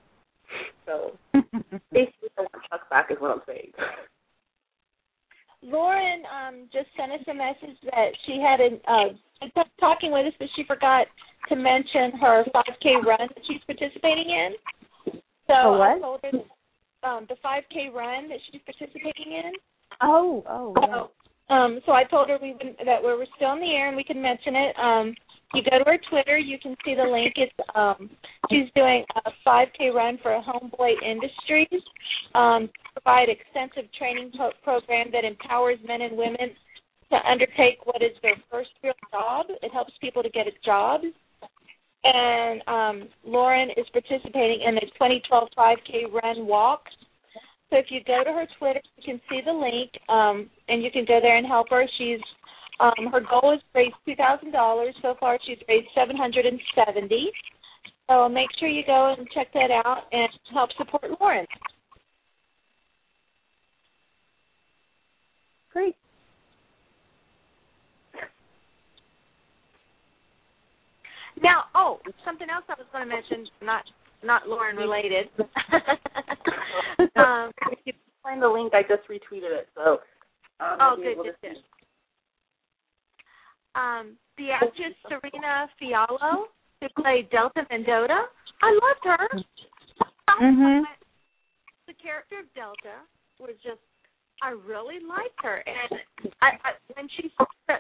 So 0.86 1.18
basically, 1.92 2.30
I 2.38 2.42
want 2.42 2.64
Chuck 2.70 2.88
back 2.90 3.10
is 3.10 3.20
what 3.20 3.30
I'm 3.30 3.42
saying. 3.46 3.72
Lauren 5.64 6.22
um, 6.28 6.68
just 6.72 6.86
sent 6.96 7.12
us 7.12 7.24
a 7.28 7.34
message 7.34 7.76
that 7.84 8.10
she 8.26 8.40
had 8.40 8.60
an 8.60 8.80
uh, 8.86 9.62
talking 9.80 10.12
with 10.12 10.26
us, 10.26 10.32
but 10.38 10.48
she 10.56 10.64
forgot 10.64 11.06
to 11.48 11.56
mention 11.56 12.12
her 12.20 12.44
5K 12.54 13.04
run 13.04 13.18
that 13.20 13.44
she's 13.46 13.60
participating 13.66 14.28
in. 14.28 14.54
So 15.46 15.78
what? 15.78 15.96
I 15.96 16.00
told 16.00 16.20
her 16.22 16.30
that, 16.32 17.08
um, 17.08 17.26
the 17.28 17.36
5K 17.44 17.92
run 17.92 18.28
that 18.28 18.38
she's 18.50 18.60
participating 18.64 19.32
in. 19.32 19.52
Oh, 20.02 20.42
oh, 20.48 20.74
yeah. 20.80 21.04
Um, 21.50 21.80
so 21.84 21.92
I 21.92 22.04
told 22.04 22.28
her 22.28 22.38
we 22.40 22.52
would, 22.52 22.76
that 22.84 23.02
we 23.02 23.12
were 23.12 23.26
still 23.36 23.52
in 23.52 23.60
the 23.60 23.72
air 23.72 23.88
and 23.88 23.96
we 23.96 24.04
can 24.04 24.20
mention 24.20 24.56
it. 24.56 24.76
Um, 24.78 25.14
you 25.54 25.62
go 25.62 25.78
to 25.78 25.84
her 25.84 25.98
Twitter, 26.10 26.38
you 26.38 26.58
can 26.58 26.76
see 26.84 26.94
the 26.94 27.02
link. 27.02 27.34
It's 27.36 27.52
um, 27.74 28.10
she's 28.50 28.68
doing 28.74 29.04
a 29.24 29.30
5K 29.46 29.94
run 29.94 30.18
for 30.22 30.40
Homeboy 30.42 30.94
Industries. 31.02 31.82
Um, 32.34 32.68
provide 32.92 33.28
extensive 33.28 33.90
training 33.98 34.32
pro- 34.36 34.52
program 34.62 35.08
that 35.12 35.24
empowers 35.24 35.78
men 35.86 36.02
and 36.02 36.16
women 36.16 36.50
to 37.10 37.16
undertake 37.30 37.84
what 37.84 38.02
is 38.02 38.16
their 38.22 38.36
first 38.50 38.70
real 38.82 38.94
job. 39.12 39.46
It 39.62 39.72
helps 39.72 39.92
people 40.00 40.22
to 40.22 40.30
get 40.30 40.46
a 40.46 40.52
job. 40.64 41.02
And 42.04 42.62
um, 42.68 43.08
Lauren 43.24 43.70
is 43.70 43.86
participating 43.92 44.62
in 44.66 44.74
the 44.74 44.82
2012 44.98 45.48
5K 45.56 46.12
run 46.12 46.46
walk. 46.46 46.82
So 47.70 47.78
if 47.78 47.86
you 47.88 48.00
go 48.06 48.22
to 48.22 48.30
her 48.30 48.46
Twitter, 48.58 48.80
you 48.96 49.02
can 49.04 49.20
see 49.28 49.40
the 49.44 49.52
link, 49.52 49.90
um, 50.08 50.50
and 50.68 50.82
you 50.82 50.90
can 50.90 51.04
go 51.06 51.18
there 51.20 51.38
and 51.38 51.46
help 51.46 51.70
her. 51.70 51.84
She's 51.98 52.20
um, 52.80 53.06
her 53.12 53.20
goal 53.20 53.54
is 53.54 53.60
to 53.60 53.78
raise 53.78 53.92
two 54.06 54.14
thousand 54.16 54.52
dollars. 54.52 54.94
So 55.02 55.14
far, 55.20 55.38
she's 55.46 55.58
raised 55.68 55.88
seven 55.94 56.16
hundred 56.16 56.46
and 56.46 56.60
seventy. 56.74 57.30
So 58.08 58.28
make 58.28 58.48
sure 58.58 58.68
you 58.68 58.82
go 58.86 59.14
and 59.16 59.26
check 59.34 59.52
that 59.54 59.70
out 59.70 60.02
and 60.12 60.28
help 60.52 60.70
support 60.76 61.04
Lauren. 61.20 61.46
Great. 65.72 65.96
Now, 71.42 71.64
oh, 71.74 71.98
something 72.24 72.48
else 72.48 72.64
I 72.68 72.74
was 72.78 72.86
going 72.92 73.08
to 73.08 73.14
mention, 73.14 73.46
not 73.62 73.84
not 74.22 74.48
Lauren 74.48 74.76
related. 74.76 75.28
um, 77.16 77.50
if 77.72 77.78
you 77.84 77.92
find 78.22 78.40
the 78.40 78.48
link, 78.48 78.72
I 78.74 78.82
just 78.82 79.08
retweeted 79.08 79.52
it. 79.52 79.68
So 79.74 79.98
um, 80.60 80.78
Oh, 80.80 80.96
good, 80.96 81.06
able 81.06 81.24
good, 81.24 81.34
good. 81.42 81.56
Um, 83.74 84.16
the 84.38 84.50
actress 84.50 84.94
Serena 85.08 85.68
Fiallo, 85.80 86.46
who 86.80 86.88
played 87.02 87.30
Delta 87.30 87.66
Mendota, 87.70 88.28
I 88.62 88.70
loved 88.70 89.04
her. 89.04 89.28
Mhm. 90.40 90.84
The 91.86 91.94
character 91.94 92.40
of 92.40 92.52
Delta 92.54 93.02
was 93.38 93.56
just, 93.62 93.80
I 94.42 94.50
really 94.50 95.00
liked 95.00 95.42
her, 95.42 95.62
and 95.66 96.00
I, 96.40 96.58
I 96.64 96.72
when 96.94 97.08
she, 97.08 97.30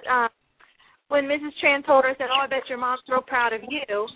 uh, 0.08 0.28
when 1.08 1.24
Mrs. 1.26 1.52
Tran 1.62 1.84
told 1.84 2.04
her, 2.04 2.10
I 2.10 2.16
said, 2.16 2.30
"Oh, 2.30 2.40
I 2.40 2.46
bet 2.46 2.68
your 2.68 2.78
mom's 2.78 3.02
real 3.08 3.22
proud 3.22 3.52
of 3.52 3.62
you." 3.68 4.08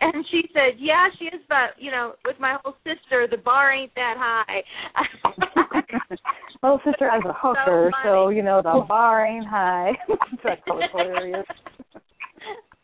And 0.00 0.24
she 0.30 0.42
said, 0.52 0.78
"Yeah, 0.78 1.08
she 1.18 1.24
is, 1.26 1.40
but 1.48 1.74
you 1.78 1.90
know, 1.90 2.14
with 2.24 2.38
my 2.38 2.56
whole 2.62 2.74
sister, 2.84 3.26
the 3.28 3.36
bar 3.36 3.72
ain't 3.72 3.94
that 3.96 4.14
high." 4.16 4.62
Little 6.62 6.80
sister 6.84 7.10
has 7.10 7.22
a 7.24 7.32
hooker, 7.32 7.90
funny. 7.90 8.04
so 8.04 8.28
you 8.30 8.42
know 8.42 8.62
the 8.62 8.84
bar 8.88 9.26
ain't 9.26 9.46
high. 9.46 9.92
that 10.44 10.60
was 10.66 10.88
hilarious. 10.92 11.46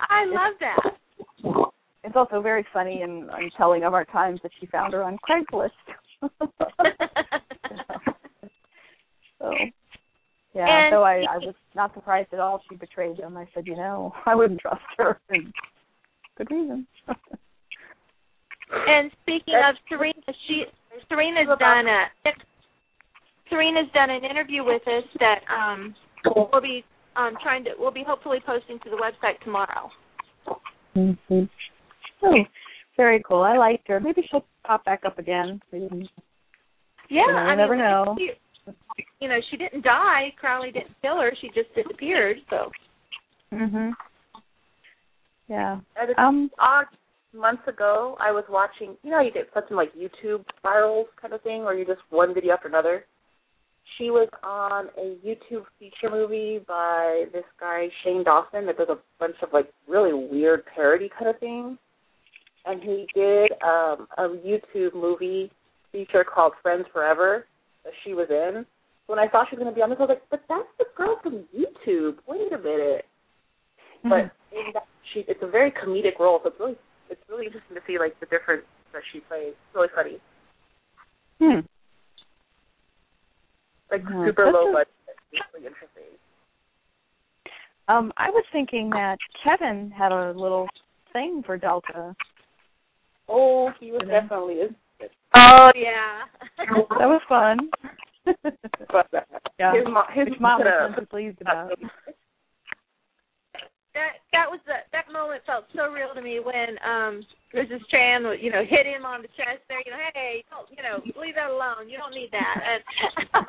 I 0.00 0.24
love 0.26 0.54
that. 0.60 0.78
It's 2.04 2.16
also 2.16 2.40
very 2.42 2.66
funny 2.72 3.02
and, 3.02 3.30
and 3.30 3.52
telling 3.56 3.84
of 3.84 3.94
our 3.94 4.04
times 4.04 4.40
that 4.42 4.52
she 4.60 4.66
found 4.66 4.92
her 4.92 5.02
on 5.02 5.18
Craigslist. 5.18 5.70
so 9.40 9.52
yeah, 10.54 10.66
And 10.68 10.92
so 10.92 11.02
I, 11.02 11.24
I 11.28 11.38
was 11.38 11.54
not 11.74 11.94
surprised 11.94 12.32
at 12.32 12.40
all 12.40 12.62
she 12.68 12.76
betrayed 12.76 13.16
them. 13.16 13.36
I 13.36 13.48
said, 13.54 13.66
you 13.66 13.74
know, 13.74 14.12
I 14.26 14.34
wouldn't 14.34 14.60
trust 14.60 14.82
her 14.98 15.18
and 15.30 15.52
good 16.36 16.51
reason. 16.51 16.86
And 18.89 19.11
speaking 19.23 19.55
of 19.55 19.77
Serena, 19.89 20.15
she 20.48 20.65
Serena's 21.09 21.47
done 21.61 21.86
a 21.86 22.06
Serena's 23.48 23.90
done 23.93 24.11
an 24.11 24.24
interview 24.24 24.65
with 24.65 24.82
us 24.89 25.05
that 25.20 25.40
um 25.52 25.94
we'll 26.35 26.62
be 26.62 26.82
um 27.15 27.36
trying 27.43 27.62
to 27.65 27.70
we'll 27.78 27.93
be 27.93 28.02
hopefully 28.05 28.39
posting 28.44 28.78
to 28.81 28.90
the 28.90 28.97
website 28.97 29.39
tomorrow. 29.44 29.90
mm-hmm. 30.97 31.44
Oh, 32.23 32.44
very 32.97 33.23
cool. 33.28 33.43
I 33.43 33.56
liked 33.59 33.86
her. 33.89 34.01
Maybe 34.01 34.23
she'll 34.31 34.44
pop 34.66 34.85
back 34.85 35.02
up 35.05 35.19
again. 35.19 35.61
Maybe. 35.70 36.11
Yeah, 37.11 37.20
You 37.27 37.32
know, 37.32 37.39
you 37.43 37.48
I 37.51 37.55
never 37.55 37.77
mean, 37.77 37.85
know. 37.85 38.16
she- 38.19 38.31
you 39.20 39.28
know, 39.28 39.39
she 39.51 39.56
didn't 39.59 39.82
die. 39.85 40.32
Crowley 40.40 40.70
didn't 40.70 40.94
kill 41.02 41.19
her. 41.20 41.32
She 41.40 41.48
just 41.48 41.73
disappeared. 41.74 42.39
So 42.48 42.73
Mhm. 43.52 43.93
Yeah. 45.48 45.80
It's 45.96 46.12
Um. 46.18 46.50
odd. 46.58 46.86
Months 47.32 47.66
ago, 47.66 48.16
I 48.20 48.30
was 48.30 48.44
watching. 48.48 48.96
You 49.02 49.10
know, 49.10 49.16
how 49.16 49.22
you 49.22 49.32
get 49.32 49.50
such 49.52 49.68
like 49.70 49.92
YouTube 49.94 50.44
spirals 50.56 51.08
kind 51.20 51.34
of 51.34 51.42
thing, 51.42 51.64
where 51.64 51.74
you 51.74 51.84
just 51.84 52.00
one 52.10 52.32
video 52.32 52.54
after 52.54 52.68
another. 52.68 53.06
She 53.98 54.10
was 54.10 54.28
on 54.44 54.88
a 54.96 55.16
YouTube 55.26 55.64
feature 55.80 56.10
movie 56.10 56.60
by 56.66 57.24
this 57.32 57.44
guy 57.58 57.88
Shane 58.02 58.22
Dawson 58.22 58.66
that 58.66 58.78
does 58.78 58.88
a 58.88 58.98
bunch 59.18 59.34
of 59.42 59.52
like 59.52 59.68
really 59.88 60.14
weird 60.14 60.64
parody 60.64 61.10
kind 61.18 61.28
of 61.28 61.38
things, 61.40 61.76
and 62.66 62.80
he 62.80 63.08
did 63.16 63.50
um 63.64 64.06
a 64.16 64.28
YouTube 64.28 64.94
movie 64.94 65.50
feature 65.90 66.22
called 66.22 66.52
Friends 66.62 66.86
Forever 66.92 67.46
that 67.82 67.92
she 68.04 68.14
was 68.14 68.28
in. 68.30 68.64
When 69.08 69.18
I 69.18 69.26
thought 69.26 69.48
she 69.50 69.56
was 69.56 69.62
going 69.64 69.74
to 69.74 69.76
be 69.76 69.82
on 69.82 69.90
this, 69.90 69.98
I 69.98 70.02
was 70.02 70.10
like, 70.10 70.22
but 70.30 70.42
that's 70.48 70.68
the 70.78 70.86
girl 70.96 71.18
from 71.20 71.44
YouTube. 71.52 72.18
Wait 72.28 72.52
a 72.52 72.58
minute 72.58 73.06
but 74.04 74.30
in 74.55 74.72
that 74.74 74.86
she 75.12 75.24
it's 75.28 75.43
a 75.43 75.47
very 75.51 75.70
comedic 75.70 76.18
role, 76.18 76.40
so 76.43 76.48
it's 76.51 76.59
really 76.60 76.76
it's 77.10 77.20
really 77.28 77.47
interesting 77.47 77.74
to 77.76 77.82
see 77.86 77.98
like 77.98 78.18
the 78.20 78.26
difference 78.26 78.64
that 78.93 79.02
she 79.12 79.20
plays. 79.20 79.48
It's 79.52 79.74
really 79.74 79.89
funny. 79.94 80.18
Hmm. 81.40 81.60
Like 83.90 84.02
Yeah, 84.09 84.26
super 84.26 84.44
that's 84.47 84.55
low 84.55 84.70
a- 84.70 84.72
budget. 84.72 84.94
It's 85.32 85.43
really 85.52 85.66
interesting. 85.66 86.05
Um, 87.89 88.12
I 88.16 88.31
was 88.31 88.44
thinking 88.51 88.89
that 88.90 89.18
Kevin 89.43 89.90
had 89.90 90.10
a 90.12 90.31
little 90.32 90.68
thing 91.12 91.43
for 91.44 91.59
Delta. 91.59 92.14
Oh, 93.28 93.70
he 93.78 93.90
was 93.93 94.01
Yeah. 94.06 94.20
definitely 94.20 94.60
Oh 95.35 95.70
yeah. 95.74 96.22
That 96.98 97.09
was 97.09 97.20
fun. 97.28 97.68
but 98.24 99.12
uh, 99.12 99.20
yeah. 99.59 99.74
his 99.74 99.85
mom 99.86 100.05
his 100.14 100.28
Which 100.31 100.40
mom 100.40 100.60
was 100.60 100.94
most 100.97 101.10
pleased 101.10 101.40
about. 101.43 101.72
that 103.94 104.18
that 104.34 104.50
was 104.50 104.60
the, 104.66 104.74
that 104.92 105.06
moment 105.10 105.42
felt 105.46 105.64
so 105.74 105.90
real 105.90 106.12
to 106.14 106.22
me 106.22 106.40
when 106.42 106.76
um 106.82 107.22
Mrs. 107.54 107.80
Tran 107.88 108.26
you 108.42 108.50
know 108.50 108.62
hit 108.66 108.86
him 108.86 109.06
on 109.06 109.22
the 109.22 109.28
chest 109.38 109.62
there 109.68 109.80
you 109.86 109.90
know 109.90 110.02
hey 110.12 110.44
don't 110.50 110.68
you 110.70 110.82
know 110.82 111.00
leave 111.20 111.34
that 111.38 111.50
alone 111.50 111.88
you 111.88 111.96
don't 111.96 112.12
need 112.12 112.30
that 112.34 112.58
and 112.58 112.82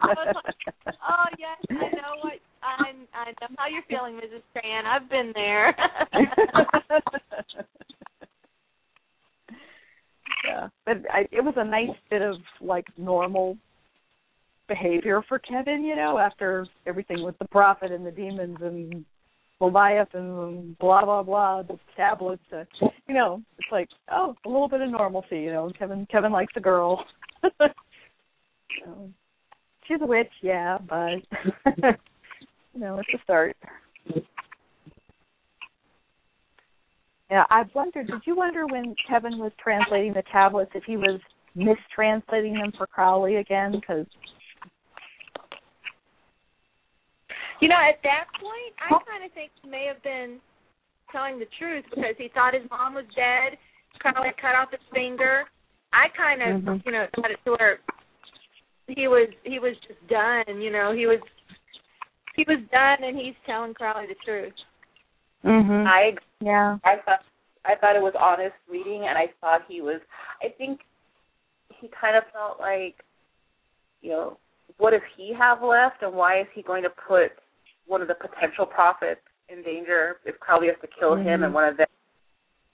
I 0.00 0.14
was 0.14 0.34
like 0.46 0.54
oh 0.88 1.26
yes 1.38 1.58
I 1.70 1.90
know 1.94 2.22
what 2.22 2.38
I 2.62 2.94
I 3.12 3.34
know 3.40 3.50
how 3.58 3.66
you're 3.68 3.82
feeling 3.90 4.14
Mrs. 4.14 4.42
Tran 4.54 4.86
I've 4.86 5.10
been 5.10 5.32
there 5.34 5.74
yeah, 10.46 10.68
but 10.86 10.98
I, 11.12 11.26
it 11.32 11.42
was 11.42 11.54
a 11.56 11.64
nice 11.64 11.96
bit 12.10 12.22
of 12.22 12.36
like 12.60 12.86
normal 12.96 13.58
behavior 14.66 15.20
for 15.28 15.38
Kevin, 15.38 15.84
you 15.84 15.94
know, 15.94 16.18
after 16.18 16.66
everything 16.86 17.22
with 17.22 17.38
the 17.38 17.44
prophet 17.48 17.92
and 17.92 18.06
the 18.06 18.10
demons 18.10 18.56
and 18.62 19.04
Leviathan 19.60 20.20
and 20.20 20.78
blah 20.78 21.04
blah 21.04 21.22
blah, 21.22 21.62
the 21.62 21.78
tablets. 21.96 22.42
Uh, 22.52 22.64
you 23.08 23.14
know, 23.14 23.42
it's 23.58 23.68
like 23.70 23.88
oh, 24.10 24.34
a 24.44 24.48
little 24.48 24.68
bit 24.68 24.80
of 24.80 24.90
normalcy. 24.90 25.40
You 25.40 25.52
know, 25.52 25.72
Kevin 25.78 26.06
Kevin 26.10 26.32
likes 26.32 26.52
a 26.56 26.60
girl. 26.60 27.04
so, 27.42 29.10
she's 29.86 30.00
a 30.00 30.06
witch, 30.06 30.32
yeah, 30.42 30.78
but 30.78 31.20
you 32.74 32.80
know, 32.80 32.98
it's 32.98 33.08
a 33.14 33.22
start. 33.22 33.56
Yeah, 37.30 37.44
I've 37.50 37.74
wondered. 37.74 38.06
Did 38.06 38.22
you 38.26 38.36
wonder 38.36 38.66
when 38.66 38.94
Kevin 39.08 39.38
was 39.38 39.52
translating 39.62 40.12
the 40.12 40.22
tablets 40.30 40.70
if 40.74 40.84
he 40.84 40.96
was 40.96 41.20
mistranslating 41.56 42.54
them 42.54 42.72
for 42.76 42.86
Crowley 42.86 43.36
again? 43.36 43.72
Because 43.72 44.06
You 47.60 47.68
know, 47.68 47.78
at 47.78 48.02
that 48.02 48.26
point, 48.40 48.74
I 48.82 48.90
kind 49.08 49.24
of 49.24 49.32
think 49.32 49.50
he 49.62 49.70
may 49.70 49.86
have 49.86 50.02
been 50.02 50.38
telling 51.12 51.38
the 51.38 51.46
truth 51.58 51.84
because 51.90 52.14
he 52.18 52.28
thought 52.34 52.54
his 52.54 52.68
mom 52.70 52.94
was 52.94 53.06
dead. 53.14 53.58
Crowley 54.00 54.30
cut 54.40 54.54
off 54.54 54.70
his 54.70 54.82
finger. 54.92 55.44
I 55.92 56.08
kind 56.16 56.42
of, 56.42 56.62
Mhm. 56.62 56.84
you 56.84 56.92
know, 56.92 57.06
got 57.14 57.30
it 57.30 57.38
to 57.44 57.52
where 57.52 57.78
he 58.88 59.08
was 59.08 59.28
he 59.44 59.58
was 59.58 59.78
just 59.86 60.04
done. 60.08 60.60
You 60.60 60.70
know, 60.70 60.92
he 60.92 61.06
was 61.06 61.20
he 62.34 62.44
was 62.48 62.58
done, 62.72 63.04
and 63.04 63.16
he's 63.16 63.36
telling 63.46 63.74
Crowley 63.74 64.06
the 64.06 64.16
truth. 64.24 64.54
mm-hmm. 65.44 65.86
I 65.86 66.16
yeah, 66.40 66.78
I 66.84 66.96
thought 67.04 67.22
I 67.64 67.76
thought 67.76 67.96
it 67.96 68.02
was 68.02 68.14
honest 68.18 68.56
reading, 68.68 69.06
and 69.06 69.16
I 69.16 69.28
thought 69.40 69.62
he 69.68 69.80
was. 69.80 70.00
I 70.42 70.48
think 70.48 70.80
he 71.80 71.88
kind 71.88 72.16
of 72.16 72.24
felt 72.32 72.60
like, 72.60 72.96
you 74.00 74.10
know, 74.10 74.38
what 74.78 74.90
does 74.90 75.02
he 75.16 75.32
have 75.32 75.62
left, 75.62 76.02
and 76.02 76.14
why 76.14 76.40
is 76.40 76.46
he 76.54 76.62
going 76.62 76.82
to 76.82 76.90
put 76.90 77.32
one 77.86 78.00
of 78.02 78.08
the 78.08 78.14
potential 78.14 78.66
prophets 78.66 79.20
in 79.48 79.62
danger 79.62 80.16
if 80.24 80.38
Crowley 80.40 80.68
has 80.68 80.76
to 80.80 80.86
kill 80.98 81.14
him, 81.16 81.40
Mhm. 81.40 81.44
and 81.44 81.54
one 81.54 81.64
of 81.64 81.76
them 81.76 81.86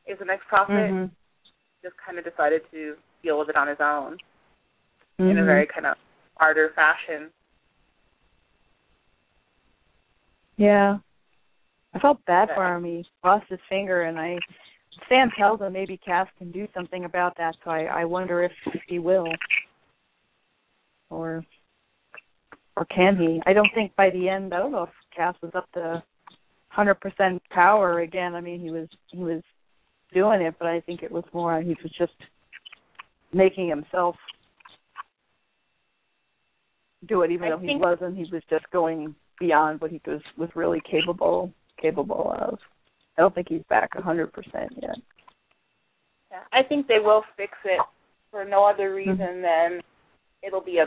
is 0.07 0.19
the 0.19 0.25
next 0.25 0.47
prophet? 0.47 0.91
mm-hmm. 0.91 1.07
Just 1.83 1.97
kind 2.05 2.19
of 2.19 2.25
decided 2.25 2.63
to 2.71 2.97
deal 3.23 3.39
with 3.39 3.49
it 3.49 3.57
on 3.57 3.67
his 3.69 3.81
own 3.81 4.19
Mm-hmm. 5.19 5.31
in 5.31 5.39
a 5.39 5.45
very 5.45 5.67
kind 5.67 5.87
of 5.87 5.97
harder 6.37 6.71
fashion. 6.71 7.31
yeah. 10.57 10.99
I 11.95 11.99
felt 11.99 12.25
bad 12.27 12.49
Yeah. 12.49 12.55
for 12.55 12.77
him. 12.77 12.85
He 12.85 13.05
lost 13.25 13.47
his 13.49 13.61
finger, 13.69 14.03
and 14.03 14.19
I 14.19 14.39
Sam 15.09 15.31
tells 15.33 15.61
him 15.61 15.73
maybe 15.73 15.97
Cass 15.97 16.29
can 16.39 16.51
do 16.53 16.69
something 16.75 17.05
about 17.05 17.35
that. 17.37 17.57
So 17.65 17.71
I 17.71 17.85
I 17.87 18.05
wonder 18.05 18.43
if 18.43 18.53
he 18.87 18.99
will, 18.99 19.27
or 21.09 21.45
or 22.77 22.85
can 22.87 23.17
he? 23.17 23.43
I 23.47 23.53
don't 23.53 23.73
think 23.75 23.95
by 23.97 24.11
the 24.11 24.29
end. 24.29 24.55
I 24.55 24.59
don't 24.59 24.71
know 24.73 24.85
if 24.85 24.91
Cass 25.15 25.35
was 25.43 25.53
up 25.55 25.71
to 25.73 26.03
hundred 26.69 26.97
percent 26.97 27.43
power 27.51 28.01
again. 28.01 28.35
I 28.35 28.41
mean, 28.41 28.61
he 28.61 28.71
was 28.71 28.89
he 29.09 29.19
was 29.19 29.43
doing 30.13 30.43
it, 30.43 30.55
but 30.59 30.69
I 30.69 30.81
think 30.81 31.03
it 31.03 31.11
was 31.11 31.25
more 31.33 31.61
he 31.61 31.77
was 31.83 31.93
just 31.99 32.13
making 33.33 33.69
himself 33.69 34.17
do 37.09 37.23
it, 37.23 37.31
even 37.31 37.49
I 37.49 37.51
though 37.51 37.59
he 37.59 37.77
wasn't. 37.77 38.17
He 38.17 38.27
was 38.31 38.43
just 38.51 38.71
going 38.71 39.15
beyond 39.39 39.81
what 39.81 39.91
he 39.91 40.01
was 40.07 40.21
was 40.37 40.51
really 40.55 40.83
capable 40.89 41.53
capable 41.81 42.35
of. 42.39 42.59
I 43.17 43.23
don't 43.23 43.35
think 43.35 43.49
he's 43.49 43.63
back 43.69 43.91
hundred 43.95 44.33
percent 44.33 44.73
yet. 44.81 44.97
Yeah, 46.31 46.43
I 46.53 46.63
think 46.63 46.87
they 46.87 47.01
will 47.03 47.25
fix 47.37 47.53
it 47.65 47.81
for 48.31 48.45
no 48.45 48.65
other 48.65 48.91
mm-hmm. 48.91 49.11
reason 49.11 49.43
than 49.43 49.81
it'll 50.43 50.63
be 50.63 50.79
a 50.79 50.87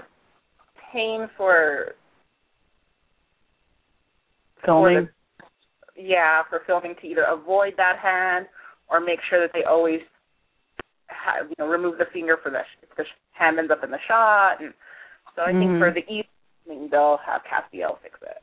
pain 0.91 1.28
for 1.36 1.95
Filming. 4.65 5.07
for 5.07 5.14
the, 5.95 6.02
yeah, 6.02 6.44
for 6.49 6.61
filming 6.65 6.95
to 7.02 7.07
either 7.07 7.23
avoid 7.23 7.73
that 7.77 7.99
hand 7.99 8.48
or 8.90 8.99
make 8.99 9.19
sure 9.30 9.40
that 9.41 9.52
they 9.53 9.64
always 9.64 10.02
have, 11.07 11.48
you 11.49 11.56
know 11.60 11.68
remove 11.68 11.98
the 11.98 12.06
finger 12.11 12.38
for 12.41 12.49
the 12.49 12.60
if 12.81 12.90
the 12.98 13.03
hand 13.34 13.60
ends 13.60 13.72
up 13.72 13.84
in 13.84 13.91
the 13.91 13.99
shot, 14.07 14.61
and 14.61 14.73
so 15.35 15.41
I 15.44 15.52
think 15.52 15.72
Mhm. 15.72 15.80
for 15.80 15.91
the 15.91 16.06
ease 16.11 16.26
mean, 16.68 16.90
they'll 16.90 17.18
have 17.18 17.44
Castiel 17.44 17.99
fix 18.02 18.22
it. 18.22 18.41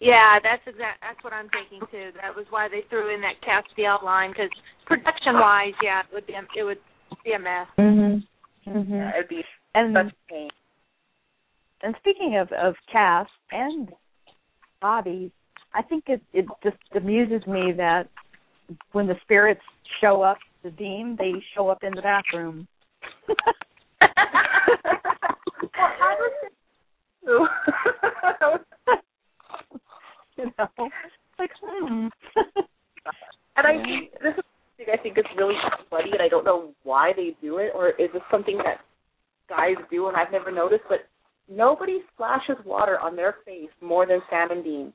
Yeah, 0.00 0.38
that's 0.42 0.66
exact. 0.66 1.00
That's 1.00 1.22
what 1.24 1.32
I'm 1.32 1.48
thinking 1.48 1.80
too. 1.90 2.12
That 2.20 2.36
was 2.36 2.44
why 2.50 2.68
they 2.68 2.82
threw 2.90 3.14
in 3.14 3.20
that 3.22 3.40
Castiel 3.40 4.02
line 4.02 4.30
because 4.30 4.50
production 4.86 5.34
wise, 5.38 5.72
yeah, 5.82 6.00
it 6.00 6.12
would 6.12 6.26
be 6.26 6.34
a, 6.34 6.42
it 6.56 6.64
would 6.64 6.80
be 7.24 7.32
a 7.32 7.38
mess. 7.38 7.68
Mhm. 7.78 8.26
Mhm. 8.66 8.90
Yeah, 8.90 9.16
it'd 9.16 9.28
be 9.28 9.44
And 9.74 9.94
such 9.94 10.12
a 10.12 10.32
pain. 10.32 10.50
and 11.82 11.96
speaking 11.96 12.36
of 12.36 12.52
of 12.52 12.76
Cass 12.86 13.28
and 13.50 13.92
Bobby, 14.84 15.32
I 15.72 15.80
think 15.80 16.04
it 16.08 16.20
it 16.34 16.44
just 16.62 16.76
amuses 16.94 17.46
me 17.46 17.72
that 17.78 18.06
when 18.92 19.06
the 19.06 19.14
spirits 19.22 19.62
show 19.98 20.20
up 20.20 20.36
to 20.62 20.70
Dean, 20.72 21.16
they 21.18 21.32
show 21.54 21.68
up 21.70 21.82
in 21.82 21.94
the 21.94 22.02
bathroom. 22.02 22.68
you 30.36 30.52
know, 30.58 30.68
like 31.38 31.50
hmm. 31.64 32.08
And 33.56 33.66
I 33.66 33.82
think 33.82 34.10
this 34.22 34.34
is 34.36 34.44
something 34.76 34.92
I 34.92 34.98
think 35.02 35.16
is 35.16 35.24
really 35.34 35.54
funny, 35.88 36.10
and 36.12 36.20
I 36.20 36.28
don't 36.28 36.44
know 36.44 36.74
why 36.82 37.14
they 37.16 37.34
do 37.40 37.56
it, 37.56 37.72
or 37.74 37.88
is 37.88 38.10
this 38.12 38.20
something 38.30 38.58
that 38.58 38.80
guys 39.48 39.76
do 39.90 40.08
and 40.08 40.16
I've 40.18 40.30
never 40.30 40.52
noticed? 40.52 40.84
But 40.90 41.08
nobody 41.50 41.98
splashes 42.14 42.56
water 42.64 42.98
on 42.98 43.16
their 43.16 43.36
face 43.44 43.70
more 43.80 44.06
than 44.06 44.20
Sam 44.30 44.50
and 44.50 44.64
Dean. 44.64 44.92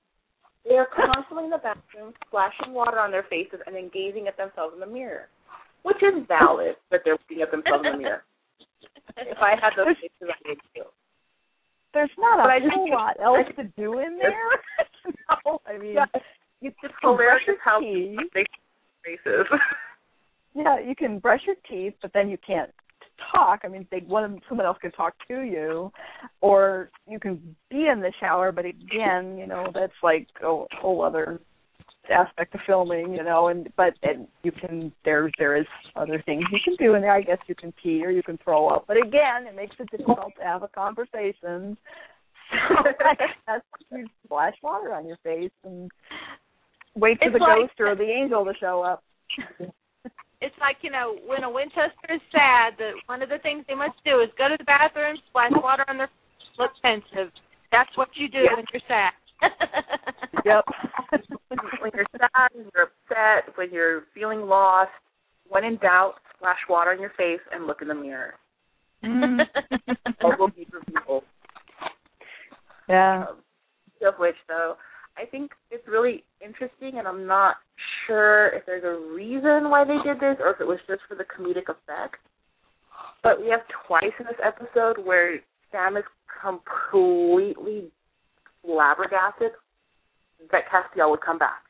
They 0.67 0.75
are 0.75 0.87
constantly 0.93 1.45
in 1.45 1.49
the 1.49 1.57
bathroom, 1.57 2.13
splashing 2.27 2.73
water 2.73 2.99
on 2.99 3.11
their 3.11 3.23
faces, 3.29 3.59
and 3.65 3.75
then 3.75 3.89
gazing 3.93 4.27
at 4.27 4.37
themselves 4.37 4.73
in 4.73 4.79
the 4.79 4.85
mirror, 4.85 5.29
which 5.83 5.97
is 6.03 6.25
valid 6.27 6.75
that 6.91 7.01
they're 7.05 7.17
looking 7.17 7.41
at 7.41 7.49
themselves 7.51 7.85
in 7.85 7.93
the 7.93 7.97
mirror. 7.97 8.23
If 9.17 9.37
I 9.39 9.51
had 9.59 9.71
those 9.77 9.95
faces, 9.95 10.29
I 10.29 10.49
would 10.49 10.57
too. 10.75 10.83
There's 11.93 12.11
not 12.19 12.37
But 12.37 12.49
a 12.49 12.53
I 12.53 12.59
just 12.59 12.73
whole 12.73 12.85
think- 12.85 12.95
lot 12.95 13.15
else 13.23 13.47
to 13.55 13.63
do 13.75 13.99
in 13.99 14.19
there. 14.19 14.51
no, 15.45 15.59
I 15.65 15.77
mean, 15.77 15.93
Yeah, 15.95 16.05
you 16.61 16.71
brush 16.81 16.91
hilarious 17.01 17.43
your 17.47 17.55
how 17.63 17.79
they 17.79 18.15
faces. 19.03 19.47
Yeah, 20.55 20.79
you 20.79 20.95
can 20.95 21.19
brush 21.19 21.41
your 21.45 21.55
teeth, 21.69 21.93
but 22.01 22.11
then 22.13 22.27
you 22.27 22.37
can't 22.45 22.71
talk. 23.31 23.61
I 23.63 23.67
mean, 23.67 23.87
they 23.91 23.99
one 23.99 24.39
someone 24.47 24.65
else 24.65 24.77
can 24.81 24.91
talk 24.91 25.13
to 25.27 25.41
you, 25.41 25.91
or 26.41 26.89
you 27.07 27.19
can 27.19 27.55
be 27.69 27.87
in 27.87 27.99
the 28.01 28.11
shower. 28.19 28.51
But 28.51 28.65
again, 28.65 29.37
you 29.37 29.47
know, 29.47 29.67
that's 29.73 29.93
like 30.03 30.27
a 30.43 30.65
whole 30.79 31.01
other 31.03 31.39
aspect 32.11 32.55
of 32.55 32.61
filming, 32.65 33.13
you 33.13 33.23
know. 33.23 33.49
And 33.49 33.69
but 33.77 33.93
and 34.03 34.27
you 34.43 34.51
can 34.51 34.91
there 35.05 35.29
there 35.37 35.55
is 35.55 35.65
other 35.95 36.21
things 36.25 36.43
you 36.51 36.59
can 36.63 36.75
do 36.77 36.95
in 36.95 37.01
there. 37.01 37.13
I 37.13 37.21
guess 37.21 37.37
you 37.47 37.55
can 37.55 37.71
pee 37.81 38.03
or 38.05 38.09
you 38.11 38.23
can 38.23 38.37
throw 38.43 38.67
up. 38.67 38.85
But 38.87 38.97
again, 38.97 39.45
it 39.47 39.55
makes 39.55 39.75
it 39.79 39.89
difficult 39.91 40.33
to 40.37 40.43
have 40.43 40.63
a 40.63 40.67
conversation. 40.69 41.77
So 42.51 42.57
I 43.05 43.13
guess 43.15 43.61
you 43.91 44.07
splash 44.25 44.55
water 44.63 44.91
on 44.93 45.05
your 45.05 45.17
face 45.23 45.51
and 45.63 45.91
wait 46.95 47.19
for 47.19 47.25
It's 47.25 47.33
the 47.33 47.39
like- 47.39 47.57
ghost 47.59 47.79
or 47.79 47.95
the 47.95 48.09
angel 48.09 48.43
to 48.45 48.53
show 48.59 48.81
up. 48.81 49.03
It's 50.41 50.55
like 50.59 50.77
you 50.81 50.89
know 50.91 51.17
when 51.27 51.43
a 51.43 51.49
Winchester 51.49 52.07
is 52.13 52.21
sad, 52.31 52.73
that 52.79 52.93
one 53.07 53.21
of 53.21 53.29
the 53.29 53.39
things 53.39 53.65
they 53.67 53.75
must 53.75 53.95
do 54.05 54.21
is 54.21 54.29
go 54.37 54.47
to 54.47 54.55
the 54.57 54.63
bathroom, 54.63 55.17
splash 55.29 55.51
water 55.61 55.83
on 55.87 55.97
their 55.97 56.09
look 56.57 56.71
pensive. 56.81 57.31
That's 57.71 57.89
what 57.95 58.09
you 58.15 58.29
do 58.29 58.39
Yeah. 58.39 58.55
when 58.55 58.65
you're 58.73 58.81
sad. 58.87 59.13
Yep. 60.45 60.63
when 61.81 61.91
you're 61.93 62.05
sad, 62.17 62.49
when 62.53 62.65
you're 62.73 62.83
upset, 62.87 63.57
when 63.57 63.71
you're 63.71 64.03
feeling 64.13 64.41
lost, 64.41 64.91
when 65.49 65.65
in 65.65 65.75
doubt, 65.77 66.13
splash 66.35 66.57
water 66.69 66.91
on 66.91 66.99
your 67.01 67.11
face 67.17 67.41
and 67.51 67.67
look 67.67 67.81
in 67.81 67.89
the 67.89 67.95
mirror. 67.95 68.35
Mhm. 69.03 69.39
All 70.23 70.35
will 70.39 70.47
be 70.49 70.65
for 70.71 70.79
people. 70.85 71.23
yeah. 72.87 73.25
Um, 73.29 73.37
of 74.07 74.13
which, 74.17 74.35
though, 74.47 74.75
I 75.17 75.25
think 75.25 75.51
it's 75.71 75.85
really 75.87 76.23
interesting, 76.43 76.99
and 76.99 77.07
I'm 77.07 77.25
not 77.25 77.57
sure 78.05 78.49
if 78.49 78.65
there's 78.65 78.83
a 78.83 79.13
reason 79.13 79.69
why 79.69 79.83
they 79.83 79.97
did 80.03 80.19
this 80.19 80.37
or 80.39 80.51
if 80.51 80.61
it 80.61 80.67
was 80.67 80.79
just 80.87 81.01
for 81.07 81.15
the 81.15 81.25
comedic 81.25 81.69
effect. 81.69 82.17
But 83.23 83.39
we 83.39 83.49
have 83.49 83.61
twice 83.87 84.13
in 84.19 84.25
this 84.25 84.39
episode 84.43 84.97
where 85.03 85.39
Sam 85.71 85.97
is 85.97 86.03
completely 86.41 87.91
flabbergasted 88.63 89.51
that 90.51 90.63
Castiel 90.71 91.11
would 91.11 91.21
come 91.21 91.37
back. 91.37 91.63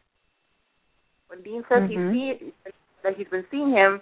When 1.27 1.41
Dean 1.41 1.63
says 1.69 1.83
Mhm. 1.83 2.13
he 2.13 2.39
see 2.39 2.53
that 3.01 3.15
he's 3.15 3.27
been 3.29 3.47
seeing 3.49 3.71
him, 3.71 4.01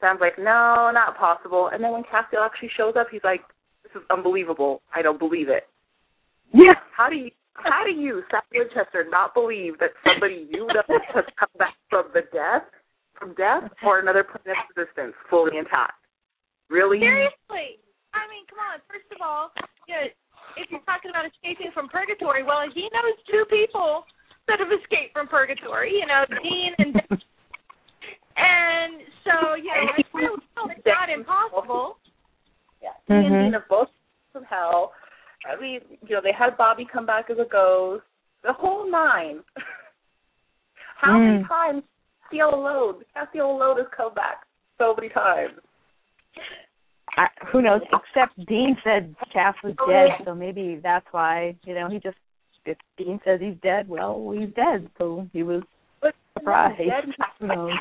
Sam's 0.00 0.20
like, 0.20 0.38
"No, 0.38 0.90
not 0.90 1.16
possible." 1.16 1.68
And 1.68 1.82
then 1.82 1.92
when 1.92 2.04
Castiel 2.04 2.44
actually 2.44 2.68
shows 2.70 2.96
up, 2.96 3.08
he's 3.10 3.24
like, 3.24 3.44
"This 3.82 3.94
is 3.94 4.02
unbelievable. 4.10 4.82
I 4.92 5.02
don't 5.02 5.18
believe 5.18 5.48
it." 5.48 5.68
Yeah. 6.52 6.80
How 6.92 7.08
do 7.08 7.16
you 7.16 7.30
how 7.54 7.84
do 7.84 7.92
you, 7.92 8.22
Sam 8.30 8.42
Winchester, 8.52 9.04
not 9.10 9.34
believe 9.34 9.78
that 9.78 9.90
somebody 10.04 10.48
you 10.50 10.66
know 10.66 10.82
has 11.14 11.24
come 11.38 11.52
back 11.58 11.76
from 11.90 12.08
the 12.14 12.22
death 12.32 12.64
from 13.18 13.34
death 13.34 13.70
or 13.84 14.00
another 14.00 14.24
plane 14.24 14.56
of 14.56 14.58
existence 14.72 15.14
fully 15.30 15.58
intact? 15.58 16.00
Really? 16.70 16.98
Seriously, 16.98 17.78
I 18.16 18.24
mean, 18.32 18.48
come 18.48 18.58
on. 18.58 18.80
First 18.88 19.06
of 19.12 19.20
all, 19.20 19.52
you 19.86 19.94
know, 19.94 20.06
if 20.56 20.66
you're 20.72 20.84
talking 20.88 21.12
about 21.12 21.28
escaping 21.28 21.70
from 21.72 21.88
purgatory, 21.88 22.42
well, 22.42 22.64
he 22.72 22.88
knows 22.92 23.16
two 23.28 23.44
people 23.52 24.04
that 24.48 24.58
have 24.58 24.72
escaped 24.72 25.12
from 25.12 25.28
purgatory. 25.28 25.92
You 25.92 26.08
know, 26.08 26.24
Dean 26.40 26.72
and 26.80 26.92
and 28.36 28.92
so 29.28 29.54
you 29.60 29.68
know, 29.68 29.92
it's 30.00 30.08
really 30.16 30.40
it's 30.72 30.86
not 30.88 31.12
impossible. 31.12 32.00
Yeah. 32.80 32.96
He 33.06 33.14
and 33.14 33.28
Mhm. 33.28 33.44
Dean 33.44 33.54
are 33.54 33.66
both 33.68 33.88
from 34.32 34.44
hell. 34.44 34.92
I 35.50 35.60
mean, 35.60 35.80
you 36.06 36.14
know, 36.16 36.20
they 36.22 36.32
had 36.32 36.56
Bobby 36.56 36.86
come 36.90 37.06
back 37.06 37.30
as 37.30 37.38
a 37.38 37.48
ghost. 37.50 38.04
The 38.44 38.52
whole 38.52 38.90
nine. 38.90 39.40
How 41.00 41.18
many 41.18 41.42
Mm. 41.42 41.48
times 41.48 41.82
Castiel 42.30 42.52
alone? 42.54 43.04
Castiel 43.16 43.50
alone 43.50 43.78
has 43.78 43.86
come 43.96 44.14
back 44.14 44.46
so 44.78 44.94
many 44.96 45.08
times. 45.08 45.54
I, 47.16 47.26
who 47.50 47.60
knows? 47.60 47.82
Except 47.92 48.34
Dean 48.46 48.76
said 48.82 49.14
Cass 49.32 49.54
was 49.62 49.74
Oh, 49.80 49.90
dead, 49.90 50.10
so 50.24 50.34
maybe 50.34 50.80
that's 50.82 51.06
why. 51.10 51.56
You 51.64 51.74
know, 51.74 51.88
he 51.88 51.98
just 51.98 52.16
if 52.64 52.78
Dean 52.96 53.20
says 53.24 53.40
he's 53.40 53.56
dead, 53.62 53.88
well, 53.88 54.32
he's 54.38 54.54
dead. 54.54 54.88
So 54.96 55.28
he 55.32 55.42
was 55.42 55.62
But 56.00 56.14
surprised. 56.38 56.80
Knows? 57.40 57.72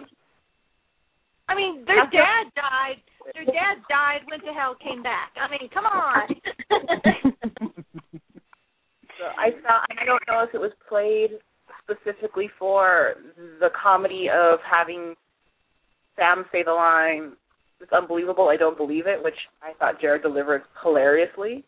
I 1.47 1.55
mean, 1.55 1.85
their 1.85 2.07
dad 2.11 2.51
died. 2.55 3.01
Their 3.33 3.45
dad 3.45 3.77
died, 3.89 4.21
went 4.29 4.43
to 4.45 4.51
hell, 4.51 4.75
came 4.83 5.03
back. 5.03 5.31
I 5.39 5.49
mean, 5.51 5.69
come 5.73 5.85
on. 5.85 6.27
So 9.21 9.27
I 9.37 9.51
found 9.51 9.85
I 9.99 10.05
don't 10.05 10.23
know 10.27 10.41
if 10.41 10.53
it 10.55 10.59
was 10.59 10.71
played 10.89 11.37
specifically 11.83 12.49
for 12.57 13.15
the 13.59 13.69
comedy 13.69 14.27
of 14.33 14.59
having 14.65 15.15
Sam 16.15 16.45
say 16.51 16.63
the 16.63 16.73
line, 16.73 17.33
"It's 17.79 17.93
unbelievable, 17.93 18.49
I 18.49 18.57
don't 18.57 18.77
believe 18.77 19.05
it," 19.05 19.23
which 19.23 19.37
I 19.61 19.73
thought 19.73 20.01
Jared 20.01 20.23
delivered 20.23 20.63
hilariously, 20.81 21.63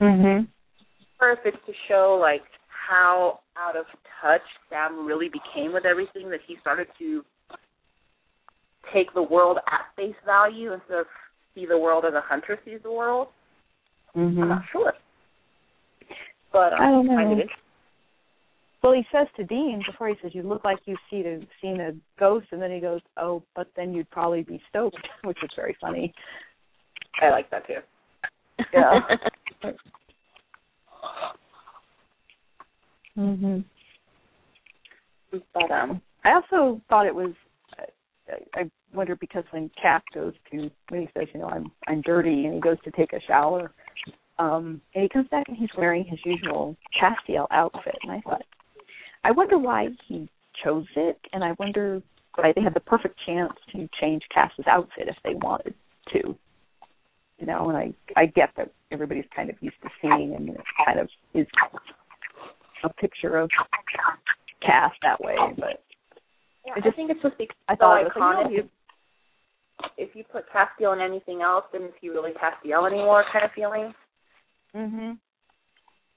mhm. 0.00 0.46
or 1.20 1.30
if 1.32 1.44
it's 1.44 1.64
to 1.66 1.72
show 1.88 2.16
like 2.20 2.44
how 2.68 3.40
out 3.56 3.74
of 3.74 3.86
touch 4.20 4.42
Sam 4.68 5.06
really 5.06 5.28
became 5.28 5.72
with 5.72 5.84
everything 5.84 6.30
that 6.30 6.40
he 6.42 6.56
started 6.60 6.88
to 6.98 7.24
take 8.92 9.12
the 9.12 9.22
world 9.22 9.58
at 9.66 9.86
face 9.96 10.14
value 10.24 10.72
instead 10.72 10.98
of 10.98 11.08
see 11.54 11.66
the 11.66 11.78
world 11.78 12.04
as 12.04 12.14
a 12.14 12.20
hunter 12.20 12.58
sees 12.64 12.80
the 12.82 12.92
world. 12.92 13.28
I'm 14.16 14.34
Mhm. 14.34 14.48
not 14.48 14.62
sure, 14.72 14.94
but 16.52 16.72
um, 16.72 16.80
I 16.80 16.90
don't 16.90 17.06
know. 17.06 17.20
interesting. 17.20 17.50
Well, 18.82 18.94
he 18.94 19.06
says 19.10 19.26
to 19.36 19.44
Dean 19.44 19.82
before 19.84 20.08
he 20.08 20.14
says, 20.22 20.34
"You 20.34 20.42
look 20.42 20.64
like 20.64 20.78
you've 20.86 20.98
seen 21.10 21.26
a 21.26 21.46
seen 21.60 21.80
a 21.80 21.92
ghost," 22.18 22.46
and 22.52 22.62
then 22.62 22.70
he 22.70 22.80
goes, 22.80 23.00
"Oh, 23.16 23.42
but 23.54 23.68
then 23.74 23.92
you'd 23.92 24.10
probably 24.10 24.42
be 24.42 24.62
stoked," 24.68 24.96
which 25.24 25.42
is 25.42 25.50
very 25.54 25.76
funny. 25.80 26.14
I 27.20 27.30
like 27.30 27.50
that 27.50 27.66
too. 27.66 27.80
Yeah. 28.72 29.00
mhm. 33.18 33.64
But 35.52 35.70
um, 35.70 36.00
I 36.24 36.32
also 36.32 36.80
thought 36.88 37.06
it 37.06 37.14
was. 37.14 37.32
I, 38.54 38.70
wonder 38.92 39.16
because 39.16 39.44
when 39.50 39.70
Cap 39.80 40.02
goes 40.14 40.32
to 40.50 40.70
when 40.88 41.02
he 41.02 41.08
says, 41.16 41.28
you 41.34 41.40
know, 41.40 41.48
I'm 41.48 41.70
I'm 41.86 42.00
dirty, 42.02 42.46
and 42.46 42.54
he 42.54 42.60
goes 42.60 42.78
to 42.84 42.90
take 42.92 43.12
a 43.12 43.20
shower, 43.26 43.72
um, 44.38 44.80
and 44.94 45.02
he 45.02 45.08
comes 45.08 45.28
back 45.28 45.48
and 45.48 45.56
he's 45.56 45.70
wearing 45.76 46.04
his 46.04 46.18
usual 46.24 46.76
Castiel 47.00 47.46
outfit, 47.50 47.96
and 48.02 48.12
I 48.12 48.20
thought, 48.20 48.42
I 49.24 49.30
wonder 49.32 49.58
why 49.58 49.88
he 50.08 50.28
chose 50.64 50.86
it, 50.96 51.18
and 51.32 51.44
I 51.44 51.52
wonder 51.58 52.02
why 52.36 52.52
they 52.54 52.62
had 52.62 52.74
the 52.74 52.80
perfect 52.80 53.18
chance 53.26 53.52
to 53.72 53.88
change 54.00 54.22
Cass's 54.32 54.66
outfit 54.66 55.08
if 55.08 55.16
they 55.24 55.34
wanted 55.34 55.74
to. 56.12 56.36
You 57.38 57.46
know, 57.46 57.68
and 57.68 57.76
I 57.76 57.92
I 58.16 58.26
get 58.26 58.50
that 58.56 58.72
everybody's 58.90 59.24
kind 59.34 59.50
of 59.50 59.56
used 59.60 59.76
to 59.82 59.90
seeing 60.00 60.32
him, 60.32 60.48
and 60.48 60.56
it 60.56 60.64
kind 60.84 61.00
of 61.00 61.08
is 61.34 61.46
a 62.82 62.88
picture 62.88 63.36
of 63.36 63.50
Cass 64.62 64.92
that 65.02 65.20
way, 65.20 65.36
but 65.58 65.82
yeah, 66.66 66.72
I 66.74 66.78
I, 66.78 66.80
just- 66.82 66.96
think 66.96 67.10
it's 67.10 67.22
just 67.22 67.38
because 67.38 67.56
I 67.68 67.74
so 67.74 67.78
thought 67.78 68.00
it 68.00 68.04
was 68.04 68.12
iconic. 68.16 68.44
like, 68.44 68.52
if, 69.96 70.10
if 70.10 70.16
you 70.16 70.24
put 70.24 70.44
Castiel 70.50 70.92
in 70.94 71.00
anything 71.00 71.42
else, 71.42 71.64
then 71.72 71.82
is 71.84 71.92
he 72.00 72.08
really 72.08 72.32
Castiel 72.32 72.86
anymore? 72.90 73.24
Kind 73.32 73.44
of 73.44 73.52
feeling. 73.52 73.94
Mm 74.74 74.90
Mhm. 74.92 75.18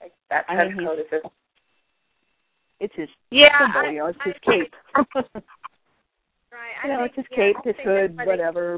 Like 0.02 0.14
that 0.30 0.46
I 0.50 0.56
trench 0.56 0.76
mean, 0.78 0.88
coat 0.88 1.00
is 1.00 1.06
just 1.12 1.26
It's 2.80 2.96
his 2.96 3.10
Yeah, 3.32 3.58
symbol, 3.60 3.80
I- 3.88 3.92
you 3.92 4.00
know, 4.00 4.08
it's 4.08 4.20
his 4.24 4.34
I- 4.48 4.52
cape. 4.52 4.74
Right. 6.52 6.74
you 6.84 6.90
know, 6.90 6.98
think, 7.06 7.14
it's 7.14 7.16
his 7.18 7.26
yeah, 7.32 7.38
cape, 7.38 7.56
I 7.60 7.68
his 7.68 7.76
hood, 7.84 8.18
whatever. 8.26 8.76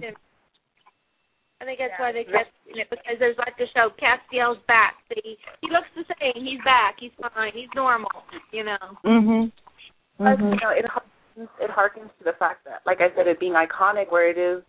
I 1.62 1.66
think 1.66 1.78
that's 1.80 1.94
Yeah. 1.98 2.02
why 2.02 2.12
they 2.12 2.24
kept 2.26 2.50
it 2.68 2.90
because 2.90 3.16
there's 3.20 3.38
like 3.38 3.56
the 3.58 3.68
show 3.74 3.90
Castiel's 4.02 4.58
back. 4.68 4.96
See, 5.14 5.38
he 5.62 5.70
looks 5.70 5.88
the 5.96 6.04
same. 6.20 6.44
He's 6.44 6.60
back. 6.66 6.96
He's 7.00 7.12
fine. 7.34 7.52
He's 7.54 7.70
normal. 7.76 8.10
You 8.52 8.64
know. 8.66 8.78
Mhm. 9.06 9.52
But 10.18 10.40
Mhm. 10.40 10.54
you 10.56 10.60
know, 10.60 10.70
it 10.72 10.86
harkens, 10.86 11.06
it 11.38 11.72
harkens 11.72 12.10
to 12.18 12.24
the 12.24 12.34
fact 12.38 12.66
that, 12.66 12.82
like 12.86 13.00
I 13.02 13.16
said, 13.16 13.28
it 13.28 13.40
being 13.40 13.54
iconic, 13.54 14.12
where 14.12 14.30
it 14.30 14.38
is 14.38 14.64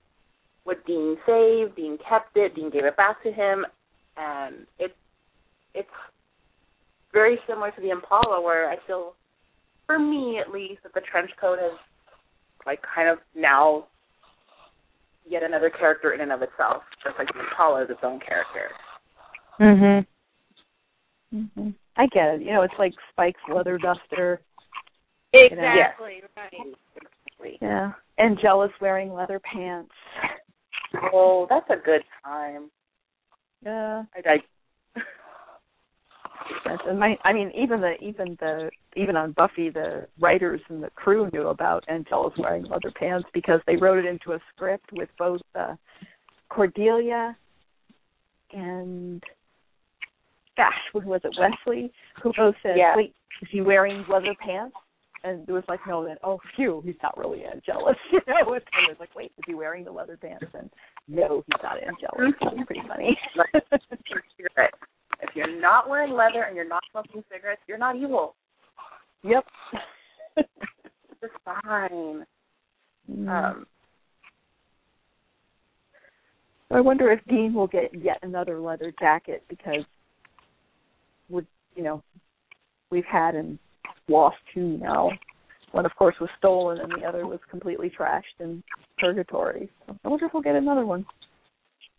what 0.65 0.85
Dean 0.87 1.17
saved, 1.27 1.77
Dean 1.77 1.99
kept 2.09 2.37
it, 2.37 2.55
Dean 2.55 2.71
gave 2.71 2.85
it 2.85 2.97
back 2.97 3.23
to 3.23 3.33
him, 3.33 3.67
and 4.17 4.67
it 4.79 4.95
it's 5.75 5.89
very 7.13 7.39
similar 7.47 7.71
to 7.71 7.81
the 7.81 7.91
Impala, 7.91 8.41
where 8.41 8.71
I 8.71 8.77
feel, 8.87 9.15
for 9.87 9.99
me 9.99 10.39
at 10.39 10.53
least, 10.53 10.83
that 10.83 10.95
the 10.95 11.01
trench 11.01 11.31
coat 11.41 11.59
has 11.61 11.73
like 12.67 12.81
kind 12.95 13.09
of 13.09 13.19
now 13.35 13.87
yet 15.29 15.43
another 15.43 15.71
character 15.71 16.13
in 16.13 16.21
and 16.21 16.33
of 16.33 16.43
itself, 16.43 16.83
just 17.03 17.17
like 17.19 17.29
the 17.33 17.41
Impala 17.41 17.85
is 17.85 17.91
its 17.91 18.01
own 18.03 18.21
character. 18.21 18.71
Mhm. 19.59 20.07
Mhm. 21.35 21.75
I 21.97 22.07
get 22.07 22.35
it. 22.35 22.43
You 22.43 22.53
know, 22.53 22.63
it's 22.63 22.79
like 22.79 22.93
Spike's 23.11 23.41
leather 23.49 23.79
duster. 23.79 24.41
Exactly. 25.33 26.23
Right. 27.41 27.59
Yeah. 27.61 27.93
Angelus 28.19 28.71
wearing 28.81 29.13
leather 29.13 29.41
pants. 29.41 29.93
Oh, 31.13 31.47
that's 31.49 31.69
a 31.71 31.83
good 31.83 32.03
time. 32.25 32.71
Yeah. 33.65 34.03
I, 34.15 34.31
I 34.31 34.37
That's, 36.65 36.83
and 36.87 36.99
my, 36.99 37.17
I 37.25 37.33
mean, 37.33 37.51
even 37.57 37.81
the 37.81 37.95
even 38.01 38.37
the 38.41 38.71
even 38.97 39.17
on 39.17 39.33
Buffy, 39.33 39.71
the 39.71 40.07
writers 40.21 40.61
and 40.69 40.83
the 40.83 40.91
crew 40.91 41.31
knew 41.33 41.49
about 41.49 41.85
Angelus 41.89 42.35
wearing 42.37 42.65
leather 42.65 42.93
pants 42.95 43.29
because 43.33 43.61
they 43.67 43.77
wrote 43.77 43.99
it 43.99 44.07
into 44.07 44.33
a 44.33 44.39
script 44.55 44.91
with 44.93 45.09
both 45.19 45.41
uh, 45.55 45.75
Cordelia 46.51 47.37
and 48.53 49.23
gosh, 50.57 50.73
who 50.93 51.01
was 51.01 51.21
it, 51.25 51.35
Wesley, 51.39 51.91
who 52.23 52.33
both 52.37 52.55
said, 52.63 52.77
Yeah. 52.77 52.95
"Wait, 52.97 53.15
is 53.41 53.49
he 53.51 53.61
wearing 53.63 54.05
leather 54.09 54.35
pants?" 54.39 54.77
And 55.25 55.49
it 55.49 55.53
was 55.53 55.65
like, 55.69 55.81
"No." 55.87 56.05
Then, 56.05 56.17
oh, 56.25 56.41
phew, 56.57 56.83
he's 56.85 56.97
not 57.03 57.17
really 57.17 57.45
Angelus. 57.45 57.97
You 58.13 58.21
know, 58.27 58.55
it's 58.55 58.67
kind 58.73 58.91
of 58.91 58.99
like, 58.99 59.15
"Wait, 59.15 59.33
is 59.39 59.45
he 59.47 59.55
wearing 59.55 59.85
the 59.85 59.93
leather 59.93 60.17
pants?" 60.17 60.47
And 60.55 60.71
no, 61.09 61.45
he's 61.47 61.63
not 61.63 61.83
Angelus. 61.83 62.35
It's 62.41 62.67
pretty 62.67 62.83
funny. 62.89 63.17
If 65.23 65.37
you're 65.37 65.61
not 65.61 65.89
wearing 65.89 66.13
leather 66.13 66.43
and 66.43 66.57
you're 66.57 66.69
not 66.69 66.83
smoking 66.91 67.23
cigarettes, 67.33 67.63
you're 67.69 67.79
not 67.79 67.97
evil. 67.97 68.35
yep. 69.23 69.45
It's 71.25 71.35
fine. 71.45 72.27
Mm. 73.09 73.29
Um, 73.29 73.67
I 76.73 76.81
wonder 76.81 77.13
if 77.13 77.21
Dean 77.29 77.55
will 77.55 77.69
get 77.69 77.95
yet 77.95 78.19
another 78.23 78.59
leather 78.59 78.93
jacket 78.99 79.45
because 79.49 79.85
we 81.29 81.43
you 81.77 81.85
know 81.85 82.03
we've 82.91 83.05
had 83.05 83.35
and 83.35 83.59
lost 84.09 84.37
two 84.53 84.79
now. 84.79 85.11
One 85.73 85.87
of 85.87 85.95
course 85.97 86.15
was 86.21 86.29
stolen 86.39 86.79
and 86.81 86.93
the 86.93 87.07
other 87.07 87.27
was 87.27 87.41
completely 87.51 87.91
trashed 87.91 88.41
in 88.41 88.63
purgatory. 88.99 89.71
So 89.87 89.97
I 90.05 90.09
wonder 90.09 90.27
if 90.27 90.35
we'll 90.35 90.43
get 90.43 90.55
another 90.55 90.85
one. 90.85 91.07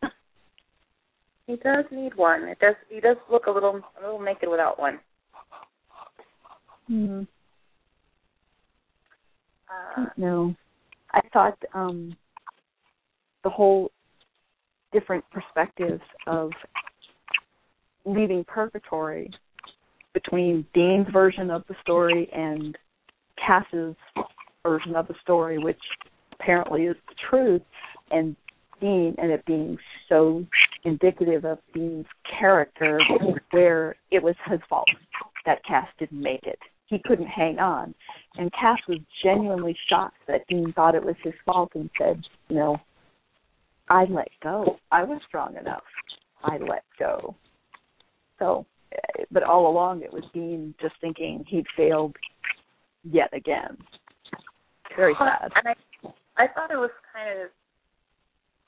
he 1.48 1.56
does 1.56 1.86
need 1.92 2.16
one. 2.16 2.44
It 2.44 2.60
does. 2.60 2.76
He 2.90 3.00
does 3.00 3.18
look 3.32 3.48
a 3.48 3.52
little 3.52 3.82
a 4.00 4.06
little 4.06 4.22
naked 4.22 4.50
without 4.50 4.80
one. 4.80 5.00
Hmm. 6.88 7.22
Uh, 9.70 10.06
No. 10.18 10.56
I 11.12 11.22
thought 11.32 11.58
um 11.74 12.16
the 13.44 13.50
whole 13.50 13.92
different 14.92 15.24
perspectives 15.32 16.02
of 16.28 16.52
leaving 18.06 18.44
purgatory 18.46 19.32
between 20.14 20.66
Dean's 20.74 21.08
version 21.12 21.50
of 21.50 21.64
the 21.68 21.76
story 21.82 22.30
and 22.34 22.78
Cass's 23.38 23.96
version 24.64 24.96
of 24.96 25.08
the 25.08 25.16
story, 25.22 25.58
which 25.58 25.80
apparently 26.34 26.84
is 26.84 26.96
the 27.08 27.16
truth, 27.30 27.62
and 28.12 28.36
Dean 28.80 29.16
and 29.18 29.32
it 29.32 29.46
being 29.46 29.78
so 30.10 30.46
indicative 30.84 31.46
of 31.46 31.60
Dean's 31.74 32.06
character 32.40 33.00
where 33.52 33.96
it 34.12 34.22
was 34.22 34.36
his 34.50 34.60
fault 34.70 34.88
that 35.46 35.64
Cass 35.66 35.88
didn't 36.00 36.22
make 36.22 36.44
it. 36.44 36.60
He 36.88 37.00
couldn't 37.04 37.28
hang 37.28 37.60
on. 37.60 37.96
And 38.36 38.52
Cass 38.52 38.80
was 38.88 39.00
genuinely 39.24 39.76
shocked 39.90 40.18
that 40.28 40.46
Dean 40.48 40.74
thought 40.74 40.96
it 40.96 41.04
was 41.04 41.16
his 41.24 41.34
fault 41.46 41.72
and 41.76 41.90
said, 41.98 42.22
you 42.50 42.56
know, 42.58 42.78
I 43.90 44.06
let 44.06 44.30
go. 44.42 44.78
I 44.92 45.04
was 45.04 45.22
strong 45.28 45.56
enough. 45.58 45.84
I 46.44 46.58
let 46.58 46.84
go. 47.00 47.36
So, 48.40 48.66
but 49.32 49.44
all 49.44 49.68
along 49.68 50.02
it 50.02 50.14
was 50.14 50.24
Dean 50.34 50.74
just 50.82 50.96
thinking 51.02 51.44
he'd 51.48 51.66
failed 51.76 52.16
yet 53.04 53.30
again. 53.34 53.78
Very 54.96 55.16
sad. 55.18 55.52
And 55.56 55.68
I, 55.68 56.44
I 56.44 56.48
thought 56.48 56.72
it 56.72 56.78
was 56.78 56.92
kind 57.14 57.42
of. 57.42 57.50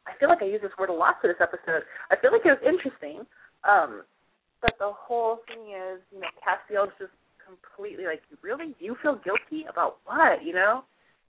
I 0.07 0.17
feel 0.19 0.29
like 0.29 0.41
I 0.41 0.45
use 0.45 0.61
this 0.61 0.71
word 0.77 0.89
a 0.89 0.93
lot 0.93 1.15
for 1.19 1.27
this 1.27 1.41
episode. 1.41 1.83
I 2.11 2.15
feel 2.21 2.31
like 2.31 2.45
it 2.45 2.49
was 2.49 2.61
interesting, 2.65 3.25
um, 3.67 4.03
but 4.61 4.73
the 4.77 4.91
whole 4.93 5.39
thing 5.47 5.73
is, 5.73 5.99
you 6.13 6.19
know, 6.19 6.27
Castiel's 6.45 6.93
just 6.99 7.11
completely 7.45 8.05
like, 8.05 8.21
really, 8.41 8.75
Do 8.77 8.85
you 8.85 8.95
feel 9.01 9.19
guilty 9.23 9.65
about 9.69 9.97
what, 10.05 10.43
you 10.43 10.53
know? 10.53 10.83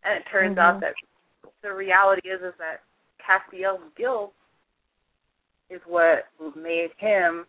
And 0.04 0.20
it 0.20 0.24
turns 0.30 0.58
out 0.58 0.76
Mhm. 0.76 0.80
that 0.80 0.94
the 1.62 1.72
reality 1.72 2.28
is, 2.28 2.42
is 2.42 2.54
that 2.58 2.82
Castiel's 3.18 3.80
guilt 3.96 4.34
is 5.68 5.80
what 5.86 6.28
made 6.54 6.92
him 6.98 7.46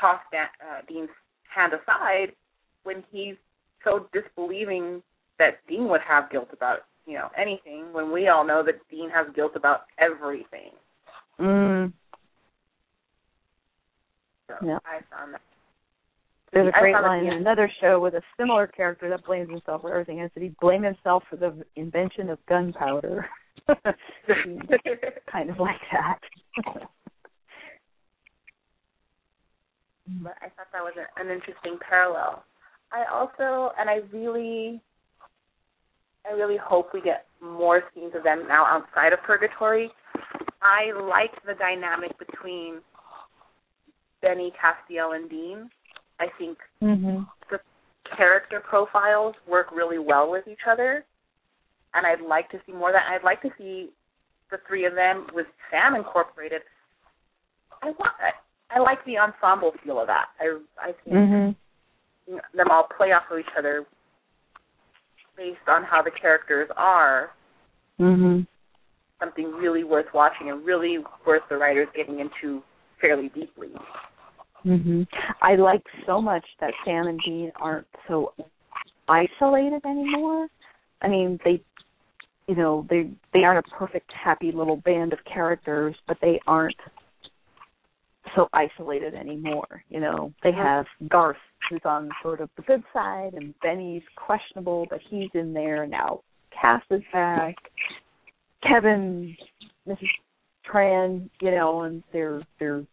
toss 0.00 0.20
that, 0.32 0.52
uh, 0.60 0.80
Dean's 0.88 1.10
hand 1.54 1.72
aside 1.72 2.32
when 2.84 3.02
he's 3.10 3.36
so 3.82 4.08
disbelieving 4.12 5.02
that 5.38 5.58
Dean 5.68 5.88
would 5.88 6.00
have 6.00 6.30
guilt 6.30 6.48
about, 6.52 6.80
you 7.06 7.14
know, 7.14 7.28
anything 7.36 7.92
when 7.92 8.12
we 8.12 8.28
all 8.28 8.44
know 8.44 8.62
that 8.62 8.76
Dean 8.90 9.10
has 9.10 9.26
guilt 9.34 9.52
about 9.56 9.82
everything. 9.98 10.70
Mm. 11.40 11.92
So 14.48 14.54
Yeah. 14.62 14.78
I 14.84 15.00
found 15.10 15.34
that. 15.34 15.40
There's 16.52 16.68
a 16.68 16.78
great 16.78 16.92
line 16.92 17.26
in 17.26 17.32
another 17.32 17.68
show 17.80 17.98
with 17.98 18.14
a 18.14 18.22
similar 18.36 18.68
character 18.68 19.08
that 19.08 19.24
blames 19.24 19.50
himself 19.50 19.80
for 19.80 19.90
everything. 19.90 20.20
I 20.20 20.28
said 20.32 20.42
he 20.44 20.54
blamed 20.60 20.84
himself 20.84 21.24
for 21.28 21.34
the 21.34 21.66
invention 21.74 22.30
of 22.30 22.38
gunpowder. 22.46 23.28
kind 25.26 25.50
of 25.50 25.58
like 25.58 25.80
that. 25.90 26.20
but 30.06 30.34
I 30.42 30.46
thought 30.50 30.68
that 30.72 30.82
was 30.82 30.94
an 31.16 31.30
interesting 31.30 31.78
parallel. 31.88 32.44
I 32.92 33.04
also, 33.12 33.72
and 33.78 33.88
I 33.88 34.00
really, 34.12 34.80
I 36.28 36.34
really 36.34 36.58
hope 36.62 36.90
we 36.92 37.00
get 37.00 37.26
more 37.42 37.82
scenes 37.94 38.12
of 38.14 38.22
them 38.22 38.46
now 38.46 38.64
outside 38.66 39.12
of 39.12 39.20
Purgatory. 39.22 39.90
I 40.62 40.92
like 40.92 41.32
the 41.46 41.54
dynamic 41.54 42.18
between 42.18 42.80
Benny, 44.22 44.52
Castiel, 44.52 45.16
and 45.16 45.28
Dean. 45.28 45.70
I 46.20 46.26
think 46.38 46.58
mhm. 46.80 47.26
character 48.16 48.60
profiles 48.60 49.34
work 49.48 49.72
really 49.72 49.98
well 49.98 50.30
with 50.30 50.46
each 50.46 50.66
other, 50.70 51.04
and 51.94 52.06
I'd 52.06 52.26
like 52.26 52.50
to 52.50 52.60
see 52.66 52.72
more 52.72 52.90
of 52.90 52.94
that. 52.94 53.10
I'd 53.10 53.24
like 53.24 53.42
to 53.42 53.50
see 53.58 53.90
the 54.50 54.58
three 54.68 54.84
of 54.84 54.94
them 54.94 55.26
with 55.34 55.46
Sam 55.70 55.94
incorporated. 55.94 56.62
I 57.82 57.86
want. 57.86 58.12
I, 58.74 58.80
like 58.80 59.04
the 59.04 59.18
ensemble 59.18 59.72
feel 59.84 60.00
of 60.00 60.06
that. 60.08 60.26
I 60.40 60.58
I 60.80 60.92
think 61.04 61.16
Mhm. 61.16 61.56
them 62.54 62.70
all 62.70 62.84
play 62.96 63.12
off 63.12 63.30
of 63.30 63.38
each 63.38 63.54
other 63.56 63.86
based 65.36 65.68
on 65.68 65.84
how 65.84 66.02
the 66.02 66.10
characters 66.10 66.70
are. 66.76 67.32
Mhm. 67.98 68.46
Something 69.20 69.52
really 69.52 69.84
worth 69.84 70.12
watching 70.12 70.50
and 70.50 70.64
really 70.64 70.98
worth 71.24 71.46
the 71.48 71.56
writers 71.56 71.88
getting 71.94 72.20
into 72.20 72.62
fairly 73.00 73.28
deeply. 73.30 73.70
Mhm. 74.64 75.06
I 75.42 75.56
like 75.56 75.86
so 76.06 76.20
much 76.20 76.44
that 76.58 76.74
Sam 76.84 77.06
and 77.06 77.20
Dean 77.20 77.52
aren't 77.56 77.86
so 78.08 78.32
isolated 79.08 79.84
anymore. 79.84 80.48
I 81.02 81.08
mean, 81.08 81.38
they 81.44 81.62
you 82.46 82.54
know, 82.54 82.86
they 82.90 83.10
they 83.32 83.44
aren't 83.44 83.66
a 83.66 83.70
perfect 83.70 84.12
happy 84.12 84.52
little 84.52 84.76
band 84.76 85.12
of 85.12 85.24
characters, 85.24 85.96
but 86.06 86.18
they 86.20 86.38
aren't 86.46 86.76
so 88.34 88.48
isolated 88.52 89.14
anymore. 89.14 89.82
You 89.88 90.00
know, 90.00 90.32
they 90.42 90.52
have 90.52 90.86
Garth 91.08 91.36
who's 91.68 91.80
on 91.84 92.10
sort 92.22 92.40
of 92.40 92.50
the 92.56 92.62
good 92.62 92.82
side 92.92 93.32
and 93.34 93.54
Benny's 93.62 94.02
questionable, 94.16 94.86
but 94.90 95.00
he's 95.08 95.30
in 95.34 95.52
there 95.52 95.86
now. 95.86 96.20
Cass 96.60 96.82
is 96.90 97.02
back. 97.12 97.56
Kevin, 98.62 99.36
Mrs. 99.88 100.08
Tran, 100.70 101.28
you 101.40 101.50
know, 101.50 101.82
and 101.82 102.02
they're 102.12 102.42
they're 102.58 102.84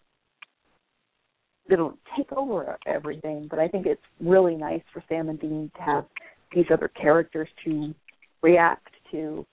it'll 1.70 1.98
take 2.18 2.32
over 2.34 2.78
everything. 2.86 3.48
But 3.50 3.60
I 3.60 3.68
think 3.68 3.86
it's 3.86 4.02
really 4.20 4.56
nice 4.56 4.82
for 4.94 5.04
Sam 5.08 5.30
and 5.30 5.40
Dean 5.40 5.72
to 5.78 5.82
have 5.82 6.06
these 6.54 6.66
other 6.72 6.90
characters 6.90 7.48
to 7.66 7.94
react 8.42 8.90
to, 9.12 9.46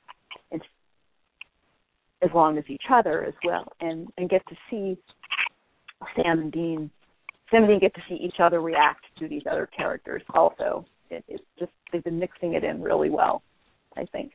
and 0.51 0.61
as 2.23 2.31
long 2.35 2.59
as 2.59 2.65
each 2.69 2.83
other 2.93 3.25
as 3.25 3.35
well, 3.45 3.73
and 3.81 4.09
and 4.17 4.29
get 4.29 4.43
to 4.49 4.57
see 4.71 4.99
Sam 6.17 6.39
and 6.39 6.53
Dean. 6.53 6.91
Sam 7.51 7.65
and 7.65 7.69
Dean 7.69 7.81
get 7.81 7.95
to 7.95 8.01
see 8.09 8.17
each 8.17 8.41
other 8.41 8.61
react 8.61 9.05
to 9.19 9.29
these 9.29 9.43
other 9.51 9.69
characters 9.75 10.23
also. 10.35 10.85
It, 11.11 11.25
it's 11.29 11.45
just 11.59 11.73
they've 11.93 12.05
been 12.05 12.19
mixing 12.19 12.55
it 12.55 12.65
in 12.65 12.83
really 12.83 13.11
well, 13.11 13.43
I 13.97 14.05
think. 14.13 14.33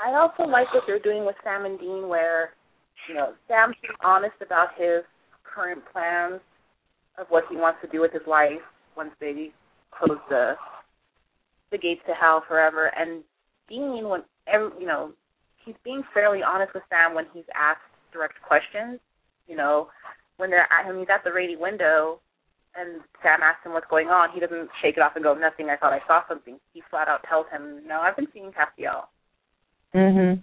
I 0.00 0.14
also 0.14 0.48
like 0.48 0.72
what 0.72 0.84
they're 0.86 0.98
doing 0.98 1.24
with 1.24 1.36
Sam 1.42 1.64
and 1.64 1.78
Dean, 1.78 2.08
where 2.08 2.50
you 3.08 3.14
know 3.14 3.32
Sam's 3.46 3.76
honest 4.04 4.36
about 4.44 4.68
his 4.76 5.02
current 5.42 5.82
plans 5.92 6.40
of 7.18 7.26
what 7.30 7.44
he 7.50 7.56
wants 7.56 7.80
to 7.82 7.88
do 7.88 8.00
with 8.00 8.12
his 8.12 8.22
life 8.26 8.62
once 8.96 9.10
they 9.20 9.50
close 9.90 10.18
the 10.28 10.54
the 11.70 11.78
gates 11.78 12.00
to 12.06 12.14
hell 12.14 12.42
forever. 12.46 12.90
And 12.96 13.22
Dean, 13.68 14.08
when 14.08 14.22
every, 14.46 14.70
you 14.80 14.86
know, 14.86 15.12
he's 15.64 15.74
being 15.84 16.02
fairly 16.14 16.40
honest 16.42 16.72
with 16.74 16.82
Sam 16.88 17.14
when 17.14 17.26
he's 17.34 17.44
asked 17.54 17.80
direct 18.12 18.40
questions. 18.42 19.00
You 19.46 19.56
know, 19.56 19.88
when 20.38 20.50
they're 20.50 20.72
at 20.72 20.86
him, 20.86 20.98
he's 20.98 21.08
at 21.12 21.22
the 21.24 21.32
Rady 21.32 21.56
window, 21.56 22.20
and 22.74 23.02
Sam 23.22 23.42
asks 23.42 23.66
him 23.66 23.72
what's 23.72 23.90
going 23.90 24.08
on. 24.08 24.30
He 24.32 24.40
doesn't 24.40 24.70
shake 24.80 24.96
it 24.96 25.02
off 25.02 25.12
and 25.14 25.22
go, 25.22 25.34
"Nothing. 25.34 25.68
I 25.68 25.76
thought 25.76 25.92
I 25.92 26.00
saw 26.06 26.26
something." 26.26 26.58
He 26.72 26.82
flat 26.88 27.08
out 27.08 27.24
tells 27.28 27.46
him, 27.50 27.86
"No, 27.86 28.00
I've 28.00 28.16
been 28.16 28.28
seeing 28.32 28.52
Castiel." 28.52 29.08
Mhm. 29.94 30.42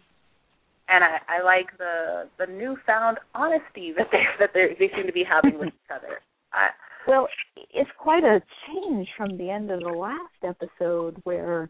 And 0.88 1.04
I, 1.04 1.20
I 1.28 1.42
like 1.42 1.76
the 1.78 2.30
the 2.38 2.46
newfound 2.46 3.20
honesty 3.34 3.92
that 3.98 4.12
they 4.12 4.24
that 4.40 4.54
they 4.54 4.76
they 4.78 4.94
seem 4.96 5.08
to 5.08 5.14
be 5.14 5.24
having 5.24 5.58
with 5.58 5.70
each 5.70 5.92
other. 5.92 6.22
I, 6.54 6.70
well, 7.08 7.28
it's 7.56 7.90
quite 7.98 8.24
a 8.24 8.42
change 8.68 9.08
from 9.18 9.38
the 9.38 9.50
end 9.50 9.70
of 9.72 9.82
the 9.82 9.90
last 9.90 10.34
episode 10.44 11.22
where 11.24 11.70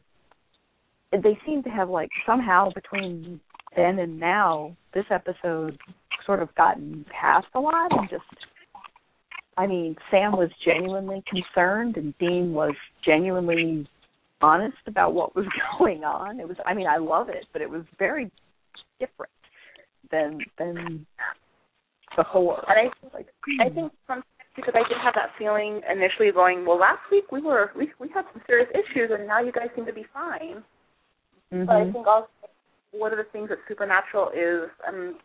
they 1.12 1.38
seem 1.46 1.64
to 1.64 1.70
have 1.70 1.90
like 1.90 2.10
somehow 2.26 2.70
between 2.72 3.40
then 3.76 4.00
and 4.00 4.20
now 4.20 4.76
this 4.94 5.06
episode 5.12 5.78
sort 6.26 6.42
of 6.42 6.54
gotten 6.56 7.06
past 7.10 7.48
a 7.54 7.60
lot 7.60 7.92
and 7.92 8.10
just 8.10 8.24
I 9.58 9.68
mean, 9.68 9.96
Sam 10.12 10.34
was 10.34 10.50
genuinely 10.66 11.24
concerned 11.30 11.96
and 11.96 12.14
Dean 12.18 12.54
was 12.54 12.74
genuinely 13.06 13.88
honest 14.42 14.78
about 14.86 15.14
what 15.14 15.34
was 15.36 15.46
going 15.80 16.04
on. 16.04 16.40
It 16.40 16.48
was 16.48 16.58
I 16.66 16.74
mean, 16.74 16.88
I 16.88 16.98
love 16.98 17.30
it, 17.30 17.46
but 17.54 17.62
it 17.62 17.70
was 17.70 17.84
very 17.98 18.32
different 19.00 19.32
than 20.12 20.40
than 20.58 21.06
before. 22.16 22.64
And 22.68 22.90
I 22.90 23.16
like 23.16 23.28
I 23.62 23.70
think 23.70 23.92
from 24.06 24.24
because 24.56 24.74
I 24.76 24.88
did 24.88 24.98
have 25.04 25.16
that 25.16 25.32
feeling 25.38 25.82
initially 25.92 26.32
going, 26.32 26.66
well, 26.66 26.80
last 26.80 27.02
week 27.12 27.32
we 27.32 27.42
were 27.42 27.72
we 27.78 27.92
we 28.00 28.10
had 28.14 28.26
some 28.34 28.42
serious 28.48 28.70
issues, 28.72 29.12
and 29.12 29.28
now 29.28 29.42
you 29.42 29.52
guys 29.52 29.68
seem 29.76 29.86
to 29.86 29.94
be 29.94 30.06
fine. 30.14 30.64
Mm-hmm. 31.54 31.66
But 31.66 31.76
I 31.76 31.92
think 31.92 32.08
also 32.08 32.28
one 32.98 33.12
of 33.12 33.18
the 33.18 33.26
things 33.32 33.50
that 33.50 33.60
Supernatural 33.68 34.30
is, 34.30 34.70
um, 34.88 35.18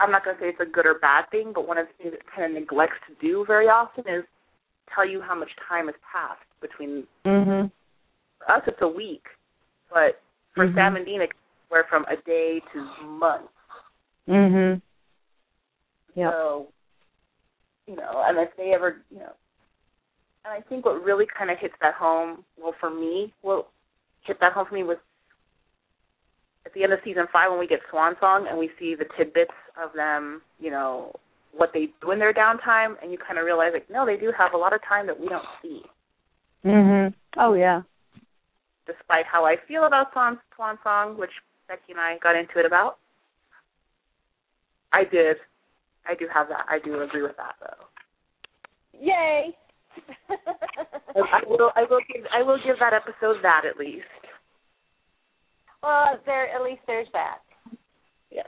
I'm 0.00 0.10
not 0.10 0.24
going 0.24 0.36
to 0.36 0.42
say 0.42 0.48
it's 0.48 0.60
a 0.60 0.70
good 0.70 0.86
or 0.86 0.98
bad 0.98 1.24
thing, 1.30 1.52
but 1.54 1.66
one 1.66 1.78
of 1.78 1.86
the 1.86 2.02
things 2.02 2.14
it 2.14 2.22
kind 2.34 2.46
of 2.46 2.60
neglects 2.60 2.96
to 3.08 3.14
do 3.26 3.44
very 3.46 3.66
often 3.66 4.04
is 4.08 4.24
tell 4.94 5.08
you 5.08 5.20
how 5.20 5.38
much 5.38 5.50
time 5.68 5.86
has 5.86 5.94
passed 6.10 6.42
between. 6.60 7.04
Mm-hmm. 7.24 7.68
For 8.38 8.52
us, 8.52 8.62
it's 8.66 8.78
a 8.80 8.88
week, 8.88 9.24
but 9.90 10.20
for 10.54 10.66
mm-hmm. 10.66 10.76
Sam 10.76 10.96
and 10.96 11.06
Dean, 11.06 11.22
it's 11.22 11.32
where 11.68 11.86
from 11.88 12.04
a 12.04 12.16
day 12.26 12.60
to 12.72 13.04
months. 13.04 13.48
Mhm. 14.28 14.82
Yeah. 16.14 16.30
So 16.30 16.68
you 17.86 17.96
know, 17.96 18.22
and 18.24 18.38
if 18.38 18.50
they 18.56 18.72
ever, 18.74 19.02
you 19.10 19.18
know, 19.18 19.32
and 20.44 20.52
I 20.52 20.60
think 20.68 20.84
what 20.84 21.02
really 21.02 21.26
kind 21.26 21.50
of 21.50 21.58
hits 21.58 21.74
that 21.80 21.94
home, 21.94 22.44
well, 22.60 22.74
for 22.78 22.90
me, 22.90 23.32
what 23.42 23.68
hit 24.24 24.38
that 24.40 24.52
home 24.52 24.66
for 24.68 24.74
me 24.74 24.82
was 24.82 24.98
at 26.66 26.72
the 26.74 26.82
end 26.84 26.92
of 26.92 27.00
season 27.04 27.26
five 27.32 27.50
when 27.50 27.58
we 27.58 27.66
get 27.66 27.80
Swan 27.90 28.14
Song 28.20 28.46
and 28.48 28.58
we 28.58 28.70
see 28.78 28.94
the 28.94 29.06
tidbits 29.16 29.54
of 29.82 29.92
them, 29.94 30.42
you 30.60 30.70
know, 30.70 31.12
what 31.52 31.70
they 31.74 31.88
do 32.00 32.12
in 32.12 32.18
their 32.18 32.32
downtime, 32.32 32.94
and 33.02 33.12
you 33.12 33.18
kind 33.18 33.38
of 33.38 33.44
realize, 33.44 33.70
like, 33.74 33.90
no, 33.90 34.06
they 34.06 34.16
do 34.16 34.32
have 34.36 34.54
a 34.54 34.56
lot 34.56 34.72
of 34.72 34.80
time 34.88 35.06
that 35.06 35.18
we 35.18 35.28
don't 35.28 35.44
see. 35.60 35.82
Mhm. 36.64 37.14
Oh 37.36 37.54
yeah. 37.54 37.82
Despite 38.86 39.26
how 39.26 39.44
I 39.44 39.56
feel 39.68 39.84
about 39.84 40.12
Swan 40.12 40.38
Swan 40.54 40.78
Song, 40.82 41.18
which 41.18 41.32
Becky 41.68 41.92
and 41.92 42.00
I 42.00 42.18
got 42.18 42.36
into 42.36 42.58
it 42.58 42.66
about, 42.66 42.98
I 44.92 45.04
did 45.04 45.36
I 46.06 46.14
do 46.14 46.26
have 46.32 46.48
that. 46.48 46.66
I 46.68 46.78
do 46.78 47.00
agree 47.02 47.22
with 47.22 47.36
that 47.36 47.54
though. 47.60 47.86
Yay! 48.98 49.56
I 51.16 51.40
will. 51.46 51.70
I 51.76 51.82
will 51.88 52.00
give. 52.12 52.24
I 52.32 52.42
will 52.42 52.58
give 52.64 52.76
that 52.80 52.92
episode 52.92 53.36
that 53.42 53.62
at 53.68 53.76
least. 53.76 54.06
Well, 55.82 56.20
there. 56.26 56.54
At 56.54 56.62
least 56.62 56.80
there's 56.86 57.08
that. 57.12 57.38
Yes. 58.30 58.46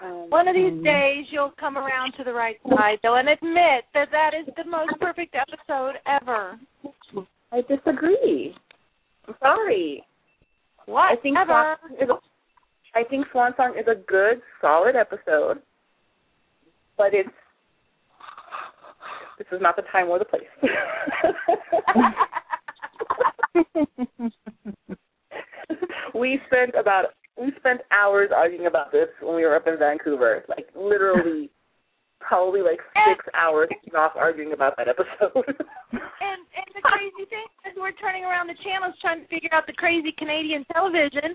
Um, 0.00 0.26
One 0.28 0.46
of 0.46 0.54
these 0.54 0.82
days, 0.84 1.26
you'll 1.30 1.52
come 1.58 1.76
around 1.76 2.12
to 2.18 2.24
the 2.24 2.32
right 2.32 2.56
side, 2.68 2.98
though, 3.02 3.16
and 3.16 3.28
admit 3.28 3.84
that 3.94 4.08
that 4.12 4.30
is 4.38 4.46
the 4.56 4.70
most 4.70 4.92
perfect 5.00 5.34
episode 5.34 5.94
ever. 6.06 6.58
I 7.50 7.62
disagree. 7.62 8.54
I'm 9.26 9.34
sorry. 9.40 10.04
What? 10.86 11.12
I 11.12 11.16
think 11.20 11.36
ever? 11.36 11.76
Swan 11.80 12.02
is 12.02 12.08
a, 12.10 12.98
I 12.98 13.04
think 13.04 13.26
Swan 13.32 13.52
Song 13.56 13.74
is 13.78 13.86
a 13.88 13.96
good, 14.06 14.40
solid 14.60 14.94
episode, 14.94 15.58
but 16.96 17.12
it's 17.12 17.28
this 19.38 19.46
is 19.52 19.60
not 19.60 19.76
the 19.76 19.82
time 19.92 20.08
or 20.08 20.18
the 20.18 20.24
place. 20.24 20.42
we 26.14 26.40
spent 26.46 26.74
about 26.78 27.06
we 27.38 27.52
spent 27.58 27.80
hours 27.92 28.30
arguing 28.34 28.66
about 28.66 28.90
this 28.90 29.08
when 29.22 29.36
we 29.36 29.44
were 29.44 29.54
up 29.54 29.66
in 29.66 29.78
Vancouver. 29.78 30.44
Like 30.48 30.66
literally 30.74 31.50
probably 32.20 32.62
like 32.62 32.80
six 33.06 33.24
hours 33.34 33.68
off 33.96 34.12
arguing 34.16 34.52
about 34.52 34.76
that 34.76 34.88
episode. 34.88 35.32
and 35.92 36.40
and 36.50 36.66
the 36.74 36.82
crazy 36.82 37.24
thing 37.30 37.46
is 37.64 37.72
we're 37.76 37.92
turning 37.92 38.24
around 38.24 38.48
the 38.48 38.56
channels 38.64 38.94
trying 39.00 39.20
to 39.22 39.28
figure 39.28 39.50
out 39.52 39.66
the 39.66 39.72
crazy 39.72 40.12
Canadian 40.18 40.64
television 40.72 41.34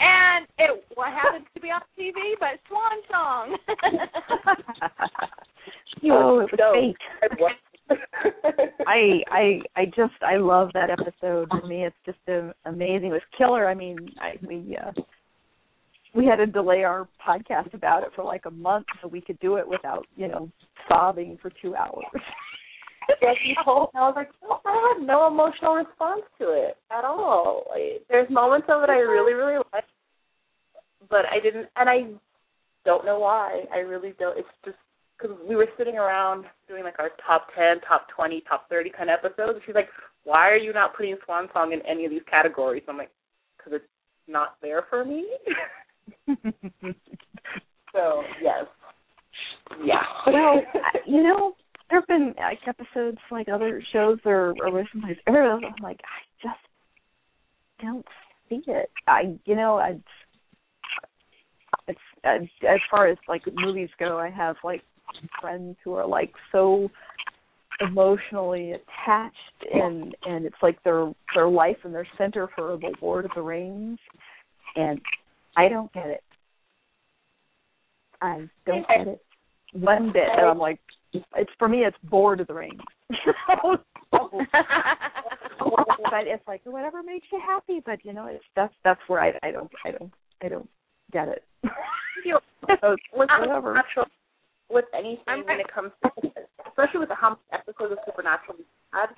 and 0.00 0.46
it 0.58 0.82
what 0.94 1.12
happens 1.12 1.46
to 1.54 1.60
be 1.60 1.68
on 1.68 1.82
TV 1.98 2.14
but 2.40 2.58
Swan 2.68 3.02
Song. 3.12 3.56
oh, 6.10 6.40
it 6.40 6.50
was 6.50 6.58
No. 6.58 6.72
fate. 6.72 6.96
I 7.90 9.20
I 9.30 9.60
I 9.76 9.84
just 9.86 10.14
I 10.22 10.36
love 10.36 10.70
that 10.74 10.90
episode. 10.90 11.48
For 11.50 11.66
me, 11.66 11.84
it's 11.84 11.96
just 12.06 12.18
um, 12.28 12.52
amazing. 12.64 13.08
It 13.08 13.12
was 13.12 13.22
killer. 13.36 13.68
I 13.68 13.74
mean, 13.74 13.98
I 14.20 14.34
we 14.46 14.76
uh, 14.76 14.92
we 16.14 16.26
had 16.26 16.36
to 16.36 16.46
delay 16.46 16.84
our 16.84 17.08
podcast 17.26 17.74
about 17.74 18.02
it 18.02 18.10
for 18.14 18.24
like 18.24 18.46
a 18.46 18.50
month 18.50 18.86
so 19.02 19.08
we 19.08 19.20
could 19.20 19.38
do 19.40 19.56
it 19.56 19.68
without 19.68 20.06
you 20.16 20.28
know 20.28 20.50
sobbing 20.88 21.38
for 21.42 21.50
two 21.62 21.74
hours. 21.74 22.04
Told 23.64 23.90
I 23.94 24.00
was 24.00 24.14
like, 24.16 24.30
no, 24.42 24.60
I 24.64 24.94
had 24.96 25.06
no 25.06 25.26
emotional 25.26 25.74
response 25.74 26.22
to 26.38 26.44
it 26.52 26.76
at 26.90 27.04
all. 27.04 27.64
Like, 27.68 28.02
there's 28.08 28.30
moments 28.30 28.66
of 28.70 28.82
it 28.82 28.88
I 28.88 28.96
really, 28.96 29.34
really 29.34 29.58
like, 29.72 29.84
but 31.10 31.26
I 31.30 31.38
didn't, 31.42 31.68
and 31.76 31.88
I 31.88 32.04
don't 32.84 33.04
know 33.04 33.18
why. 33.18 33.64
I 33.72 33.78
really 33.78 34.14
don't. 34.18 34.38
It's 34.38 34.48
just 34.64 34.76
because 35.18 35.36
we 35.48 35.56
were 35.56 35.68
sitting 35.78 35.96
around 35.96 36.44
doing 36.68 36.84
like 36.84 36.98
our 36.98 37.10
top 37.26 37.48
ten, 37.54 37.80
top 37.86 38.06
twenty, 38.14 38.42
top 38.48 38.68
thirty 38.68 38.90
kind 38.90 39.10
of 39.10 39.18
episodes. 39.24 39.56
And 39.56 39.62
she's 39.66 39.74
like, 39.74 39.88
"Why 40.24 40.48
are 40.50 40.56
you 40.56 40.72
not 40.72 40.96
putting 40.96 41.16
Swan 41.24 41.48
Song 41.52 41.72
in 41.72 41.80
any 41.86 42.04
of 42.04 42.10
these 42.10 42.22
categories?" 42.30 42.82
I'm 42.88 42.98
like, 42.98 43.10
"Because 43.56 43.74
it's 43.74 43.84
not 44.26 44.56
there 44.62 44.84
for 44.90 45.04
me." 45.04 45.26
so 47.92 48.22
yes, 48.42 48.66
yeah. 49.84 50.02
well, 50.26 50.60
you 51.06 51.22
know, 51.22 51.54
there 51.90 52.00
have 52.00 52.08
been 52.08 52.34
like 52.38 52.58
episodes 52.66 53.18
like 53.30 53.48
other 53.48 53.82
shows 53.92 54.18
or 54.24 54.54
or 54.62 54.74
recent 54.74 55.04
plays. 55.04 55.16
I'm 55.26 55.34
like, 55.82 56.00
I 56.02 56.42
just 56.42 56.60
don't 57.80 58.06
see 58.48 58.62
it. 58.66 58.90
I, 59.06 59.36
you 59.44 59.54
know, 59.54 59.76
I. 59.76 59.98
It's 61.86 61.98
as, 62.22 62.40
as 62.66 62.80
far 62.90 63.08
as 63.08 63.18
like 63.28 63.42
movies 63.52 63.90
go, 63.98 64.18
I 64.18 64.30
have 64.30 64.56
like 64.64 64.82
friends 65.40 65.76
who 65.84 65.94
are 65.94 66.06
like 66.06 66.32
so 66.52 66.90
emotionally 67.80 68.72
attached 68.72 69.36
and 69.72 70.14
and 70.24 70.46
it's 70.46 70.56
like 70.62 70.82
their 70.84 71.12
their 71.34 71.48
life 71.48 71.76
and 71.84 71.94
their 71.94 72.06
center 72.16 72.48
for 72.54 72.76
the 72.76 72.94
Lord 73.02 73.24
of 73.24 73.32
the 73.34 73.42
Rings 73.42 73.98
and 74.76 75.00
I 75.56 75.68
don't 75.68 75.92
get 75.92 76.06
it. 76.06 76.22
I 78.20 78.48
don't 78.64 78.86
get 78.88 79.08
it 79.08 79.20
one 79.72 80.12
bit 80.12 80.28
and 80.36 80.46
I'm 80.46 80.58
like 80.58 80.78
it's 81.12 81.50
for 81.58 81.68
me 81.68 81.84
it's 81.84 81.96
bored 82.04 82.40
of 82.40 82.46
the 82.46 82.54
rings. 82.54 82.80
but 86.10 86.26
it's 86.26 86.46
like 86.46 86.60
whatever 86.64 87.02
makes 87.02 87.26
you 87.32 87.40
happy, 87.44 87.80
but 87.84 88.04
you 88.04 88.12
know, 88.12 88.26
it's 88.26 88.44
that's 88.56 88.74
that's 88.84 89.00
where 89.06 89.20
I 89.20 89.32
I 89.42 89.50
don't 89.50 89.70
I 89.84 89.90
don't 89.90 90.12
I 90.42 90.48
don't 90.48 90.68
get 91.12 91.28
it. 91.28 91.44
with 91.62 91.70
Whatever. 93.12 93.82
With 94.74 94.84
anything 94.92 95.46
when 95.46 95.60
it 95.60 95.70
comes 95.72 95.92
to 96.02 96.10
especially 96.66 97.00
with 97.00 97.08
the 97.08 97.14
how 97.14 97.38
many 97.38 97.62
episodes 97.62 97.92
of 97.92 97.98
supernatural 98.04 98.58
we've 98.58 98.66
had 98.92 99.08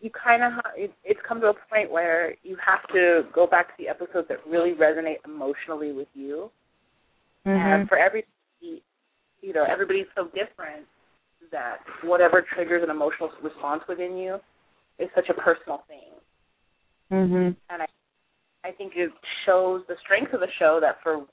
you 0.00 0.10
kind 0.10 0.42
of 0.42 0.52
ha- 0.52 0.72
it, 0.76 0.92
it's 1.04 1.20
come 1.26 1.40
to 1.40 1.48
a 1.48 1.54
point 1.70 1.90
where 1.90 2.34
you 2.42 2.56
have 2.64 2.86
to 2.92 3.22
go 3.32 3.46
back 3.46 3.68
to 3.68 3.74
the 3.78 3.88
episodes 3.88 4.28
that 4.28 4.38
really 4.48 4.72
resonate 4.72 5.16
emotionally 5.24 5.92
with 5.92 6.08
you. 6.14 6.50
And 7.44 7.88
for 7.88 7.96
every 7.98 8.24
you 8.60 9.52
know 9.52 9.64
everybody's 9.68 10.06
so 10.16 10.24
different 10.26 10.86
that 11.52 11.78
whatever 12.02 12.44
triggers 12.54 12.82
an 12.82 12.90
emotional 12.90 13.30
response 13.42 13.82
within 13.88 14.16
you 14.16 14.40
is 14.98 15.08
such 15.14 15.28
a 15.28 15.34
personal 15.34 15.84
thing. 15.86 16.10
Mhm. 17.12 17.56
and 17.70 17.82
I 17.82 17.86
I 18.64 18.72
think 18.72 18.94
it 18.96 19.12
shows 19.44 19.86
the 19.86 19.94
strength 20.02 20.32
of 20.32 20.40
the 20.40 20.50
show 20.58 20.80
that 20.80 21.00
for 21.02 21.24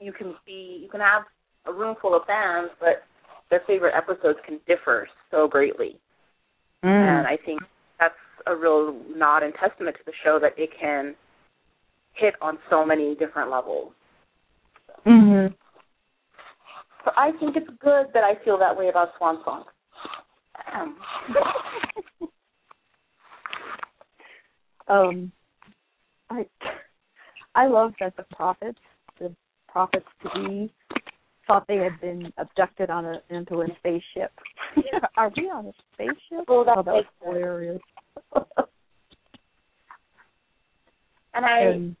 you 0.00 0.12
can 0.12 0.34
be 0.46 0.80
you 0.82 0.88
can 0.88 1.00
have 1.00 1.24
a 1.66 1.72
room 1.72 1.96
full 2.00 2.14
of 2.14 2.22
fans, 2.26 2.70
but 2.80 3.04
their 3.50 3.62
favorite 3.66 3.94
episodes 3.94 4.38
can 4.46 4.60
differ 4.66 5.08
so 5.30 5.48
greatly. 5.48 5.98
And 6.82 7.26
I 7.26 7.36
think 7.44 7.60
that's 7.98 8.14
a 8.46 8.56
real 8.56 8.94
nod 9.14 9.42
and 9.42 9.52
testament 9.54 9.96
to 9.96 10.02
the 10.06 10.12
show 10.24 10.38
that 10.40 10.52
it 10.56 10.70
can 10.80 11.14
hit 12.14 12.34
on 12.40 12.58
so 12.68 12.84
many 12.84 13.14
different 13.14 13.50
levels. 13.50 13.92
Mhm. 15.04 15.54
So 17.04 17.12
I 17.16 17.32
think 17.32 17.56
it's 17.56 17.70
good 17.78 18.12
that 18.12 18.24
I 18.24 18.34
feel 18.36 18.58
that 18.58 18.76
way 18.76 18.88
about 18.88 19.16
Swan 19.16 19.42
Song. 19.44 19.64
Um, 20.72 21.02
um 24.88 25.32
I 26.28 26.46
I 27.54 27.66
love 27.66 27.94
that 28.00 28.16
the 28.16 28.24
prophets, 28.34 28.78
the 29.18 29.34
prophets 29.68 30.06
to 30.22 30.30
be 30.34 30.72
thought 31.50 31.66
they 31.66 31.78
had 31.78 32.00
been 32.00 32.32
abducted 32.38 32.90
on 32.90 33.04
a 33.04 33.20
into 33.28 33.62
a 33.62 33.66
spaceship. 33.80 34.30
Are 35.16 35.32
we 35.36 35.44
on 35.44 35.66
a 35.66 35.72
spaceship? 35.92 36.44
Well, 36.46 36.64
that 36.64 36.78
oh, 36.78 36.82
that 36.84 36.94
was 36.94 37.04
hilarious. 37.24 37.80
and 41.34 41.44
I 41.44 41.58
and, 41.60 41.96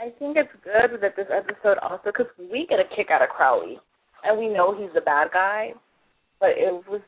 I 0.00 0.04
think 0.18 0.38
it's 0.38 0.48
good 0.64 1.02
that 1.02 1.16
this 1.16 1.26
episode 1.30 1.76
also 1.82 2.04
because 2.06 2.26
we 2.38 2.66
get 2.66 2.78
a 2.80 2.96
kick 2.96 3.08
out 3.10 3.20
of 3.20 3.28
Crowley, 3.28 3.78
and 4.24 4.38
we 4.38 4.48
know 4.48 4.74
he's 4.74 4.94
the 4.94 5.02
bad 5.02 5.28
guy, 5.34 5.74
but 6.40 6.50
it 6.50 6.82
was 6.88 7.02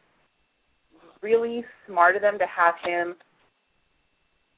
really 1.23 1.65
smart 1.87 2.15
of 2.15 2.21
them 2.21 2.39
to 2.39 2.47
have 2.47 2.75
him 2.85 3.15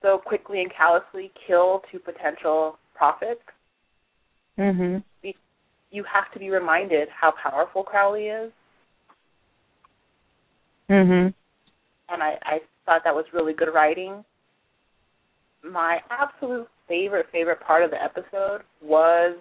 so 0.03 0.19
quickly 0.19 0.61
and 0.61 0.73
callously 0.77 1.31
kill 1.47 1.83
two 1.93 2.01
potential 2.01 2.79
prophets. 2.97 3.43
Mm 4.59 4.77
mhm. 4.77 5.03
You 5.91 6.05
have 6.05 6.31
to 6.33 6.39
be 6.39 6.51
reminded 6.51 7.09
how 7.09 7.33
powerful 7.33 7.83
Crowley 7.83 8.29
is, 8.29 8.53
Mhm. 10.89 11.33
and 12.09 12.23
I, 12.23 12.39
I 12.43 12.61
thought 12.85 13.03
that 13.05 13.15
was 13.15 13.25
really 13.33 13.53
good 13.53 13.73
writing. 13.73 14.25
My 15.63 16.01
absolute 16.11 16.69
favorite 16.89 17.27
favorite 17.31 17.61
part 17.61 17.83
of 17.83 17.91
the 17.91 18.03
episode 18.03 18.63
was 18.81 19.37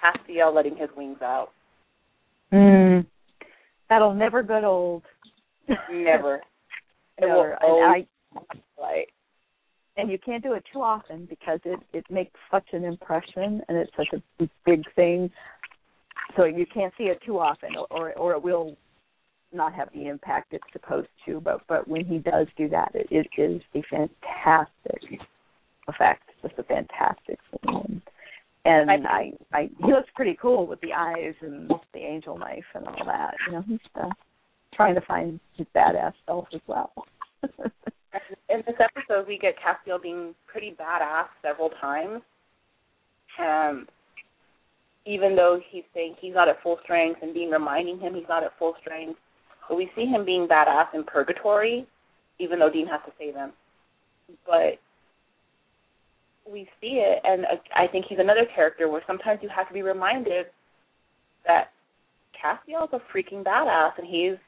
Castiel 0.00 0.52
letting 0.52 0.76
his 0.76 0.88
wings 0.96 1.20
out. 1.22 1.52
Mm. 2.52 3.06
That'll 3.88 4.14
never 4.14 4.42
get 4.42 4.64
old. 4.64 5.02
Never. 5.90 6.42
It 7.20 7.24
will 7.24 7.42
Never. 7.42 7.52
And 7.54 7.62
always 7.62 8.06
I 8.36 8.40
like 8.80 9.12
and 9.98 10.10
you 10.10 10.18
can't 10.18 10.42
do 10.42 10.54
it 10.54 10.64
too 10.72 10.80
often 10.80 11.26
because 11.28 11.58
it 11.64 11.78
it 11.92 12.04
makes 12.08 12.38
such 12.50 12.66
an 12.72 12.84
impression 12.84 13.60
and 13.68 13.76
it's 13.76 13.90
such 13.96 14.08
a 14.14 14.48
big 14.64 14.82
thing. 14.94 15.30
So 16.36 16.44
you 16.44 16.66
can't 16.72 16.92
see 16.96 17.04
it 17.04 17.20
too 17.26 17.38
often, 17.38 17.70
or 17.90 18.12
or 18.14 18.32
it 18.32 18.42
will 18.42 18.76
not 19.52 19.74
have 19.74 19.88
the 19.92 20.06
impact 20.06 20.52
it's 20.52 20.64
supposed 20.72 21.08
to. 21.26 21.40
But 21.40 21.62
but 21.68 21.86
when 21.88 22.04
he 22.04 22.18
does 22.18 22.46
do 22.56 22.68
that, 22.68 22.92
it, 22.94 23.08
it 23.10 23.28
is 23.40 23.60
a 23.74 23.82
fantastic 23.90 25.20
effect, 25.88 26.22
just 26.42 26.54
a 26.58 26.62
fantastic 26.62 27.38
scene. 27.50 28.00
And 28.64 28.90
I, 28.90 29.32
I, 29.54 29.70
he 29.82 29.92
looks 29.92 30.10
pretty 30.14 30.36
cool 30.40 30.66
with 30.66 30.78
the 30.82 30.92
eyes 30.92 31.32
and 31.40 31.70
the 31.94 32.00
angel 32.00 32.36
knife 32.36 32.64
and 32.74 32.86
all 32.86 33.06
that. 33.06 33.34
You 33.46 33.52
know, 33.52 33.64
he's 33.66 33.78
uh, 33.94 34.10
trying 34.74 34.94
to 34.94 35.00
find 35.02 35.40
his 35.56 35.66
badass 35.74 36.12
self 36.26 36.48
as 36.52 36.60
well. 36.66 36.92
in 38.48 38.62
this 38.66 38.76
episode 38.80 39.26
we 39.26 39.38
get 39.38 39.54
Castiel 39.56 40.00
being 40.00 40.34
pretty 40.46 40.74
badass 40.78 41.26
several 41.42 41.70
times. 41.80 42.22
Um 43.38 43.86
even 45.06 45.34
though 45.34 45.58
he's 45.70 45.84
saying 45.94 46.14
he's 46.20 46.34
not 46.34 46.48
at 46.48 46.62
full 46.62 46.78
strength 46.82 47.20
and 47.22 47.32
being 47.32 47.50
reminding 47.50 47.98
him 47.98 48.14
he's 48.14 48.28
not 48.28 48.44
at 48.44 48.52
full 48.58 48.74
strength. 48.80 49.18
But 49.68 49.76
we 49.76 49.90
see 49.96 50.04
him 50.04 50.24
being 50.24 50.46
badass 50.46 50.94
in 50.94 51.04
purgatory, 51.04 51.86
even 52.38 52.58
though 52.58 52.70
Dean 52.70 52.86
has 52.86 53.00
to 53.06 53.12
save 53.18 53.34
him. 53.34 53.52
But 54.46 54.78
we 56.50 56.68
see 56.80 57.02
it, 57.04 57.20
and 57.24 57.44
uh, 57.44 57.56
I 57.74 57.86
think 57.86 58.06
he's 58.08 58.18
another 58.18 58.46
character 58.54 58.88
where 58.88 59.02
sometimes 59.06 59.40
you 59.42 59.48
have 59.54 59.68
to 59.68 59.74
be 59.74 59.82
reminded 59.82 60.46
that 61.46 61.72
Castiel's 62.32 62.90
a 62.92 63.00
freaking 63.14 63.44
badass, 63.44 63.92
and 63.98 64.06
he's 64.06 64.38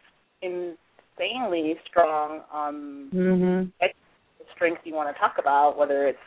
insanely 1.19 1.75
strong 1.89 2.41
on 2.53 3.11
mhm. 3.13 3.73
strength 4.55 4.81
you 4.85 4.95
want 4.95 5.15
to 5.15 5.19
talk 5.19 5.37
about, 5.39 5.77
whether 5.79 6.07
it's 6.07 6.19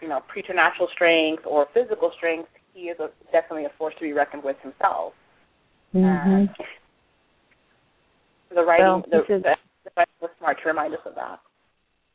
you 0.00 0.08
know 0.08 0.20
preternatural 0.28 0.88
strength 0.92 1.42
or 1.46 1.66
physical 1.74 2.12
strength. 2.16 2.48
He 2.72 2.88
is 2.90 2.98
a, 2.98 3.08
definitely 3.30 3.66
a 3.66 3.70
force 3.78 3.94
to 3.98 4.02
be 4.02 4.12
reckoned 4.12 4.42
with 4.42 4.56
himself. 4.62 5.12
Mhm. 5.94 6.48
The 8.52 8.62
writing, 8.62 8.84
Well, 8.86 9.04
the, 9.10 9.18
he 9.26 9.32
says- 9.34 9.42
the, 9.42 9.56
the 9.84 9.90
writing 9.96 10.14
was 10.20 10.30
smart 10.38 10.58
to 10.62 10.68
remind 10.68 10.94
us 10.94 11.00
of 11.06 11.14
that. 11.14 11.40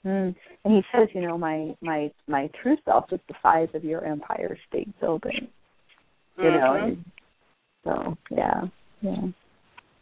Mm. 0.05 0.33
And 0.63 0.73
he 0.73 0.81
says, 0.93 1.09
you 1.13 1.21
know, 1.21 1.37
my 1.37 1.75
my 1.81 2.09
my 2.27 2.49
true 2.61 2.77
self 2.85 3.11
is 3.11 3.19
the 3.27 3.35
size 3.43 3.67
of 3.73 3.83
your 3.83 4.05
Empire 4.05 4.57
State 4.69 4.97
Building. 5.01 5.47
You 6.37 6.51
know, 6.51 6.57
Mhm. 6.57 6.83
and 6.83 7.05
so 7.83 8.17
yeah, 8.29 8.61
yeah. 9.01 9.27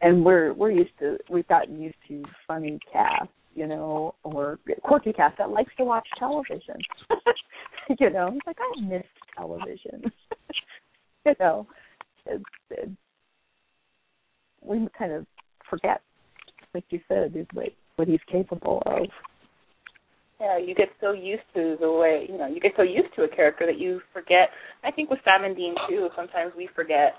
And 0.02 0.24
we're 0.24 0.54
we're 0.54 0.72
used 0.72 0.98
to 1.00 1.18
we've 1.30 1.48
gotten 1.48 1.82
used 1.82 1.98
to 2.08 2.24
funny 2.48 2.80
Cass, 2.92 3.28
you 3.56 3.68
know, 3.68 4.14
or 4.24 4.60
quirky 4.84 5.14
Cass 5.14 5.34
that 5.38 5.50
likes 5.50 5.72
to 5.78 5.84
watch 5.84 6.08
television. 6.20 6.78
you 8.00 8.10
know, 8.10 8.28
it's 8.34 8.48
like 8.48 8.58
I 8.60 8.82
miss 8.82 9.04
television. 9.36 10.12
you 11.26 11.34
know, 11.40 11.68
it's, 12.26 12.44
it's, 12.70 12.92
we 14.62 14.88
kind 14.98 15.12
of 15.12 15.26
forget, 15.70 16.02
like 16.74 16.86
you 16.90 17.00
said, 17.08 17.48
what 17.54 17.70
what 17.96 18.08
he's 18.08 18.20
capable 18.32 18.84
of. 18.86 19.08
Yeah, 20.40 20.60
you 20.60 20.76
get 20.76 20.90
so 21.02 21.14
used 21.14 21.42
to 21.56 21.78
the 21.80 21.92
way 21.92 22.28
you 22.30 22.38
know 22.38 22.48
you 22.48 22.60
get 22.60 22.74
so 22.78 22.84
used 22.84 23.14
to 23.16 23.24
a 23.24 23.28
character 23.28 23.66
that 23.66 23.80
you 23.80 24.02
forget. 24.14 24.50
I 24.84 24.92
think 24.92 25.10
with 25.10 25.20
Sam 25.26 25.44
and 25.44 25.56
Dean 25.56 25.74
too, 25.90 26.10
sometimes 26.16 26.54
we 26.56 26.70
forget 26.76 27.16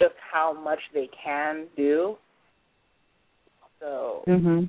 just 0.00 0.14
how 0.32 0.52
much 0.52 0.80
they 0.94 1.08
can 1.22 1.66
do. 1.76 2.16
So 3.78 4.24
Mhm. 4.26 4.68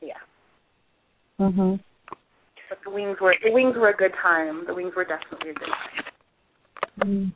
yeah, 0.00 0.18
Mhm. 1.38 1.80
but 2.68 2.82
the 2.82 2.90
wings 2.90 3.18
were 3.20 3.34
the 3.42 3.50
wings 3.50 3.76
were 3.76 3.88
a 3.88 3.96
good 3.96 4.14
time. 4.14 4.64
The 4.66 4.74
wings 4.74 4.94
were 4.94 5.04
definitely 5.04 5.50
a 5.50 5.54
good 5.54 5.68
time. 5.68 6.04
Mm. 6.98 7.32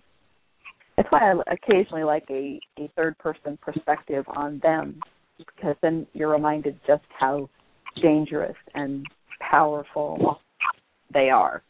That's 0.97 1.11
why 1.11 1.33
I 1.33 1.43
occasionally 1.53 2.05
like 2.05 2.29
a, 2.31 2.61
a 2.79 2.89
third 2.97 3.17
person 3.19 3.57
perspective 3.59 4.25
on 4.29 4.59
them 4.59 5.01
because 5.39 5.77
then 5.81 6.07
you're 6.13 6.31
reminded 6.31 6.79
just 6.87 7.05
how 7.19 7.49
dangerous 8.01 8.57
and 8.75 9.07
powerful 9.41 10.41
they 11.13 11.31
are 11.31 11.63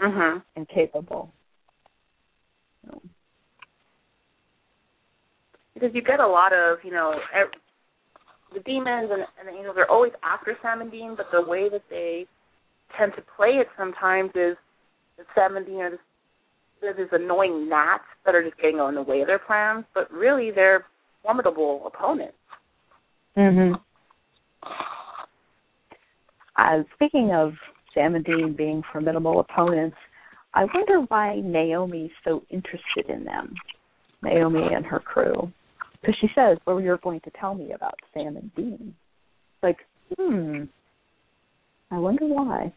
Mhm. 0.00 0.42
and 0.56 0.68
capable. 0.68 1.32
So, 2.88 3.02
because 5.74 5.90
you 5.94 6.02
get 6.02 6.20
a 6.20 6.26
lot 6.26 6.52
of 6.52 6.78
you 6.84 6.90
know 6.90 7.14
the 8.54 8.60
demons 8.60 9.10
and, 9.12 9.24
and 9.38 9.48
the 9.48 9.52
angels 9.52 9.76
are 9.78 9.90
always 9.90 10.12
after 10.22 10.56
Sam 10.62 10.80
and 10.80 10.90
Dean, 10.90 11.14
but 11.16 11.26
the 11.32 11.48
way 11.48 11.68
that 11.68 11.82
they 11.90 12.26
tend 12.98 13.12
to 13.16 13.22
play 13.36 13.60
it 13.60 13.68
sometimes 13.76 14.30
is 14.34 14.56
that 15.16 15.26
Sam 15.34 15.56
and 15.56 15.66
Dean 15.66 15.80
are 15.80 15.90
this, 15.90 16.00
they're 16.80 16.94
these 16.94 17.12
annoying 17.12 17.68
gnats 17.68 18.04
that 18.24 18.34
are 18.34 18.42
just 18.42 18.56
getting 18.56 18.78
in 18.78 18.94
the 18.94 19.02
way 19.02 19.20
of 19.20 19.26
their 19.26 19.40
plans, 19.40 19.84
but 19.94 20.10
really 20.12 20.50
they're 20.50 20.84
formidable 21.22 21.82
opponents. 21.86 22.34
Mm 23.36 23.54
mhm. 23.54 23.80
Uh, 26.56 26.82
speaking 26.94 27.30
of 27.32 27.52
Sam 27.94 28.14
and 28.14 28.24
Dean 28.24 28.54
being 28.56 28.82
formidable 28.92 29.40
opponents, 29.40 29.96
I 30.54 30.64
wonder 30.74 31.00
why 31.08 31.40
Naomi's 31.40 32.10
so 32.24 32.42
interested 32.50 33.08
in 33.08 33.24
them, 33.24 33.54
Naomi 34.22 34.74
and 34.74 34.84
her 34.86 35.00
crew. 35.00 35.52
Because 36.00 36.16
she 36.20 36.28
says, 36.34 36.58
well, 36.66 36.80
you're 36.80 36.98
going 36.98 37.20
to 37.20 37.30
tell 37.38 37.54
me 37.54 37.72
about 37.72 37.94
Sam 38.14 38.36
and 38.36 38.54
Dean. 38.54 38.94
Like, 39.62 39.78
hmm, 40.16 40.64
I 41.90 41.98
wonder 41.98 42.26
why. 42.26 42.72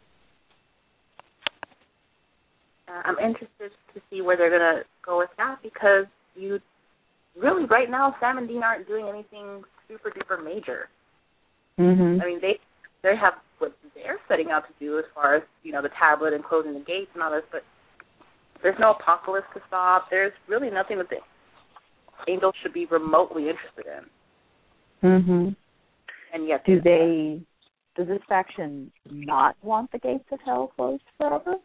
Uh, 2.88 3.02
I'm 3.06 3.20
interested 3.20 3.72
to 3.94 4.02
see 4.10 4.22
where 4.22 4.36
they're 4.36 4.50
gonna 4.50 4.82
go 5.06 5.18
with 5.18 5.30
that 5.38 5.58
because 5.64 6.06
you 6.36 6.60
really 7.38 7.66
right 7.66 7.90
now 7.90 8.16
Sam 8.20 8.38
and 8.38 8.48
Dean 8.48 8.64
aren't 8.64 8.88
doing 8.88 9.08
anything 9.08 9.64
super 9.88 10.12
duper 10.12 10.44
major. 10.44 10.90
Mhm. 11.80 12.22
I 12.22 12.26
mean 12.26 12.40
they 12.42 12.60
they 13.04 13.16
have 13.16 13.34
what 13.60 13.74
they're 13.96 14.20
setting 14.28 14.52
out 14.52 14.64
to 14.68 14.74
do 14.80 14.98
as 15.00 15.06
far 15.14 15.36
as 15.36 15.44
you 15.64 15.72
know 15.72 15.82
the 15.82 15.90
tablet 16.00 16.34
and 16.34 16.44
closing 16.44 16.74
the 16.74 16.80
gates 16.82 17.12
and 17.14 17.24
all 17.24 17.32
this, 17.32 17.44
but 17.52 17.64
there's 18.64 18.78
no 18.80 18.92
apocalypse 18.92 19.48
to 19.54 19.62
stop. 19.68 20.08
There's 20.10 20.34
really 20.48 20.70
nothing 20.70 20.98
that 20.98 21.10
the 21.10 21.18
Angels 22.28 22.54
should 22.62 22.74
be 22.74 22.86
remotely 22.86 23.50
interested 23.50 23.86
in, 23.88 25.10
Mm 25.10 25.26
Mhm. 25.28 25.56
and 26.34 26.48
yet 26.48 26.64
Do 26.66 26.80
they? 26.80 27.42
Does 27.96 28.08
this 28.08 28.22
faction 28.30 28.92
not 29.06 29.56
want 29.64 29.92
the 29.92 29.98
gates 30.00 30.32
of 30.32 30.40
hell 30.42 30.68
closed 30.76 31.04
forever? 31.18 31.56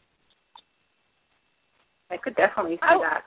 I 2.11 2.17
could 2.17 2.35
definitely 2.37 2.77
see 2.77 2.83
Oh. 2.83 3.01
that. 3.01 3.25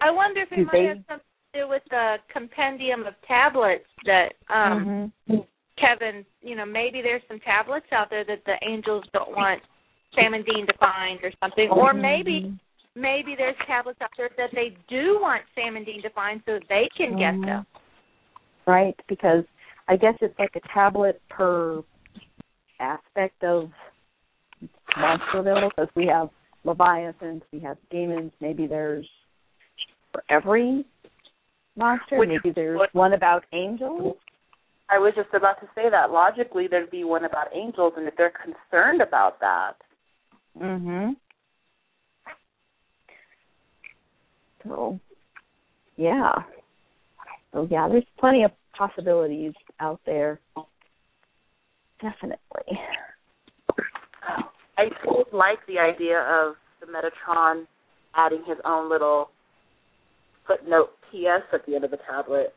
I 0.00 0.10
wonder 0.10 0.40
if 0.40 0.52
it 0.52 0.56
Do 0.56 0.64
might 0.64 0.72
they- 0.72 0.84
have 0.86 1.04
something 1.06 1.26
to 1.52 1.60
do 1.60 1.68
with 1.68 1.84
the 1.90 2.18
compendium 2.28 3.06
of 3.06 3.20
tablets 3.22 3.88
that 4.04 4.34
um 4.48 5.12
Mhm. 5.28 5.46
Kevin, 5.78 6.24
you 6.40 6.54
know, 6.54 6.64
maybe 6.64 7.02
there's 7.02 7.22
some 7.28 7.40
tablets 7.40 7.86
out 7.92 8.08
there 8.10 8.24
that 8.24 8.44
the 8.46 8.54
angels 8.68 9.04
don't 9.12 9.30
want 9.30 9.60
Sam 10.14 10.34
and 10.34 10.44
Dean 10.44 10.66
to 10.66 10.72
find 10.78 11.18
or 11.22 11.32
something. 11.40 11.68
Or 11.70 11.92
maybe 11.92 12.56
maybe 12.94 13.34
there's 13.36 13.56
tablets 13.66 14.00
out 14.00 14.10
there 14.16 14.30
that 14.36 14.50
they 14.54 14.76
do 14.88 15.18
want 15.20 15.42
Sam 15.54 15.76
and 15.76 15.84
Dean 15.84 16.00
to 16.02 16.10
find 16.10 16.40
so 16.46 16.60
they 16.68 16.88
can 16.96 17.18
get 17.18 17.34
Mhm. 17.34 17.46
them. 17.46 17.66
right? 18.66 18.98
Because 19.08 19.44
I 19.88 19.96
guess 19.96 20.14
it's 20.22 20.38
like 20.38 20.56
a 20.56 20.60
tablet 20.72 21.20
per 21.28 21.82
aspect 22.80 23.44
of 23.44 23.70
Monsterville. 24.96 25.68
Because 25.68 25.94
we 25.94 26.06
have 26.06 26.30
leviathans, 26.64 27.42
we 27.52 27.60
have 27.60 27.76
demons. 27.90 28.32
Maybe 28.40 28.66
there's 28.66 29.06
for 30.12 30.24
every 30.30 30.86
monster. 31.76 32.16
Which- 32.16 32.28
maybe 32.28 32.50
there's 32.50 32.78
what- 32.78 32.94
one 32.94 33.12
about 33.12 33.44
angels. 33.52 34.16
I 34.94 34.98
was 34.98 35.12
just 35.16 35.34
about 35.34 35.58
to 35.60 35.66
say 35.74 35.90
that 35.90 36.12
logically 36.12 36.68
there'd 36.68 36.90
be 36.90 37.02
one 37.02 37.24
about 37.24 37.48
angels, 37.52 37.94
and 37.96 38.06
if 38.06 38.14
they're 38.16 38.30
concerned 38.30 39.00
about 39.00 39.40
that, 39.40 39.74
Mhm. 40.56 41.16
So, 44.62 45.00
yeah. 45.96 46.32
So 47.52 47.66
yeah, 47.68 47.88
there's 47.88 48.04
plenty 48.18 48.44
of 48.44 48.52
possibilities 48.72 49.52
out 49.80 50.00
there. 50.04 50.38
Definitely. 52.00 52.80
I 54.78 54.84
did 54.84 55.32
like 55.32 55.64
the 55.66 55.80
idea 55.80 56.20
of 56.20 56.56
the 56.80 56.86
Metatron 56.86 57.66
adding 58.14 58.44
his 58.44 58.58
own 58.64 58.88
little 58.88 59.30
footnote 60.46 60.96
PS 61.10 61.42
at 61.52 61.66
the 61.66 61.74
end 61.74 61.84
of 61.84 61.90
the 61.90 61.98
tablet. 61.98 62.54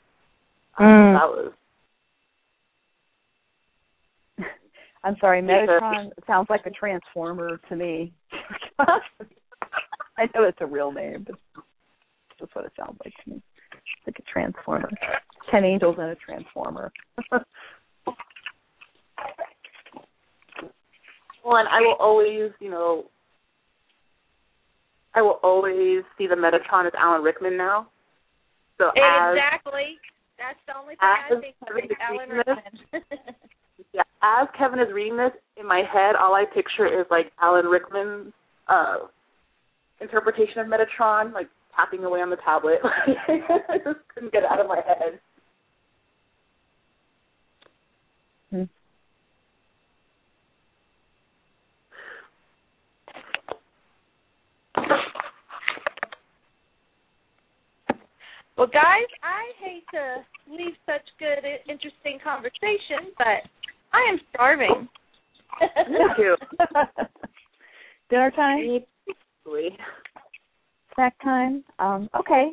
Um, 0.77 0.85
Mm. 0.85 1.19
That 1.19 1.29
was 1.29 1.53
I'm 5.07 5.15
sorry, 5.21 5.41
Metatron 5.41 6.09
sounds 6.27 6.47
like 6.49 6.65
a 6.65 6.69
transformer 6.69 7.61
to 7.69 7.75
me. 7.77 8.11
I 8.79 10.25
know 10.35 10.43
it's 10.43 10.57
a 10.59 10.65
real 10.65 10.91
name, 10.91 11.25
but 11.25 11.35
that's 12.37 12.53
what 12.53 12.65
it 12.65 12.73
sounds 12.77 12.97
like 13.05 13.13
to 13.23 13.29
me. 13.29 13.41
Like 14.05 14.19
a 14.19 14.23
transformer. 14.23 14.89
Ten 15.49 15.63
angels 15.63 15.95
and 15.97 16.09
a 16.09 16.15
transformer. 16.15 16.91
well, 17.31 17.43
and 21.55 21.69
I 21.69 21.79
will 21.79 21.95
always, 22.01 22.51
you 22.59 22.69
know, 22.69 23.05
I 25.15 25.21
will 25.21 25.39
always 25.41 26.03
see 26.17 26.27
the 26.27 26.35
Metatron 26.35 26.85
as 26.85 26.91
Alan 26.99 27.23
Rickman 27.23 27.55
now. 27.55 27.87
So 28.77 28.89
as 28.89 29.37
Exactly. 29.37 29.97
That's 30.37 30.59
the 30.67 30.77
only 30.77 30.95
thing 30.95 30.99
I 31.01 31.29
think 31.39 31.55
Kevin 31.65 31.91
of 31.91 31.97
Alan 32.01 32.29
Rickman- 32.29 32.59
Rickman. 32.91 33.03
yeah, 33.33 33.46
as 34.21 34.47
Kevin 34.57 34.79
is 34.79 34.87
reading 34.93 35.17
this 35.17 35.31
in 35.59 35.67
my 35.67 35.83
head, 35.91 36.15
all 36.15 36.33
I 36.33 36.45
picture 36.53 36.87
is 36.87 37.05
like 37.09 37.31
Alan 37.41 37.65
Rickman's 37.65 38.33
uh 38.67 39.07
interpretation 40.01 40.59
of 40.59 40.67
Metatron, 40.67 41.33
like 41.33 41.47
tapping 41.75 42.03
away 42.03 42.21
on 42.21 42.29
the 42.29 42.37
tablet. 42.43 42.79
I 42.83 43.77
just 43.77 43.99
couldn't 44.13 44.31
get 44.31 44.43
it 44.43 44.51
out 44.51 44.59
of 44.59 44.67
my 44.67 44.81
head. 44.85 45.19
Well, 58.57 58.65
guys, 58.65 59.05
I 59.21 59.53
hate 59.61 59.85
to 59.93 60.25
leave 60.49 60.73
such 60.87 61.05
good, 61.19 61.45
interesting 61.69 62.17
conversation, 62.23 63.13
but 63.15 63.45
I 63.97 64.11
am 64.11 64.19
starving. 64.29 64.87
Me 65.89 65.99
too. 66.15 66.35
Dinner 68.09 68.31
time? 68.31 68.59
Snack 70.93 71.15
time? 71.23 71.63
Um, 71.79 72.09
okay. 72.17 72.51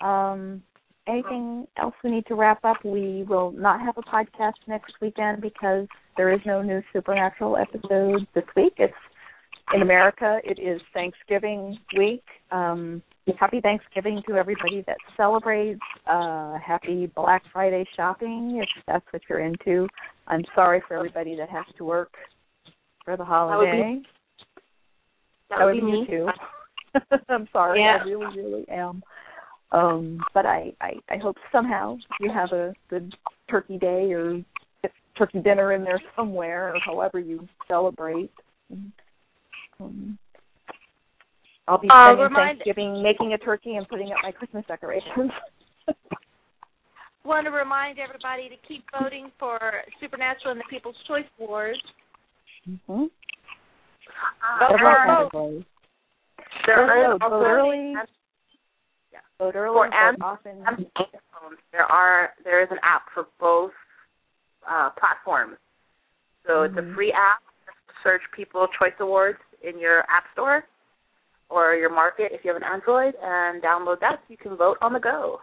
Um, 0.00 0.62
anything 1.06 1.66
else 1.76 1.94
we 2.02 2.10
need 2.10 2.26
to 2.26 2.34
wrap 2.34 2.64
up? 2.64 2.78
We 2.84 3.24
will 3.28 3.52
not 3.52 3.80
have 3.80 3.96
a 3.96 4.02
podcast 4.02 4.54
next 4.66 4.94
weekend 5.00 5.40
because 5.40 5.86
there 6.16 6.32
is 6.32 6.40
no 6.44 6.62
new 6.62 6.82
Supernatural 6.92 7.56
episode 7.56 8.26
this 8.34 8.44
week. 8.56 8.74
It's 8.78 8.94
in 9.72 9.82
America. 9.82 10.40
It 10.44 10.58
is 10.58 10.80
Thanksgiving 10.92 11.78
week. 11.96 12.24
Um, 12.50 13.02
happy 13.38 13.60
Thanksgiving 13.60 14.20
to 14.28 14.34
everybody 14.34 14.82
that 14.86 14.96
celebrates. 15.16 15.80
Uh, 16.10 16.58
happy 16.58 17.06
Black 17.14 17.42
Friday 17.52 17.84
shopping 17.96 18.60
if 18.62 18.84
that's 18.86 19.06
what 19.12 19.22
you're 19.28 19.40
into. 19.40 19.86
I'm 20.28 20.44
sorry 20.54 20.82
for 20.86 20.96
everybody 20.96 21.36
that 21.36 21.48
has 21.50 21.64
to 21.78 21.84
work 21.84 22.12
for 23.04 23.16
the 23.16 23.22
would 23.24 23.28
be- 23.28 23.30
holiday. 23.30 24.00
That 25.50 25.58
That 25.58 25.64
would 25.66 25.72
be 25.74 25.82
me. 25.82 26.06
too. 26.08 26.28
I'm 27.28 27.48
sorry, 27.52 27.80
Yeah. 27.80 27.98
I 28.00 28.04
really, 28.04 28.36
really 28.36 28.68
am. 28.68 29.02
Um, 29.72 30.20
but 30.34 30.46
I, 30.46 30.72
I, 30.80 30.94
I 31.10 31.16
hope 31.18 31.36
somehow 31.52 31.98
you 32.20 32.30
have 32.32 32.52
a 32.52 32.72
good 32.88 33.14
turkey 33.50 33.78
day 33.78 34.12
or 34.12 34.42
turkey 35.16 35.40
dinner 35.40 35.72
in 35.72 35.82
there 35.84 36.00
somewhere, 36.14 36.74
or 36.74 36.78
however 36.84 37.18
you 37.20 37.46
celebrate. 37.68 38.30
Um, 39.80 40.18
I'll 41.68 41.78
be 41.78 41.88
Uh, 41.90 42.06
spending 42.12 42.22
remind- 42.24 42.58
Thanksgiving 42.58 43.02
making 43.02 43.32
a 43.32 43.38
turkey 43.38 43.76
and 43.76 43.88
putting 43.88 44.10
up 44.12 44.18
my 44.22 44.32
Christmas 44.32 44.64
decorations. 44.66 45.30
I 47.26 47.28
want 47.28 47.46
to 47.46 47.50
remind 47.50 47.98
everybody 47.98 48.48
to 48.48 48.54
keep 48.68 48.84
voting 49.02 49.32
for 49.36 49.58
Supernatural 50.00 50.52
and 50.52 50.60
the 50.60 50.64
People's 50.70 50.94
Choice 51.08 51.24
Awards. 51.40 51.80
mm-hmm. 52.70 53.02
Uh, 53.02 54.58
Vote 54.60 54.76
there 54.78 55.28
vote. 55.32 55.64
there 56.66 56.86
Vote, 56.86 57.18
vote 57.18 57.22
also 57.22 57.44
early. 57.44 57.94
Vote 59.40 59.56
early, 59.56 59.74
For 59.74 59.92
and- 59.92 60.22
often. 60.22 60.62
and 60.68 60.86
there 61.72 61.82
are 61.90 62.30
there 62.44 62.62
is 62.62 62.68
an 62.70 62.78
app 62.84 63.02
for 63.12 63.26
both 63.40 63.72
uh, 64.70 64.90
platforms. 64.90 65.56
So 66.46 66.62
it's 66.62 66.76
a 66.78 66.80
Mhm. 66.82 66.94
free 66.94 67.10
app. 67.12 67.42
Search 68.04 68.22
People 68.36 68.68
Choice 68.78 68.94
Awards 69.00 69.40
in 69.62 69.80
your 69.80 70.08
app 70.08 70.30
store 70.32 70.62
or 71.48 71.74
your 71.74 71.90
market 71.90 72.30
if 72.30 72.44
you 72.44 72.52
have 72.54 72.62
an 72.62 72.68
Android, 72.68 73.14
and 73.20 73.60
download 73.60 73.98
that 73.98 74.20
so 74.20 74.24
you 74.28 74.36
can 74.36 74.54
vote 74.56 74.78
on 74.80 74.92
the 74.92 75.00
go. 75.00 75.40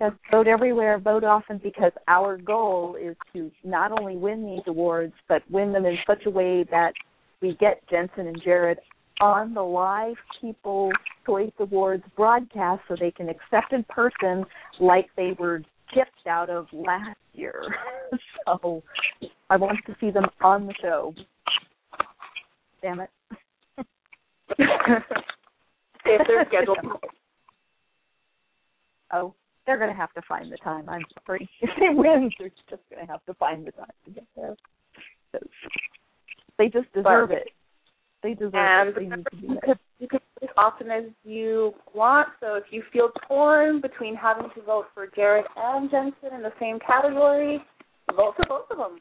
Yes, 0.00 0.12
vote 0.30 0.46
everywhere, 0.46 0.98
vote 0.98 1.24
often, 1.24 1.60
because 1.62 1.92
our 2.08 2.38
goal 2.38 2.96
is 3.00 3.16
to 3.34 3.50
not 3.64 3.92
only 3.92 4.16
win 4.16 4.46
these 4.46 4.62
awards, 4.66 5.12
but 5.28 5.42
win 5.50 5.72
them 5.72 5.84
in 5.84 5.98
such 6.06 6.24
a 6.24 6.30
way 6.30 6.64
that 6.70 6.92
we 7.42 7.54
get 7.60 7.86
Jensen 7.90 8.26
and 8.26 8.40
Jared 8.42 8.78
on 9.20 9.52
the 9.52 9.62
live 9.62 10.16
People's 10.40 10.94
Choice 11.26 11.52
Awards 11.58 12.02
broadcast 12.16 12.80
so 12.88 12.96
they 12.98 13.10
can 13.10 13.28
accept 13.28 13.72
in 13.72 13.84
person 13.84 14.44
like 14.80 15.08
they 15.16 15.36
were 15.38 15.62
kicked 15.92 16.26
out 16.26 16.48
of 16.48 16.66
last 16.72 17.18
year. 17.34 17.62
so 18.46 18.82
I 19.50 19.56
want 19.56 19.78
to 19.86 19.96
see 20.00 20.10
them 20.10 20.24
on 20.40 20.66
the 20.66 20.74
show. 20.80 21.14
Damn 22.80 23.00
it. 23.00 23.10
if 24.58 26.26
they're 26.26 26.46
scheduled. 26.48 26.78
Oh, 29.12 29.34
they're 29.66 29.78
going 29.78 29.90
to 29.90 29.96
have 29.96 30.12
to 30.14 30.22
find 30.28 30.50
the 30.50 30.56
time. 30.58 30.88
I'm 30.88 31.04
sorry. 31.26 31.48
If 31.60 31.70
they 31.78 31.88
win, 31.90 32.30
they're 32.38 32.50
just 32.68 32.82
going 32.90 33.06
to 33.06 33.12
have 33.12 33.24
to 33.26 33.34
find 33.34 33.66
the 33.66 33.72
time 33.72 33.86
to 34.04 34.10
get 34.10 34.24
there. 34.36 34.56
They 36.58 36.68
just 36.68 36.92
deserve 36.92 37.30
it. 37.30 37.48
They 38.22 38.34
deserve 38.34 38.54
And 38.54 38.88
it. 38.90 38.94
They 38.96 39.04
need 39.04 39.24
to 39.30 39.36
be 39.36 39.46
you 39.46 39.58
could 39.64 39.78
you 39.98 40.08
could 40.08 40.20
as 40.42 40.48
often 40.56 40.90
as 40.90 41.04
you 41.24 41.72
want. 41.94 42.28
So 42.40 42.54
if 42.54 42.64
you 42.70 42.82
feel 42.92 43.10
torn 43.26 43.80
between 43.80 44.14
having 44.14 44.50
to 44.54 44.62
vote 44.62 44.86
for 44.94 45.06
Jared 45.14 45.46
and 45.56 45.90
Jensen 45.90 46.34
in 46.34 46.42
the 46.42 46.52
same 46.60 46.78
category, 46.80 47.62
vote 48.14 48.34
for 48.36 48.44
both 48.46 48.70
of 48.70 48.76
them. 48.76 48.98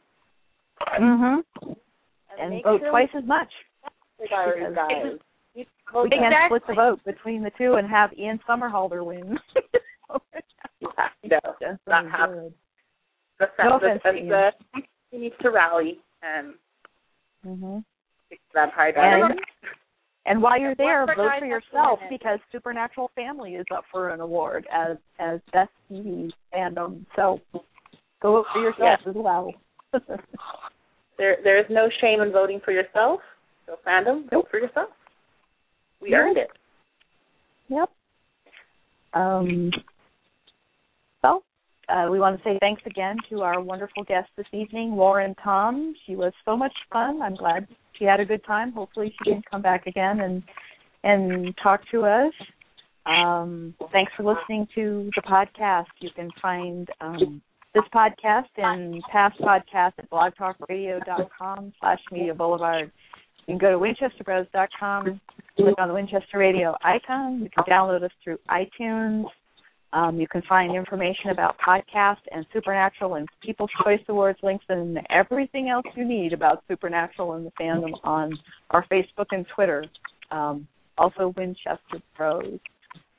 Mm-hmm. 1.02 1.70
And, 2.40 2.54
And 2.54 2.64
vote 2.64 2.80
sure 2.82 2.90
twice 2.92 3.10
as 3.18 3.26
much. 3.26 3.50
Guys. 4.30 5.20
We 5.56 6.10
can't 6.10 6.36
split 6.48 6.64
the 6.68 6.74
vote 6.76 7.00
between 7.06 7.42
the 7.44 7.52
two 7.58 7.74
and 7.74 7.90
have 7.90 8.12
Ian 8.18 8.40
Somerhalder 8.48 9.04
win. 9.04 9.38
No, 11.24 11.40
That's 11.60 11.78
not 11.88 12.04
really 12.06 12.12
have- 12.12 12.30
good. 12.32 12.54
the 13.40 13.48
No 13.64 13.78
offense 13.78 14.02
that 14.04 14.12
to 14.12 14.26
the 14.28 14.52
he 15.12 15.18
needs 15.18 15.36
to 15.42 15.50
rally 15.50 16.00
and 16.22 16.54
hmm 17.44 17.80
fix 18.30 18.42
Vampire 18.54 18.94
And 18.98 19.40
and 20.26 20.42
while 20.44 20.60
you're 20.60 20.76
there, 20.76 21.06
vote 21.06 21.32
for 21.40 21.46
yourself 21.46 22.00
because 22.10 22.40
Supernatural 22.52 23.10
Family 23.16 23.56
is 23.56 23.66
up 23.74 23.86
for 23.92 24.10
an 24.10 24.20
award 24.20 24.68
as 24.72 24.98
as 25.20 25.40
best 25.54 25.72
TV 25.90 26.32
fandom. 26.54 27.06
So 27.16 27.40
go 28.22 28.34
vote 28.34 28.46
for 28.54 28.62
yourself 28.62 29.00
as 29.08 29.16
well. 29.16 29.54
There 31.18 31.36
there 31.44 31.58
is 31.60 31.66
no 31.70 31.90
shame 32.00 32.22
in 32.22 32.32
voting 32.32 32.62
for 32.64 32.72
yourself. 32.72 33.20
So 33.66 33.78
fandom, 33.86 34.30
vote 34.30 34.48
for 34.50 34.58
yourself. 34.58 34.90
We 36.02 36.12
Yeah. 36.12 36.18
earned 36.20 36.38
it. 36.38 36.50
Yep. 37.68 37.90
Um, 39.14 39.70
uh, 41.90 42.08
we 42.10 42.20
want 42.20 42.38
to 42.38 42.44
say 42.44 42.58
thanks 42.60 42.82
again 42.86 43.18
to 43.30 43.42
our 43.42 43.62
wonderful 43.62 44.04
guest 44.04 44.30
this 44.38 44.46
evening, 44.54 44.96
Lauren 44.96 45.36
Tom. 45.44 45.94
She 46.06 46.16
was 46.16 46.34
so 46.46 46.56
much 46.56 46.74
fun. 46.92 47.22
I'm 47.22 47.36
glad 47.36 47.68
she 47.98 48.06
had 48.06 48.20
a 48.20 48.26
good 48.26 48.44
time. 48.46 48.72
Hopefully, 48.72 49.14
she 49.18 49.32
can 49.32 49.42
come 49.50 49.62
back 49.62 49.88
again 49.88 50.22
and 50.22 50.44
and 51.04 51.54
talk 51.62 51.82
to 51.92 52.06
us. 52.06 52.34
Um, 53.06 53.74
thanks 53.92 54.12
for 54.16 54.24
listening 54.24 54.68
to 54.76 55.10
the 55.16 55.22
podcast. 55.22 55.88
You 56.00 56.10
can 56.16 56.30
find 56.42 56.88
um, 57.02 57.42
this 57.74 57.84
podcast 57.94 58.50
and 58.58 59.02
past 59.12 59.40
podcasts 59.40 59.94
at 59.98 60.10
blogtalkradio.com 60.10 61.74
slash 61.80 62.00
media 62.12 62.36
boulevard. 62.36 62.92
You 63.48 63.58
can 63.58 63.58
go 63.58 63.72
to 63.72 63.80
winchesterbros.com 63.80 65.22
click 65.64 65.76
on 65.78 65.88
the 65.88 65.94
Winchester 65.94 66.38
Radio 66.38 66.76
icon. 66.84 67.42
You 67.42 67.50
can 67.50 67.64
download 67.66 68.04
us 68.04 68.12
through 68.24 68.38
iTunes. 68.50 69.26
Um, 69.92 70.20
you 70.20 70.28
can 70.28 70.44
find 70.44 70.76
information 70.76 71.32
about 71.32 71.56
podcast 71.66 72.20
and 72.32 72.46
Supernatural 72.54 73.16
and 73.16 73.28
People's 73.44 73.72
Choice 73.84 74.02
Awards 74.08 74.38
links 74.44 74.66
and 74.70 75.00
everything 75.10 75.70
else 75.70 75.86
you 75.96 76.06
need 76.06 76.32
about 76.32 76.64
Supernatural 76.68 77.34
and 77.34 77.46
the 77.46 77.52
fandom 77.60 77.94
on 78.04 78.38
our 78.70 78.86
Facebook 78.88 79.28
and 79.32 79.46
Twitter. 79.56 79.86
Um, 80.32 80.68
also, 80.98 81.34
Winchester 81.36 82.02
Bros. 82.16 82.60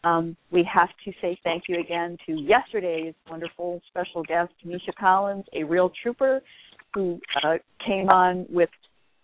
Um, 0.05 0.37
we 0.51 0.67
have 0.73 0.89
to 1.05 1.13
say 1.21 1.39
thank 1.45 1.65
you 1.69 1.79
again 1.81 2.17
to 2.27 2.33
yesterday's 2.33 3.15
wonderful 3.29 3.83
special 3.89 4.23
guest, 4.23 4.53
Misha 4.65 4.93
Collins, 4.99 5.45
a 5.53 5.65
real 5.65 5.93
trooper 6.03 6.41
who 6.95 7.21
uh, 7.43 7.59
came 7.85 8.09
on 8.09 8.47
with 8.49 8.71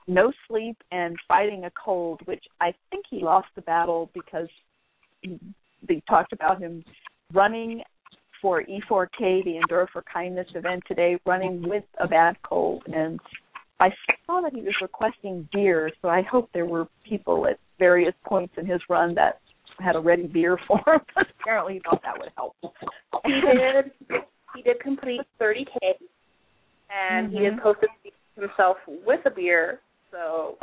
no 0.07 0.33
sleep 0.49 0.77
and 0.93 1.17
fighting 1.27 1.65
a 1.65 1.71
cold, 1.83 2.21
which 2.27 2.45
I 2.61 2.75
think 2.91 3.07
he 3.09 3.21
lost 3.21 3.49
the 3.55 3.63
battle 3.63 4.11
because 4.15 4.49
he, 5.23 5.39
they 5.87 6.03
talked 6.09 6.33
about 6.33 6.61
him 6.61 6.85
running 7.33 7.83
for 8.41 8.63
E4K, 8.63 9.45
the 9.45 9.57
Endure 9.57 9.89
for 9.93 10.03
Kindness 10.13 10.47
event 10.55 10.83
today, 10.87 11.19
running 11.27 11.69
with 11.69 11.85
a 11.99 12.07
bad 12.07 12.37
cold. 12.43 12.85
And 12.87 13.19
I 13.81 13.89
saw 14.27 14.41
that 14.43 14.53
he 14.55 14.63
was 14.63 14.75
requesting 14.81 15.49
beer, 15.53 15.91
so 16.03 16.09
I 16.09 16.23
hope 16.23 16.51
there 16.53 16.67
were 16.67 16.87
people 17.09 17.47
at 17.47 17.59
various 17.79 18.15
points 18.25 18.55
in 18.57 18.67
his 18.67 18.81
run 18.89 19.15
that 19.15 19.41
had 19.81 19.97
a 19.97 20.01
ready 20.01 20.27
beer 20.27 20.59
for 20.69 20.79
him. 20.87 21.01
Apparently, 21.41 21.75
he 21.75 21.81
thought 21.81 22.03
that 22.03 22.19
would 22.19 22.31
help. 22.37 22.55
He 23.25 23.41
did 23.41 23.91
he 24.55 24.63
did 24.63 24.81
complete 24.81 25.21
thirty 25.39 25.65
K 25.67 25.95
and 26.91 27.31
he 27.31 27.39
Mhm. 27.41 27.51
did 27.51 27.61
posted 27.63 27.89
himself 28.37 28.79
with 28.87 29.21
a 29.27 29.31
beer. 29.31 29.81
So 30.11 30.57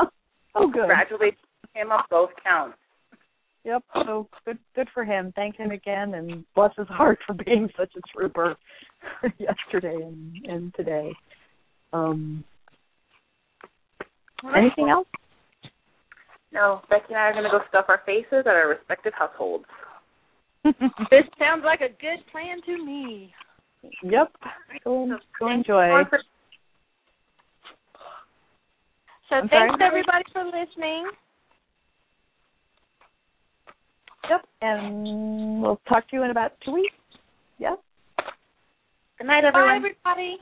Oh, 0.55 0.67
good. 0.67 0.73
congratulations 0.81 1.41
to 1.73 1.79
him 1.79 1.91
on 1.91 2.03
both 2.09 2.31
counts. 2.43 2.77
Yep. 3.65 3.83
So 4.05 4.27
good 4.45 4.57
good 4.75 4.89
for 4.93 5.05
him. 5.05 5.31
Thank 5.35 5.55
him 5.55 5.71
again 5.71 6.13
and 6.15 6.43
bless 6.55 6.71
his 6.77 6.87
heart 6.89 7.19
for 7.25 7.33
being 7.33 7.69
such 7.77 7.91
a 7.95 8.01
trooper 8.15 8.55
yesterday 9.37 9.95
and, 10.01 10.45
and 10.45 10.73
today. 10.75 11.13
Um 11.93 12.43
anything 14.55 14.89
else? 14.89 15.07
No, 16.51 16.81
Becky 16.89 17.05
and 17.09 17.17
I 17.17 17.21
are 17.21 17.33
gonna 17.33 17.49
go 17.49 17.61
stuff 17.69 17.85
our 17.87 18.01
faces 18.05 18.43
at 18.45 18.47
our 18.47 18.67
respective 18.69 19.13
households. 19.17 19.65
This 21.11 21.25
sounds 21.39 21.63
like 21.65 21.81
a 21.81 21.89
good 21.89 22.23
plan 22.31 22.61
to 22.65 22.85
me. 22.85 23.33
yep. 24.01 24.31
Go, 24.83 25.07
So 25.09 25.17
go 25.39 25.49
enjoy. 25.51 26.03
for- 26.09 26.19
So 29.29 29.35
I'm 29.35 29.49
thanks 29.49 29.75
sorry? 29.79 29.83
everybody 29.87 30.23
for 30.31 30.43
listening. 30.45 31.07
Yep. 34.29 34.45
And 34.61 35.61
we'll 35.61 35.81
talk 35.87 36.09
to 36.09 36.15
you 36.15 36.23
in 36.23 36.31
about 36.31 36.53
two 36.63 36.73
weeks. 36.73 36.95
Yep. 37.59 37.79
Good 39.17 39.27
night 39.27 39.43
everyone. 39.45 39.69
Bye 39.69 39.75
everybody. 39.75 40.37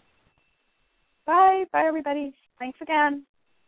Bye. 1.25 1.65
Bye 1.71 1.85
everybody. 1.85 2.33
Thanks 2.59 2.79
again. 2.81 3.23